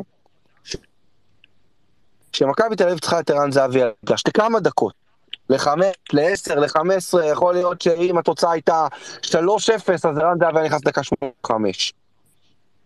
שמכבי 2.35 2.77
תל 2.77 2.85
אביב 2.85 2.99
צריכה 2.99 3.21
את 3.21 3.31
ערן 3.31 3.53
זהבי 3.53 3.83
על 3.83 3.91
המגרש 4.03 4.23
לכמה 4.29 4.61
דקות. 4.61 4.95
לחמש, 5.51 5.95
לעשר, 6.13 6.55
לחמש 6.55 6.97
עשרה, 6.97 7.27
יכול 7.27 7.55
להיות 7.55 7.81
שאם 7.81 8.19
התוצאה 8.19 8.53
הייתה 8.53 8.87
3-0, 9.23 9.31
אז 9.95 10.19
ערן 10.19 10.39
זהבי 10.41 10.63
נכנס 10.63 10.81
דקה 10.81 11.03
85. 11.03 11.95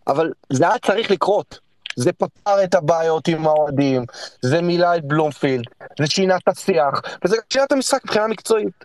אבל 0.07 0.32
זה 0.53 0.68
היה 0.68 0.78
צריך 0.78 1.11
לקרות. 1.11 1.59
זה 1.96 2.12
פתר 2.12 2.64
את 2.64 2.74
הבעיות 2.74 3.28
עם 3.28 3.46
האוהדים, 3.46 4.05
זה 4.42 4.62
מילא 4.62 4.96
את 4.96 5.05
בלומפילד, 5.05 5.64
זה 5.99 6.07
שינה 6.07 6.36
את 6.36 6.49
השיח, 6.49 7.01
וזה 7.24 7.36
שינה 7.53 7.64
את 7.64 7.72
המשחק 7.72 8.05
מבחינה 8.05 8.26
מקצועית. 8.26 8.84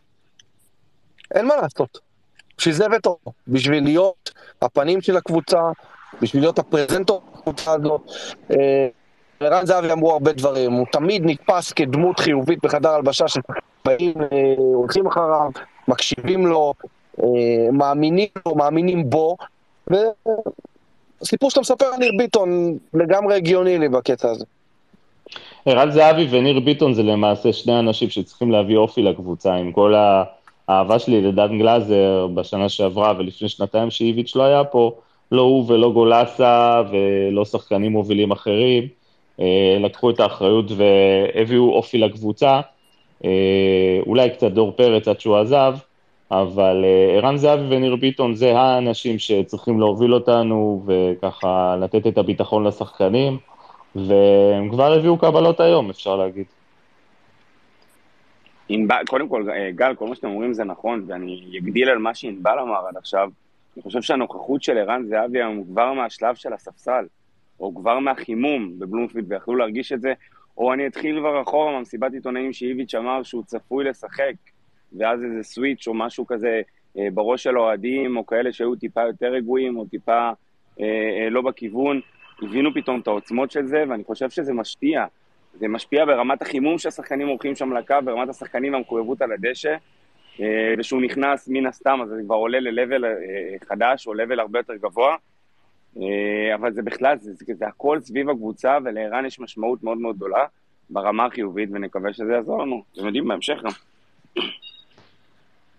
אין 1.33 1.47
מה 1.47 1.55
לעשות. 1.55 1.99
בשביל 2.57 2.75
זה 2.75 2.85
אותו, 2.95 3.17
בשביל 3.47 3.83
להיות 3.83 4.31
הפנים 4.61 5.01
של 5.01 5.17
הקבוצה, 5.17 5.61
בשביל 6.21 6.43
להיות 6.43 6.59
הפרזנטור 6.59 7.21
בקבוצה 7.33 7.71
הזאת. 7.71 8.01
ערן 9.39 9.65
זהבי 9.65 9.91
אמרו 9.91 10.11
הרבה 10.11 10.31
דברים, 10.31 10.71
הוא 10.71 10.85
תמיד 10.91 11.21
נתפס 11.25 11.71
כדמות 11.71 12.19
חיובית 12.19 12.59
בחדר 12.63 12.89
הלבשה 12.89 13.25
שבאים, 13.27 14.13
אה, 14.21 14.53
הולכים 14.57 15.07
אחריו, 15.07 15.49
מקשיבים 15.87 16.47
לו, 16.47 16.73
אה, 17.19 17.25
מאמינים 17.71 18.27
לו, 18.45 18.55
מאמינים 18.55 19.09
בו, 19.09 19.37
והסיפור 19.87 21.49
שאתה 21.49 21.61
מספר 21.61 21.85
על 21.85 21.99
ניר 21.99 22.11
ביטון 22.17 22.77
לגמרי 22.93 23.35
הגיוני 23.35 23.79
לי 23.79 23.89
בקטע 23.89 24.29
הזה. 24.29 24.45
ערן 25.65 25.91
זהבי 25.91 26.27
וניר 26.31 26.59
ביטון 26.59 26.93
זה 26.93 27.03
למעשה 27.03 27.53
שני 27.53 27.79
אנשים 27.79 28.09
שצריכים 28.09 28.51
להביא 28.51 28.77
אופי 28.77 29.01
לקבוצה, 29.01 29.53
עם 29.53 29.71
כל 29.71 29.93
האהבה 30.67 30.99
שלי 30.99 31.21
לדן 31.21 31.59
גלאזר 31.59 32.27
בשנה 32.27 32.69
שעברה 32.69 33.13
ולפני 33.17 33.49
שנתיים 33.49 33.91
שאיביץ' 33.91 34.35
לא 34.35 34.43
היה 34.43 34.63
פה, 34.63 34.95
לא 35.31 35.41
הוא 35.41 35.65
ולא 35.67 35.91
גולסה 35.91 36.81
ולא 36.91 37.45
שחקנים 37.45 37.91
מובילים 37.91 38.31
אחרים, 38.31 38.87
לקחו 39.79 40.09
את 40.09 40.19
האחריות 40.19 40.65
והביאו 40.71 41.73
אופי 41.73 41.97
לקבוצה, 41.97 42.61
אה, 43.25 43.99
אולי 44.05 44.29
קצת 44.29 44.51
דור 44.51 44.71
פרץ 44.71 45.07
עד 45.07 45.19
שהוא 45.19 45.37
עזב, 45.37 45.75
אבל 46.31 46.85
אה, 46.85 47.17
ערן 47.17 47.37
זהבי 47.37 47.75
וניר 47.75 47.95
ביטון 47.95 48.35
זה 48.35 48.57
האנשים 48.57 49.19
שצריכים 49.19 49.79
להוביל 49.79 50.13
אותנו 50.13 50.83
וככה 50.85 51.75
לתת 51.81 52.07
את 52.07 52.17
הביטחון 52.17 52.67
לשחקנים. 52.67 53.37
והם 53.95 54.69
כבר 54.69 54.93
הביאו 54.93 55.17
קבלות 55.17 55.59
היום, 55.59 55.89
אפשר 55.89 56.15
להגיד. 56.15 56.45
ענבל, 58.69 59.01
קודם 59.09 59.29
כל, 59.29 59.49
אה, 59.49 59.71
גל, 59.71 59.95
כל 59.95 60.07
מה 60.07 60.15
שאתם 60.15 60.27
אומרים 60.27 60.53
זה 60.53 60.63
נכון, 60.63 61.03
ואני 61.07 61.57
אגדיל 61.57 61.89
על 61.89 61.97
מה 61.97 62.15
שענבל 62.15 62.59
אמר 62.59 62.87
עד 62.89 62.97
עכשיו. 62.97 63.29
אני 63.75 63.83
חושב 63.83 64.01
שהנוכחות 64.01 64.63
של 64.63 64.77
ערן 64.77 65.05
זהבי 65.05 65.41
היום 65.41 65.63
כבר 65.63 65.93
מהשלב 65.93 66.35
של 66.35 66.53
הספסל, 66.53 67.05
או 67.63 67.75
כבר 67.75 67.99
מהחימום 67.99 68.79
בבלומפילד, 68.79 69.31
ויכלו 69.31 69.55
להרגיש 69.55 69.91
את 69.91 70.01
זה, 70.01 70.13
או 70.57 70.73
אני 70.73 70.87
אתחיל 70.87 71.19
כבר 71.19 71.41
אחורה 71.41 71.71
מהמסיבת 71.71 72.13
עיתונאים 72.13 72.53
שאיביץ' 72.53 72.95
אמר 72.95 73.23
שהוא 73.23 73.43
צפוי 73.43 73.83
לשחק, 73.83 74.33
ואז 74.97 75.23
איזה 75.23 75.43
סוויץ' 75.43 75.87
או 75.87 75.93
משהו 75.93 76.27
כזה 76.27 76.61
אה, 76.97 77.07
בראש 77.13 77.43
של 77.43 77.55
האוהדים, 77.55 78.17
או 78.17 78.25
כאלה 78.25 78.53
שהיו 78.53 78.75
טיפה 78.75 79.01
יותר 79.01 79.27
רגועים, 79.27 79.77
או 79.77 79.85
טיפה 79.85 80.29
אה, 80.79 80.85
אה, 80.85 81.29
לא 81.29 81.41
בכיוון, 81.41 82.01
הבינו 82.41 82.73
פתאום 82.73 82.99
את 82.99 83.07
העוצמות 83.07 83.51
של 83.51 83.65
זה, 83.65 83.83
ואני 83.89 84.03
חושב 84.03 84.29
שזה 84.29 84.53
משפיע. 84.53 85.05
זה 85.53 85.67
משפיע 85.67 86.05
ברמת 86.05 86.41
החימום 86.41 86.77
שהשחקנים 86.77 87.27
עורכים 87.27 87.55
שם 87.55 87.73
לקו, 87.73 87.95
ברמת 88.03 88.29
השחקנים 88.29 88.73
והמחויבות 88.73 89.21
על 89.21 89.31
הדשא, 89.31 89.75
אה, 90.39 90.73
וכשהוא 90.77 91.01
נכנס, 91.01 91.47
מן 91.47 91.65
הסתם, 91.65 91.99
אז 92.03 92.09
זה 92.09 92.21
כבר 92.25 92.35
עולה 92.35 92.59
ל-level 92.59 93.05
אה, 93.05 93.67
חדש, 93.67 94.07
או 94.07 94.13
level 94.13 94.39
הרבה 94.39 94.59
יותר 94.59 94.75
גבוה. 94.75 95.15
אה, 96.01 96.55
אבל 96.55 96.73
זה 96.73 96.81
בכלל, 96.81 97.17
זה, 97.21 97.33
זה, 97.33 97.53
זה 97.53 97.67
הכל 97.67 97.99
סביב 97.99 98.29
הקבוצה, 98.29 98.77
ולערן 98.85 99.25
יש 99.25 99.39
משמעות 99.39 99.83
מאוד 99.83 99.97
מאוד 99.97 100.15
גדולה 100.15 100.45
ברמה 100.89 101.25
החיובית, 101.25 101.69
ונקווה 101.73 102.13
שזה 102.13 102.33
יעזור 102.33 102.61
לנו. 102.61 102.83
אתם 102.93 103.05
יודעים, 103.05 103.27
בהמשך 103.27 103.57
גם. 103.63 103.71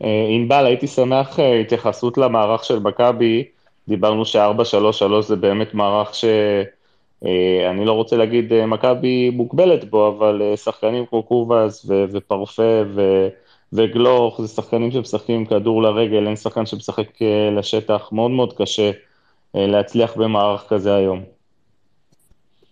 אה, 0.05 0.27
ענבל, 0.29 0.67
הייתי 0.67 0.87
שמח 0.87 1.41
אה, 1.41 1.61
התייחסות 1.61 2.19
למערך 2.19 2.65
של 2.65 2.79
מכבי, 2.79 3.45
דיברנו 3.89 4.25
ש-4-3-3 4.25 5.21
זה 5.21 5.37
באמת 5.37 5.75
מערך 5.75 6.15
שאני 6.15 7.85
לא 7.85 7.93
רוצה 7.93 8.17
להגיד 8.17 8.65
מכבי 8.67 9.31
מוגבלת 9.31 9.85
בו, 9.85 10.09
אבל 10.09 10.43
שחקנים 10.57 11.07
כמו 11.07 11.23
קובאס 11.23 11.87
ופרפה 12.13 12.83
וגלוך, 13.73 14.41
זה 14.43 14.49
שחקנים 14.49 14.91
שמשחקים 14.91 15.47
כדור 15.47 15.83
לרגל, 15.83 16.27
אין 16.27 16.37
שחקן 16.37 16.67
שמשחק 16.67 17.09
לשטח, 17.57 18.09
מאוד 18.13 18.31
מאוד 18.31 18.53
קשה 18.53 18.91
להצליח 19.55 20.17
במערך 20.17 20.65
כזה 20.69 20.95
היום. 20.95 21.23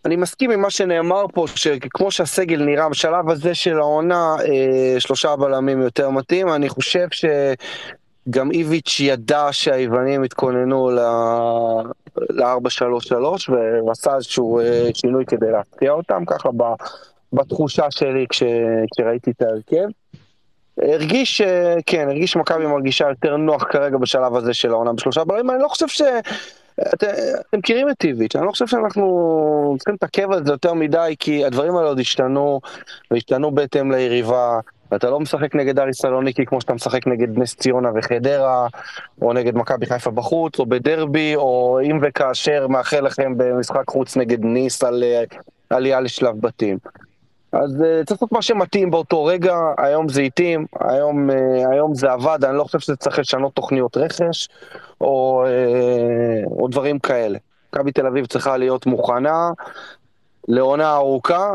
אני 0.05 0.16
מסכים 0.16 0.51
עם 0.51 0.61
מה 0.61 0.70
שנאמר 0.70 1.24
פה, 1.35 1.45
שכמו 1.55 2.11
שהסגל 2.11 2.62
נראה 2.62 2.89
בשלב 2.89 3.30
הזה 3.30 3.55
של 3.55 3.78
העונה, 3.78 4.37
אה, 4.41 5.01
שלושה 5.01 5.37
בלמים 5.37 5.83
יותר 5.83 6.11
מתאים. 6.11 6.49
אני 6.49 6.68
חושב 6.68 7.07
שגם 7.11 8.51
איביץ' 8.51 9.01
ידע 9.01 9.49
שהיוונים 9.53 10.22
התכוננו 10.22 10.91
ל-4-3-3 10.91 13.14
ועשה 13.87 14.16
איזשהו 14.16 14.61
אה, 14.61 14.89
שינוי 14.95 15.24
כדי 15.26 15.51
להפתיע 15.53 15.93
אותם, 15.93 16.24
ככה 16.26 16.49
בתחושה 17.33 17.91
שלי 17.91 18.26
כש, 18.28 18.43
כשראיתי 18.95 19.30
את 19.30 19.43
ההרכב. 19.43 19.87
הרגיש, 20.78 21.41
אה, 21.41 21.74
כן, 21.87 22.09
הרגיש 22.09 22.33
שמכבי 22.33 22.66
מרגישה 22.66 23.09
יותר 23.09 23.37
נוח 23.37 23.64
כרגע 23.64 23.97
בשלב 23.97 24.37
הזה 24.37 24.55
של 24.55 24.70
העונה 24.70 24.93
בשלושה 24.93 25.24
בלמים, 25.24 25.51
אני 25.51 25.62
לא 25.62 25.68
חושב 25.68 25.89
ש... 25.89 26.03
אתם 26.81 27.07
מכירים 27.59 27.89
את 27.89 27.97
טיביץ', 27.99 28.37
אני 28.37 28.47
לא 28.47 28.51
חושב 28.51 28.66
שאנחנו 28.66 29.75
צריכים 29.79 29.95
להתעכב 29.95 30.33
על 30.33 30.47
זה 30.47 30.53
יותר 30.53 30.75
מדי, 30.75 31.14
כי 31.18 31.45
הדברים 31.45 31.77
האלה 31.77 31.89
עוד 31.89 32.01
השתנו, 32.01 32.61
והשתנו 33.11 33.51
בהתאם 33.51 33.91
ליריבה. 33.91 34.61
ואתה 34.93 35.11
לא 35.11 35.20
משחק 35.20 35.55
נגד 35.55 35.79
אריס 35.79 35.99
סלוניקי 35.99 36.47
כמו 36.47 36.61
שאתה 36.61 36.75
משחק 36.75 37.07
נגד 37.07 37.39
נס 37.39 37.55
ציונה 37.55 37.89
וחדרה, 37.95 38.66
או 39.23 39.33
נגד 39.33 39.55
מכבי 39.55 39.87
חיפה 39.87 40.11
בחוץ, 40.11 40.59
או 40.59 40.66
בדרבי, 40.66 41.37
או 41.37 41.81
אם 41.83 41.99
וכאשר 42.03 42.66
מאחל 42.68 43.01
לכם 43.01 43.33
במשחק 43.37 43.91
חוץ 43.91 44.16
נגד 44.16 44.45
ניס 44.45 44.85
על 44.85 45.03
אה, 45.03 45.25
עלייה 45.70 46.01
לשלב 46.01 46.41
בתים. 46.41 46.79
אז 47.53 47.70
uh, 47.70 48.05
צריך 48.07 48.11
לעשות 48.11 48.32
מה 48.32 48.42
שמתאים 48.42 48.90
באותו 48.90 49.24
רגע, 49.24 49.57
היום 49.78 50.09
זה 50.09 50.22
התאים, 50.22 50.66
היום, 50.80 51.30
uh, 51.30 51.34
היום 51.72 51.94
זה 51.94 52.12
עבד, 52.12 52.44
אני 52.44 52.57
לא 52.57 52.64
חושב 52.64 52.78
שצריך 52.78 53.18
לשנות 53.18 53.55
תוכניות 53.55 53.96
רכש 53.96 54.48
או, 55.00 55.44
uh, 55.46 56.50
או 56.50 56.68
דברים 56.68 56.98
כאלה. 56.98 57.38
מכבי 57.72 57.92
תל 57.92 58.07
אביב 58.07 58.26
צריכה 58.26 58.57
להיות 58.57 58.86
מוכנה 58.86 59.50
לעונה 60.48 60.94
ארוכה 60.94 61.53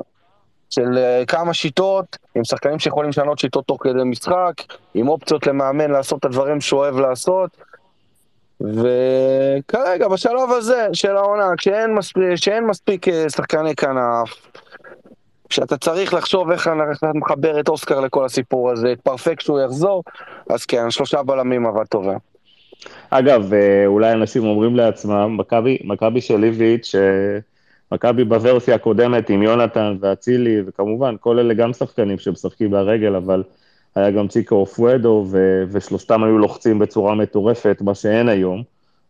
של 0.70 0.92
uh, 0.94 1.26
כמה 1.26 1.54
שיטות, 1.54 2.18
עם 2.36 2.44
שחקנים 2.44 2.80
שיכולים 2.80 3.10
לשנות 3.10 3.40
שיטות 3.40 3.66
תוך 3.66 3.84
כדי 3.84 4.04
משחק, 4.06 4.54
עם 4.94 5.08
אופציות 5.08 5.48
למאמן 5.48 5.92
לעשות 5.92 6.20
את 6.20 6.26
הדברים 6.26 6.62
שהוא 6.62 6.80
אוהב 6.80 6.98
לעשות. 6.98 7.50
וכרגע, 8.62 10.08
בשלב 10.08 10.52
הזה 10.52 10.88
של 10.94 11.18
העונה, 11.18 11.50
כשאין 11.58 11.96
מספיק, 11.96 12.24
כשאין 12.36 12.66
מספיק 12.66 13.06
שחקני 13.30 13.76
כנף, 13.76 14.30
כשאתה 15.50 15.78
צריך 15.78 16.14
לחשוב 16.14 16.52
איך 16.52 16.70
אתה 16.98 17.12
מחבר 17.16 17.60
את 17.60 17.70
אוסקר 17.70 18.00
לכל 18.00 18.26
הסיפור 18.26 18.72
הזה, 18.72 18.92
את 18.92 19.02
פרפקט 19.02 19.42
שהוא 19.42 19.60
יחזור, 19.60 20.04
אז 20.50 20.66
כן, 20.66 20.92
שלושה 20.92 21.24
בלמים 21.24 21.66
עבד 21.66 21.86
טובה. 21.86 22.18
אגב, 23.10 23.54
אה, 23.54 23.86
אולי 23.86 24.12
אנשים 24.12 24.44
אומרים 24.44 24.76
לעצמם, 24.76 25.40
מכבי 25.84 26.22
של 26.22 26.44
איביץ', 26.44 26.96
אה, 26.96 27.40
מכבי 27.92 28.24
בוורסיה 28.24 28.76
הקודמת 28.76 29.30
עם 29.30 29.44
יונתן 29.44 29.98
ואצילי, 30.02 30.62
וכמובן, 30.66 31.16
כל 31.20 31.40
אלה 31.40 31.54
גם 31.54 31.74
שחקנים 31.74 32.20
שמשחקים 32.20 32.72
ברגל, 32.72 33.16
אבל 33.16 33.44
היה 33.96 34.12
גם 34.12 34.28
ציקו 34.28 34.56
אופואדו, 34.56 35.26
ושלושתם 35.72 36.24
היו 36.24 36.38
לוחצים 36.38 36.80
בצורה 36.80 37.16
מטורפת, 37.16 37.78
מה 37.82 37.96
שאין 37.96 38.30
היום. 38.30 38.64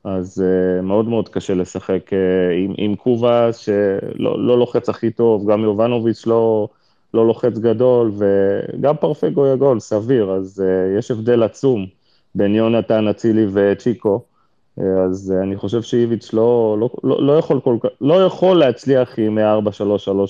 אז 0.08 0.44
uh, 0.44 0.82
מאוד 0.82 1.08
מאוד 1.08 1.30
קשה 1.30 1.54
לשחק 1.54 2.10
uh, 2.10 2.16
עם, 2.58 2.74
עם 2.78 2.96
קובה 2.96 3.54
שלא 3.54 4.46
לא 4.46 4.60
לוחץ 4.60 4.90
הכי 4.90 5.12
טוב, 5.12 5.52
גם 5.52 5.64
יובנוביץ' 5.64 6.26
לא, 6.28 6.68
לא 7.14 7.28
לוחץ 7.28 7.58
גדול, 7.58 8.12
וגם 8.18 8.98
פרפגו 8.98 9.48
יגול, 9.48 9.80
סביר, 9.80 10.32
אז 10.32 10.64
uh, 10.66 11.00
יש 11.00 11.12
הבדל 11.12 11.44
עצום 11.44 11.86
בין 12.36 12.56
יונתן, 12.56 13.08
אצילי 13.08 13.46
וצ'יקו, 13.54 14.22
uh, 14.80 14.82
אז 15.10 15.34
uh, 15.36 15.44
אני 15.44 15.56
חושב 15.56 15.82
שאיביץ' 15.82 16.34
לא, 16.34 16.78
לא, 16.80 16.90
לא, 17.04 17.24
לא, 17.24 17.38
יכול 17.38 17.60
כל, 17.60 17.78
לא 18.02 18.26
יכול 18.26 18.60
להצליח 18.60 19.20
עם 19.20 19.38
4-3-3 19.38 19.42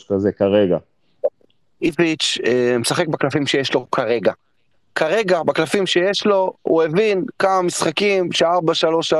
כזה 0.10 0.32
כרגע. 0.32 0.78
איביץ' 1.82 2.38
משחק 2.80 3.08
בקלפים 3.08 3.48
שיש 3.48 3.74
לו 3.74 3.92
כרגע. 3.92 4.32
כרגע, 4.98 5.44
בקלפים 5.44 5.88
שיש 5.88 6.26
לו, 6.26 6.54
הוא 6.62 6.84
הבין 6.84 7.26
כמה 7.40 7.62
משחקים 7.62 8.32
ש-4-3-3 8.32 9.16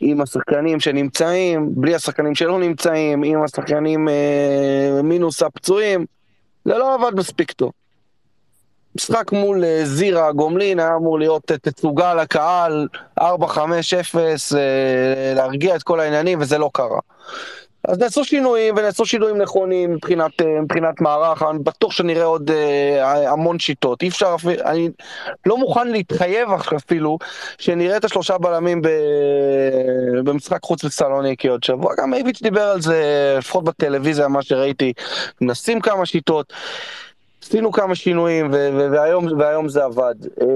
עם 0.00 0.20
השחקנים 0.20 0.80
שנמצאים, 0.80 1.70
בלי 1.74 1.94
השחקנים 1.94 2.34
שלא 2.34 2.58
נמצאים, 2.58 3.22
עם 3.22 3.42
השחקנים 3.42 4.08
אה, 4.08 5.02
מינוס 5.02 5.42
הפצועים, 5.42 6.06
זה 6.64 6.78
לא 6.78 6.94
עבד 6.94 7.18
מספיק 7.18 7.52
טוב. 7.52 7.72
משחק 8.96 9.32
מול 9.32 9.64
אה, 9.64 9.80
זירה 9.84 10.32
גומלין 10.32 10.80
היה 10.80 10.96
אמור 10.96 11.18
להיות 11.18 11.50
אה, 11.50 11.58
תצוגה 11.58 12.14
לקהל, 12.14 12.88
4-5-0, 13.20 13.24
אה, 14.56 15.32
להרגיע 15.34 15.76
את 15.76 15.82
כל 15.82 16.00
העניינים, 16.00 16.40
וזה 16.40 16.58
לא 16.58 16.70
קרה. 16.72 17.00
אז 17.88 17.98
נעשו 17.98 18.24
שינויים, 18.24 18.74
ונעשו 18.76 19.06
שינויים 19.06 19.38
נכונים 19.38 19.94
מבחינת, 19.94 20.42
אה, 20.42 20.60
מבחינת 20.60 21.00
מערך, 21.00 21.42
אני 21.42 21.58
בטוח 21.58 21.92
שנראה 21.92 22.24
עוד 22.24 22.50
אה, 22.50 23.30
המון 23.32 23.58
שיטות. 23.58 24.02
אי 24.02 24.08
אפשר, 24.08 24.36
אני 24.64 24.88
לא 25.46 25.58
מוכן 25.58 25.88
להתחייב 25.88 26.48
אפילו 26.76 27.18
שנראה 27.58 27.96
את 27.96 28.04
השלושה 28.04 28.38
בלמים 28.38 28.82
ב, 28.82 28.88
במשחק 30.24 30.62
חוץ 30.62 30.84
לסלוניקי 30.84 31.48
עוד 31.48 31.64
שבוע. 31.64 31.94
גם 31.98 32.14
איביץ' 32.14 32.42
דיבר 32.42 32.62
על 32.62 32.80
זה, 32.80 33.34
לפחות 33.38 33.64
בטלוויזיה, 33.64 34.28
מה 34.28 34.42
שראיתי, 34.42 34.92
ניסינו 35.40 35.80
כמה 35.80 36.06
שיטות, 36.06 36.52
עשינו 37.42 37.72
כמה 37.72 37.94
שינויים, 37.94 38.50
והיום, 38.92 39.28
והיום 39.38 39.68
זה 39.68 39.84
עבד. 39.84 40.14
אה, 40.42 40.46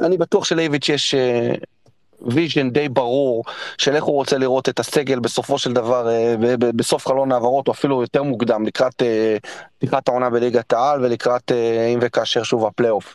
אני 0.00 0.18
בטוח 0.18 0.44
שלאיביץ' 0.44 0.88
יש 0.88 1.14
vision 2.26 2.70
די 2.70 2.88
ברור 2.88 3.44
של 3.78 3.94
איך 3.94 4.04
הוא 4.04 4.14
רוצה 4.14 4.38
לראות 4.38 4.68
את 4.68 4.80
הסגל 4.80 5.18
בסופו 5.18 5.58
של 5.58 5.72
דבר, 5.72 6.08
אה, 6.08 6.56
בסוף 6.58 7.06
חלון 7.06 7.32
העברות, 7.32 7.68
או 7.68 7.72
אפילו 7.72 8.00
יותר 8.00 8.22
מוקדם, 8.22 8.66
לקראת 8.66 9.02
אה, 9.02 9.36
פתיחת 9.78 10.08
העונה 10.08 10.30
בליגת 10.30 10.72
העל 10.72 11.04
ולקראת 11.04 11.52
אה, 11.52 11.86
אם 11.86 11.98
וכאשר 12.02 12.42
שוב 12.42 12.66
הפלייאוף. 12.66 13.14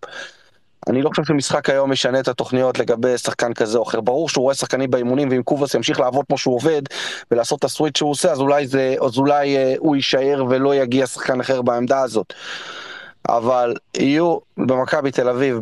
אני 0.89 1.01
לא 1.01 1.09
חושב 1.09 1.23
שמשחק 1.23 1.69
היום 1.69 1.93
ישנה 1.93 2.19
את 2.19 2.27
התוכניות 2.27 2.79
לגבי 2.79 3.17
שחקן 3.17 3.53
כזה 3.53 3.77
או 3.77 3.83
אחר. 3.83 4.01
ברור 4.01 4.29
שהוא 4.29 4.43
רואה 4.43 4.55
שחקנים 4.55 4.91
באימונים 4.91 5.29
ואם 5.31 5.43
קובאס 5.43 5.73
ימשיך 5.73 5.99
לעבוד 5.99 6.25
כמו 6.27 6.37
שהוא 6.37 6.55
עובד 6.55 6.81
ולעשות 7.31 7.59
את 7.59 7.63
הסוויט 7.63 7.95
שהוא 7.95 8.11
עושה, 8.11 8.31
אז 8.31 8.39
אולי, 8.39 8.67
זה, 8.67 8.95
אז 9.05 9.17
אולי 9.17 9.57
אה, 9.57 9.73
הוא 9.77 9.95
יישאר 9.95 10.45
ולא 10.49 10.75
יגיע 10.75 11.07
שחקן 11.07 11.39
אחר 11.39 11.61
בעמדה 11.61 12.01
הזאת. 12.01 12.33
אבל 13.29 13.75
יהיו 13.97 14.37
במכבי 14.57 15.11
תל 15.11 15.29
אביב 15.29 15.61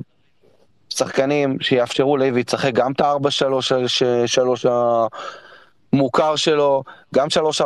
שחקנים 0.95 1.57
שיאפשרו 1.61 2.17
לאיביץ' 2.17 2.53
לשחק 2.53 2.73
גם 2.73 2.91
את 2.91 3.01
ה-4-3-3 3.01 4.69
המוכר 5.93 6.35
שלו, 6.35 6.83
גם 7.15 7.27
3-4-3, 7.27 7.61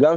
גם 0.00 0.14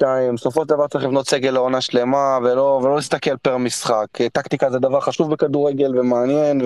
3-5-2, 0.00 0.04
בסופו 0.34 0.62
של 0.62 0.68
דבר 0.68 0.86
צריך 0.86 1.04
לבנות 1.04 1.28
סגל 1.28 1.50
לעונה 1.50 1.80
שלמה 1.80 2.38
ולא, 2.42 2.80
ולא 2.82 2.96
להסתכל 2.96 3.36
פר 3.36 3.56
משחק. 3.56 4.06
טקטיקה 4.32 4.70
זה 4.70 4.78
דבר 4.78 5.00
חשוב 5.00 5.30
בכדורגל 5.30 5.98
ומעניין 5.98 6.60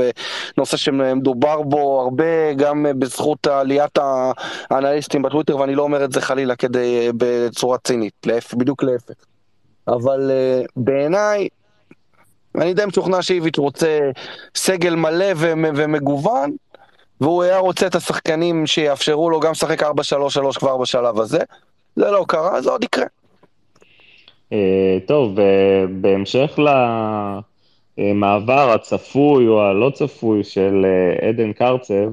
ונושא 0.56 0.76
שמדובר 0.76 1.62
בו 1.62 2.00
הרבה 2.00 2.52
גם 2.52 2.86
בזכות 2.98 3.46
עליית 3.46 3.98
האנליסטים 4.70 5.22
בטוויטר 5.22 5.56
ואני 5.56 5.74
לא 5.74 5.82
אומר 5.82 6.04
את 6.04 6.12
זה 6.12 6.20
חלילה 6.20 6.56
כדי 6.56 7.10
בצורה 7.16 7.78
צינית, 7.78 8.26
בדיוק 8.56 8.82
להפך. 8.82 9.14
אבל 9.88 10.30
uh, 10.30 10.66
בעיניי 10.76 11.48
אני 12.60 12.74
די 12.74 12.86
משוכנע 12.86 13.22
שאיביץ' 13.22 13.58
רוצה 13.58 14.10
סגל 14.54 14.94
מלא 14.94 15.26
ומגוון, 15.36 16.50
והוא 17.20 17.42
היה 17.42 17.58
רוצה 17.58 17.86
את 17.86 17.94
השחקנים 17.94 18.66
שיאפשרו 18.66 19.30
לו 19.30 19.40
גם 19.40 19.50
לשחק 19.50 19.82
4-3-3 19.82 19.86
כבר 20.58 20.76
בשלב 20.76 21.20
הזה. 21.20 21.38
זה 21.96 22.10
לא 22.10 22.24
קרה, 22.28 22.62
זה 22.62 22.70
עוד 22.70 22.84
יקרה. 22.84 23.06
אה, 24.52 24.98
טוב, 25.06 25.38
בהמשך 25.90 26.58
המעבר 27.98 28.70
הצפוי 28.70 29.48
או 29.48 29.62
הלא 29.62 29.90
צפוי 29.94 30.44
של 30.44 30.86
אה, 30.86 31.28
עדן 31.28 31.52
קארצב, 31.52 32.12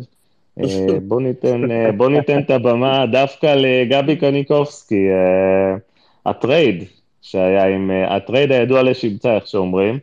אה, 0.59 0.65
בוא 1.07 1.21
ניתן, 1.21 1.71
אה, 1.71 1.91
בוא 1.91 2.09
ניתן 2.09 2.39
את 2.39 2.49
הבמה 2.49 3.05
דווקא 3.05 3.55
לגבי 3.55 4.15
קניקובסקי, 4.15 5.09
אה, 5.09 5.77
ה 6.25 6.35
trade 6.35 6.83
שהיה 7.21 7.67
עם, 7.67 7.91
אה, 7.91 8.15
ה 8.15 8.21
trade 8.21 8.51
הידוע 8.51 8.83
לשמצה, 8.83 9.35
איך 9.35 9.47
שאומרים. 9.47 9.99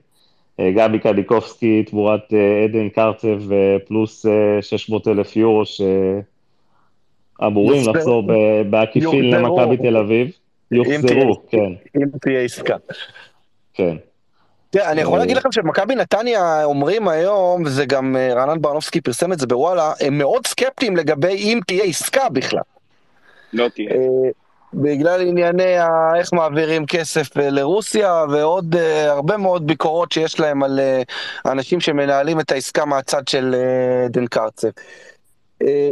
אה, 0.62 0.70
גבי 0.72 0.98
קניקובסקי 0.98 1.82
תמורת 1.82 2.32
אה, 2.32 2.64
עדן 2.64 2.88
קארצב 2.88 3.52
אה, 3.52 3.76
פלוס 3.86 4.26
אה, 4.26 4.62
600 4.62 5.08
אלף 5.08 5.36
יורו 5.36 5.62
שאמורים 7.40 7.82
לחזור 7.88 8.22
בעקיפין. 8.70 9.30
למכבי 9.30 9.76
תל 9.76 9.96
אביב. 9.96 10.30
יוחזרו, 10.70 11.42
כן, 11.48 11.72
אם 11.96 12.08
תהיה 12.20 12.40
עסקה. 12.40 12.76
כן. 13.74 13.96
תראה, 14.70 14.92
אני 14.92 15.00
יכול 15.00 15.18
להגיד 15.18 15.36
לכם 15.36 15.52
שמכבי 15.52 15.94
נתניה 15.94 16.64
אומרים 16.64 17.08
היום, 17.08 17.62
וזה 17.62 17.86
גם 17.86 18.16
רענן 18.36 18.60
ברנובסקי 18.62 19.00
פרסם 19.00 19.32
את 19.32 19.38
זה 19.38 19.46
בוואלה, 19.46 19.92
הם 20.00 20.18
מאוד 20.18 20.46
סקפטיים 20.46 20.96
לגבי 20.96 21.34
אם 21.34 21.60
תהיה 21.66 21.84
עסקה 21.84 22.28
בכלל. 22.28 22.60
לא 23.52 23.68
תהיה. 23.68 23.90
בגלל 24.74 25.20
ענייני 25.20 25.76
ה- 25.78 25.88
איך 26.16 26.32
מעבירים 26.32 26.86
כסף 26.86 27.36
אה, 27.38 27.50
לרוסיה 27.50 28.24
ועוד 28.30 28.76
אה, 28.76 29.10
הרבה 29.12 29.36
מאוד 29.36 29.66
ביקורות 29.66 30.12
שיש 30.12 30.40
להם 30.40 30.62
על 30.62 30.80
אה, 30.80 31.02
האנשים 31.44 31.80
שמנהלים 31.80 32.40
את 32.40 32.52
העסקה 32.52 32.84
מהצד 32.84 33.28
של 33.28 33.54
אה, 33.54 34.04
עדן 34.04 34.26
קרצב. 34.26 34.68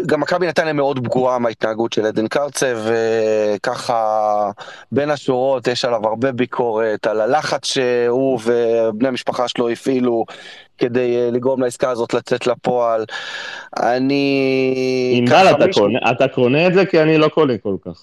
גם 0.07 0.20
מכבי 0.20 0.47
נתניה 0.47 0.72
מאוד 0.72 1.05
פגועה 1.05 1.39
מההתנהגות 1.39 1.93
של 1.93 2.07
עדן 2.07 2.26
קרצב, 2.28 2.78
וככה 3.57 4.51
בין 4.93 5.11
השורות 5.11 5.66
יש 5.66 5.85
עליו 5.85 6.07
הרבה 6.09 6.33
ביקורת 6.33 7.07
על 7.07 7.20
הלחץ 7.20 7.64
שהוא 7.64 8.39
ובני 8.45 9.09
המשפחה 9.09 9.49
שלו 9.49 9.68
הפעילו 9.68 10.24
כדי 10.78 11.31
לגרום 11.31 11.62
לעסקה 11.62 11.91
הזאת 11.91 12.14
לצאת 12.14 12.47
לפועל. 12.47 13.05
אני... 13.76 15.14
ענבל, 15.18 15.51
אתה 15.57 15.66
מישהו- 15.66 15.83
קונה- 15.83 16.11
אתה 16.11 16.28
קונה 16.28 16.66
את 16.66 16.74
זה 16.74 16.87
כי 16.87 17.03
אני 17.03 17.18
לא 17.18 17.28
קונה 17.28 17.53
כל 17.62 17.74
כך. 17.85 18.03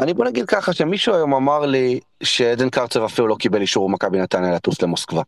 אני 0.00 0.14
בוא 0.14 0.24
נגיד 0.24 0.44
ככה 0.46 0.72
שמישהו 0.72 1.14
היום 1.14 1.34
אמר 1.34 1.66
לי 1.66 2.00
שעדן 2.22 2.70
קרצב 2.70 3.02
אפילו 3.02 3.26
לא 3.28 3.34
קיבל 3.34 3.60
אישור 3.60 3.90
ממכבי 3.90 4.18
נתניה 4.18 4.54
לטוס 4.54 4.82
למוסקבה. 4.82 5.22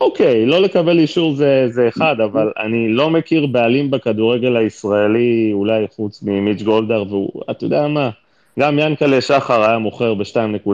אוקיי, 0.00 0.46
לא 0.46 0.60
לקבל 0.62 0.98
אישור 0.98 1.34
זה, 1.34 1.64
זה 1.70 1.88
אחד, 1.88 2.16
אבל 2.24 2.52
אני 2.58 2.88
לא 2.88 3.10
מכיר 3.10 3.46
בעלים 3.46 3.90
בכדורגל 3.90 4.56
הישראלי, 4.56 5.50
אולי 5.52 5.86
חוץ 5.96 6.22
ממיץ' 6.22 6.62
גולדהר, 6.62 7.04
והוא, 7.08 7.42
אתה 7.50 7.64
יודע 7.64 7.88
מה, 7.88 8.10
גם 8.58 8.78
ינקלה 8.78 9.20
שחר 9.20 9.62
היה 9.62 9.78
מוכר 9.78 10.14
ב-2.6 10.14 10.72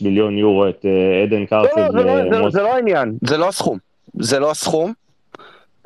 מיליון 0.00 0.38
יורו 0.38 0.68
את 0.68 0.84
אה, 0.86 1.22
עדן 1.22 1.40
לא, 1.40 1.46
קרצב 1.46 1.78
לא, 1.78 1.90
זה 1.92 1.98
לא- 1.98 2.02
זה 2.02 2.30
לא- 2.30 2.38
למוס- 2.38 2.52
זה 2.52 2.62
לא 2.62 2.74
העניין, 2.74 3.14
זה 3.24 3.36
לא 3.36 3.48
הסכום. 3.48 3.78
זה 4.18 4.38
לא 4.38 4.50
הסכום. 4.50 4.92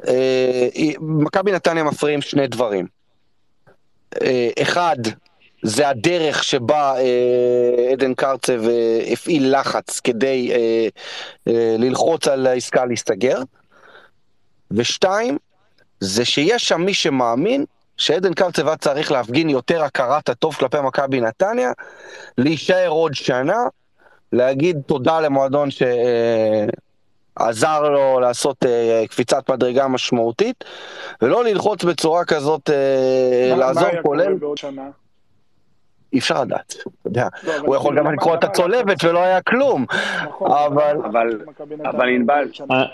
אה, 0.09 0.69
מכבי 1.01 1.53
נתניה 1.53 1.85
מפריעים 1.85 2.21
שני 2.23 2.47
דברים. 2.47 2.87
אה, 4.23 4.49
אחד, 4.63 4.97
זה 5.63 5.89
הדרך 5.89 6.45
שבה 6.45 6.95
אה, 6.99 7.89
עדן 7.93 8.15
קרצב 8.15 8.65
אה, 8.69 9.01
הפעיל 9.13 9.59
לחץ 9.61 10.01
כדי 10.01 10.51
אה, 10.53 10.89
אה, 11.49 11.77
ללחוץ 11.79 12.29
על 12.29 12.47
העסקה 12.47 12.85
להסתגר. 12.85 13.39
ושתיים, 14.71 15.39
זה 16.01 16.25
שיש 16.25 16.69
שם 16.69 16.81
מי 16.83 16.95
שמאמין 16.95 17.65
שעדן 17.97 18.35
קרצב 18.35 18.67
היה 18.67 18.77
צריך 18.77 19.13
להפגין 19.13 19.49
יותר 19.51 19.83
הכרת 19.85 20.29
הטוב 20.29 20.55
כלפי 20.55 20.77
מכבי 20.85 21.21
נתניה, 21.21 21.73
להישאר 22.39 22.89
עוד 22.89 23.15
שנה, 23.15 23.57
להגיד 24.33 24.77
תודה 24.87 25.21
למועדון 25.21 25.69
שעזר 27.39 27.81
לו 27.89 28.21
לעשות 28.21 28.57
אה, 28.67 29.05
קפיצת 29.09 29.51
מדרגה 29.51 29.89
משמעותית, 29.89 30.65
ולא 31.23 31.45
ללחוץ 31.45 31.85
בצורה 31.85 32.25
כזאת, 32.25 32.71
אה, 32.71 32.75
מה- 33.51 33.57
מה 33.57 33.67
לעזור 33.67 33.83
היה 33.87 34.03
קורה 34.03 34.03
כולל, 34.03 34.35
בעוד 34.35 34.59
שנה? 34.59 34.91
אי 36.13 36.19
אפשר 36.19 36.43
לדעת, 36.43 36.75
אתה 36.79 37.09
יודע. 37.09 37.27
לא, 37.45 37.53
הוא 37.67 37.77
יכול 37.77 37.91
כאילו, 37.91 37.97
גם 37.97 38.05
למה- 38.07 38.13
לקרוא 38.13 38.35
את 38.35 38.45
הצולבת 38.45 39.05
ולא 39.05 39.19
היה 39.23 39.41
כלום. 39.41 39.85
נכון, 40.29 40.51
אבל- 40.53 40.97
אבל- 41.85 42.09
ענבל-? 42.09 42.49
אה? 42.71 42.85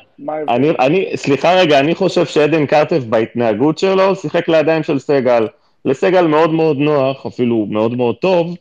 אני, 0.49 0.71
אני, 0.81 1.11
סליחה 1.17 1.55
רגע, 1.55 1.79
אני 1.81 1.95
חושב 1.95 2.27
שעדן 2.27 2.67
קרצב 2.67 3.05
בהתנהגות 3.05 3.79
שלו 3.79 4.17
שיחק 4.17 4.49
לידיים 4.49 4.83
של 4.83 4.99
סגל. 4.99 5.47
לסגל 5.85 6.27
מאוד 6.27 6.51
מאוד 6.51 6.77
נוח, 6.79 7.27
אפילו 7.27 7.67
מאוד 7.71 7.97
מאוד 7.97 8.15
טוב, 8.17 8.57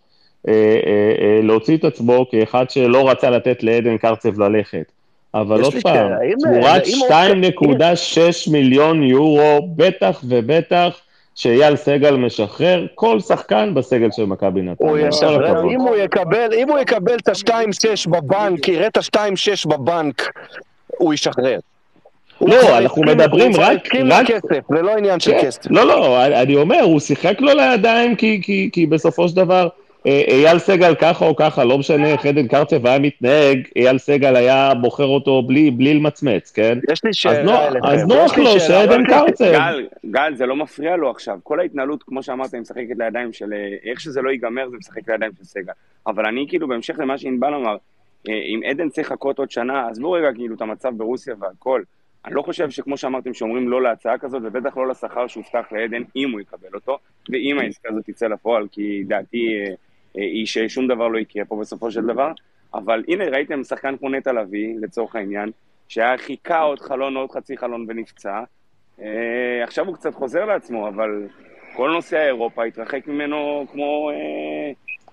אה, 0.48 0.54
אה, 0.54 1.40
להוציא 1.44 1.78
את 1.78 1.84
עצמו 1.86 2.26
כאחד 2.32 2.70
שלא 2.70 3.10
רצה 3.10 3.30
לתת 3.30 3.64
לעדן 3.64 3.98
קרצב 3.98 4.40
ללכת. 4.40 4.92
אבל 5.34 5.62
עוד 5.64 5.74
פעם, 5.84 6.10
תמורת 6.44 6.88
אם 6.88 6.98
הוא- 7.00 7.08
2.6 7.08 8.48
מיליון 8.48 9.04
יורו, 9.04 9.68
בטח 9.76 10.22
ובטח 10.28 11.00
שאייל 11.36 11.76
סגל 11.76 12.16
משחרר 12.16 12.86
כל 12.96 13.20
שחקן 13.20 13.74
בסגל 13.74 14.08
של 14.12 14.26
מכבי 14.26 14.60
הוא 14.60 14.70
נתניה. 14.72 14.92
כל 14.92 15.00
ישחרר. 15.10 15.70
אם 15.72 15.80
הוא 15.82 15.96
יקבל, 15.96 16.54
אם 16.58 16.70
הוא 16.70 16.80
יקבל 16.80 17.16
את 17.16 17.28
ה-2.6 17.28 18.10
בבנק, 18.10 18.68
יראה 18.68 18.88
את 18.88 18.98
ה-2.6 18.98 19.70
בבנק, 19.70 20.32
הוא 20.98 21.14
ישחרר. 21.14 21.60
הוא 22.38 22.50
לא, 22.50 22.78
אנחנו 22.78 23.02
הסכים- 23.02 23.18
מדברים 23.18 23.52
הוא 23.52 23.62
רק- 23.64 23.78
הסכים 23.86 24.12
רק- 24.12 24.30
לכסף, 24.30 24.64
זה 24.76 24.82
לא 24.82 24.98
עניין 24.98 25.20
של 25.20 25.32
כן, 25.32 25.38
כסף. 25.46 25.62
לא, 25.70 25.84
לא, 25.88 26.26
אני 26.26 26.56
אומר, 26.56 26.82
הוא 26.82 27.00
שיחק 27.00 27.42
לו 27.42 27.54
לידיים 27.54 28.16
כי, 28.16 28.86
בסופו 28.90 29.30
של 29.30 29.36
דבר 29.36 29.68
אייל 30.06 30.60
סגל 30.60 30.96
ככה 30.96 31.26
או 31.26 31.36
ככה, 31.36 31.64
לא 31.64 31.78
משנה 31.78 32.08
איך 32.08 32.26
עדן 32.26 32.48
קרצב 32.48 32.88
היה 32.88 33.00
מתנהג, 33.00 33.68
אייל 33.76 33.98
סגל 33.98 34.36
היה 34.36 34.74
בוחר 34.74 35.06
אותו 35.06 35.42
בלי, 35.42 35.72
בלי 35.72 35.94
למצמץ, 35.94 36.52
כן? 36.52 36.80
יש 36.92 37.04
לי 37.04 37.14
שאלה 37.14 37.68
אליכם. 37.68 37.88
אז 37.88 38.08
נוח 38.08 38.38
לו 38.38 38.60
שעדן 38.60 39.06
קרצב. 39.08 39.46
גל, 39.46 39.88
גל, 40.06 40.36
זה 40.36 40.46
לא 40.46 40.56
מפריע 40.56 40.96
לו 40.96 41.10
עכשיו. 41.10 41.38
כל 41.44 41.60
ההתנהלות, 41.60 42.04
כמו 42.04 42.24
שאמרת, 42.24 42.54
היא 42.54 42.62
משחקת 42.62 42.98
לידיים 42.98 43.34
של... 43.34 43.54
אה, 43.54 43.90
איך 43.92 44.00
שזה 44.00 44.22
לא 44.22 44.30
ייגמר, 44.30 44.70
זה 44.70 44.78
משחק 44.78 45.10
לידיים 45.10 45.32
של 45.38 45.44
סגל. 45.44 45.74
אבל 46.08 46.26
אני, 46.26 46.46
כאילו, 46.50 46.68
בהמשך 46.68 47.00
למה 47.00 47.18
שענבל 47.18 47.54
אמר, 47.54 47.76
אה, 48.30 48.34
אם 48.34 48.60
עדן 48.70 48.90
צריך 48.90 49.12
לחכות 49.12 49.40
עוד 49.40 49.52
שנה, 49.52 49.88
עזבו 49.88 50.12
רגע, 50.12 50.28
כאילו, 50.36 50.56
את 50.56 50.62
המצב 50.62 50.90
ברוסיה 50.98 51.36
והכל. 51.40 51.84
אני 52.26 52.34
לא 52.36 52.42
חושב 52.42 52.70
שכמו 52.70 52.98
שאמרתם, 52.98 53.34
שאומרים 53.34 53.70
לא 53.70 53.82
להצעה 53.82 54.18
כזאת, 54.18 54.42
ובטח 54.46 54.78
לא 54.78 54.88
לשכר 54.88 55.28
שהובטח 55.28 55.66
לעדן, 55.72 56.04
אם 56.16 56.32
הוא 56.32 56.42
יקבל 56.42 56.70
אותו, 56.74 56.98
ואם 57.30 57.60
העסקה 57.60 57.90
הזאת 57.90 58.06
תצא 58.06 58.28
לפועל, 58.28 58.68
כי 58.72 59.04
דעתי 59.08 59.48
אה, 59.60 59.74
היא 60.16 60.46
ששום 60.46 60.88
דבר 60.88 61.08
לא 61.08 61.18
יקרה 61.18 61.46
פה 61.46 61.58
בסופו 61.62 61.92
של 61.92 62.02
דבר. 62.02 62.32
אבל 62.74 63.04
הנה, 63.08 63.24
ראיתם 63.30 63.64
שחקן 63.64 63.98
כמו 63.98 64.10
נטע 64.10 64.34
לביא, 64.34 64.76
לצורך 64.82 65.16
העניין, 65.16 65.52
שהיה 65.88 66.18
חיכה 66.18 66.60
עוד 66.60 66.80
חלון, 66.80 67.16
עוד 67.18 67.32
חצי 67.32 67.58
חלון 67.58 67.86
ונפצע. 67.88 68.40
אה, 69.02 69.08
עכשיו 69.64 69.86
הוא 69.88 69.96
קצת 69.96 70.14
חוזר 70.14 70.46
לעצמו, 70.46 70.88
אבל 70.88 71.28
כל 71.76 71.92
נושא 71.92 72.18
האירופה 72.18 72.64
התרחק 72.66 73.08
ממנו 73.08 73.66
כמו 73.72 74.10
אה, 74.10 74.16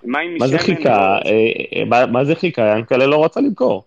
מים 0.05 0.35
משמן. 0.35 0.39
מה 0.39 0.53
זה 0.53 0.59
חיכה? 0.59 1.19
אה, 1.19 1.21
אה, 1.77 1.85
מה- 1.85 2.07
מה 2.07 2.25
זה 2.25 2.35
חיכה? 2.35 2.75
ינקלה 2.79 3.07
לא 3.07 3.25
רצה 3.25 3.41
למכור. 3.41 3.85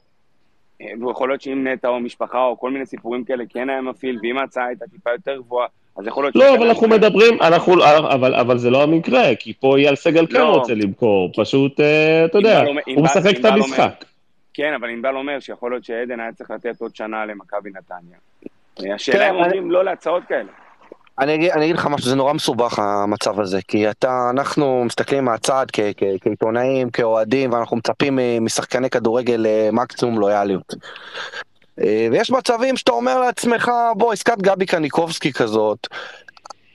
אה, 0.82 0.88
ויכול 1.08 1.30
להיות 1.30 1.42
שאם 1.42 1.68
נטע 1.68 1.88
או 1.88 2.00
משפחה 2.00 2.46
או 2.46 2.60
כל 2.60 2.72
מיני 2.72 2.86
סיפורים 2.86 3.24
כאלה 3.24 3.44
כן 3.50 3.70
היה 3.70 3.82
מפעיל, 3.82 4.20
ואם 4.24 4.38
ההצעה 4.38 4.66
הייתה 4.66 4.86
טיפה 4.92 5.10
יותר 5.12 5.38
גבוהה, 5.38 5.68
אז 5.98 6.08
יכול 6.08 6.24
להיות... 6.24 6.36
לא, 6.36 6.56
אבל 6.56 6.68
אנחנו. 6.68 6.88
מדברים, 6.88 7.42
אנחנו, 7.42 7.74
אבל, 8.14 8.36
אבל 8.36 8.58
זה 8.58 8.70
לא 8.70 8.84
המקרה, 8.84 9.36
כי 9.40 9.54
פה 9.60 9.78
אייל 9.78 9.96
סגל 9.96 10.28
כן 10.28 10.34
לא. 10.34 10.50
רוצה 10.56 10.74
למכור, 10.74 11.32
פשוט, 11.36 11.80
אה, 11.80 12.26
אתה 12.26 12.38
יודע, 12.38 12.64
הוא 12.96 13.04
משחק 13.04 13.40
את 13.40 13.46
המשחק. 13.46 14.06
כן, 14.54 14.74
אבל 14.80 14.90
ענבל 14.90 15.16
אומר 15.16 15.40
שיכול 15.40 15.72
להיות 15.72 15.86
שעדן 15.86 16.20
היה 16.20 16.32
צריך 16.34 16.52
לתת 16.52 16.82
עוד 16.82 16.96
שנה 16.96 17.26
למכבי 17.26 17.70
נתניה. 17.70 18.18
אה, 18.90 18.96
השאלה 18.96 19.30
אם 19.30 19.36
אני- 19.36 19.44
אומרים 19.44 19.72
לא 19.72 19.86
להצעות 19.86 20.24
כאלה. 20.28 20.50
אני 21.20 21.36
אגיד, 21.36 21.52
אני 21.52 21.66
אגיד 21.66 21.76
לך 21.76 21.88
משהו, 21.88 22.10
זה 22.10 22.16
נורא 22.16 22.34
מסובך 22.34 22.80
המצב 22.80 23.40
הזה, 23.40 23.60
כי 23.68 23.90
אתה, 23.90 24.30
אנחנו 24.34 24.84
מסתכלים 24.86 25.26
מהצד 25.26 25.66
כ- 25.74 25.80
כ- 25.98 26.04
כעיתונאים, 26.22 26.90
כאוהדים, 26.90 27.54
ואנחנו 27.54 27.78
מצפים 27.78 28.16
מ- 28.16 28.46
משחקני 28.46 28.90
כדורגל 28.90 29.36
למקסימום 29.48 30.20
לויאליות. 30.20 30.74
אה, 31.82 32.08
ויש 32.12 32.32
מצבים 32.32 32.78
שאתה 32.78 32.92
אומר 32.92 33.20
לעצמך, 33.20 33.72
בוא, 33.96 34.14
עסקת 34.14 34.38
גבי 34.38 34.66
קניקובסקי 34.66 35.34
כזאת, 35.34 35.88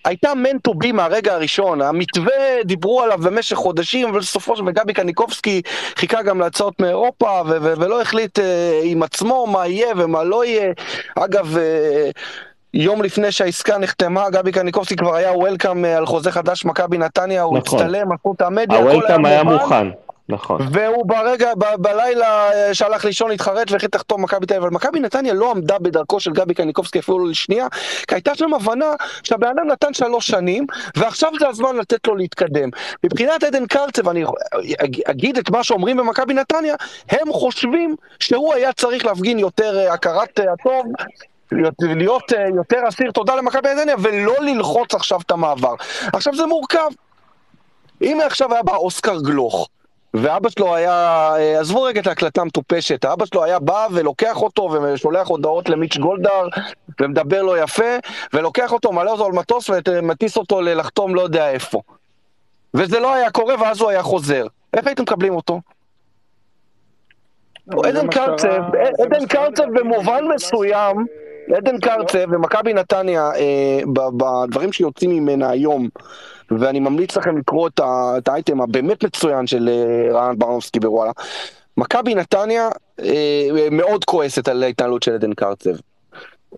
הייתה 0.05 0.33
to 0.69 0.71
be 0.85 0.93
מהרגע 0.93 1.35
הראשון, 1.35 1.83
המתווה 1.83 2.63
דיברו 2.65 3.03
עליו 3.03 3.19
במשך 3.19 3.57
חודשים, 3.57 4.11
ובסופו 4.11 4.57
של 4.57 4.63
דבר 4.63 4.71
גבי 4.71 4.93
קניקובסקי 4.93 5.63
חיכה 5.97 6.23
גם 6.23 6.41
להצעות 6.41 6.81
מאירופה, 6.81 7.43
ו- 7.47 7.57
ו- 7.63 7.75
ולא 7.79 8.03
החליט 8.03 8.39
אה, 8.39 8.81
עם 8.85 9.03
עצמו 9.03 9.47
מה 9.47 9.67
יהיה 9.67 9.89
ומה 9.97 10.25
לא 10.25 10.45
יהיה. 10.45 10.73
אגב, 11.17 11.57
אה, 11.59 12.11
יום 12.75 13.03
לפני 13.03 13.33
שהעסקה 13.33 13.79
נחתמה, 13.79 14.31
גבי 14.31 14.53
קניקובסקי 14.53 14.97
כבר 14.97 15.15
היה 15.15 15.33
וולקאם 15.33 15.85
על 15.85 16.07
חוזה 16.07 16.33
חדש 16.33 16.65
מכבי 16.65 16.99
נתניה, 16.99 17.43
הוא 17.43 17.59
נכון. 17.59 17.79
הצטלם, 17.79 18.13
עשו 18.13 18.33
את 18.37 18.41
המדיה, 18.41 18.79
הכל 18.79 18.91
הוולקאם 18.91 19.25
היה 19.25 19.43
מוכן. 19.43 19.89
נכון. 20.29 20.61
והוא 20.73 21.07
ברגע, 21.07 21.55
ב- 21.55 21.75
בלילה 21.79 22.51
אה, 22.53 22.75
שהלך 22.75 23.05
לישון 23.05 23.31
התחרט 23.31 23.71
והחליט 23.71 23.95
לחתום 23.95 24.23
מכבי 24.23 24.47
תל 24.47 24.55
אביב, 24.55 24.65
אבל 24.65 24.75
מכבי 24.75 25.01
נתניה 25.01 25.35
לא 25.35 25.51
עמדה 25.51 25.79
בדרכו 25.79 26.21
של 26.21 26.33
גבי 26.33 26.55
קניקובסקי 26.55 26.99
אפילו 26.99 27.27
לשנייה, 27.27 27.67
כי 28.09 28.15
הייתה 28.15 28.35
שם 28.35 28.55
הבנה 28.55 28.95
שהבן 29.23 29.49
אדם 29.49 29.67
נתן 29.67 29.95
שלוש 29.95 30.27
שנים, 30.27 30.67
ועכשיו 30.97 31.31
זה 31.41 31.49
הזמן 31.49 31.77
לתת 31.77 32.07
לו 32.07 32.17
להתקדם. 32.17 32.69
מבחינת 33.05 33.43
עדן 33.45 33.67
קרצב, 33.67 34.09
אני 34.09 34.25
אג- 34.85 35.01
אגיד 35.11 35.39
את 35.39 35.51
מה 35.51 35.65
שאומרים 35.65 35.97
במכבי 35.97 36.35
נתניה, 36.35 36.75
הם 37.11 37.33
חושבים 37.33 37.97
שהוא 38.21 38.55
היה 38.55 38.73
צריך 38.73 39.05
להפגין 39.07 39.39
יותר 39.39 39.79
אה, 39.79 39.93
הכרת 39.93 40.41
אה, 40.41 40.53
הטוב. 40.53 40.87
להיות, 41.53 41.75
להיות 41.81 42.33
אה, 42.33 42.45
יותר 42.57 42.89
אסיר 42.89 43.11
תודה 43.11 43.35
למכבי 43.37 43.69
נתניה 43.75 43.95
ולא 43.99 44.35
ללחוץ 44.41 44.95
עכשיו 44.95 45.21
את 45.21 45.31
המעבר. 45.31 45.75
עכשיו 46.13 46.35
זה 46.37 46.47
מורכב, 46.47 46.89
אם 48.03 48.19
עכשיו 48.27 48.53
היה 48.53 48.63
בא 48.63 48.75
אוסקר 48.77 49.21
גלוך, 49.21 49.69
ואבא 50.23 50.49
שלו 50.51 50.75
היה, 50.75 50.91
אה, 51.37 51.61
עזבו 51.61 51.83
רגע 51.83 52.01
את 52.01 52.07
ההקלטה 52.07 52.41
המטופשת, 52.41 53.05
האבא 53.05 53.27
שלו 53.27 53.45
היה 53.45 53.59
בא 53.59 53.87
ולוקח 53.93 54.43
אותו 54.43 54.63
ושולח 54.63 55.29
הודעות 55.29 55.69
למיץ' 55.69 55.97
גולדהר 55.97 56.49
ומדבר 57.01 57.43
לו 57.43 57.57
יפה, 57.57 57.97
ולוקח 58.33 58.73
אותו, 58.73 58.93
מעלה 58.93 59.11
אותו 59.11 59.27
על 59.27 59.33
מטוס 59.33 59.71
ומטיס 59.89 60.37
אותו 60.37 60.61
לחתום 60.61 61.15
לא 61.15 61.21
יודע 61.21 61.51
איפה. 61.51 61.83
וזה 62.75 63.01
לא 63.01 63.15
היה 63.15 63.31
קורה 63.31 63.55
ואז 63.61 63.81
הוא 63.81 63.91
היה 63.91 64.03
חוזר. 64.03 64.47
איך 64.75 64.87
הייתם 64.87 65.03
מקבלים 65.03 65.35
אותו? 65.35 65.61
עדן 67.85 68.09
קרצב, 68.09 68.49
מה 68.49 69.05
עדן 69.05 69.27
קרצב 69.27 69.65
במובן 69.73 70.25
מסוים, 70.35 71.07
ש- 71.49 71.53
עדן 71.57 71.75
לא- 71.75 71.81
קרצב 71.81 72.33
ומכבי 72.33 72.73
נתניה, 72.75 73.31
אה, 73.37 73.81
בדברים 74.17 74.73
שיוצאים 74.73 75.11
ממנה 75.11 75.51
היום, 75.51 75.89
ואני 76.51 76.81
ממליץ 76.81 77.17
לכם 77.17 77.39
לקרוא 77.39 77.69
את, 77.69 77.81
ה, 77.81 78.15
את 78.19 78.29
האייטם 78.29 78.61
הבאמת 78.61 79.05
מצוין 79.05 79.47
של 79.47 79.69
אה, 79.69 80.13
רענן 80.13 80.39
ברנובסקי 80.39 80.81
בוואלה. 80.81 81.13
מכבי 81.77 82.15
נתניה 82.15 82.69
אה, 83.03 83.69
מאוד 83.71 84.05
כועסת 84.05 84.49
על 84.49 84.63
ההתנהלות 84.63 85.03
של 85.03 85.15
עדן 85.15 85.35
קרצב. 85.35 85.71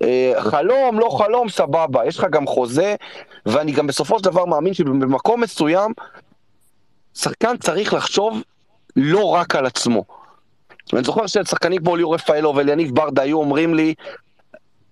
אה, 0.02 0.32
חלום, 0.38 0.98
לא 0.98 1.08
חלום, 1.18 1.48
סבבה, 1.48 2.06
יש 2.06 2.18
לך 2.18 2.26
גם 2.30 2.46
חוזה, 2.46 2.94
ואני 3.46 3.72
גם 3.72 3.86
בסופו 3.86 4.18
של 4.18 4.24
דבר 4.24 4.44
מאמין 4.44 4.74
שבמקום 4.74 5.40
מסוים, 5.40 5.92
שחקן 7.14 7.56
צריך 7.56 7.94
לחשוב 7.94 8.42
לא 8.96 9.24
רק 9.24 9.56
על 9.56 9.66
עצמו. 9.66 10.04
ואני 10.92 11.04
זוכר 11.04 11.26
ששחקנים 11.26 11.82
כמו 11.82 11.96
ליאור 11.96 12.14
רפאלו 12.14 12.54
ואליניב 12.56 12.94
ברדה 12.94 13.22
היו 13.22 13.38
אומרים 13.38 13.74
לי, 13.74 13.94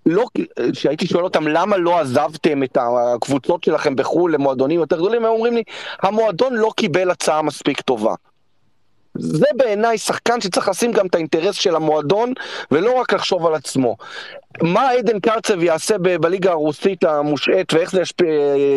לא, 0.08 0.26
שהייתי 0.72 1.06
שואל 1.06 1.24
אותם 1.24 1.48
למה 1.48 1.76
לא 1.76 2.00
עזבתם 2.00 2.62
את 2.62 2.78
הקבוצות 2.80 3.64
שלכם 3.64 3.96
בחו"ל 3.96 4.34
למועדונים 4.34 4.80
יותר 4.80 4.96
גדולים, 4.96 5.24
הם 5.24 5.30
אומרים 5.30 5.54
לי, 5.54 5.62
המועדון 6.02 6.54
לא 6.54 6.70
קיבל 6.76 7.10
הצעה 7.10 7.42
מספיק 7.42 7.80
טובה. 7.80 8.14
זה 9.14 9.46
בעיניי 9.56 9.98
שחקן 9.98 10.40
שצריך 10.40 10.68
לשים 10.68 10.92
גם 10.92 11.06
את 11.06 11.14
האינטרס 11.14 11.54
של 11.54 11.76
המועדון 11.76 12.32
ולא 12.70 13.00
רק 13.00 13.12
לחשוב 13.12 13.46
על 13.46 13.54
עצמו. 13.54 13.96
מה 14.62 14.90
עדן 14.90 15.20
קרצב 15.20 15.62
יעשה 15.62 15.98
ב- 15.98 16.16
בליגה 16.16 16.50
הרוסית 16.50 17.04
המושעת 17.04 17.72
ואיך 17.74 17.90
זה 17.90 18.00
ישפיע, 18.00 18.28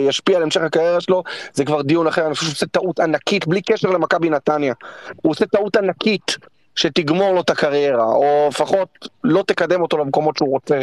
ישפיע 0.08 0.38
על 0.38 0.44
המשך 0.44 0.62
הקריירה 0.62 1.02
שלו 1.02 1.24
זה 1.54 1.66
כבר 1.66 1.82
דיון 1.82 2.08
אחר, 2.08 2.26
אני 2.26 2.36
חושב 2.36 2.46
שהוא 2.46 2.54
עושה 2.54 2.66
טעות 2.66 3.00
ענקית 3.00 3.48
בלי 3.48 3.62
קשר 3.62 3.90
למכבי 3.90 4.30
נתניה. 4.30 4.74
הוא 5.16 5.32
עושה 5.32 5.46
טעות 5.46 5.76
ענקית 5.76 6.38
שתגמור 6.82 7.34
לו 7.34 7.42
את 7.42 7.50
הקריירה, 7.50 8.06
או 8.06 8.48
לפחות 8.52 9.10
לא 9.24 9.44
תקדם 9.48 9.82
אותו 9.82 9.98
למקומות 9.98 10.38
שהוא 10.38 10.50
רוצה, 10.50 10.80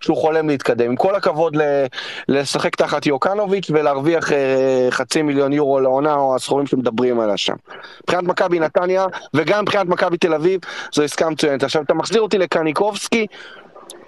שהוא 0.00 0.16
חולם 0.16 0.48
להתקדם. 0.48 0.86
עם 0.86 0.96
כל 0.96 1.14
הכבוד 1.14 1.56
ל- 1.56 1.86
לשחק 2.28 2.76
תחת 2.76 3.06
יוקנוביץ' 3.06 3.70
ולהרוויח 3.70 4.32
אה, 4.32 4.88
חצי 4.90 5.22
מיליון 5.22 5.52
יורו 5.52 5.80
לעונה 5.80 6.14
או 6.14 6.36
הסכומים 6.36 6.66
שמדברים 6.66 7.20
עליה 7.20 7.36
שם. 7.36 7.54
מבחינת 8.02 8.22
מכבי 8.24 8.60
נתניה 8.60 9.06
וגם 9.34 9.62
מבחינת 9.62 9.86
מכבי 9.86 10.16
תל 10.18 10.34
אביב 10.34 10.60
זו 10.94 11.02
עסקה 11.02 11.30
מצוינת. 11.30 11.62
עכשיו 11.62 11.82
אתה 11.82 11.94
מחזיר 11.94 12.22
אותי 12.22 12.38
לקניקובסקי, 12.38 13.26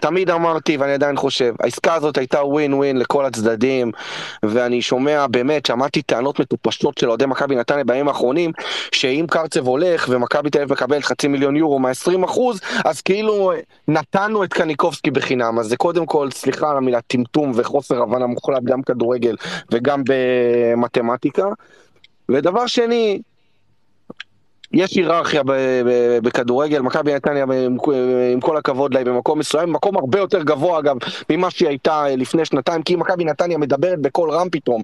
תמיד 0.02 0.30
אמרתי 0.30 0.76
ואני 0.76 0.92
עדיין 0.92 1.16
חושב, 1.16 1.54
העסקה 1.60 1.94
הזאת 1.94 2.18
הייתה 2.18 2.44
ווין 2.44 2.74
ווין 2.74 2.96
לכל 2.96 3.24
הצדדים 3.24 3.92
ואני 4.42 4.82
שומע 4.82 5.26
באמת, 5.26 5.66
שמעתי 5.66 6.02
טענות 6.02 6.40
מטופשות 6.40 6.98
של 6.98 7.08
אוהדי 7.08 7.26
מכבי 7.26 7.56
נתניה 7.56 7.84
בימים 7.84 8.08
האחרונים 8.08 8.52
שאם 8.92 9.26
קרצב 9.30 9.66
הולך 9.66 10.06
ומכבי 10.10 10.50
תל 10.50 10.58
אביב 10.58 10.72
מקבלת 10.72 11.04
חצי 11.04 11.28
מיליון 11.28 11.56
יורו 11.56 11.78
מה-20 11.78 12.24
אחוז 12.24 12.60
אז 12.84 13.00
כאילו 13.00 13.52
נתנו 13.88 14.44
את 14.44 14.52
קניקובסקי 14.52 15.10
בחינם. 15.10 15.58
אז 15.58 15.66
זה 15.66 15.76
קודם 15.76 16.06
כל, 16.06 16.30
סליחה 16.30 16.70
על 16.70 16.76
המילה 16.76 17.00
טמטום 17.00 17.52
וחוסר 17.54 18.02
הבנה 18.02 18.26
מוחלט 18.26 18.62
גם 18.62 18.82
כדורגל 18.82 19.36
וגם 19.72 20.02
במתמטיקה. 20.06 21.46
ודבר 22.28 22.66
שני, 22.66 23.20
יש 24.72 24.96
היררכיה 24.96 25.42
בכדורגל, 26.22 26.80
מכבי 26.80 27.14
נתניה 27.14 27.44
עם, 28.32 28.40
כל 28.40 28.56
הכבוד 28.56 28.94
לה 28.94 29.04
במקום 29.04 29.38
מסוים, 29.38 29.72
מקום 29.72 29.96
הרבה 29.96 30.18
יותר 30.18 30.42
גבוה 30.42 30.78
אגב 30.78 30.96
ממה 31.30 31.50
שהיא 31.50 31.68
הייתה 31.68 32.04
לפני 32.16 32.44
שנתיים, 32.44 32.82
כי 32.82 32.96
מכבי 32.96 33.24
נתניה 33.24 33.58
מדברת 33.58 33.98
בקול 33.98 34.30
רם 34.30 34.48
פתאום 34.50 34.82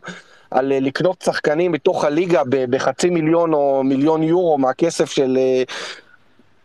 על 0.51 0.72
אה, 0.72 0.80
לקנות 0.80 1.22
שחקנים 1.22 1.72
בתוך 1.72 2.05
הליגה 2.05 2.43
בחצי 2.49 3.11
מיליון 3.11 3.53
או 3.55 3.82
מיליון 3.84 4.22
יורו 4.22 4.59
מהכסף 4.59 5.11
של... 5.11 5.39
אה, 5.41 5.62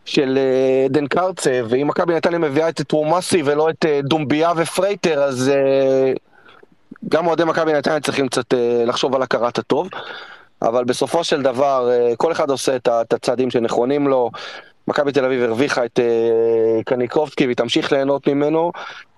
של 0.05 0.37
אה, 0.37 0.85
עדן 0.85 1.07
קארצב, 1.07 1.65
ואם 1.69 1.87
מכבי 1.87 2.15
נתניה 2.15 2.39
מביאה 2.39 2.69
את 2.69 2.81
טרומאסי 2.81 3.41
ולא 3.45 3.69
את 3.69 3.85
אה, 3.85 3.99
דומביה 4.03 4.51
ופרייטר, 4.57 5.23
אז 5.23 5.49
אה, 5.49 6.13
גם 7.09 7.27
אוהדי 7.27 7.43
מכבי 7.43 7.73
נתניה 7.73 7.99
צריכים 7.99 8.27
קצת 8.27 8.53
אה, 8.53 8.83
לחשוב 8.85 9.15
על 9.15 9.21
הכרת 9.21 9.57
הטוב. 9.59 9.89
אבל 10.63 10.83
בסופו 10.83 11.23
של 11.23 11.41
דבר, 11.41 11.89
אה, 11.91 12.15
כל 12.17 12.31
אחד 12.31 12.49
עושה 12.49 12.75
את 12.75 13.13
הצעדים 13.13 13.49
שנכונים 13.51 14.07
לו. 14.07 14.31
מכבי 14.87 15.11
תל 15.11 15.25
אביב 15.25 15.43
הרוויחה 15.43 15.85
את 15.85 15.99
אה, 15.99 16.83
קניקובסקי 16.85 17.45
והיא 17.45 17.57
תמשיך 17.57 17.91
ליהנות 17.91 18.27
ממנו. 18.27 18.71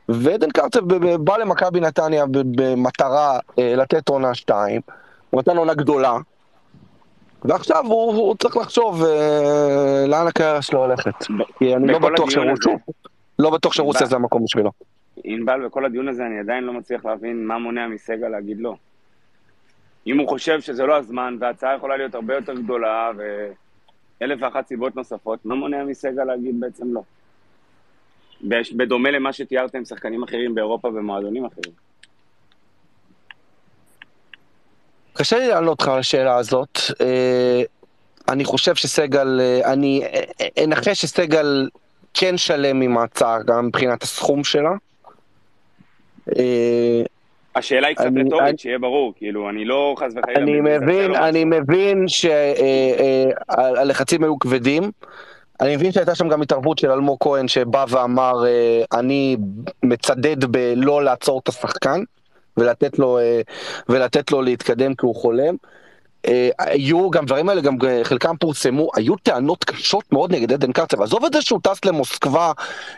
ועדן 0.10 0.50
קרצב 0.50 0.82
בא 1.18 1.38
למכבי 1.38 1.80
נתניה 1.80 2.26
במטרה 2.32 3.40
אה, 3.60 3.76
לתת 3.76 4.10
עונה 4.10 4.36
שתיים. 4.36 4.82
הוא 5.30 5.42
נתן 5.42 5.58
עונה 5.58 5.74
גדולה. 5.74 6.18
ועכשיו 7.44 7.86
הוא, 7.86 8.14
הוא 8.14 8.36
צריך 8.36 8.58
לחשוב 8.58 9.04
אה, 9.04 10.06
לאן 10.08 10.28
הקריירה 10.28 10.62
שלו 10.62 10.80
הולכת. 10.80 11.14
כי 11.60 11.76
אני 11.76 11.88
לא 11.88 12.00
בטוח 12.00 12.30
שרוסיה, 12.30 12.74
לא 13.40 13.50
בטוח 13.50 13.74
שרוסיה. 13.74 14.08
זה 14.08 14.16
המקום 14.16 14.44
בשבילו. 14.44 14.72
ענבל, 15.24 15.66
בכל 15.66 15.86
הדיון 15.86 16.08
הזה 16.08 16.26
אני 16.26 16.40
עדיין 16.40 16.64
לא 16.64 16.74
מצליח 16.74 17.06
להבין 17.06 17.46
מה 17.48 17.58
מונע 17.58 17.88
מסגל 17.88 18.28
להגיד 18.28 18.58
לא. 18.60 18.76
אם 20.08 20.18
הוא 20.20 20.30
חושב 20.30 20.62
שזה 20.62 20.86
לא 20.86 20.96
הזמן, 20.96 21.38
וההצעה 21.40 21.76
יכולה 21.76 21.98
להיות 21.98 22.16
הרבה 22.16 22.36
יותר 22.36 22.54
גדולה, 22.54 23.12
ואלף 23.18 24.40
ואחת 24.42 24.68
סיבות 24.68 24.96
נוספות, 24.96 25.46
מה 25.46 25.56
מונע 25.56 25.84
מסגל 25.84 26.24
להגיד 26.24 26.60
בעצם 26.60 26.94
לא? 26.94 27.02
בדומה 28.78 29.12
למה 29.12 29.34
שתיארתם 29.34 29.78
עם 29.78 29.86
שחקנים 29.86 30.24
אחרים 30.24 30.56
באירופה 30.56 30.88
ומועדונים 30.88 31.46
אחרים. 31.46 31.72
קשה 35.14 35.40
לי 35.40 35.48
לענות 35.48 35.82
לך 35.82 35.88
על 35.88 36.00
השאלה 36.00 36.36
הזאת. 36.36 36.80
אה, 37.02 37.62
אני 38.30 38.46
חושב 38.46 38.76
שסגל, 38.76 39.40
אה, 39.42 39.74
אני 39.74 40.02
אה, 40.04 40.64
אנחש 40.64 41.02
שסגל 41.02 41.70
כן 42.14 42.38
שלם 42.38 42.82
עם 42.82 42.98
ההצעה, 42.98 43.44
גם 43.44 43.66
מבחינת 43.68 44.04
הסכום 44.04 44.44
שלה. 44.44 44.72
אה, 47.56 47.60
השאלה 47.60 47.88
היא 47.88 47.96
קצת 47.96 48.06
אני- 48.06 48.24
רטורית, 48.24 48.60
שיהיה 48.60 48.80
ברור, 48.80 49.14
כאילו, 49.18 49.50
אני 49.50 49.66
לא 49.66 49.96
חס 50.00 50.14
וחלילה... 50.16 50.40
אני 50.42 50.62
מבין, 50.62 51.16
אני. 51.16 51.44
מבין 51.46 52.06
שהלחצים 53.48 54.24
היו 54.24 54.40
כבדים. 54.40 54.92
אני 55.62 55.76
מבין 55.76 55.92
שהייתה 55.92 56.16
שם 56.16 56.30
גם 56.30 56.42
התערבות 56.42 56.78
של 56.78 56.92
אלמוג 56.92 57.18
כהן 57.20 57.48
שבא 57.48 57.86
ואמר, 57.90 58.46
אה, 58.46 58.84
אני 59.00 59.38
מצדד 59.84 60.46
בלא 60.46 61.04
לעצור 61.04 61.40
את 61.44 61.48
השחקן 61.48 62.00
ולתת 62.58 63.00
לו, 63.00 63.18
אה, 63.20 63.42
ולתת 63.90 64.32
לו 64.32 64.42
להתקדם 64.42 64.96
כי 64.96 65.06
הוא 65.06 65.16
חולם. 65.16 65.56
אה, 66.28 66.50
היו 66.60 67.10
גם 67.10 67.26
דברים 67.26 67.50
האלה, 67.50 67.62
גם 67.62 67.78
אה, 67.88 68.04
חלקם 68.04 68.36
פורסמו, 68.40 68.90
היו 68.96 69.16
טענות 69.16 69.64
קשות 69.64 70.14
מאוד 70.14 70.32
נגד 70.32 70.54
עדן 70.54 70.72
קרצב. 70.72 71.02
עזוב 71.02 71.26
את 71.26 71.34
זה 71.34 71.42
שהוא 71.42 71.60
טס 71.64 71.86
למוסקבה, 71.86 72.52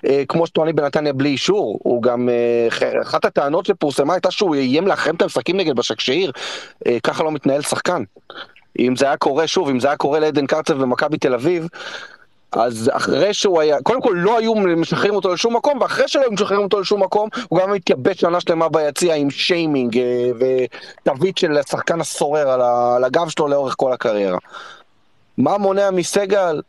אה, 0.05 0.23
כמו 0.27 0.47
שטוענים 0.47 0.75
בנתניה 0.75 1.13
בלי 1.13 1.29
אישור, 1.29 1.79
הוא 1.83 2.03
גם, 2.03 2.29
אחת 3.01 3.25
הטענות 3.25 3.65
שפורסמה 3.65 4.13
הייתה 4.13 4.31
שהוא 4.31 4.55
איים 4.55 4.87
להחרם 4.87 5.15
את 5.15 5.21
המשחקים 5.21 5.57
נגד 5.57 5.75
בשקשיר, 5.75 6.31
ככה 7.03 7.23
לא 7.23 7.31
מתנהל 7.31 7.61
שחקן. 7.61 8.03
אם 8.79 8.95
זה 8.95 9.05
היה 9.05 9.17
קורה, 9.17 9.47
שוב, 9.47 9.69
אם 9.69 9.79
זה 9.79 9.87
היה 9.87 9.97
קורה 9.97 10.19
לעדן 10.19 10.45
קרצב 10.45 10.73
במכבי 10.73 11.17
תל 11.17 11.33
אביב, 11.33 11.67
אז 12.57 12.91
אחרי 12.93 13.33
שהוא 13.33 13.61
היה, 13.61 13.77
קודם 13.83 14.01
כל 14.01 14.13
לא 14.15 14.37
היו 14.37 14.55
משחררים 14.55 15.15
אותו 15.15 15.33
לשום 15.33 15.55
מקום, 15.55 15.81
ואחרי 15.81 16.07
שלא 16.07 16.21
היו 16.21 16.31
משחררים 16.31 16.63
אותו 16.63 16.79
לשום 16.79 17.03
מקום, 17.03 17.29
הוא 17.49 17.59
גם 17.59 17.73
התייבש 17.73 18.19
שנה 18.19 18.41
שלמה 18.41 18.69
ביציע 18.69 19.15
עם 19.15 19.29
שיימינג 19.29 19.97
אה, 19.97 20.29
ותווית 21.03 21.37
של 21.37 21.57
השחקן 21.57 22.01
הסורר 22.01 22.49
על 22.49 23.03
הגב 23.03 23.29
שלו 23.29 23.47
לאורך 23.47 23.75
כל 23.77 23.93
הקריירה. 23.93 24.37
מה 25.37 25.57
מונע 25.57 25.91
מסגל? 25.91 26.61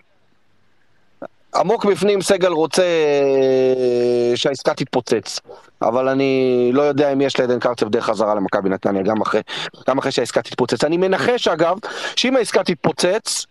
עמוק 1.55 1.85
בפנים 1.85 2.23
סגל 2.23 2.53
רוצה 2.53 2.83
אה, 2.83 4.37
שהעסקה 4.37 4.75
תתפוצץ, 4.75 5.41
אבל 5.83 6.09
אני 6.09 6.71
לא 6.75 6.83
יודע 6.83 7.13
אם 7.13 7.21
יש 7.21 7.41
לעדן 7.41 7.59
קרצב 7.59 7.89
דרך 7.89 8.05
חזרה 8.05 8.35
למכבי 8.35 8.69
נתניה, 8.69 9.03
גם 9.03 9.21
אחרי, 9.21 9.41
גם 9.89 9.99
אחרי 9.99 10.13
שהעסקה 10.13 10.43
תתפוצץ. 10.43 10.85
אני 10.85 10.97
מנחש 10.97 11.49
אגב, 11.49 11.79
שאם 12.17 12.37
העסקה 12.37 12.65
תתפוצץ, 12.65 13.47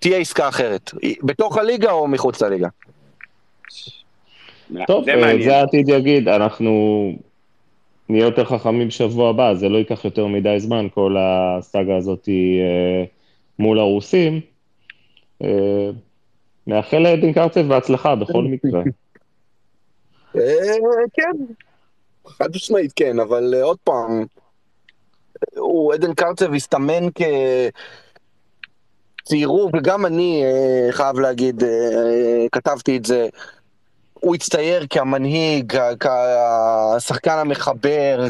תהיה 0.00 0.18
עסקה 0.18 0.48
אחרת, 0.48 0.90
בתוך 1.22 1.56
הליגה 1.56 1.90
או 1.90 2.08
מחוץ 2.08 2.42
לליגה. 2.42 2.68
טוב, 4.86 5.04
זה 5.04 5.14
אה. 5.14 5.44
זה 5.44 5.56
העתיד 5.56 5.88
יגיד, 5.88 6.28
אנחנו 6.28 7.12
נהיה 8.08 8.24
יותר 8.24 8.44
חכמים 8.44 8.88
בשבוע 8.88 9.30
הבא, 9.30 9.54
זה 9.54 9.68
לא 9.68 9.78
ייקח 9.78 10.04
יותר 10.04 10.26
מדי 10.26 10.60
זמן, 10.60 10.86
כל 10.94 11.16
הסאגה 11.18 11.96
הזאת 11.96 12.28
אה, 12.28 13.04
מול 13.58 13.78
הרוסים. 13.78 14.40
אה, 15.44 15.90
נאחל 16.66 16.98
לעדן 16.98 17.32
קרצב 17.32 17.60
בהצלחה 17.60 18.14
בכל 18.14 18.42
מקרה. 18.42 18.82
אה, 20.36 20.76
כן, 21.12 21.30
חד 22.26 22.48
משמעית 22.54 22.92
כן, 22.96 23.18
אבל 23.18 23.54
אה, 23.54 23.62
עוד 23.62 23.78
פעם, 23.84 24.24
הוא, 25.56 25.94
עדן 25.94 26.14
קרצב 26.14 26.54
הסתמן 26.54 27.10
כציירו, 29.28 29.70
וגם 29.76 30.06
אני 30.06 30.42
אה, 30.44 30.92
חייב 30.92 31.18
להגיד, 31.18 31.64
אה, 31.64 32.46
כתבתי 32.52 32.96
את 32.96 33.04
זה, 33.04 33.28
הוא 34.14 34.34
הצטייר 34.34 34.86
כמנהיג, 34.90 35.78
כשחקן 36.98 37.38
המחבר, 37.38 38.28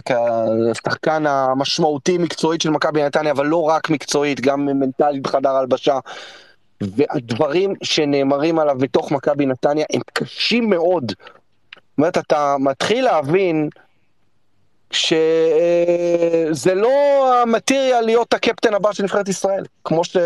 כשחקן 0.75 1.27
המשמעותי 1.27 2.19
מקצועית 2.19 2.61
של 2.61 2.71
מכבי 2.71 3.03
נתניה, 3.03 3.33
אבל 3.33 3.47
לא 3.47 3.63
רק 3.63 3.91
מקצועית, 3.91 4.41
גם 4.41 4.67
מנטלית 4.67 5.23
בחדר 5.23 5.51
הלבשה. 5.51 5.99
והדברים 6.81 7.75
שנאמרים 7.83 8.59
עליו 8.59 8.77
בתוך 8.79 9.13
מכבי 9.13 9.47
נתניה 9.47 9.85
הם 9.93 10.01
קשים 10.13 10.71
מאוד. 10.71 11.05
זאת 11.09 11.99
אומרת, 11.99 12.19
אתה 12.19 12.57
מתחיל 12.61 13.05
להבין 13.05 13.69
שזה 14.91 16.75
לא 16.75 16.91
המטריה 17.43 18.01
להיות 18.01 18.35
הקפטן 18.35 18.75
הבא 18.75 18.93
של 18.93 19.03
נבחרת 19.03 19.29
ישראל, 19.29 19.65
כמו 19.85 20.05
שלא 20.05 20.21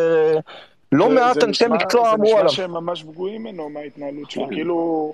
זה- 1.09 1.15
מעט 1.15 1.41
זה 1.41 1.47
אנשי 1.47 1.65
מקצוע 1.71 2.13
אמרו 2.15 2.27
זה 2.27 2.33
עליו. 2.33 2.45
נשמע 2.45 2.57
שהם 2.57 2.71
ממש 2.71 3.03
פגועים 3.03 3.43
ממנו 3.43 3.69
מההתנהלות 3.69 4.31
שלו, 4.31 4.49
כאילו... 4.49 5.13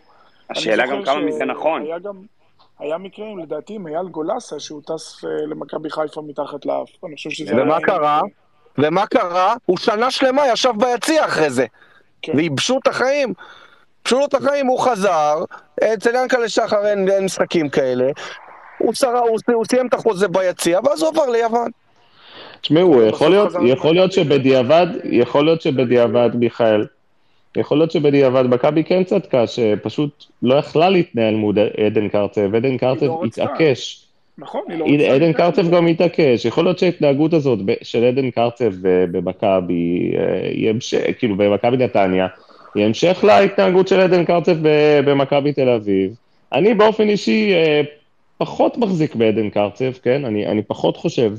השאלה 0.51 0.87
גם 0.87 1.05
כמה 1.05 1.21
מזה 1.21 1.45
נכון. 1.45 1.83
היה 1.83 1.99
גם... 1.99 2.15
היה 2.79 2.99
מקרים, 2.99 3.39
לדעתי, 3.39 3.75
עם 3.75 3.87
אייל 3.87 4.07
גולסה, 4.09 4.61
שהוא 4.61 4.83
טס 4.87 5.25
אה, 5.25 5.31
למכבי 5.47 5.91
חיפה 5.91 6.23
מתחת 6.23 6.67
לאף. 6.67 6.89
אני 7.05 7.17
חושב 7.17 7.31
שזה... 7.31 7.53
ומה 7.63 7.81
קרה? 7.81 8.21
ומה 8.79 9.07
קרה? 9.07 9.55
הוא 9.67 9.79
שנה 9.79 10.11
שלמה 10.11 10.43
ישב 10.49 10.73
ביציע 10.77 11.25
אחרי 11.25 11.51
זה. 11.51 11.67
כן. 12.23 12.33
וייבשו 12.37 12.79
את 12.83 12.87
החיים. 12.87 13.33
ייבשו 13.99 14.19
לו 14.19 14.25
את 14.25 14.35
החיים, 14.35 14.67
הוא 14.67 14.79
חזר, 14.81 15.45
אצל 15.85 16.15
ינקלה 16.15 16.49
שחר 16.49 16.87
אין, 16.87 17.09
אין 17.09 17.25
משחקים 17.25 17.69
כאלה. 17.69 18.07
הוא, 18.79 18.95
שרה, 18.95 19.21
הוא, 19.21 19.39
הוא 19.55 19.65
סיים 19.65 19.87
את 19.87 19.95
החוזה 19.95 20.29
ביציע, 20.29 20.81
ואז 20.85 21.03
הוא 21.03 21.11
עבר 21.11 21.31
ליוון. 21.31 21.71
תשמעו, 22.61 23.03
יכול 23.03 23.31
להיות, 23.31 23.53
יכול 23.67 23.95
להיות. 23.95 24.13
שבדיעבד, 24.13 24.87
יכול 25.05 25.45
להיות 25.45 25.63
שבדיעבד, 25.63 26.31
מיכאל, 26.35 26.87
יכול 27.57 27.79
להיות 27.79 27.91
שבדיעבד 27.91 28.45
מכבי 28.47 28.85
כן 28.85 29.05
צדקה, 29.05 29.47
שפשוט 29.47 30.25
לא 30.43 30.55
יכלה 30.55 30.89
להתנהל 30.91 31.35
מול 31.35 31.55
עדן 31.87 32.09
קרצב, 32.09 32.55
עדן 32.55 32.79
קרצב 32.79 33.07
לא. 33.07 33.23
התעקש. 33.27 34.05
נכון, 34.39 34.63
היא 34.69 34.79
לא 34.79 34.85
רוצה... 34.85 35.15
עדן 35.15 35.33
קרצב. 35.33 35.71
גם 35.71 35.87
התעקש, 35.87 36.45
יכול 36.45 36.65
להיות 36.65 36.79
שההתנהגות 36.79 37.33
הזאת 37.33 37.59
של 37.83 38.05
עדן 38.05 38.31
קרצב 38.31 38.73
במכבי, 38.83 40.13
אה, 40.19 41.13
כאילו 41.13 41.37
במכבי 41.37 41.77
נתניה, 41.77 42.27
היא 42.75 42.85
המשך 42.85 43.25
להתנהגות 43.27 43.89
של 43.89 44.01
עדן 44.01 44.25
קרצב 44.25 44.57
במכבי 45.05 45.53
תל 45.53 45.69
אביב. 45.69 46.15
אני 46.53 46.75
באופן 46.75 47.09
אישי 47.09 47.53
אה, 47.55 47.83
פחות 48.39 48.79
מחזיק 48.79 49.15
בעדן 49.15 49.51
קרצב, 49.51 49.93
כן? 50.03 50.25
אני, 50.25 50.47
אני 50.47 50.63
פחות 50.63 50.97
חושב 50.97 51.33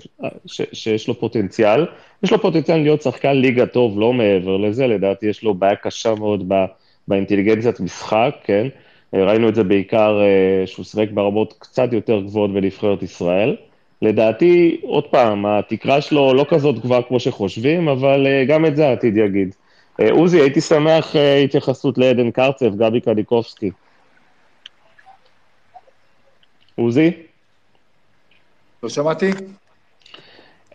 ש, 0.46 0.62
שיש 0.74 1.08
לו 1.08 1.20
פוטנציאל. 1.20 1.86
יש 2.24 2.32
לו 2.32 2.42
פוטנציאל 2.42 2.78
להיות 2.78 3.02
שחקן 3.02 3.34
ליגה 3.34 3.66
טוב, 3.66 4.00
לא 4.00 4.14
מעבר 4.14 4.58
לזה, 4.58 4.88
לדעתי 4.88 5.26
יש 5.26 5.44
לו 5.44 5.54
בעיה 5.54 5.76
קשה 5.76 6.16
מאוד 6.16 6.54
ב, 6.54 6.66
באינטליגנציית 7.08 7.80
משחק, 7.80 8.36
כן? 8.44 8.68
ראינו 9.14 9.50
את 9.50 9.56
זה 9.56 9.64
בעיקר 9.64 10.20
אה, 10.22 10.68
שהוא 10.68 10.86
שיחק 10.86 11.12
ברמות 11.12 11.54
קצת 11.60 11.94
יותר 11.94 12.20
גבוהות 12.22 12.54
בנבחרת 12.54 13.04
ישראל. 13.04 13.56
לדעתי, 14.02 14.82
עוד 14.84 15.08
פעם, 15.08 15.46
התקרה 15.46 16.02
שלו 16.02 16.34
לא 16.34 16.46
כזאת 16.50 16.80
גבוהה 16.80 17.02
כמו 17.02 17.20
שחושבים, 17.20 17.88
אבל 17.88 18.28
אה, 18.28 18.46
גם 18.46 18.66
את 18.66 18.76
זה 18.76 18.88
העתיד 18.88 19.18
יגיד. 19.18 19.56
אה, 20.02 20.12
עוזי, 20.12 20.42
הייתי 20.42 20.62
שמח 20.62 21.16
התייחסות 21.44 21.98
לעדן 21.98 22.32
קרצב, 22.32 22.76
גבי 22.76 23.02
קניקובסקי. 23.02 23.72
עוזי? 26.80 27.12
לא 28.84 28.90
שמעתי? 28.90 29.32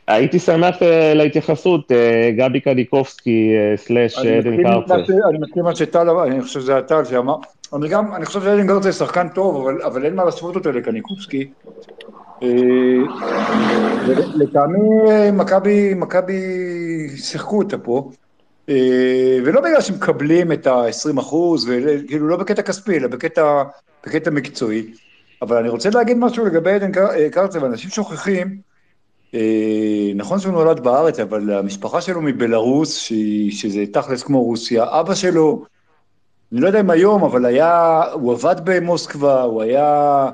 הייתי 0.09 0.39
שמח 0.39 0.83
אה, 0.83 1.15
להתייחסות, 1.15 1.93
אה, 1.93 2.31
גבי 2.37 2.61
קניקובסקי 2.61 3.51
סלאש 3.77 4.19
עדן 4.19 4.63
קרצב. 4.63 4.95
ש- 5.07 5.11
אני 5.31 5.39
מסכים 5.41 5.63
מה 5.65 5.77
שטל 5.77 6.11
אמר, 6.11 6.25
אני 6.25 6.43
חושב 6.43 6.61
שזה 6.61 6.77
הטל 6.77 7.05
שאמר, 7.05 7.35
אני 7.75 7.89
גם, 7.89 8.15
אני 8.15 8.27
חושב 8.27 8.41
שאלן 8.41 8.67
גרצה 8.67 8.93
שחקן 8.93 9.29
טוב, 9.29 9.57
אבל, 9.57 9.83
אבל 9.83 10.05
אין 10.05 10.15
מה 10.15 10.25
להשוות 10.25 10.57
אותו 10.57 10.73
לקניקובסקי. 10.73 11.51
אה, 12.43 12.49
לטעמי 14.35 14.79
מכבי, 15.33 15.95
מכבי 15.95 16.41
שיחקו 17.17 17.59
אותה 17.59 17.79
פה, 17.79 18.11
ולא 19.45 19.61
בגלל 19.61 19.81
שמקבלים 19.81 20.53
את 20.53 20.67
ה-20 20.67 21.21
אחוז, 21.21 21.71
כאילו 22.09 22.29
לא 22.29 22.37
בקטע 22.37 22.63
כספי, 22.63 22.97
אלא 22.97 23.09
בקטע, 23.09 23.63
בקטע 24.07 24.31
מקצועי. 24.31 24.83
אבל 25.43 25.57
אני 25.57 25.69
רוצה 25.69 25.91
להגיד 25.91 26.17
משהו 26.17 26.45
לגבי 26.45 26.73
עדן 26.73 26.91
אה, 26.99 27.31
קרצב, 27.31 27.65
אנשים 27.65 27.91
שוכחים, 27.91 28.59
אה, 29.35 30.13
נכון 30.15 30.41
שהוא 30.41 30.53
נולד 30.53 30.81
בארץ, 30.81 31.21
אבל 31.21 31.51
המשפחה 31.53 32.01
שלו 32.01 32.23
מבלארוס, 32.23 32.97
שזה 33.51 33.85
תכלס 33.93 34.23
כמו 34.23 34.43
רוסיה, 34.43 35.01
אבא 35.01 35.15
שלו, 35.15 35.65
אני 36.53 36.61
לא 36.61 36.67
יודע 36.67 36.81
אם 36.81 36.91
היום, 36.91 37.25
אבל 37.25 37.45
היה, 37.45 38.03
הוא 38.13 38.33
עבד 38.33 38.57
במוסקבה, 38.65 39.43
הוא 39.43 39.63
היה 39.63 40.31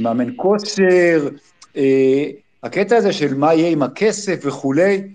מאמן 0.00 0.28
כושר, 0.36 1.28
אה, 1.76 2.30
הקטע 2.62 2.96
הזה 2.96 3.12
של 3.12 3.34
מה 3.34 3.54
יהיה 3.54 3.70
עם 3.70 3.82
הכסף 3.82 4.40
וכולי, 4.44 5.14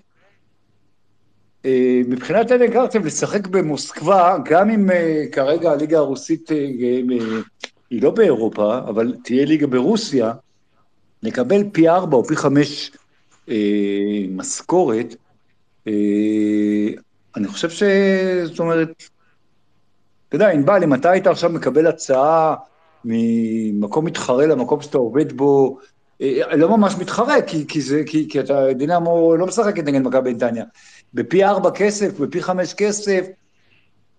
מבחינת 2.07 2.51
עדן 2.51 2.71
קרצב 2.71 3.05
לשחק 3.05 3.47
במוסקבה, 3.47 4.37
גם 4.45 4.69
אם 4.69 4.89
כרגע 5.31 5.71
הליגה 5.71 5.97
הרוסית 5.97 6.49
היא 7.89 8.01
לא 8.01 8.11
באירופה, 8.11 8.77
אבל 8.77 9.15
תהיה 9.23 9.45
ליגה 9.45 9.67
ברוסיה, 9.67 10.33
לקבל 11.23 11.63
פי 11.71 11.89
ארבע 11.89 12.17
או 12.17 12.25
פי 12.25 12.35
חמש 12.35 12.91
אה, 13.49 14.25
משכורת, 14.29 15.15
אה, 15.87 15.93
אני 17.35 17.47
חושב 17.47 17.69
ש... 17.69 17.83
זאת 18.43 18.59
אומרת, 18.59 19.03
אתה 20.29 20.35
יודע, 20.35 20.49
ענבל, 20.49 20.83
אם 20.83 20.93
אתה 20.93 21.11
היית 21.11 21.27
עכשיו 21.27 21.49
מקבל 21.49 21.87
הצעה 21.87 22.55
ממקום 23.05 24.05
מתחרה 24.05 24.45
למקום 24.45 24.81
שאתה 24.81 24.97
עובד 24.97 25.33
בו, 25.33 25.79
אה, 26.21 26.55
לא 26.55 26.77
ממש 26.77 26.95
מתחרה, 26.99 27.41
כי, 27.41 27.67
כי, 27.67 27.81
זה, 27.81 28.01
כי, 28.05 28.29
כי 28.29 28.39
אתה, 28.39 28.73
דינמו 28.73 29.35
לא 29.35 29.45
משחקת 29.45 29.83
נגד 29.83 30.01
מכבי 30.01 30.33
נתניה. 30.33 30.65
בפי 31.13 31.43
ארבע 31.43 31.71
כסף, 31.71 32.19
בפי 32.19 32.41
חמש 32.41 32.73
כסף, 32.73 33.25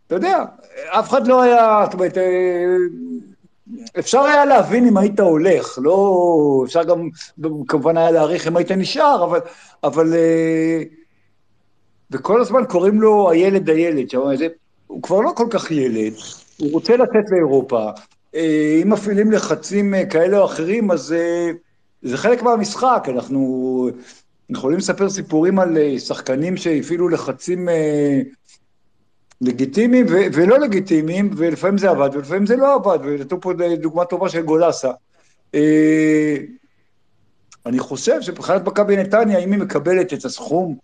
אתה 0.06 0.14
יודע, 0.14 0.44
אף 0.88 1.08
אחד 1.08 1.26
לא 1.26 1.42
היה, 1.42 1.82
זאת 1.84 1.94
אומרת, 1.94 2.18
אה, 2.18 2.76
אפשר 3.98 4.20
היה 4.20 4.44
להבין 4.44 4.86
אם 4.86 4.96
היית 4.96 5.20
הולך, 5.20 5.78
לא, 5.82 6.62
אפשר 6.66 6.82
גם, 6.84 7.08
כמובן 7.68 7.96
היה 7.96 8.10
להעריך 8.10 8.48
אם 8.48 8.56
היית 8.56 8.72
נשאר, 8.72 9.24
אבל, 9.24 9.40
אבל, 9.84 10.14
אה, 10.14 10.82
וכל 12.10 12.40
הזמן 12.40 12.64
קוראים 12.68 13.00
לו 13.00 13.30
הילד 13.30 13.70
הילד, 13.70 14.10
שם, 14.10 14.36
זה, 14.36 14.48
הוא 14.86 15.02
כבר 15.02 15.20
לא 15.20 15.32
כל 15.36 15.46
כך 15.50 15.70
ילד, 15.70 16.12
הוא 16.56 16.72
רוצה 16.72 16.96
לצאת 16.96 17.30
לאירופה, 17.30 17.90
אה, 18.34 18.80
אם 18.82 18.92
מפעילים 18.92 19.32
לחצים 19.32 19.94
אה, 19.94 20.06
כאלה 20.06 20.38
או 20.38 20.44
אחרים, 20.44 20.90
אז 20.90 21.14
זה 22.02 22.16
חלק 22.16 22.42
מהמשחק, 22.42 23.06
אנחנו 23.08 23.90
יכולים 24.50 24.78
לספר 24.78 25.10
סיפורים 25.10 25.58
על 25.58 25.98
שחקנים 25.98 26.56
שהפעילו 26.56 27.08
לחצים 27.08 27.68
לגיטימיים 29.40 30.06
ו- 30.06 30.26
ולא 30.32 30.58
לגיטימיים, 30.58 31.30
ולפעמים 31.36 31.78
זה 31.78 31.90
עבד 31.90 32.10
ולפעמים 32.12 32.46
זה 32.46 32.56
לא 32.56 32.74
עבד, 32.74 32.98
ונתנו 33.02 33.40
פה 33.40 33.52
דוגמה 33.80 34.04
טובה 34.04 34.28
של 34.28 34.42
גולסה. 34.42 34.90
אה, 35.54 36.36
אני 37.66 37.78
חושב 37.78 38.20
שבחינת 38.20 38.66
מכבי 38.66 38.96
נתניה, 38.96 39.38
אם 39.38 39.52
היא 39.52 39.60
מקבלת 39.60 40.12
את 40.12 40.24
הסכום, 40.24 40.76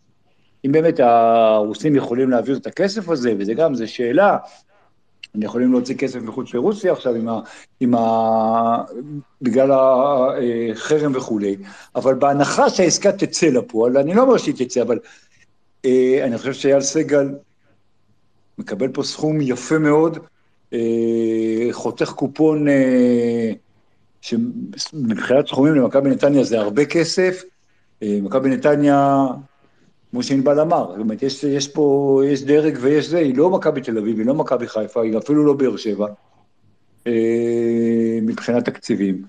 אם 0.67 0.73
באמת 0.73 1.01
הרוסים 1.01 1.97
יכולים 1.97 2.31
להעביר 2.31 2.57
את 2.57 2.67
הכסף 2.67 3.09
הזה, 3.09 3.35
וזה 3.39 3.55
גם, 3.55 3.75
זו 3.75 3.93
שאלה, 3.93 4.37
הם 5.35 5.43
יכולים 5.43 5.73
להוציא 5.73 5.95
כסף 5.95 6.21
מחוץ 6.21 6.55
לרוסיה 6.55 6.93
עכשיו 6.93 7.15
עם 7.15 7.29
ה, 7.29 7.41
עם 7.81 7.95
ה, 7.95 8.85
בגלל 9.43 9.71
החרם 9.73 11.13
וכולי, 11.15 11.57
אבל 11.95 12.15
בהנחה 12.15 12.71
שהעסקה 12.71 13.13
תצא 13.13 13.47
לפועל, 13.47 13.97
אני 13.97 14.15
לא 14.15 14.23
אומר 14.23 14.39
שהיא 14.39 14.55
תצא, 14.59 14.83
אבל 14.83 14.99
אה, 15.85 16.21
אני 16.25 16.39
חושב 16.39 16.53
שאייל 16.53 16.81
סגל 16.81 17.29
מקבל 18.59 18.89
פה 18.89 19.03
סכום 19.03 19.41
יפה 19.41 19.79
מאוד, 19.79 20.19
אה, 20.73 21.69
חותך 21.73 22.11
קופון 22.11 22.69
אה, 22.69 23.53
שמבחינת 24.21 25.49
סכומים 25.49 25.75
למכבי 25.75 26.11
נתניה 26.11 26.45
זה 26.45 26.61
הרבה 26.61 26.85
כסף, 26.85 27.43
אה, 28.03 28.19
מכבי 28.23 28.51
נתניה 28.51 29.27
כמו 30.11 30.23
שענבל 30.23 30.61
אמר, 30.61 30.87
זאת 30.91 30.99
אומרת, 30.99 31.23
יש, 31.23 31.45
יש 31.45 31.69
פה, 31.69 32.21
יש 32.27 32.45
דרג 32.45 32.79
ויש 32.81 33.07
זה, 33.07 33.19
היא 33.19 33.37
לא 33.37 33.51
מכבי 33.51 33.81
תל 33.81 33.99
אביב, 33.99 34.19
היא 34.19 34.27
לא 34.27 34.35
מכבי 34.35 34.69
חיפה, 34.69 35.03
היא 35.03 35.19
אפילו 35.19 35.45
לא 35.45 35.53
באר 35.53 35.77
שבע, 35.77 36.07
מבחינת 38.23 38.65
תקציבים. 38.65 39.23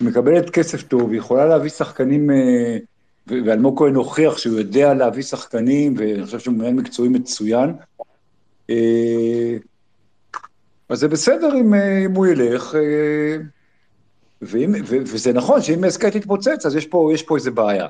מקבלת 0.00 0.50
כסף 0.50 0.82
טוב, 0.82 1.10
היא 1.10 1.18
יכולה 1.18 1.46
להביא 1.46 1.70
שחקנים, 1.70 2.30
ואלמוג 3.26 3.78
כהן 3.78 3.94
הוכיח 3.94 4.38
שהוא 4.38 4.58
יודע 4.58 4.94
להביא 4.94 5.22
שחקנים, 5.22 5.94
ואני 5.98 6.24
חושב 6.24 6.38
שהוא 6.38 6.54
מנהל 6.54 6.74
מקצועי 6.74 7.08
מצוין. 7.08 7.72
אה, 8.70 9.56
אז 10.88 10.98
זה 10.98 11.08
בסדר 11.08 11.54
אם, 11.54 11.74
אה, 11.74 12.04
אם 12.04 12.14
הוא 12.14 12.26
ילך, 12.26 12.74
אה, 12.74 13.36
ואם, 14.42 14.74
ו, 14.84 14.96
וזה 15.00 15.32
נכון 15.32 15.62
שאם 15.62 15.84
הסכת 15.84 16.14
יתפוצץ, 16.14 16.66
אז 16.66 16.76
יש 16.76 16.86
פה, 16.86 17.10
יש 17.14 17.22
פה 17.22 17.36
איזה 17.36 17.50
בעיה, 17.50 17.86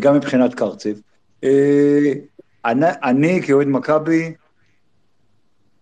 גם 0.00 0.14
מבחינת 0.14 0.54
קרצב. 0.54 0.90
אני, 2.64 2.86
אני 3.02 3.42
כאוהד 3.46 3.66
מכבי, 3.66 4.34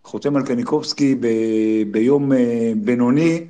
חותם 0.04 0.36
על 0.36 0.46
קניקובסקי 0.46 1.14
ב, 1.14 1.26
ביום 1.90 2.32
בינוני, 2.76 3.46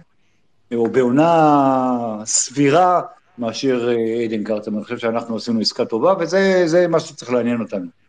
או 0.75 0.87
בעונה 0.91 2.23
סבירה, 2.25 3.03
מאשר 3.39 3.91
עדן 4.25 4.45
קרצב. 4.45 4.75
אני 4.75 4.85
חושב 4.85 4.99
שאנחנו 4.99 5.37
עשינו 5.37 5.61
עסקה 5.61 5.85
טובה, 5.85 6.14
וזה 6.21 6.62
זה 6.67 6.89
מה 6.89 7.01
שצריך 7.01 7.31
לעניין 7.33 7.61
אותנו. 7.61 8.05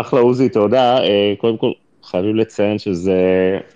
אחלה 0.00 0.20
עוזי, 0.20 0.48
תודה. 0.48 0.98
אה, 0.98 1.34
קודם 1.38 1.56
כל, 1.56 1.70
חייבים 2.02 2.36
לציין 2.36 2.78
שזה 2.78 3.18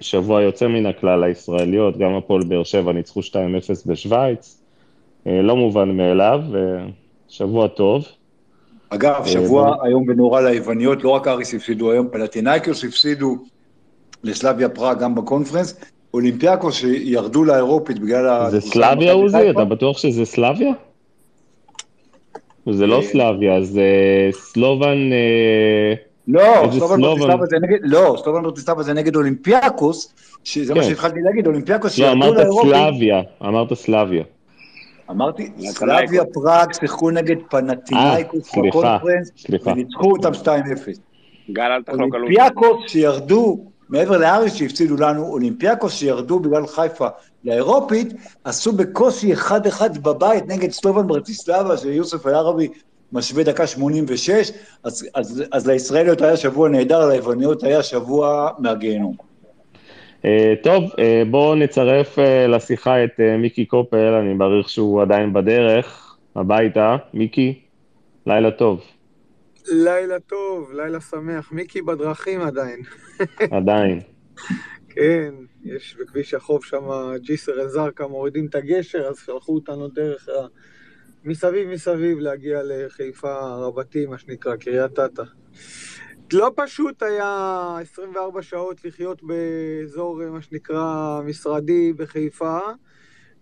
שבוע 0.01 0.43
יוצא 0.43 0.66
מן 0.66 0.87
הכלל 0.87 1.25
לישראליות, 1.25 1.99
גם 1.99 2.14
הפועל 2.14 2.43
באר 2.45 2.64
שבע 2.64 2.93
ניצחו 2.93 3.21
2-0 3.21 3.33
בשוויץ, 3.87 4.61
אה, 5.27 5.43
לא 5.43 5.57
מובן 5.57 5.89
מאליו, 5.89 6.41
אה, 6.55 6.61
שבוע 7.29 7.68
טוב. 7.68 8.05
אגב, 8.91 9.27
שבוע 9.27 9.77
היום 9.83 10.07
נורא 10.07 10.41
ליווניות, 10.41 11.05
לא 11.05 11.11
רק 11.11 11.29
אריס 11.29 11.55
הפסידו 11.55 11.93
היום, 11.93 12.09
פנאתינייקוס 12.12 12.84
הפסידו 12.85 13.37
לסלאביה 14.25 14.68
פראג 14.68 14.99
גם 14.99 15.14
בקונפרנס, 15.14 15.81
אולימפיאקוס 16.14 16.75
שירדו 16.75 17.45
לאירופית 17.45 17.99
בגלל... 17.99 18.51
זה 18.51 18.61
סלאביה 18.61 19.12
עוזי? 19.12 19.51
אתה 19.51 19.64
בטוח 19.64 19.99
שזה 19.99 20.25
סלאביה? 20.25 20.73
זה 22.71 22.87
לא 22.87 23.01
סלאביה, 23.05 23.62
זה 23.62 23.83
סלובן... 24.33 24.99
לא, 26.29 26.71
סלובן 26.79 27.01
ברטיסלבה 27.01 27.47
זה 27.47 27.57
נגד, 27.62 27.79
לא, 27.83 28.16
סלובן 28.25 28.43
ברטיסלבה 28.43 28.83
זה 28.83 28.93
נגד 28.93 29.16
אולימפיאקוס, 29.16 30.14
שזה 30.45 30.75
מה 30.75 30.83
שהתחלתי 30.83 31.21
להגיד, 31.21 31.47
אולימפיאקוס 31.47 31.93
שירדו. 31.93 32.21
לא, 32.21 32.31
אמרת 32.31 32.47
סלאביה, 32.62 33.23
אמרת 33.43 33.75
סלאביה. 33.75 34.25
אמרתי, 35.11 35.53
סלאביה 35.61 36.25
פראג 36.33 36.73
שיחקו 36.73 37.11
נגד 37.11 37.37
פנאתינאיקוס 37.51 38.51
בקונפרנס, 38.59 39.31
וניצחו 39.66 40.12
אותם 40.12 40.31
2-0. 40.33 40.47
גל, 41.51 41.62
אל 41.62 41.83
תחלוק 41.83 42.14
על 42.14 42.21
אולימפיאקוס 42.21 42.77
שירדו, 42.87 43.59
מעבר 43.89 44.18
לאריס 44.18 44.55
שהפסידו 44.55 44.97
לנו, 44.97 45.27
אולימפיאקוס 45.27 45.93
שירדו 45.93 46.41
בגלל 46.41 46.66
חיפה 46.66 47.07
לאירופית, 47.45 48.14
עשו 48.45 48.73
בקושי 48.73 49.35
1-1 49.35 49.51
בבית 50.03 50.49
נגד 50.49 50.71
סלובן 50.71 51.07
ברטיסלבה, 51.07 51.77
שיוסף 51.77 52.27
אל-ערבי 52.26 52.68
משווה 53.12 53.44
דקה 53.44 53.66
86, 53.66 54.50
אז, 54.84 55.08
אז, 55.14 55.44
אז 55.52 55.66
לישראליות 55.66 56.22
היה 56.22 56.36
שבוע 56.36 56.68
נהדר, 56.68 57.08
ליווניות 57.08 57.62
היה 57.62 57.82
שבוע 57.82 58.50
מהגיהנום. 58.58 59.16
Uh, 60.22 60.26
טוב, 60.62 60.84
uh, 60.84 60.96
בואו 61.30 61.54
נצרף 61.54 62.18
uh, 62.18 62.22
לשיחה 62.48 63.04
את 63.04 63.11
uh, 63.11 63.38
מיקי 63.38 63.64
קופל, 63.64 64.14
אני 64.22 64.34
מעריך 64.34 64.68
שהוא 64.68 65.02
עדיין 65.02 65.32
בדרך 65.32 66.16
הביתה. 66.36 66.96
מיקי, 67.14 67.61
לילה 68.26 68.50
טוב. 68.50 68.80
לילה 69.68 70.20
טוב, 70.20 70.72
לילה 70.72 71.00
שמח. 71.00 71.52
מיקי 71.52 71.82
בדרכים 71.82 72.40
עדיין. 72.40 72.80
עדיין. 73.58 74.00
כן, 74.88 75.34
יש 75.64 75.96
בכביש 76.00 76.34
החוף 76.34 76.64
שם 76.64 76.82
ג'יסר 77.16 77.62
א-זרקא, 77.64 78.02
מורידים 78.02 78.46
את 78.46 78.54
הגשר, 78.54 79.06
אז 79.08 79.18
שלחו 79.18 79.54
אותנו 79.54 79.88
דרך 79.88 80.28
ה... 80.28 80.46
מסביב 81.25 81.68
מסביב 81.68 82.18
להגיע 82.18 82.61
לחיפה 82.64 83.41
רבתי, 83.41 84.07
מה 84.07 84.18
שנקרא, 84.18 84.57
קריית 84.57 84.99
אתא. 84.99 85.23
לא 86.33 86.53
פשוט 86.57 87.03
היה 87.03 87.77
24 87.81 88.43
שעות 88.43 88.85
לחיות 88.85 89.23
באזור, 89.23 90.31
מה 90.31 90.43
שנקרא, 90.43 91.21
משרדי 91.25 91.93
בחיפה, 91.93 92.59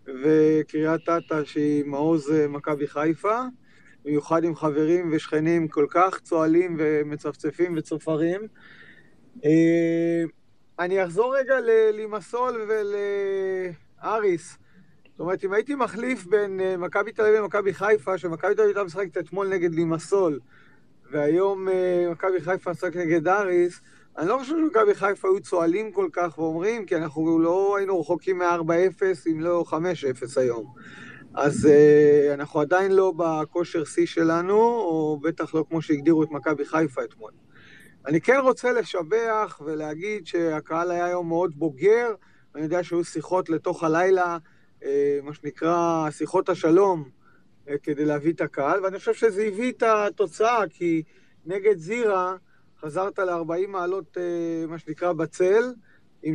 וקריית 0.04 1.08
אתא 1.08 1.44
שהיא 1.44 1.84
מעוז 1.84 2.32
מכבי 2.48 2.86
חיפה, 2.86 3.40
במיוחד 4.04 4.44
עם 4.44 4.54
חברים 4.56 5.10
ושכנים 5.12 5.68
כל 5.68 5.86
כך 5.90 6.20
צוהלים 6.22 6.76
ומצפצפים 6.78 7.74
וצופרים. 7.76 8.40
אני 10.78 11.04
אחזור 11.04 11.36
רגע 11.36 11.54
ללימסול 11.60 12.68
ולאריס. 12.68 14.58
זאת 15.18 15.20
אומרת, 15.20 15.44
אם 15.44 15.52
הייתי 15.52 15.74
מחליף 15.74 16.26
בין 16.26 16.60
מכבי 16.78 17.12
תל 17.12 17.22
אביב 17.22 17.34
למכבי 17.34 17.74
חיפה, 17.74 18.18
שמכבי 18.18 18.54
תל 18.54 18.60
אביב 18.60 18.76
הייתה 18.76 18.84
משחקת 18.84 19.18
אתמול 19.18 19.48
נגד 19.48 19.74
לימסול, 19.74 20.40
והיום 21.10 21.68
מכבי 22.10 22.40
חיפה 22.40 22.70
משחק 22.70 22.96
נגד 22.96 23.28
אריס, 23.28 23.80
אני 24.18 24.28
לא 24.28 24.38
חושב 24.38 24.54
שמכבי 24.64 24.94
חיפה 24.94 25.28
היו 25.28 25.40
צוהלים 25.40 25.92
כל 25.92 26.08
כך 26.12 26.38
ואומרים, 26.38 26.86
כי 26.86 26.96
אנחנו 26.96 27.38
לא 27.38 27.76
היינו 27.76 28.00
רחוקים 28.00 28.38
מ-4-0, 28.38 29.02
אם 29.30 29.40
לא 29.40 29.64
5-0 29.68 29.74
היום. 30.36 30.72
אז 31.34 31.68
uh, 31.68 32.34
אנחנו 32.34 32.60
עדיין 32.60 32.92
לא 32.92 33.12
בכושר 33.16 33.84
שיא 33.84 34.06
שלנו, 34.06 34.60
או 34.60 35.20
בטח 35.22 35.54
לא 35.54 35.64
כמו 35.68 35.82
שהגדירו 35.82 36.22
את 36.22 36.30
מכבי 36.30 36.64
חיפה 36.64 37.04
אתמול. 37.04 37.30
אני 38.06 38.20
כן 38.20 38.38
רוצה 38.42 38.72
לשבח 38.72 39.60
ולהגיד 39.64 40.26
שהקהל 40.26 40.90
היה 40.90 41.04
היום 41.04 41.28
מאוד 41.28 41.58
בוגר, 41.58 42.14
אני 42.54 42.62
יודע 42.62 42.82
שהיו 42.82 43.04
שיחות 43.04 43.48
לתוך 43.50 43.84
הלילה, 43.84 44.38
מה 45.22 45.34
שנקרא 45.34 46.10
שיחות 46.10 46.48
השלום, 46.48 47.08
uh, 47.66 47.70
כדי 47.82 48.04
להביא 48.04 48.32
את 48.32 48.40
הקהל, 48.40 48.84
ואני 48.84 48.98
חושב 48.98 49.14
שזה 49.14 49.42
הביא 49.42 49.72
את 49.72 49.82
התוצאה, 49.82 50.62
כי 50.70 51.02
נגד 51.46 51.78
זירה 51.78 52.36
חזרת 52.80 53.18
ל-40 53.18 53.66
מעלות, 53.68 54.16
uh, 54.16 54.70
מה 54.70 54.78
שנקרא, 54.78 55.12
בצל, 55.12 55.72
עם 56.22 56.34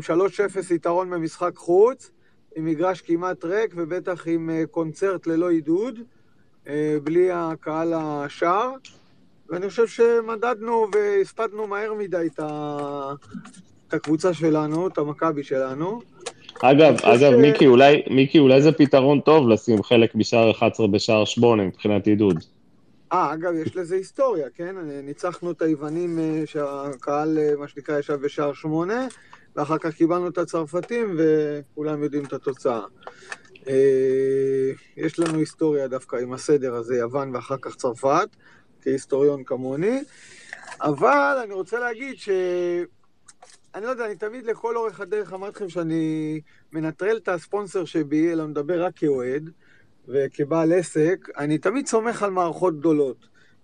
3-0 0.70 0.74
יתרון 0.74 1.10
במשחק 1.10 1.56
חוץ, 1.56 2.12
עם 2.56 2.66
מגרש 2.66 3.02
כמעט 3.02 3.46
ריק, 3.46 3.74
ובטח 3.76 4.28
עם 4.28 4.50
קונצרט 4.72 5.28
ללא 5.28 5.50
עידוד, 5.50 6.00
בלי 7.04 7.32
הקהל 7.32 7.94
השער. 7.94 8.72
ואני 9.50 9.70
חושב 9.70 9.88
שמדדנו 9.88 10.88
והספדנו 10.94 11.68
מהר 11.68 11.94
מדי 11.94 12.30
את, 12.34 12.40
ה... 12.40 13.14
את 13.88 13.94
הקבוצה 13.94 14.34
שלנו, 14.34 14.88
את 14.88 14.98
המכבי 14.98 15.44
שלנו. 15.44 16.02
אגב, 16.62 16.96
אגב, 17.04 17.32
ש... 17.32 17.36
מיקי, 17.42 17.68
אולי, 17.68 18.02
מיקי, 18.10 18.40
אולי 18.40 18.62
זה 18.62 18.72
פתרון 18.72 19.20
טוב 19.20 19.50
לשים 19.50 19.84
חלק 19.84 20.16
משער 20.16 20.52
11 20.52 20.88
בשער 20.88 21.26
8 21.26 21.64
מבחינת 21.64 22.08
עידוד. 22.08 22.44
אה, 23.14 23.34
אגב, 23.34 23.54
יש 23.54 23.76
לזה 23.76 23.96
היסטוריה, 23.96 24.48
כן? 24.56 24.76
ניצחנו 25.04 25.52
את 25.52 25.62
היוונים 25.62 26.20
שהקהל, 26.46 27.38
מה 27.60 27.68
שנקרא, 27.68 28.00
ישב 28.00 28.14
בשער 28.14 28.54
8, 28.54 29.08
ואחר 29.56 29.78
כך 29.78 29.94
קיבלנו 29.94 30.28
את 30.28 30.38
הצרפתים, 30.38 31.18
וכולם 31.18 32.04
יודעים 32.04 32.26
את 32.26 32.34
התוצאה. 32.34 32.82
יש 34.98 35.20
לנו 35.20 35.40
היסטוריה 35.40 35.88
דווקא 35.88 36.16
עם 36.16 36.34
הסדר 36.34 36.76
הזה, 36.76 36.96
יוון 36.96 37.36
ואחר 37.36 37.56
כך 37.62 37.76
צרפת, 37.76 38.28
כהיסטוריון 38.82 39.44
כמוני, 39.44 40.04
אבל 40.82 41.38
אני 41.44 41.54
רוצה 41.54 41.80
להגיד 41.80 42.16
ש... 42.18 42.30
אני 43.76 43.86
לא 43.86 43.90
יודע, 43.90 44.06
אני 44.06 44.16
תמיד 44.16 44.46
לכל 44.46 44.78
אורך 44.78 45.00
הדרך 45.00 45.34
אמרתי 45.34 45.56
לכם 45.56 45.70
שאני 45.70 46.42
מנטרל 46.72 47.18
את 47.18 47.28
הספונסר 47.28 47.86
שבי, 47.86 48.32
אלא 48.32 48.48
מדבר 48.48 48.84
רק 48.84 48.94
כאוהד 48.96 49.50
וכבעל 50.08 50.74
עסק, 50.74 51.28
אני 51.38 51.58
תמיד 51.58 51.88
סומך 51.88 52.24
על 52.24 52.32
מערכות 52.32 52.80
גדולות. 52.80 53.18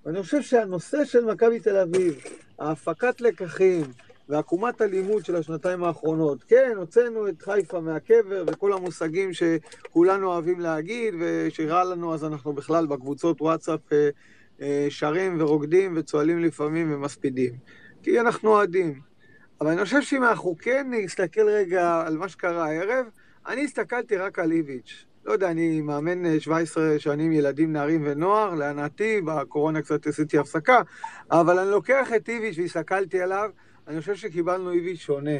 ואני 0.05 0.23
חושב 0.23 0.41
שהנושא 0.41 1.05
של 1.05 1.25
מכבי 1.25 1.59
תל 1.59 1.77
אביב, 1.77 2.15
ההפקת 2.59 3.21
לקחים, 3.21 3.83
ועקומת 4.29 4.81
הלימוד 4.81 5.25
של 5.25 5.35
השנתיים 5.35 5.83
האחרונות. 5.83 6.43
כן, 6.43 6.73
הוצאנו 6.75 7.27
את 7.27 7.41
חיפה 7.41 7.79
מהקבר 7.79 8.43
וכל 8.47 8.73
המושגים 8.73 9.29
שכולנו 9.33 10.27
אוהבים 10.27 10.59
להגיד, 10.59 11.13
ושרע 11.19 11.83
לנו 11.83 12.13
אז 12.13 12.25
אנחנו 12.25 12.53
בכלל 12.53 12.85
בקבוצות 12.85 13.41
וואטסאפ 13.41 13.79
שרים 14.89 15.41
ורוקדים 15.41 15.93
וצועלים 15.97 16.39
לפעמים 16.39 16.93
ומספידים. 16.93 17.53
כי 18.03 18.19
אנחנו 18.19 18.49
אוהדים. 18.49 19.08
אבל 19.61 19.71
אני 19.71 19.83
חושב 19.83 20.01
שאם 20.01 20.23
אנחנו 20.23 20.55
כן 20.61 20.87
נסתכל 20.89 21.49
רגע 21.49 22.03
על 22.05 22.17
מה 22.17 22.29
שקרה 22.29 22.65
הערב, 22.65 23.05
אני 23.47 23.63
הסתכלתי 23.63 24.17
רק 24.17 24.39
על 24.39 24.51
איביץ'. 24.51 25.05
לא 25.25 25.31
יודע, 25.31 25.51
אני 25.51 25.81
מאמן 25.81 26.39
17 26.39 26.99
שנים 26.99 27.31
ילדים, 27.31 27.73
נערים 27.73 28.01
ונוער, 28.05 28.55
להנאתי, 28.55 29.21
בקורונה 29.21 29.81
קצת 29.81 30.07
עשיתי 30.07 30.37
הפסקה, 30.37 30.81
אבל 31.31 31.59
אני 31.59 31.71
לוקח 31.71 32.09
את 32.15 32.29
איביץ' 32.29 32.57
והסתכלתי 32.57 33.21
עליו, 33.21 33.49
אני 33.87 33.99
חושב 33.99 34.15
שקיבלנו 34.15 34.71
איביץ' 34.71 34.99
שונה. 34.99 35.37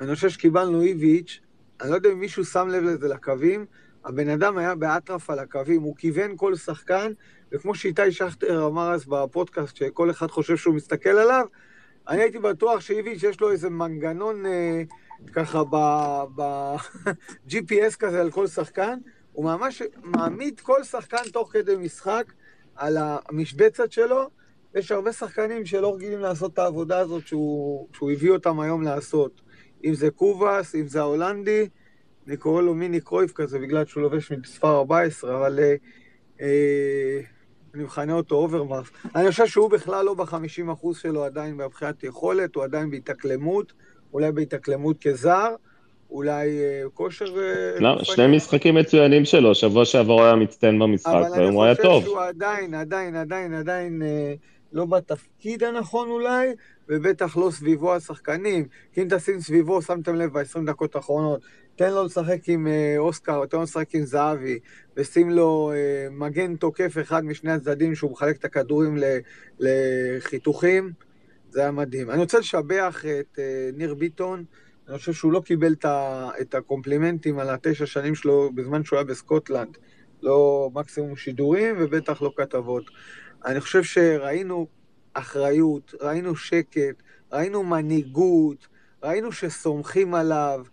אני 0.00 0.14
חושב 0.14 0.28
שקיבלנו 0.28 0.82
איביץ', 0.82 1.40
אני 1.80 1.90
לא 1.90 1.94
יודע 1.94 2.12
אם 2.12 2.20
מישהו 2.20 2.44
שם 2.44 2.68
לב 2.68 2.82
לזה 2.82 3.08
לקווים, 3.08 3.66
הבן 4.04 4.28
אדם 4.28 4.58
היה 4.58 4.74
באטרף 4.74 5.30
על 5.30 5.38
הקווים, 5.38 5.82
הוא 5.82 5.96
כיוון 5.96 6.36
כל 6.36 6.54
שחקן, 6.56 7.12
וכמו 7.52 7.74
שאיתי 7.74 8.12
שכטר 8.12 8.66
אמר 8.66 8.92
אז 8.92 9.04
בפודקאסט, 9.06 9.76
שכל 9.76 10.10
אחד 10.10 10.30
חושב 10.30 10.56
שהוא 10.56 10.74
מסתכל 10.74 11.18
עליו, 11.18 11.46
אני 12.08 12.22
הייתי 12.22 12.38
בטוח 12.38 12.80
שאיביץ' 12.80 13.22
יש 13.22 13.40
לו 13.40 13.50
איזה 13.50 13.70
מנגנון 13.70 14.46
אה, 14.46 14.82
ככה 15.32 15.64
ב-GPS 16.34 17.96
כזה 18.00 18.20
על 18.20 18.30
כל 18.30 18.46
שחקן, 18.46 18.98
הוא 19.32 19.44
ממש 19.44 19.82
מעמיד 20.02 20.60
כל 20.60 20.84
שחקן 20.84 21.30
תוך 21.32 21.52
כדי 21.52 21.76
משחק 21.76 22.32
על 22.76 22.96
המשבצת 23.00 23.92
שלו. 23.92 24.30
יש 24.74 24.92
הרבה 24.92 25.12
שחקנים 25.12 25.66
שלא 25.66 25.94
רגילים 25.94 26.20
לעשות 26.20 26.52
את 26.52 26.58
העבודה 26.58 26.98
הזאת 26.98 27.26
שהוא, 27.26 27.88
שהוא 27.92 28.10
הביא 28.10 28.30
אותם 28.30 28.60
היום 28.60 28.82
לעשות. 28.82 29.40
אם 29.84 29.94
זה 29.94 30.10
קובאס, 30.10 30.74
אם 30.74 30.86
זה 30.86 31.00
ההולנדי, 31.00 31.68
אני 32.26 32.36
קורא 32.36 32.62
לו 32.62 32.74
מיני 32.74 33.00
קרויף 33.00 33.32
כזה 33.32 33.58
בגלל 33.58 33.84
שהוא 33.84 34.02
לובש 34.02 34.32
מספר 34.32 34.76
14, 34.78 35.36
אבל 35.36 35.60
אה, 35.60 35.74
אה, 36.40 37.20
אני 37.74 37.84
מכנה 37.84 38.12
אותו 38.12 38.34
אוברמאף. 38.34 38.90
אני 39.16 39.30
חושב 39.30 39.46
שהוא 39.46 39.70
בכלל 39.70 40.04
לא 40.04 40.14
ב-50% 40.14 40.86
שלו 41.00 41.24
עדיין 41.24 41.56
מבחינת 41.56 42.04
יכולת, 42.04 42.54
הוא 42.54 42.64
עדיין 42.64 42.90
בהתאקלמות, 42.90 43.72
אולי 44.12 44.32
בהתאקלמות 44.32 44.96
כזר. 45.02 45.54
אולי 46.10 46.58
אה, 46.58 46.82
כושר... 46.94 47.24
אה, 47.24 47.80
לא, 47.80 48.04
שני 48.04 48.36
משחקים 48.36 48.74
מצוינים 48.74 49.24
שלו, 49.24 49.54
שבוע 49.54 49.84
שעבר 49.84 50.12
הוא 50.12 50.22
היה 50.22 50.34
מצטיין 50.34 50.78
במשחק, 50.78 51.22
והיום 51.32 51.54
הוא 51.54 51.64
היה 51.64 51.74
טוב. 51.74 51.84
אבל 51.84 51.92
אני 51.92 52.00
חושב 52.00 52.10
שהוא 52.10 52.20
עדיין, 52.20 52.74
עדיין, 52.74 53.16
עדיין, 53.16 53.54
עדיין 53.54 54.02
אה, 54.02 54.34
לא 54.72 54.84
בתפקיד 54.84 55.64
הנכון 55.64 56.08
אולי, 56.08 56.48
ובטח 56.88 57.36
לא 57.36 57.50
סביבו 57.50 57.94
השחקנים. 57.94 58.66
כי 58.92 59.02
אם 59.02 59.06
תשים 59.10 59.40
סביבו, 59.40 59.82
שמתם 59.82 60.14
לב 60.14 60.38
ב-20 60.38 60.66
דקות 60.66 60.96
האחרונות, 60.96 61.40
תן 61.76 61.92
לו 61.92 62.04
לשחק 62.04 62.48
עם 62.48 62.66
אוסקר, 62.98 63.46
תן 63.46 63.56
לו 63.56 63.62
לשחק 63.62 63.94
עם 63.94 64.04
זהבי, 64.04 64.58
ושים 64.96 65.30
לו 65.30 65.72
מגן 66.10 66.56
תוקף 66.56 66.96
אחד 67.00 67.24
משני 67.24 67.52
הצדדים 67.52 67.94
שהוא 67.94 68.10
מחלק 68.10 68.36
את 68.36 68.44
הכדורים 68.44 68.98
לחיתוכים, 69.58 70.92
זה 71.50 71.60
היה 71.60 71.70
מדהים. 71.70 72.10
אני 72.10 72.18
רוצה 72.20 72.38
לשבח 72.38 73.04
את 73.20 73.38
ניר 73.72 73.94
ביטון. 73.94 74.44
אני 74.88 74.98
חושב 74.98 75.12
שהוא 75.12 75.32
לא 75.32 75.40
קיבל 75.40 75.74
את 76.40 76.54
הקומפלימנטים 76.54 77.38
על 77.38 77.50
התשע 77.50 77.86
שנים 77.86 78.14
שלו 78.14 78.50
בזמן 78.54 78.84
שהוא 78.84 78.96
היה 78.96 79.04
בסקוטלנד. 79.04 79.76
לא 80.22 80.70
מקסימום 80.74 81.16
שידורים 81.16 81.76
ובטח 81.78 82.22
לא 82.22 82.32
כתבות. 82.36 82.84
אני 83.44 83.60
חושב 83.60 83.82
שראינו 83.82 84.66
אחריות, 85.14 85.94
ראינו 86.00 86.36
שקט, 86.36 87.02
ראינו 87.32 87.62
מנהיגות, 87.62 88.66
ראינו 89.02 89.32
שסומכים 89.32 90.14
עליו, 90.14 90.64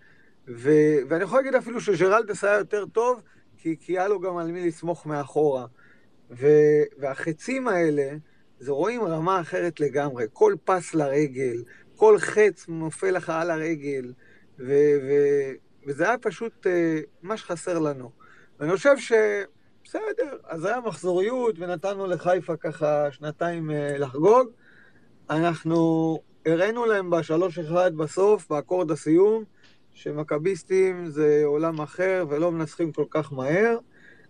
ו... 0.48 0.72
ואני 1.10 1.24
יכול 1.24 1.40
להגיד 1.40 1.56
אפילו 1.56 1.82
שג'רלדס 1.82 2.44
היה 2.44 2.58
יותר 2.58 2.86
טוב, 2.86 3.22
כי, 3.58 3.76
כי 3.80 4.00
היה 4.00 4.08
לו 4.08 4.20
גם 4.20 4.38
על 4.38 4.52
מי 4.52 4.68
לסמוך 4.68 5.06
מאחורה. 5.06 5.66
ו... 6.32 6.48
והחצים 7.00 7.68
האלה, 7.68 8.10
זה 8.60 8.72
רואים 8.72 9.04
רמה 9.04 9.42
אחרת 9.42 9.80
לגמרי. 9.80 10.26
כל 10.34 10.56
פס 10.64 10.94
לרגל, 10.94 11.64
כל 11.96 12.18
חץ 12.20 12.66
נופל 12.68 13.12
לך 13.12 13.30
על 13.30 13.52
הרגל, 13.52 14.14
ו- 14.60 14.98
ו- 15.04 15.52
וזה 15.88 16.08
היה 16.08 16.18
פשוט 16.18 16.68
uh, 16.68 16.70
מה 17.22 17.38
שחסר 17.38 17.80
לנו. 17.80 18.12
ואני 18.60 18.72
חושב 18.72 18.98
שבסדר, 19.92 20.38
אז 20.44 20.66
היה 20.66 20.80
מחזוריות 20.80 21.56
ונתנו 21.60 22.08
לחיפה 22.08 22.56
ככה 22.58 23.12
שנתיים 23.12 23.70
uh, 23.70 23.74
לחגוג. 24.00 24.48
אנחנו 25.30 26.20
הראינו 26.46 26.86
להם 26.86 27.10
בשלוש 27.10 27.60
אחד 27.60 27.96
בסוף, 27.96 28.50
באקורד 28.50 28.92
הסיום, 28.92 29.44
שמכביסטים 29.94 31.08
זה 31.08 31.42
עולם 31.46 31.82
אחר 31.82 32.26
ולא 32.30 32.52
מנצחים 32.52 32.92
כל 32.92 33.06
כך 33.10 33.34
מהר, 33.34 33.78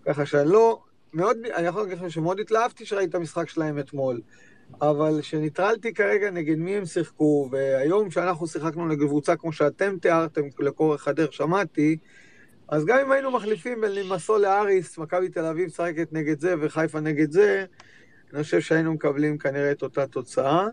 ככה 0.05 0.25
שאני 0.25 0.49
לא, 0.49 0.81
מאוד, 1.13 1.37
אני 1.55 1.67
יכול 1.67 1.81
להגיד 1.81 1.97
לכם 1.97 2.09
שמאוד 2.09 2.39
התלהבתי 2.39 2.85
שראיתי 2.85 3.09
את 3.09 3.15
המשחק 3.15 3.49
שלהם 3.49 3.79
אתמול. 3.79 4.21
אבל 4.81 5.21
שניטרלתי 5.21 5.93
כרגע 5.93 6.31
נגד 6.31 6.57
מי 6.57 6.75
הם 6.75 6.85
שיחקו, 6.85 7.49
והיום 7.51 8.11
שאנחנו 8.11 8.47
שיחקנו 8.47 8.87
נגד 8.87 9.07
קבוצה 9.07 9.35
כמו 9.35 9.53
שאתם 9.53 9.97
תיארתם, 10.01 10.41
לכורך 10.59 11.07
הדרך 11.07 11.33
שמעתי, 11.33 11.97
אז 12.71 12.85
גם 12.85 12.99
אם 12.99 13.11
היינו 13.11 13.31
מחליפים 13.31 13.81
בין 13.81 13.91
לימסול 13.91 14.41
לאריס, 14.41 14.97
מכבי 14.97 15.29
תל 15.29 15.45
אביב 15.45 15.65
משחקת 15.65 16.13
נגד 16.13 16.39
זה 16.39 16.55
וחיפה 16.61 16.99
נגד 16.99 17.31
זה, 17.31 17.65
אני 18.33 18.43
חושב 18.43 18.59
שהיינו 18.59 18.93
מקבלים 18.93 19.37
כנראה 19.37 19.71
את 19.71 19.81
אותה 19.81 20.07
תוצאה. 20.07 20.67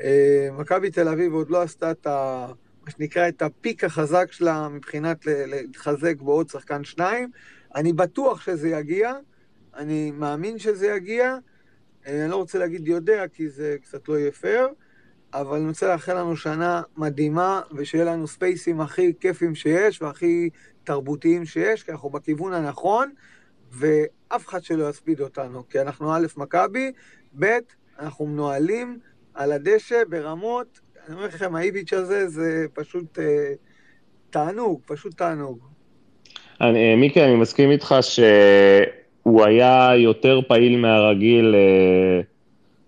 אה, 0.00 0.48
מכבי 0.52 0.90
תל 0.90 1.08
אביב 1.08 1.32
עוד 1.32 1.50
לא 1.50 1.62
עשתה 1.62 1.90
את 1.90 2.06
ה... 2.06 2.46
מה 2.84 2.90
שנקרא, 2.90 3.28
את 3.28 3.42
הפיק 3.42 3.84
החזק 3.84 4.32
שלה 4.32 4.68
מבחינת 4.68 5.26
להתחזק 5.26 6.14
בעוד 6.20 6.48
שחקן 6.48 6.84
שניים. 6.84 7.30
אני 7.74 7.92
בטוח 7.92 8.40
שזה 8.40 8.68
יגיע, 8.68 9.12
אני 9.76 10.10
מאמין 10.10 10.58
שזה 10.58 10.86
יגיע. 10.86 11.36
אני 12.06 12.30
לא 12.30 12.36
רוצה 12.36 12.58
להגיד 12.58 12.88
יודע, 12.88 13.24
כי 13.28 13.48
זה 13.48 13.76
קצת 13.82 14.08
לא 14.08 14.18
יהיה 14.18 14.32
פייר, 14.32 14.68
אבל 15.34 15.56
אני 15.56 15.68
רוצה 15.68 15.88
לאחל 15.88 16.14
לנו 16.14 16.36
שנה 16.36 16.82
מדהימה, 16.96 17.60
ושיהיה 17.76 18.04
לנו 18.04 18.26
ספייסים 18.26 18.80
הכי 18.80 19.12
כיפים 19.20 19.54
שיש, 19.54 20.02
והכי 20.02 20.50
תרבותיים 20.84 21.44
שיש, 21.44 21.82
כי 21.82 21.92
אנחנו 21.92 22.10
בכיוון 22.10 22.52
הנכון, 22.52 23.10
ואף 23.70 24.48
אחד 24.48 24.64
שלא 24.64 24.90
יספיד 24.90 25.20
אותנו, 25.20 25.68
כי 25.68 25.80
אנחנו 25.80 26.16
א', 26.16 26.26
מכבי, 26.36 26.92
ב', 27.38 27.58
אנחנו 27.98 28.26
מנוהלים 28.26 28.98
על 29.34 29.52
הדשא 29.52 30.02
ברמות, 30.08 30.80
אני 31.06 31.14
אומר 31.14 31.26
לכם, 31.26 31.54
האיביץ' 31.54 31.92
הזה 31.92 32.28
זה 32.28 32.66
פשוט 32.74 33.18
אה, 33.18 33.52
תענוג, 34.30 34.80
פשוט 34.86 35.18
תענוג. 35.18 35.58
אני, 36.60 36.90
אה, 36.90 36.96
מיקי, 36.96 37.24
אני 37.24 37.34
מסכים 37.34 37.70
איתך 37.70 37.94
ש... 38.00 38.20
הוא 39.22 39.44
היה 39.44 39.90
יותר 39.96 40.40
פעיל 40.48 40.76
מהרגיל 40.76 41.54
אה, 41.54 42.20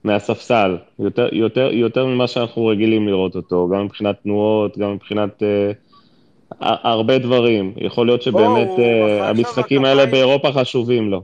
מהספסל, 0.05 0.77
יותר, 0.99 1.29
יותר, 1.33 1.73
יותר 1.73 2.07
ממה 2.07 2.27
שאנחנו 2.27 2.67
רגילים 2.67 3.09
לראות 3.09 3.37
אותו, 3.37 3.69
גם 3.69 3.85
מבחינת 3.85 4.17
תנועות, 4.23 4.79
גם 4.79 4.95
מבחינת 4.95 5.43
אה, 5.43 5.73
הרבה 6.61 7.19
דברים. 7.19 7.75
יכול 7.77 8.07
להיות 8.07 8.23
שבאמת 8.23 8.67
בוא, 8.67 8.79
אה, 8.79 9.29
המשחקים 9.29 9.85
האלה 9.85 10.07
באירופה 10.07 10.53
חשובים 10.53 11.11
לו. 11.11 11.23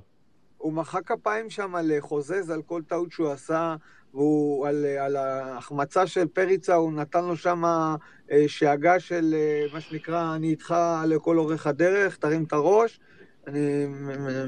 הוא 0.59 0.73
מחא 0.73 0.99
כפיים 1.07 1.51
שם 1.51 1.75
לחוזז 1.83 2.51
על 2.51 2.63
כל 2.63 2.83
טעות 2.89 3.13
שהוא 3.13 3.31
עשה, 3.31 3.77
והוא 4.15 4.69
על, 4.69 4.85
על 4.85 5.17
ההחמצה 5.17 6.07
של 6.07 6.27
פריצה, 6.27 6.75
הוא 6.75 6.93
נתן 6.93 7.25
לו 7.25 7.37
שם 7.37 7.65
אה, 7.65 8.45
שאגה 8.47 9.01
של 9.01 9.35
אה, 9.35 9.67
מה 9.73 9.81
שנקרא, 9.81 10.35
אני 10.35 10.51
איתך 10.51 10.75
לכל 11.07 11.39
אורך 11.39 11.67
הדרך, 11.67 12.17
תרים 12.17 12.45
את 12.45 12.53
הראש. 12.53 13.01
אני 13.47 13.87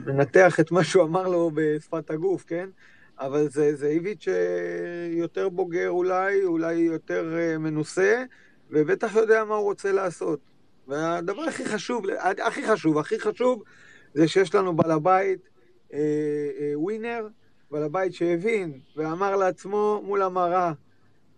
מנתח 0.06 0.60
את 0.60 0.72
מה 0.72 0.84
שהוא 0.84 1.04
אמר 1.04 1.28
לו 1.28 1.50
בשפת 1.54 2.10
הגוף, 2.10 2.44
כן? 2.46 2.68
אבל 3.20 3.48
זה, 3.48 3.76
זה 3.76 3.86
איביץ' 3.86 4.28
יותר 5.10 5.48
בוגר 5.48 5.88
אולי, 5.88 6.44
אולי 6.44 6.74
יותר 6.74 7.36
אה, 7.38 7.58
מנוסה, 7.58 8.24
ובטח 8.70 9.16
יודע 9.16 9.44
מה 9.44 9.54
הוא 9.54 9.64
רוצה 9.64 9.92
לעשות. 9.92 10.51
והדבר 10.88 11.42
הכי 11.42 11.64
חשוב, 11.64 12.04
הכי 12.38 12.66
חשוב, 12.66 12.98
הכי 12.98 13.20
חשוב, 13.20 13.62
זה 14.14 14.28
שיש 14.28 14.54
לנו 14.54 14.76
בעל 14.76 14.90
הבית 14.90 15.48
אה, 15.92 15.98
אה, 16.60 16.72
ווינר, 16.74 17.28
בעל 17.70 17.82
הבית 17.82 18.14
שהבין 18.14 18.80
ואמר 18.96 19.36
לעצמו 19.36 20.02
מול 20.04 20.22
המראה, 20.22 20.72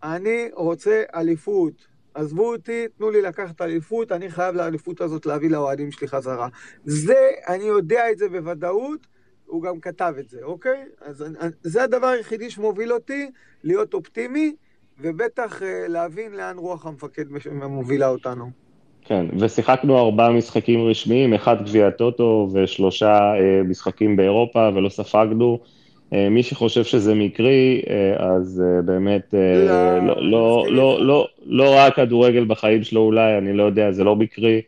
אני 0.03 0.49
רוצה 0.53 1.03
אליפות. 1.15 1.95
עזבו 2.15 2.53
אותי, 2.53 2.87
תנו 2.99 3.11
לי 3.11 3.23
לקחת 3.23 3.61
אליפות, 3.61 4.13
אני 4.13 4.31
חייב 4.31 4.55
לאליפות 4.55 5.01
הזאת 5.01 5.27
להביא 5.27 5.51
לאוהדים 5.51 5.91
שלי 5.91 6.09
חזרה. 6.09 6.49
זה, 6.85 7.31
אני 7.49 7.65
יודע 7.65 8.11
את 8.11 8.19
זה 8.19 8.29
בוודאות, 8.29 9.07
הוא 9.47 9.63
גם 9.63 9.81
כתב 9.81 10.15
את 10.19 10.29
זה, 10.29 10.43
אוקיי? 10.43 10.85
אז 11.01 11.25
זה 11.63 11.83
הדבר 11.83 12.07
היחידי 12.07 12.51
שמוביל 12.51 12.93
אותי, 12.93 13.31
להיות 13.63 13.95
אופטימי, 13.95 14.57
ובטח 15.01 15.63
אה, 15.63 15.89
להבין 15.89 16.33
לאן 16.33 16.59
רוח 16.59 16.87
המפקד 16.87 17.25
מובילה 17.53 18.09
אותנו. 18.09 18.64
כן, 19.05 19.27
ושיחקנו 19.39 19.99
ארבעה 19.99 20.31
משחקים 20.31 20.87
רשמיים, 20.87 21.35
אחד 21.35 21.65
גביע 21.65 21.91
טוטו 21.91 22.49
ושלושה 22.53 23.35
אה, 23.35 23.63
משחקים 23.65 24.17
באירופה, 24.17 24.69
ולא 24.75 24.89
ספגנו. 24.89 25.59
אה, 26.13 26.29
מי 26.29 26.43
שחושב 26.43 26.85
שזה 26.85 27.15
מקרי, 27.15 27.83
אה, 27.91 28.27
אז 28.27 28.63
אה, 28.67 28.83
באמת 28.83 29.35
לא, 29.67 29.99
לא, 29.99 30.17
לא, 30.21 30.67
לא, 30.71 31.07
לא, 31.07 31.29
לא 31.47 31.75
ראה 31.75 31.91
כדורגל 31.91 32.45
בחיים 32.45 32.83
שלו 32.83 33.01
אולי, 33.01 33.39
אני 33.39 33.53
לא 33.53 33.63
יודע, 33.63 33.93
זה 33.93 34.05
לא 34.05 34.17
מקרי. 34.17 34.61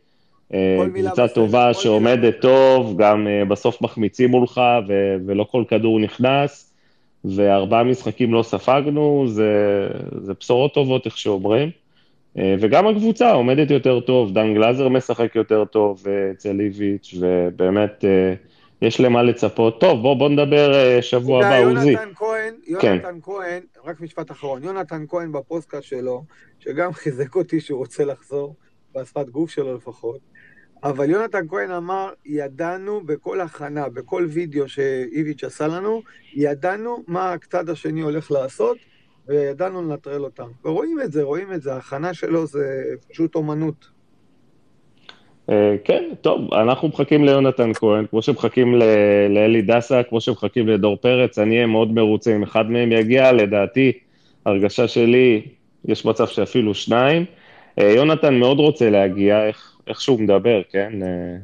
קבוצה 0.94 1.28
טובה 1.28 1.74
שעומדת 1.74 2.40
טוב, 2.40 2.96
גם 2.96 3.26
בסוף 3.48 3.82
מחמיצים 3.82 4.30
מולך 4.30 4.60
ו- 4.88 5.16
ולא 5.26 5.44
כל 5.50 5.64
כדור 5.68 6.00
נכנס, 6.00 6.74
וארבעה 7.24 7.84
משחקים 7.84 8.34
לא 8.34 8.42
ספגנו, 8.42 9.24
זה, 9.28 9.50
זה 10.20 10.32
בשורות 10.40 10.74
טובות, 10.74 11.06
איך 11.06 11.18
שאומרים. 11.18 11.70
וגם 12.38 12.86
הקבוצה 12.86 13.32
עומדת 13.32 13.70
יותר 13.70 14.00
טוב, 14.00 14.32
דן 14.32 14.54
גלאזר 14.54 14.88
משחק 14.88 15.36
יותר 15.36 15.64
טוב 15.64 16.04
אצל 16.32 16.60
איביץ', 16.60 17.14
ובאמת... 17.20 18.04
יש 18.82 19.00
למה 19.00 19.22
לצפות. 19.22 19.80
טוב, 19.80 20.02
בוא, 20.02 20.14
בוא 20.14 20.28
נדבר 20.28 21.00
שבוע 21.00 21.46
הבא, 21.46 21.58
עוזי. 21.58 21.90
יונתן 21.90 22.14
כהן, 22.14 22.54
יונתן 22.66 22.98
כן. 23.02 23.18
כהן, 23.22 23.62
רק 23.84 24.00
משפט 24.00 24.30
אחרון, 24.30 24.64
יונתן 24.64 25.04
כהן 25.08 25.32
בפודקאסט 25.32 25.84
שלו, 25.84 26.24
שגם 26.58 26.92
חיזק 27.02 27.34
אותי 27.34 27.60
שהוא 27.60 27.78
רוצה 27.78 28.04
לחזור, 28.04 28.54
בשפת 28.94 29.28
גוף 29.28 29.50
שלו 29.50 29.76
לפחות, 29.76 30.20
אבל 30.82 31.10
יונתן 31.10 31.48
כהן 31.48 31.70
אמר, 31.70 32.10
ידענו 32.26 33.00
בכל 33.00 33.40
הכנה, 33.40 33.88
בכל 33.88 34.26
וידאו 34.28 34.68
שאיביץ' 34.68 35.44
עשה 35.44 35.66
לנו, 35.66 36.02
ידענו 36.34 37.04
מה 37.06 37.32
הצד 37.32 37.68
השני 37.68 38.00
הולך 38.00 38.30
לעשות, 38.30 38.76
וידענו 39.28 39.82
לנטרל 39.82 40.24
אותם. 40.24 40.48
ורואים 40.64 41.00
את 41.04 41.12
זה, 41.12 41.22
רואים 41.22 41.52
את 41.52 41.62
זה, 41.62 41.74
ההכנה 41.74 42.14
שלו 42.14 42.46
זה 42.46 42.82
פשוט 43.10 43.34
אומנות. 43.34 43.96
אה, 45.50 45.76
כן, 45.84 46.04
טוב, 46.20 46.54
אנחנו 46.54 46.88
מחכים 46.88 47.24
ליונתן 47.24 47.72
כהן, 47.72 48.06
כמו 48.06 48.22
שמחכים 48.22 48.74
לאלי 49.28 49.62
דסה, 49.62 50.02
כמו 50.02 50.20
שמחכים 50.20 50.68
לדור 50.68 50.96
פרץ, 50.96 51.38
אני 51.38 51.54
אהיה 51.54 51.66
מאוד 51.66 51.92
מרוצה 51.92 52.36
אם 52.36 52.42
אחד 52.42 52.70
מהם 52.70 52.92
יגיע, 52.92 53.32
לדעתי, 53.32 53.92
הרגשה 54.46 54.88
שלי, 54.88 55.42
יש 55.84 56.04
מצב 56.04 56.26
שאפילו 56.26 56.74
שניים. 56.74 57.24
אה, 57.78 57.90
יונתן 57.90 58.34
מאוד 58.34 58.58
רוצה 58.58 58.90
להגיע, 58.90 59.46
איך, 59.46 59.76
איך 59.86 60.00
שהוא 60.00 60.20
מדבר, 60.20 60.62
כן? 60.70 60.92
אה, 61.02 61.36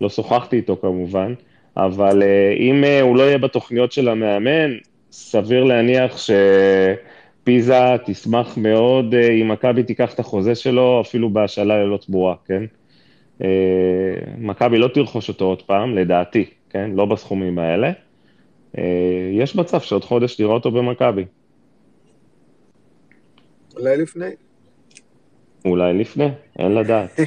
לא 0.00 0.08
שוחחתי 0.08 0.56
איתו 0.56 0.76
כמובן, 0.80 1.34
אבל 1.76 2.22
אם 2.58 2.84
הוא 3.02 3.16
לא 3.16 3.22
יהיה 3.22 3.38
בתוכניות 3.38 3.92
של 3.92 4.08
המאמן, 4.08 4.70
סביר 5.16 5.64
להניח 5.64 6.16
שפיזה 6.16 7.96
תשמח 8.06 8.56
מאוד 8.56 9.14
אם 9.14 9.48
מכבי 9.48 9.82
תיקח 9.82 10.14
את 10.14 10.20
החוזה 10.20 10.54
שלו, 10.54 11.00
אפילו 11.00 11.30
בהשאלה 11.30 11.84
ללא 11.84 11.96
תמורה, 11.96 12.34
כן? 12.46 12.64
אה, 13.42 13.48
מכבי 14.38 14.78
לא 14.78 14.88
תרכוש 14.88 15.28
אותו 15.28 15.44
עוד 15.44 15.62
פעם, 15.62 15.98
לדעתי, 15.98 16.44
כן? 16.70 16.90
לא 16.94 17.04
בסכומים 17.04 17.58
האלה. 17.58 17.92
אה, 18.78 19.30
יש 19.32 19.56
מצב 19.56 19.80
שעוד 19.80 20.04
חודש 20.04 20.40
נראה 20.40 20.52
אותו 20.52 20.70
במכבי. 20.70 21.24
אולי 23.76 23.96
לפני. 23.96 24.30
אולי 25.64 25.92
לפני, 25.92 26.28
אין 26.58 26.74
לדעת. 26.74 27.20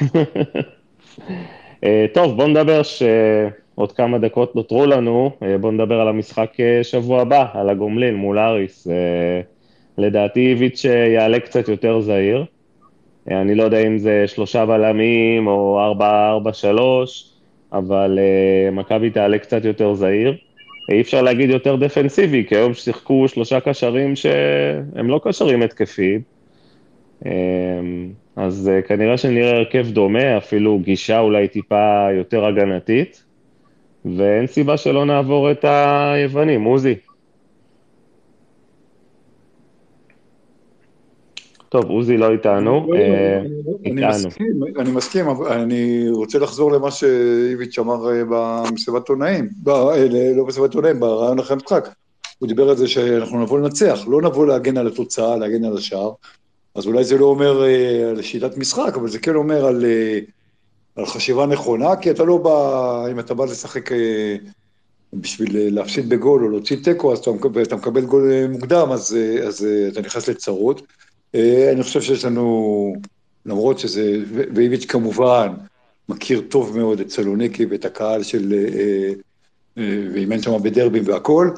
אה, 1.84 2.06
טוב, 2.14 2.36
בואו 2.36 2.48
נדבר 2.48 2.82
שעוד 3.80 3.92
כמה 3.92 4.18
דקות 4.18 4.56
נותרו 4.56 4.86
לנו, 4.86 5.30
בואו 5.60 5.72
נדבר 5.72 6.00
על 6.00 6.08
המשחק 6.08 6.52
שבוע 6.82 7.20
הבא, 7.20 7.46
על 7.54 7.68
הגומלין 7.68 8.14
מול 8.14 8.38
אריס. 8.38 8.88
לדעתי 9.98 10.46
איביץ' 10.50 10.84
יעלה 11.14 11.40
קצת 11.40 11.68
יותר 11.68 12.00
זהיר. 12.00 12.44
אני 13.28 13.54
לא 13.54 13.62
יודע 13.62 13.86
אם 13.86 13.98
זה 13.98 14.24
שלושה 14.26 14.66
בלמים 14.66 15.46
או 15.46 15.80
ארבע, 15.80 16.28
ארבע, 16.28 16.52
שלוש, 16.52 17.32
אבל 17.72 18.18
מכבי 18.72 19.10
תעלה 19.10 19.38
קצת 19.38 19.64
יותר 19.64 19.94
זהיר. 19.94 20.36
אי 20.92 21.00
אפשר 21.00 21.22
להגיד 21.22 21.50
יותר 21.50 21.76
דפנסיבי, 21.76 22.44
כי 22.48 22.56
היום 22.56 22.74
שיחקו 22.74 23.28
שלושה 23.28 23.60
קשרים 23.60 24.16
שהם 24.16 25.08
לא 25.08 25.20
קשרים 25.24 25.62
התקפיים. 25.62 26.20
אז 28.36 28.70
כנראה 28.88 29.16
שנראה 29.16 29.56
הרכב 29.56 29.86
דומה, 29.90 30.36
אפילו 30.36 30.78
גישה 30.78 31.20
אולי 31.20 31.48
טיפה 31.48 32.06
יותר 32.12 32.44
הגנתית, 32.44 33.29
ואין 34.04 34.46
סיבה 34.46 34.76
שלא 34.76 35.04
נעבור 35.04 35.50
את 35.50 35.64
היוונים. 35.64 36.64
עוזי. 36.64 36.94
טוב, 41.68 41.84
עוזי 41.84 42.16
לא 42.16 42.32
איתנו, 42.32 42.86
לא, 42.88 42.96
לא, 42.96 43.00
אה, 43.00 43.42
איתנו. 43.84 44.28
אני 44.78 44.90
מסכים, 44.92 45.26
אני 45.50 46.08
רוצה 46.10 46.38
לחזור 46.38 46.72
למה 46.72 46.90
שאיביץ' 46.90 47.78
אמר 47.78 48.12
אה, 48.12 48.22
במסיבת 48.28 49.08
עונאים, 49.08 49.48
אה, 49.68 50.06
לא 50.36 50.44
במסיבת 50.44 50.74
עונאים, 50.74 51.00
ברעיון 51.00 51.38
אחרי 51.38 51.54
המשחק. 51.54 51.88
הוא 52.38 52.48
דיבר 52.48 52.70
על 52.70 52.76
זה 52.76 52.88
שאנחנו 52.88 53.42
נבוא 53.42 53.58
לנצח, 53.58 54.00
לא 54.08 54.22
נבוא 54.22 54.46
להגן 54.46 54.76
על 54.76 54.86
התוצאה, 54.86 55.36
להגן 55.36 55.64
על 55.64 55.76
השער. 55.76 56.12
אז 56.74 56.86
אולי 56.86 57.04
זה 57.04 57.18
לא 57.18 57.26
אומר 57.26 57.62
על 58.10 58.22
שיטת 58.22 58.56
משחק, 58.56 58.92
אבל 58.96 59.08
זה 59.08 59.18
כן 59.18 59.34
אומר 59.34 59.66
על, 59.66 59.84
על 61.00 61.06
חשיבה 61.06 61.46
נכונה, 61.46 61.96
כי 61.96 62.10
אתה 62.10 62.24
לא 62.24 62.36
בא, 62.36 63.06
אם 63.10 63.18
אתה 63.18 63.34
בא 63.34 63.44
לשחק 63.44 63.90
בשביל 65.12 65.74
להפסיד 65.74 66.08
בגול 66.08 66.44
או 66.44 66.50
להוציא 66.50 66.76
תיקו, 66.84 67.12
אז 67.12 67.18
אתה 67.18 67.30
מקבל, 67.30 67.62
אתה 67.62 67.76
מקבל 67.76 68.04
גול 68.04 68.46
מוקדם, 68.46 68.88
אז, 68.92 69.16
אז 69.46 69.66
אתה 69.92 70.00
נכנס 70.00 70.28
לצרות. 70.28 70.82
אה, 71.34 71.70
אני 71.72 71.82
חושב 71.82 72.00
שיש 72.00 72.24
לנו, 72.24 72.94
למרות 73.46 73.78
שזה, 73.78 74.18
ואיביץ' 74.30 74.84
כמובן 74.84 75.48
מכיר 76.08 76.42
טוב 76.48 76.78
מאוד 76.78 77.00
את 77.00 77.10
סלוניקי 77.10 77.66
ואת 77.66 77.84
הקהל 77.84 78.22
של, 78.22 78.52
אה, 78.52 79.12
אה, 79.78 80.06
ואימן 80.12 80.42
שם 80.42 80.62
בדרבים 80.62 81.02
והכול. 81.06 81.54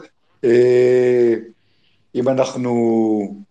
אם 2.14 2.28
אנחנו, 2.28 3.43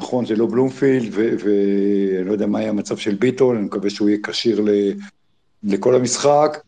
נכון, 0.00 0.26
זה 0.26 0.36
לא 0.36 0.46
בלומפילד, 0.46 1.14
ואני 1.14 2.24
לא 2.24 2.32
יודע 2.32 2.46
מה 2.46 2.60
יהיה 2.60 2.70
המצב 2.70 2.96
של 2.96 3.14
ביטון, 3.14 3.56
אני 3.56 3.64
מקווה 3.64 3.90
שהוא 3.90 4.08
יהיה 4.08 4.18
כשיר 4.22 4.64
לכל 5.62 5.94
המשחק. 5.94 6.58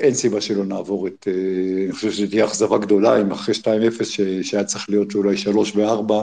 אין 0.00 0.14
סיבה 0.14 0.40
שלא 0.40 0.64
נעבור 0.64 1.06
את, 1.06 1.28
אני 1.84 1.92
חושב 1.92 2.10
שזו 2.10 2.26
תהיה 2.26 2.44
אכזבה 2.44 2.78
גדולה 2.78 3.20
אם 3.20 3.30
אחרי 3.30 3.54
2-0 3.54 4.04
שהיה 4.42 4.64
צריך 4.64 4.90
להיות 4.90 5.14
אולי 5.14 5.36
3 5.36 5.76
ו-4, 5.76 6.12
אה, 6.12 6.22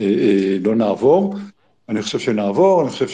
אה, 0.00 0.56
לא 0.64 0.74
נעבור. 0.74 1.34
אני 1.88 2.02
חושב 2.02 2.18
שנעבור, 2.18 2.82
אני 2.82 2.90
חושב. 2.90 3.08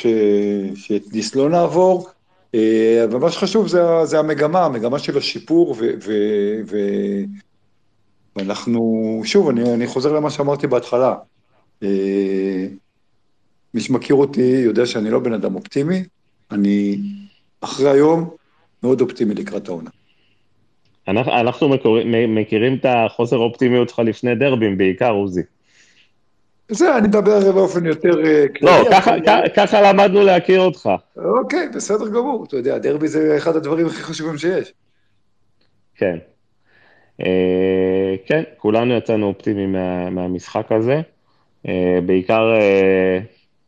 שאת 0.75 1.13
ניס 1.13 1.35
לא 1.35 1.51
נעבור, 1.51 2.09
אה, 2.55 3.05
אבל 3.05 3.19
מה 3.19 3.31
שחשוב 3.31 3.69
זה, 3.69 3.83
זה 4.05 4.19
המגמה, 4.19 4.65
המגמה 4.65 4.99
של 4.99 5.19
השיפור, 5.19 5.71
ו... 5.71 5.91
ו... 6.05 6.13
ו... 6.67 6.79
ואנחנו, 8.37 9.23
שוב, 9.25 9.49
אני, 9.49 9.75
אני 9.75 9.87
חוזר 9.87 10.13
למה 10.13 10.31
שאמרתי 10.31 10.67
בהתחלה. 10.67 11.15
מי 13.75 13.81
שמכיר 13.81 14.17
אותי 14.17 14.61
יודע 14.65 14.87
שאני 14.87 15.11
לא 15.11 15.19
בן 15.19 15.33
אדם 15.33 15.55
אופטימי, 15.55 16.05
אני 16.51 16.99
אחרי 17.61 17.91
היום 17.91 18.31
מאוד 18.83 19.01
אופטימי 19.01 19.35
לקראת 19.35 19.69
העונה. 19.69 19.91
אנחנו, 21.09 21.33
אנחנו 21.33 21.69
מכירים 22.29 22.75
את 22.75 22.87
החוסר 22.89 23.37
אופטימיות 23.37 23.89
שלך 23.89 23.99
לפני 23.99 24.35
דרבים, 24.35 24.79
בעיקר, 24.79 25.11
עוזי. 25.11 25.43
זה, 26.69 26.97
אני 26.99 27.09
מדבר 27.09 27.53
באופן 27.53 27.87
יותר 27.87 28.25
אה, 28.27 28.49
כללי. 28.49 28.73
לא, 29.27 29.49
ככה 29.57 29.83
למדנו 29.83 30.23
להכיר 30.23 30.61
אותך. 30.61 30.91
אוקיי, 31.17 31.69
בסדר 31.75 32.09
גמור. 32.09 32.45
אתה 32.45 32.57
יודע, 32.57 32.79
דרבי 32.79 33.09
זה 33.09 33.37
אחד 33.37 33.57
הדברים 33.57 33.87
הכי 33.87 34.03
חשובים 34.03 34.39
שיש. 34.39 34.73
כן. 35.95 36.19
אה, 37.21 38.15
כן, 38.27 38.43
כולנו 38.59 38.95
יצאנו 38.95 39.27
אופטימיים 39.27 39.73
מהמשחק 40.11 40.73
הזה. 40.73 41.01
אה, 41.69 41.99
בעיקר, 42.07 42.53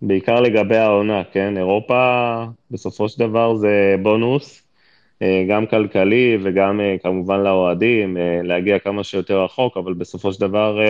בעיקר 0.02 0.40
לגבי 0.40 0.77
העונה, 0.77 1.23
כן? 1.32 1.56
אירופה, 1.56 2.44
בסופו 2.70 3.09
של 3.09 3.18
דבר 3.18 3.55
זה 3.55 3.97
בונוס, 4.02 4.62
גם 5.48 5.66
כלכלי 5.66 6.39
וגם 6.43 6.81
כמובן 7.02 7.40
לאוהדים, 7.40 8.16
להגיע 8.43 8.78
כמה 8.78 9.05
שיותר 9.05 9.44
רחוק, 9.44 9.77
אבל 9.77 9.94
בסופו 9.94 10.32
של 10.32 10.40
דבר... 10.40 10.81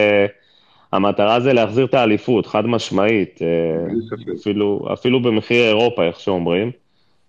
המטרה 0.92 1.40
זה 1.40 1.52
להחזיר 1.52 1.84
את 1.84 1.94
האליפות, 1.94 2.46
חד 2.46 2.66
משמעית, 2.66 3.42
אה, 3.42 3.86
אפילו, 4.40 4.88
אפילו 4.92 5.22
במחיר 5.22 5.64
אירופה, 5.64 6.04
איך 6.04 6.20
שאומרים. 6.20 6.70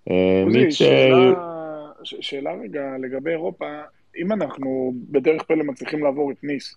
אה, 0.10 0.44
עוזי, 0.46 0.72
שאלה, 0.72 1.34
שאלה 2.04 2.52
רגע 2.64 2.82
לגבי 3.00 3.32
אירופה, 3.32 3.66
אם 4.22 4.32
אנחנו 4.32 4.94
בדרך 5.12 5.44
פלא 5.44 5.64
מצליחים 5.64 6.04
לעבור 6.04 6.32
את 6.32 6.44
ניס, 6.44 6.76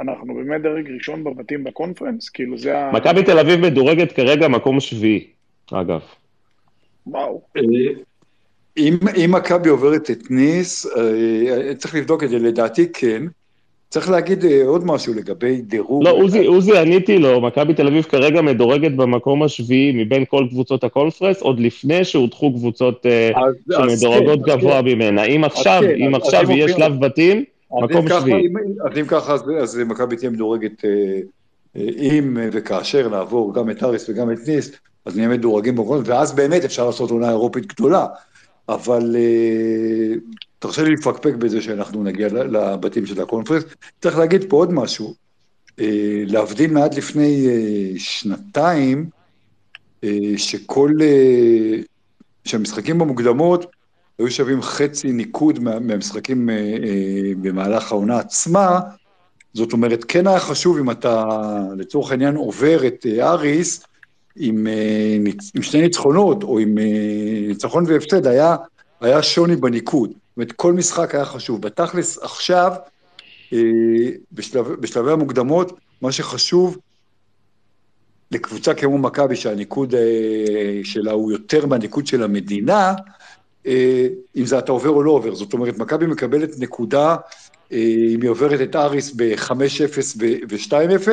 אנחנו 0.00 0.34
באמת 0.34 0.62
דרג 0.62 0.90
ראשון 0.90 1.24
בבתים 1.24 1.64
בקונפרנס? 1.64 2.28
כאילו 2.28 2.58
זה 2.58 2.78
ה... 2.78 2.92
מכבי 2.92 3.22
תל 3.22 3.38
אביב 3.38 3.60
מדורגת 3.60 4.12
כרגע 4.12 4.48
מקום 4.48 4.80
שביעי, 4.80 5.26
אגב. 5.72 6.00
וואו. 7.06 7.42
אה, 7.56 7.62
אם 9.16 9.30
מכבי 9.32 9.68
עוברת 9.68 10.10
את 10.10 10.30
ניס, 10.30 10.86
צריך 11.78 11.94
לבדוק 11.94 12.24
את 12.24 12.30
זה, 12.30 12.38
לדעתי 12.38 12.92
כן. 12.92 13.22
צריך 13.88 14.10
להגיד 14.10 14.44
אה, 14.44 14.62
עוד 14.66 14.86
משהו 14.86 15.14
לגבי 15.14 15.60
דירוג. 15.60 16.04
לא, 16.04 16.10
עוזי, 16.10 16.46
עוזי, 16.46 16.78
עניתי 16.78 17.18
לו, 17.18 17.40
מכבי 17.40 17.74
תל 17.74 17.86
אביב 17.86 18.04
כרגע 18.04 18.42
מדורגת 18.42 18.92
במקום 18.92 19.42
השביעי 19.42 19.92
מבין 20.04 20.24
כל 20.24 20.46
קבוצות 20.50 20.84
הקונפרנס, 20.84 21.42
עוד 21.42 21.60
לפני 21.60 22.04
שהודחו 22.04 22.52
קבוצות 22.52 23.06
אה, 23.06 23.30
אז, 23.36 23.54
שמדורגות 23.72 24.38
אז, 24.38 24.44
גבוה 24.46 24.78
אז, 24.78 24.84
ממנה. 24.84 25.24
אם 25.24 25.44
עכשיו, 25.44 25.82
כן, 25.82 26.02
אם 26.02 26.14
עכשיו 26.14 26.50
יהיה 26.50 26.68
שלב 26.68 27.00
בתים, 27.00 27.44
מקום 27.72 28.08
שביעי. 28.08 28.48
אז 28.84 28.98
אם 28.98 29.06
ככה, 29.06 29.34
אז, 29.34 29.42
אז 29.62 29.78
מכבי 29.86 30.16
תהיה 30.16 30.30
מדורגת, 30.30 30.84
אה, 30.84 31.20
אם 31.98 32.36
וכאשר 32.52 33.08
נעבור 33.08 33.54
גם 33.54 33.70
את 33.70 33.82
אריס 33.82 34.08
וגם 34.08 34.32
את 34.32 34.38
ניס, 34.46 34.72
אז 35.04 35.16
נהיה 35.16 35.28
מדורגים 35.28 35.76
בקונפרנס, 35.76 36.08
ואז 36.08 36.32
באמת 36.32 36.64
אפשר 36.64 36.86
לעשות 36.86 37.10
עונה 37.10 37.28
אירופית 37.28 37.66
גדולה. 37.66 38.06
אבל 38.68 39.16
תרשה 40.58 40.82
לי 40.82 40.90
לפקפק 40.90 41.34
בזה 41.34 41.62
שאנחנו 41.62 42.02
נגיע 42.02 42.28
לבתים 42.28 43.06
של 43.06 43.22
הקונפרנס. 43.22 43.64
צריך 44.00 44.18
להגיד 44.18 44.44
פה 44.48 44.56
עוד 44.56 44.72
משהו, 44.72 45.14
אה, 45.80 46.22
להבדיל 46.26 46.72
מעד 46.72 46.94
לפני 46.94 47.46
אה, 47.48 47.98
שנתיים, 47.98 49.06
אה, 50.04 50.10
שכל, 50.36 50.90
שהמשחקים 52.44 52.98
במוקדמות 52.98 53.66
היו 54.18 54.30
שווים 54.30 54.62
חצי 54.62 55.12
ניקוד 55.12 55.58
מהמשחקים 55.58 56.48
במהלך 57.42 57.92
העונה 57.92 58.18
עצמה, 58.18 58.80
זאת 59.56 59.72
אומרת, 59.72 60.04
כן 60.08 60.26
היה 60.26 60.40
חשוב 60.40 60.78
אם 60.78 60.90
אתה 60.90 61.24
לצורך 61.76 62.10
העניין 62.10 62.36
עובר 62.36 62.86
את 62.86 63.06
אריס, 63.20 63.84
עם, 64.36 64.66
אה, 64.66 65.16
עם 65.54 65.62
שני 65.62 65.80
ניצחונות, 65.80 66.42
או 66.42 66.58
עם 66.58 66.78
אה, 66.78 66.84
ניצחון 67.48 67.84
והפסד, 67.88 68.26
היה, 68.26 68.56
היה 69.00 69.22
שוני 69.22 69.56
בניקוד. 69.56 70.10
זאת 70.10 70.36
אומרת, 70.36 70.52
כל 70.52 70.72
משחק 70.72 71.14
היה 71.14 71.24
חשוב. 71.24 71.62
בתכלס, 71.62 72.18
עכשיו, 72.18 72.72
אה, 73.52 73.58
בשלב, 74.32 74.68
בשלבי 74.68 75.12
המוקדמות, 75.12 75.72
מה 76.02 76.12
שחשוב 76.12 76.78
לקבוצה 78.30 78.74
כמו 78.74 78.98
מכבי, 78.98 79.36
שהניקוד 79.36 79.94
אה, 79.94 80.80
שלה 80.84 81.12
הוא 81.12 81.32
יותר 81.32 81.66
מהניקוד 81.66 82.06
של 82.06 82.22
המדינה, 82.22 82.88
אה, 82.88 82.94
אם 84.36 84.46
זה 84.46 84.58
אתה 84.58 84.72
עובר 84.72 84.90
או 84.90 85.02
לא 85.02 85.10
עובר. 85.10 85.34
זאת 85.34 85.52
אומרת, 85.52 85.78
מכבי 85.78 86.06
מקבלת 86.06 86.50
נקודה, 86.58 87.16
אה, 87.72 87.78
אם 88.14 88.22
היא 88.22 88.30
עוברת 88.30 88.60
את 88.60 88.76
אריס 88.76 89.12
ב-5-0 89.16 90.16
ו-2-0, 90.48 91.08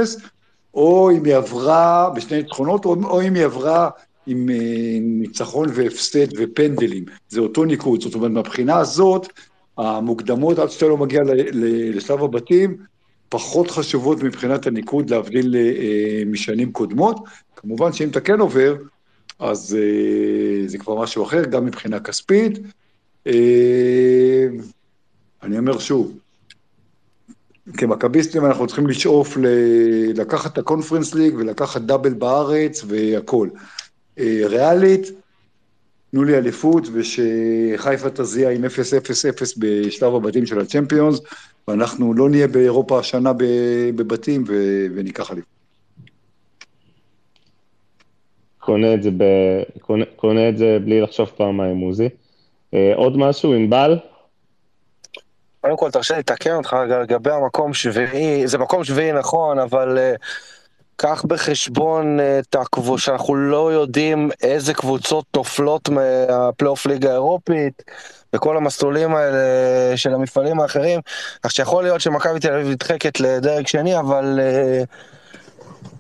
או 0.73 1.11
אם 1.11 1.25
היא 1.25 1.35
עברה 1.35 2.09
בשני 2.15 2.37
ניצחונות, 2.37 2.85
או, 2.85 2.95
או 3.03 3.21
אם 3.21 3.33
היא 3.33 3.45
עברה 3.45 3.89
עם 4.27 4.49
אה, 4.49 4.97
ניצחון 5.01 5.69
והפסד 5.73 6.27
ופנדלים. 6.37 7.05
זה 7.29 7.39
אותו 7.39 7.65
ניקוד. 7.65 8.01
זאת 8.01 8.15
אומרת, 8.15 8.31
מהבחינה 8.31 8.77
הזאת, 8.77 9.27
המוקדמות, 9.77 10.59
עד 10.59 10.69
שאתה 10.69 10.87
לא 10.87 10.97
מגיע 10.97 11.21
לשלב 11.93 12.23
הבתים, 12.23 12.77
פחות 13.29 13.71
חשובות 13.71 14.23
מבחינת 14.23 14.67
הניקוד, 14.67 15.09
להבדיל 15.09 15.55
אה, 15.55 16.23
משנים 16.25 16.71
קודמות. 16.71 17.19
כמובן 17.55 17.93
שאם 17.93 18.09
אתה 18.09 18.21
כן 18.21 18.39
עובר, 18.39 18.75
אז 19.43 19.77
אה, 19.79 20.67
זה 20.67 20.77
כבר 20.77 21.01
משהו 21.01 21.23
אחר, 21.23 21.43
גם 21.45 21.65
מבחינה 21.65 21.99
כספית. 21.99 22.59
אה, 23.27 24.47
אני 25.43 25.57
אומר 25.57 25.79
שוב, 25.79 26.17
כמכביסטים 27.77 28.45
אנחנו 28.45 28.67
צריכים 28.67 28.87
לשאוף 28.87 29.37
ל- 29.37 30.19
לקחת 30.21 30.53
את 30.53 30.57
הקונפרנס 30.57 31.13
ליג 31.13 31.35
ולקחת 31.35 31.81
דאבל 31.81 32.13
בארץ 32.13 32.83
והכל. 32.87 33.49
אה, 34.19 34.41
ריאלית, 34.45 35.11
תנו 36.11 36.23
לי 36.23 36.37
אליפות 36.37 36.87
ושחיפה 36.93 38.09
תזיע 38.09 38.49
עם 38.49 38.65
0-0-0 38.65 38.67
בשלב 39.57 40.15
הבתים 40.15 40.45
של 40.45 40.59
הצ'מפיונס, 40.59 41.19
ואנחנו 41.67 42.13
לא 42.13 42.29
נהיה 42.29 42.47
באירופה 42.47 42.99
השנה 42.99 43.31
בבתים 43.95 44.43
ו- 44.47 44.85
וניקח 44.95 45.31
אליפות. 45.31 45.62
קונה 48.65 48.93
את 48.93 49.03
זה, 49.03 49.09
ב... 49.17 49.23
קונה, 49.81 50.05
קונה 50.15 50.49
את 50.49 50.57
זה 50.57 50.77
בלי 50.85 51.01
לחשוב 51.01 51.31
פעמיים, 51.37 51.79
עוזי. 51.79 52.09
אה, 52.73 52.91
עוד 52.95 53.17
משהו, 53.17 53.53
ענבל? 53.53 53.99
קודם 55.61 55.77
כל, 55.77 55.91
תרשה 55.91 56.13
לי 56.13 56.19
לתקן 56.19 56.55
אותך 56.55 56.75
לגבי 57.01 57.31
המקום 57.31 57.73
שביעי, 57.73 58.47
זה 58.47 58.57
מקום 58.57 58.83
שביעי 58.83 59.11
נכון, 59.11 59.59
אבל 59.59 59.97
uh, 59.97 60.21
קח 60.95 61.25
בחשבון 61.27 62.19
uh, 62.19 62.21
את 62.39 62.55
הקבוצה, 62.55 63.03
שאנחנו 63.03 63.35
לא 63.35 63.73
יודעים 63.73 64.29
איזה 64.41 64.73
קבוצות 64.73 65.25
נופלות 65.35 65.89
מהפלייאוף 65.89 66.85
ליגה 66.85 67.09
האירופית, 67.09 67.83
וכל 68.33 68.57
המסלולים 68.57 69.15
האלה 69.15 69.37
של 69.97 70.13
המפעלים 70.13 70.59
האחרים, 70.59 70.99
כך 71.43 71.51
שיכול 71.51 71.83
להיות 71.83 72.01
שמכבי 72.01 72.39
תל 72.39 72.53
אביב 72.53 72.67
נדחקת 72.67 73.19
לדרג 73.19 73.67
שני, 73.67 73.99
אבל 73.99 74.39
uh, 74.39 75.12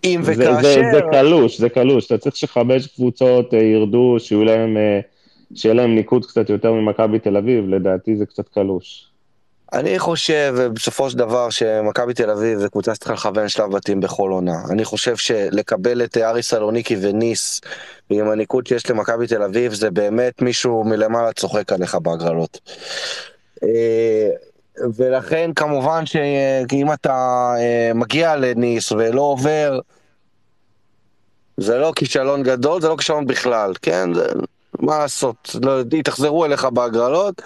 אם 0.03 0.21
זה, 0.23 0.31
וכאשר... 0.31 0.61
זה, 0.61 0.81
זה 0.93 1.01
קלוש, 1.11 1.59
זה 1.59 1.69
קלוש. 1.69 2.05
אתה 2.05 2.17
צריך 2.17 2.35
שחמש 2.35 2.87
קבוצות 2.87 3.53
אה, 3.53 3.59
ירדו, 3.59 4.15
שיהיו 4.19 4.43
להם, 4.43 4.77
אה, 4.77 4.99
שיהיה 5.55 5.75
להם 5.75 5.95
ניקוד 5.95 6.25
קצת 6.25 6.49
יותר 6.49 6.71
ממכבי 6.71 7.19
תל 7.19 7.37
אביב, 7.37 7.69
לדעתי 7.69 8.15
זה 8.15 8.25
קצת 8.25 8.49
קלוש. 8.49 9.13
אני 9.73 9.99
חושב 9.99 10.55
בסופו 10.73 11.09
של 11.09 11.17
דבר 11.17 11.49
שמכבי 11.49 12.13
תל 12.13 12.29
אביב 12.29 12.59
זה 12.59 12.69
קבוצה 12.69 12.95
שצריכה 12.95 13.13
לכוון 13.13 13.49
שלב 13.49 13.75
בתים 13.75 13.99
בכל 14.01 14.31
עונה. 14.31 14.55
אני 14.69 14.85
חושב 14.85 15.15
שלקבל 15.15 16.03
את 16.03 16.17
אריס 16.17 16.49
סלוניקי 16.49 16.95
וניס 17.01 17.61
עם 18.09 18.29
הניקוד 18.29 18.67
שיש 18.67 18.89
למכבי 18.89 19.27
תל 19.27 19.43
אביב 19.43 19.73
זה 19.73 19.91
באמת 19.91 20.41
מישהו 20.41 20.83
מלמעלה 20.83 21.33
צוחק 21.33 21.71
עליך 21.71 21.95
בהגרלות. 21.95 22.59
אה, 24.81 24.85
ולכן 24.95 25.51
כמובן 25.55 26.05
שאם 26.05 26.93
אתה 26.93 27.53
אה, 27.57 27.91
מגיע 27.95 28.35
לניס 28.35 28.91
ולא 28.91 29.21
עובר, 29.21 29.79
זה 31.57 31.77
לא 31.77 31.93
כישלון 31.95 32.43
גדול, 32.43 32.81
זה 32.81 32.89
לא 32.89 32.95
כישלון 32.95 33.27
בכלל, 33.27 33.73
כן? 33.81 34.13
זה, 34.13 34.27
מה 34.83 34.99
לעשות, 34.99 35.55
לא, 35.61 35.71
יתאכזרו 35.93 36.45
אליך 36.45 36.65
בהגרלות, 36.65 37.41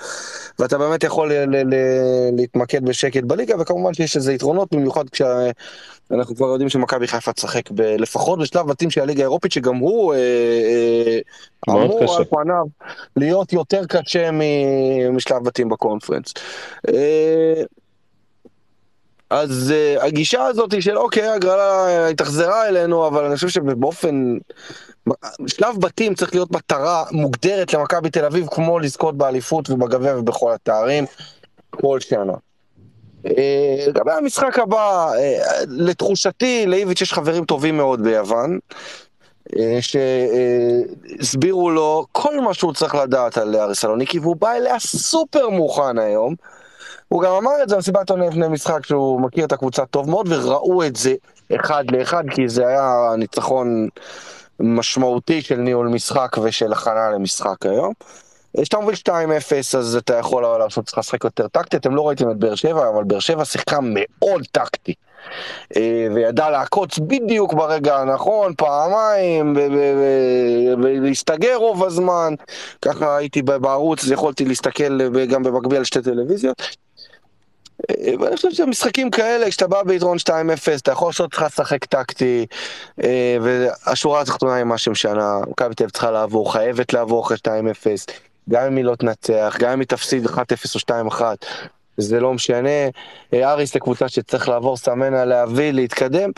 ואתה 0.60 0.78
באמת 0.78 1.04
יכול 1.04 1.34
ל- 1.34 1.46
ל- 1.56 1.76
ל- 1.76 2.36
להתמקד 2.36 2.86
בשקט 2.86 3.24
בליגה, 3.24 3.56
וכמובן 3.60 3.94
שיש 3.94 4.18
לזה 4.18 4.34
יתרונות, 4.34 4.74
במיוחד 4.74 5.10
כשאנחנו 5.10 6.36
כבר 6.36 6.48
יודעים 6.48 6.70
שמכבי 6.70 7.08
חיפה 7.08 7.34
תשחק 7.34 7.72
ב- 7.72 7.82
לפחות 7.82 8.40
בשלב 8.40 8.68
בתים 8.68 8.90
של 8.90 9.02
הליגה 9.02 9.22
האירופית, 9.22 9.52
שגם 9.52 9.76
הוא 9.76 10.14
אה, 10.14 10.20
אה, 10.20 11.74
אמור 11.74 12.00
קשה. 12.04 12.18
על 12.18 12.26
פניו 12.26 12.66
להיות 13.16 13.54
יותר 13.54 13.86
קשה 13.86 14.30
משלב 15.12 15.44
בתים 15.44 15.70
בקונפרנס. 15.70 16.34
אה, 16.88 17.64
אז 19.30 19.74
uh, 19.74 20.04
הגישה 20.04 20.44
הזאת 20.44 20.82
של 20.82 20.98
אוקיי, 20.98 21.28
הגרלה 21.28 22.08
התאכזרה 22.08 22.68
אלינו, 22.68 23.08
אבל 23.08 23.26
אני 23.26 23.36
חושב 23.36 23.50
שבאופן... 23.50 24.38
שלב 25.48 25.76
בתים 25.80 26.14
צריך 26.16 26.34
להיות 26.34 26.52
מטרה 26.52 27.04
מוגדרת 27.12 27.74
למכבי 27.74 28.10
תל 28.10 28.26
אביב, 28.26 28.48
כמו 28.52 28.80
לזכות 28.80 29.18
באליפות 29.18 29.70
ובגביע 29.70 30.18
ובכל 30.18 30.54
התארים, 30.54 31.06
כל 31.70 32.00
שנה. 32.00 32.34
אה, 33.26 33.86
לגבי 33.88 34.12
המשחק 34.12 34.60
הבא, 34.60 35.12
אה, 35.14 35.40
לתחושתי, 35.68 36.66
לאיביץ' 36.68 37.02
יש 37.02 37.14
חברים 37.14 37.46
טובים 37.46 37.78
מאוד 37.78 38.04
ביוון, 38.04 38.60
שהסבירו 41.20 41.70
לו 41.72 42.06
כל 42.12 42.42
מה 42.42 42.54
שהוא 42.54 42.74
צריך 42.74 42.96
לדעת 42.96 43.38
על 43.38 43.56
אריס 43.56 43.80
סלוניקי, 43.80 44.20
והוא 44.20 44.36
בא 44.36 44.52
אליה 44.52 44.80
סופר 44.80 45.50
מוכן 45.50 45.98
היום. 45.98 46.36
הוא 47.08 47.22
גם 47.22 47.32
אמר 47.32 47.52
את 47.64 47.70
זה 47.70 47.76
במסיבת 47.76 48.10
עונה 48.10 48.28
לפני 48.28 48.48
משחק 48.48 48.86
שהוא 48.86 49.22
מכיר 49.22 49.46
את 49.46 49.52
הקבוצה 49.52 49.86
טוב 49.86 50.10
מאוד 50.10 50.28
וראו 50.32 50.84
את 50.84 50.96
זה 50.96 51.14
אחד 51.56 51.84
לאחד 51.92 52.24
כי 52.32 52.50
זה 52.50 52.68
היה 52.68 53.16
ניצחון 53.18 53.88
משמעותי 54.60 55.42
של 55.42 55.56
ניהול 55.56 55.88
משחק 55.88 56.38
ושל 56.44 56.74
הכנה 56.74 57.10
למשחק 57.10 57.66
היום. 57.66 57.94
כשאתה 58.62 58.80
מוביל 58.80 58.96
2-0 58.96 59.78
אז 59.78 59.96
אתה 59.96 60.16
יכול 60.16 60.58
לעשות 60.60 60.86
צריך 60.86 60.98
לשחק 60.98 61.24
יותר 61.24 61.48
טקטי, 61.48 61.78
אתם 61.78 61.96
לא 61.96 62.08
ראיתם 62.08 62.32
את 62.32 62.38
באר 62.38 62.56
שבע 62.56 62.90
אבל 62.90 63.04
באר 63.04 63.20
שבע 63.20 63.46
שיחקה 63.46 63.78
מאוד 63.82 64.44
טקטי. 64.52 64.94
אה, 65.76 66.08
וידע 66.16 66.50
לעקוץ 66.50 67.00
בדיוק 67.00 67.54
ברגע 67.54 67.98
הנכון, 67.98 68.54
פעמיים, 68.58 69.58
ולהסתגר 70.84 71.56
רוב 71.56 71.84
הזמן. 71.84 72.34
ככה 72.82 73.18
הייתי 73.18 73.42
בערוץ, 73.42 74.04
אז 74.04 74.12
יכולתי 74.12 74.46
להסתכל 74.46 75.26
גם 75.26 75.44
במקביל 75.44 75.78
על 75.78 75.84
שתי 75.84 76.02
טלוויזיות. 76.02 76.87
אה, 77.90 78.14
ואני 78.20 78.36
חושב 78.36 78.52
שמשחקים 78.52 79.12
כאלה, 79.12 79.50
כשאתה 79.50 79.68
בא 79.68 79.84
ביתרון 79.84 80.18
2-0, 80.18 80.32
אתה 80.78 80.92
יכול 80.92 81.10
לעשות 81.10 81.34
לך 81.34 81.42
לשחק 81.42 81.86
טקטי, 81.86 82.46
אה, 83.04 83.38
והשורה 83.42 84.22
התחתונה 84.22 84.56
היא 84.56 84.64
מה 84.64 84.78
שמשנה, 84.78 85.40
מכבי 85.50 85.76
תל 85.76 85.84
אביב 85.84 85.92
צריכה 85.92 86.12
לעבור, 86.12 86.54
חייבת 86.54 86.94
לעבור 86.94 87.26
אחרי 87.26 87.38
2-0, 87.38 87.50
גם 88.50 88.64
אם 88.64 88.76
היא 88.76 88.86
לא 88.86 88.96
תנצח, 88.96 89.56
גם 89.60 89.72
אם 89.72 89.80
היא 89.80 89.88
תפסיד 89.88 90.26
1-0 90.26 90.38
או 90.76 90.80
2-1, 90.80 91.22
זה 91.98 92.20
לא 92.20 92.34
משנה. 92.34 92.90
אה, 93.34 93.52
אריס 93.52 93.74
זה 93.74 93.80
קבוצה 93.80 94.10
שצריך 94.10 94.50
לעבור 94.50 94.78
סמנה, 94.78 95.26
להביא, 95.26 95.72
להתקדם. 95.72 96.30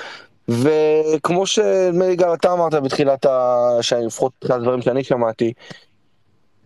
וכמו 0.50 1.48
שנדמה 1.48 2.08
לי 2.08 2.16
גם 2.16 2.34
אתה 2.34 2.54
אמרת 2.54 2.74
בתחילת 2.74 3.26
ה... 3.26 3.56
לפחות 4.06 4.32
בתחילת 4.38 4.60
הדברים 4.60 4.82
שאני 4.82 5.04
שמעתי, 5.04 5.54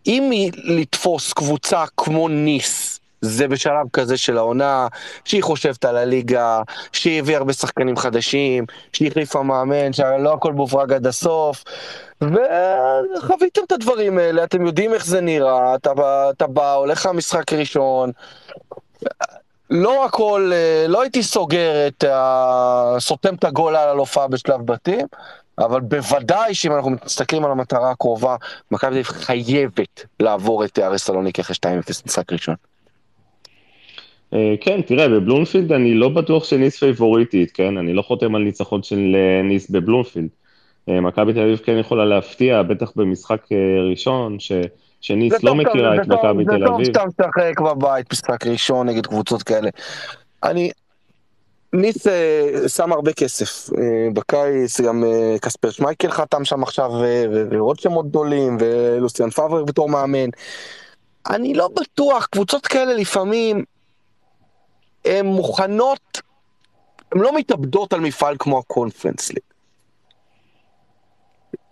אם 0.08 0.32
היא 0.32 0.52
לתפוס 0.56 1.34
קבוצה 1.34 1.84
כמו 1.98 2.28
ניס, 2.30 2.93
זה 3.24 3.48
בשלב 3.48 3.88
כזה 3.94 4.18
של 4.18 4.38
העונה, 4.38 4.88
שהיא 5.26 5.44
חושבת 5.44 5.86
על 5.86 5.98
הליגה, 5.98 6.62
שהיא 6.92 7.20
הביאה 7.20 7.38
הרבה 7.38 7.54
שחקנים 7.54 7.98
חדשים, 7.98 8.66
שהיא 8.94 9.08
החליפה 9.08 9.44
מאמן, 9.44 9.94
שלא 9.94 10.34
הכל 10.34 10.54
מוברג 10.54 10.94
עד 10.94 11.08
הסוף, 11.08 11.64
וחוויתם 12.22 13.62
את 13.68 13.72
הדברים 13.72 14.18
האלה, 14.18 14.44
אתם 14.44 14.66
יודעים 14.66 14.94
איך 14.94 15.06
זה 15.06 15.22
נראה, 15.22 15.76
אתה, 15.76 15.92
אתה 16.30 16.48
בא, 16.48 16.74
הולך 16.74 17.06
למשחק 17.06 17.54
ראשון, 17.54 18.12
לא 19.70 20.06
הכל, 20.06 20.52
אה, 20.54 20.86
לא 20.88 21.02
הייתי 21.02 21.24
סוגר 21.24 21.88
את 21.88 22.04
ה... 22.04 22.96
סותם 23.00 23.36
את 23.36 23.44
הגול 23.44 23.76
על 23.76 23.90
הלופעה 23.90 24.28
בשלב 24.28 24.66
בתים, 24.66 25.08
אבל 25.58 25.82
בוודאי 25.82 26.56
שאם 26.56 26.76
אנחנו 26.76 26.92
מסתכלים 27.06 27.46
על 27.46 27.52
המטרה 27.52 27.92
הקרובה, 27.92 28.36
מכבי 28.72 29.04
חייבת 29.04 30.06
לעבור 30.20 30.66
את 30.66 30.80
סלוניקי 30.98 31.42
אחרי 31.42 31.56
2-0 31.66 31.68
משחק 32.06 32.32
ראשון. 32.32 32.56
אה, 34.34 34.56
כן, 34.62 34.82
תראה, 34.82 35.08
בבלומפילד 35.08 35.72
אני 35.72 35.94
לא 35.94 36.10
בטוח 36.10 36.44
שניס 36.44 36.80
פייבוריטית, 36.80 37.52
כן? 37.52 37.78
אני 37.78 37.94
לא 37.94 38.02
חותם 38.02 38.36
על 38.36 38.42
ניצחון 38.42 38.84
של 38.84 39.16
אה, 39.16 39.42
ניס 39.44 39.70
בבלומפילד. 39.70 40.30
אה, 40.90 41.02
מכבי 41.02 41.34
תל 41.34 41.40
אביב 41.40 41.58
כן 41.58 41.78
יכולה 41.78 42.06
להפתיע, 42.06 42.62
בטח 42.62 42.92
במשחק 42.96 43.42
ראשון, 43.90 44.40
ש... 44.40 44.52
שניס 45.02 45.34
זה 45.34 45.40
לא 45.44 45.50
טוב, 45.50 45.58
מכירה 45.58 45.96
זה 45.96 46.02
את 46.02 46.08
טוב, 46.08 46.20
מכבי 46.20 46.46
זה 46.46 46.52
תל 46.52 46.66
טוב 46.66 46.74
אביב. 46.74 46.86
שאתה 46.86 47.04
משחק 47.06 47.60
בבית 47.62 48.14
משחק 48.14 48.48
ראשון 48.48 48.90
נגד 48.90 49.06
קבוצות 49.06 49.44
כאלה. 49.44 49.70
אני, 50.44 50.72
ניס 51.74 52.08
שם 52.68 52.92
הרבה 52.92 53.14
כסף 53.14 53.70
בקיץ, 54.14 54.82
גם 54.82 55.04
קספר 55.42 55.70
שמייקל 55.70 56.12
חתם 56.12 56.46
שם 56.46 56.64
עכשיו, 56.64 56.92
ועוד 57.52 57.80
שמות 57.80 58.10
גדולים, 58.10 58.58
ולוסיאן 58.60 59.30
פאבר 59.30 59.64
בתור 59.64 59.90
מאמן. 59.90 60.30
אני 61.30 61.54
לא 61.54 61.70
בטוח, 61.82 62.26
קבוצות 62.26 62.68
כאלה 62.68 62.94
לפעמים, 62.94 63.64
הן 65.06 65.26
מוכנות, 65.26 66.22
הן 67.12 67.20
לא 67.22 67.36
מתאבדות 67.36 67.94
על 67.94 68.00
מפעל 68.00 68.36
כמו 68.40 68.60
הקונפרנס 68.60 69.30
ליג. 69.30 69.44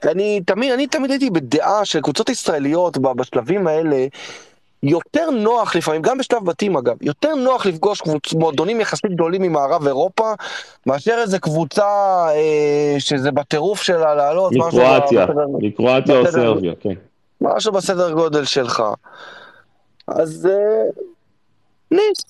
אני 0.03 0.41
תמיד, 0.45 0.71
אני 0.71 0.87
תמיד 0.87 1.11
הייתי 1.11 1.29
בדעה 1.29 1.85
שקבוצות 1.85 2.29
ישראליות 2.29 2.97
בשלבים 2.97 3.67
האלה, 3.67 4.05
יותר 4.83 5.29
נוח 5.29 5.75
לפעמים, 5.75 6.01
גם 6.01 6.17
בשלב 6.17 6.45
בתים 6.45 6.77
אגב, 6.77 6.95
יותר 7.01 7.35
נוח 7.35 7.65
לפגוש 7.65 8.01
קבוצ... 8.01 8.33
מועדונים 8.33 8.81
יחסית 8.81 9.11
גדולים 9.11 9.41
ממערב 9.41 9.87
אירופה, 9.87 10.33
מאשר 10.85 11.15
איזה 11.21 11.39
קבוצה 11.39 11.85
אה, 12.29 12.95
שזה 12.99 13.31
בטירוף 13.31 13.81
שלה 13.81 14.15
לעלות, 14.15 14.53
מקרואטיה, 14.55 15.27
מקרואטיה 15.61 16.19
או. 16.19 16.31
סרביה, 16.31 16.73
כן. 16.79 16.93
משהו 17.41 17.71
בסדר 17.71 18.11
גודל 18.11 18.45
שלך. 18.45 18.83
אז 20.07 20.49
אה, 20.51 21.01
ניס. 21.91 22.25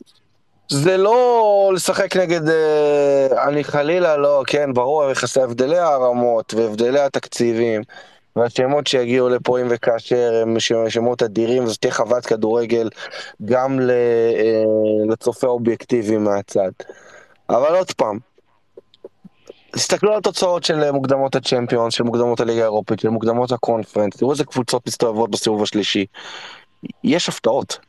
זה 0.72 0.98
לא 0.98 1.72
לשחק 1.76 2.18
נגד, 2.18 2.50
אה, 2.50 3.48
אני 3.48 3.64
חלילה 3.64 4.18
לא, 4.18 4.44
כן, 4.48 4.74
ברור, 4.74 5.12
יחסי 5.12 5.42
הבדלי 5.42 5.78
הרמות 5.78 6.54
והבדלי 6.54 7.00
התקציבים 7.00 7.82
והשמות 8.36 8.88
שיגיעו 8.88 9.30
לפה 9.30 9.60
אם 9.60 9.68
וכאשר 9.70 10.40
הם 10.42 10.60
שמות 10.90 11.24
אדירים, 11.24 11.64
וזו 11.64 11.76
תהיה 11.76 11.94
חוות 11.94 12.26
כדורגל 12.26 12.90
גם 13.46 13.80
אה, 13.80 14.64
לצופה 15.10 15.48
אובייקטיבי 15.48 16.18
מהצד. 16.18 16.72
אבל 17.50 17.76
עוד 17.76 17.92
פעם, 17.92 18.20
תסתכלו 19.72 20.12
על 20.12 20.18
התוצאות 20.18 20.64
של 20.64 20.92
מוקדמות 20.92 21.36
הצ'מפיון, 21.36 21.92
של 21.92 22.04
מוקדמות 22.04 22.40
הליגה 22.40 22.62
האירופית, 22.62 23.00
של 23.00 23.10
מוקדמות 23.10 23.52
הקונפרנס, 23.52 24.18
תראו 24.18 24.32
איזה 24.32 24.44
קבוצות 24.44 24.88
מסתובבות 24.88 25.32
בסיבוב 25.32 25.64
השלישי. 25.64 26.06
יש 27.04 27.30
הפתעות. 27.30 27.80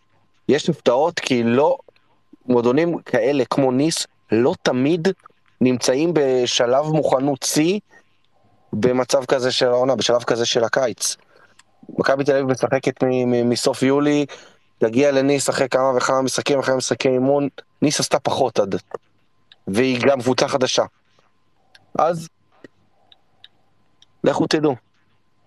יש 0.48 0.68
הפתעות 0.68 1.20
כי 1.20 1.42
לא, 1.42 1.76
מועדונים 2.46 2.98
כאלה 2.98 3.44
כמו 3.44 3.72
ניס 3.72 4.06
לא 4.32 4.54
תמיד 4.62 5.08
נמצאים 5.60 6.10
בשלב 6.14 6.84
מוכנות 6.84 7.42
שיא 7.42 7.80
במצב 8.72 9.24
כזה 9.24 9.52
של 9.52 9.68
העונה, 9.68 9.96
בשלב 9.96 10.22
כזה 10.22 10.46
של 10.46 10.64
הקיץ. 10.64 11.16
מכבי 11.98 12.24
תל 12.24 12.32
אביב 12.32 12.46
משחקת 12.46 13.02
מסוף 13.44 13.82
יולי, 13.82 14.26
תגיע 14.78 15.12
לניס 15.12 15.50
אחרי 15.50 15.68
כמה 15.68 15.96
וכמה 15.96 16.22
משחקים, 16.22 16.58
אחרי 16.58 16.76
משחקי 16.76 17.08
אימון, 17.08 17.48
ניס 17.82 18.00
עשתה 18.00 18.18
פחות 18.18 18.58
עד. 18.58 18.74
והיא 19.68 20.00
גם 20.00 20.20
קבוצה 20.20 20.48
חדשה. 20.48 20.82
אז 21.98 22.28
לכו 24.24 24.46
תדעו. 24.46 24.76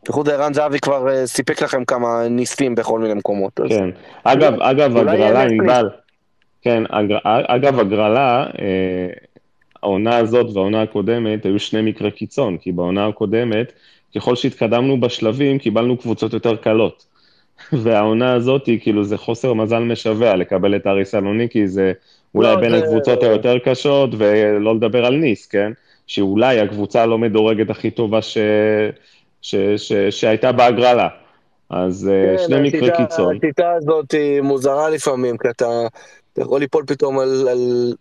בייחוד 0.03 0.29
ערן 0.29 0.53
זהבי 0.53 0.79
כבר 0.79 1.09
אה, 1.09 1.27
סיפק 1.27 1.61
לכם 1.61 1.85
כמה 1.85 2.27
ניסים 2.29 2.75
בכל 2.75 2.99
מיני 2.99 3.13
מקומות. 3.13 3.59
אז 3.59 3.69
כן. 3.69 3.89
אגב, 4.23 4.61
אגב, 4.61 4.97
הגרלה. 4.97 5.43
ענבל, 5.43 5.89
כן, 6.65 6.83
אג- 6.89 7.19
אגב, 7.47 7.79
הגרלה, 7.79 8.45
אה, 8.61 9.07
העונה 9.83 10.17
הזאת 10.17 10.55
והעונה 10.55 10.81
הקודמת 10.81 11.45
היו 11.45 11.59
שני 11.59 11.81
מקרי 11.81 12.11
קיצון, 12.11 12.57
כי 12.57 12.71
בעונה 12.71 13.07
הקודמת, 13.07 13.71
ככל 14.15 14.35
שהתקדמנו 14.35 14.99
בשלבים, 14.99 15.57
קיבלנו 15.59 15.97
קבוצות 15.97 16.33
יותר 16.33 16.55
קלות. 16.55 17.05
והעונה 17.83 18.33
הזאת, 18.33 18.65
היא 18.65 18.79
כאילו, 18.81 19.03
זה 19.03 19.17
חוסר 19.17 19.53
מזל 19.53 19.79
משווע 19.79 20.35
לקבל 20.35 20.75
את 20.75 20.87
אריס 20.87 21.11
סלוניקי, 21.11 21.67
זה 21.67 21.91
אולי 22.35 22.55
לא, 22.55 22.61
בין 22.61 22.71
זה- 22.71 22.85
הקבוצות 22.85 23.23
היותר 23.23 23.59
קשות, 23.59 24.09
ולא 24.17 24.75
לדבר 24.75 25.05
על 25.05 25.15
ניס, 25.15 25.45
כן? 25.47 25.71
שאולי 26.07 26.59
הקבוצה 26.59 27.03
הלא 27.03 27.17
מדורגת 27.17 27.69
הכי 27.69 27.91
טובה 27.91 28.21
ש... 28.21 28.37
ש... 29.41 29.55
ש... 29.77 29.93
שהייתה 29.93 30.51
בהגרלה. 30.51 31.07
אז 31.69 32.09
אה, 32.13 32.37
כן, 32.37 32.43
שני 32.47 32.67
מקרי 32.69 32.89
קיצון. 32.97 33.37
השיטה 33.43 33.71
הזאת 33.73 34.11
היא 34.11 34.41
מוזרה 34.41 34.89
לפעמים, 34.89 35.37
כי 35.37 35.49
אתה, 35.49 35.65
אתה 36.35 36.43
יכול 36.43 36.59
ליפול 36.59 36.83
פתאום 36.87 37.19
על, 37.19 37.47
על, 37.47 37.93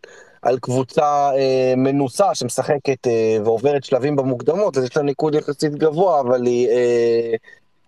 על 0.43 0.59
קבוצה 0.59 1.31
אה, 1.35 1.75
מנוסה 1.77 2.35
שמשחקת 2.35 3.07
אה, 3.07 3.37
ועוברת 3.45 3.85
שלבים 3.85 4.17
במוקדמות, 4.17 4.79
אז 4.79 4.85
יש 4.85 4.97
לה 4.97 5.03
ניקוד 5.03 5.35
יחסית 5.35 5.73
גבוה, 5.75 6.21
אבל 6.21 6.47
היא 6.47 6.69
אה, 6.69 7.35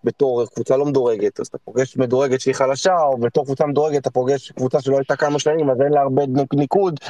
בתור 0.05 0.45
קבוצה 0.55 0.77
לא 0.77 0.85
מדורגת, 0.85 1.41
אז 1.41 1.47
אתה 1.47 1.59
פוגש 1.65 1.97
מדורגת 1.97 2.41
שהיא 2.41 2.55
חלשה, 2.55 2.97
או 3.03 3.17
בתור 3.19 3.45
קבוצה 3.45 3.67
מדורגת 3.67 4.01
אתה 4.03 4.11
פוגש 4.11 4.51
קבוצה 4.51 4.81
שלא 4.81 4.97
הייתה 4.97 5.17
כמה 5.17 5.39
שנים, 5.39 5.71
אז 5.71 5.81
אין 5.81 5.93
לה 5.93 6.01
הרבה 6.01 6.23
ניק- 6.27 6.55
ניקוד, 6.55 7.01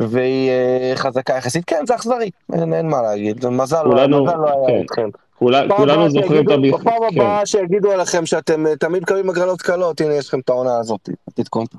והיא 0.00 0.50
אה, 0.50 0.92
חזקה 0.96 1.34
יחסית. 1.36 1.64
כן, 1.66 1.84
זה 1.86 1.94
אכזרי, 1.94 2.30
אין, 2.52 2.74
אין 2.74 2.88
מה 2.88 3.02
להגיד, 3.02 3.46
מזל 3.46 3.82
לא- 3.82 3.90
כולנו- 3.90 4.24
מזל 4.24 4.36
לא 4.36 4.46
היה 4.48 4.66
כן. 4.66 4.74
איתכם. 4.82 5.08
כולה- 5.38 5.62
כולנו 5.76 6.10
זוכרים 6.10 6.46
את 6.46 6.52
הביח... 6.52 6.80
בפעם 6.80 6.94
כן. 7.10 7.20
הבאה 7.20 7.46
שיגידו 7.46 7.92
עליכם 7.92 8.26
שאתם 8.26 8.66
אה, 8.66 8.76
תמיד 8.76 9.02
מקבלים 9.02 9.30
הגרלות 9.30 9.62
קלות, 9.62 10.00
הנה 10.00 10.14
יש 10.14 10.28
לכם 10.28 10.40
את 10.40 10.48
העונה 10.48 10.78
הזאת, 10.78 11.08
תתקונטו. 11.34 11.78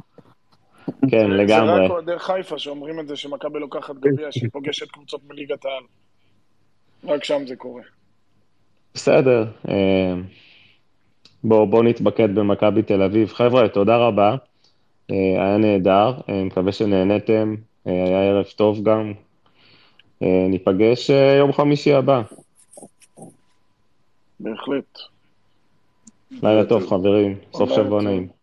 כן, 1.09 1.31
לגמרי. 1.31 1.75
זה 1.75 1.83
רק 1.85 1.91
אוהדי 1.91 2.19
חיפה 2.19 2.59
שאומרים 2.59 2.99
את 2.99 3.07
זה 3.07 3.15
שמכבי 3.15 3.59
לוקחת 3.59 3.95
גביע, 3.95 4.31
שהיא 4.35 4.49
פוגשת 4.53 4.91
קבוצות 4.91 5.21
מליגת 5.29 5.65
העל. 5.65 5.83
רק 7.03 7.23
שם 7.23 7.47
זה 7.47 7.55
קורה. 7.55 7.81
בסדר. 8.93 9.45
אה, 9.69 10.13
בואו 11.43 11.67
בוא 11.67 11.83
נתמקד 11.83 12.35
במכבי 12.35 12.81
תל 12.81 13.01
אביב. 13.01 13.27
חבר'ה, 13.27 13.69
תודה 13.69 13.97
רבה. 13.97 14.35
אה, 15.11 15.15
היה 15.15 15.57
נהדר, 15.57 16.13
אה, 16.29 16.43
מקווה 16.43 16.71
שנהניתם. 16.71 17.55
אה, 17.87 18.03
היה 18.03 18.29
ערב 18.29 18.45
טוב 18.45 18.83
גם. 18.83 19.13
ניפגש 20.21 21.09
יום 21.39 21.53
חמישי 21.53 21.93
הבא. 21.93 22.21
בהחלט. 24.39 24.97
לילה 26.31 26.65
טוב, 26.65 26.87
חברים. 26.87 27.37
סוף 27.53 27.69
שבוע. 27.71 28.01
נעים. 28.01 28.36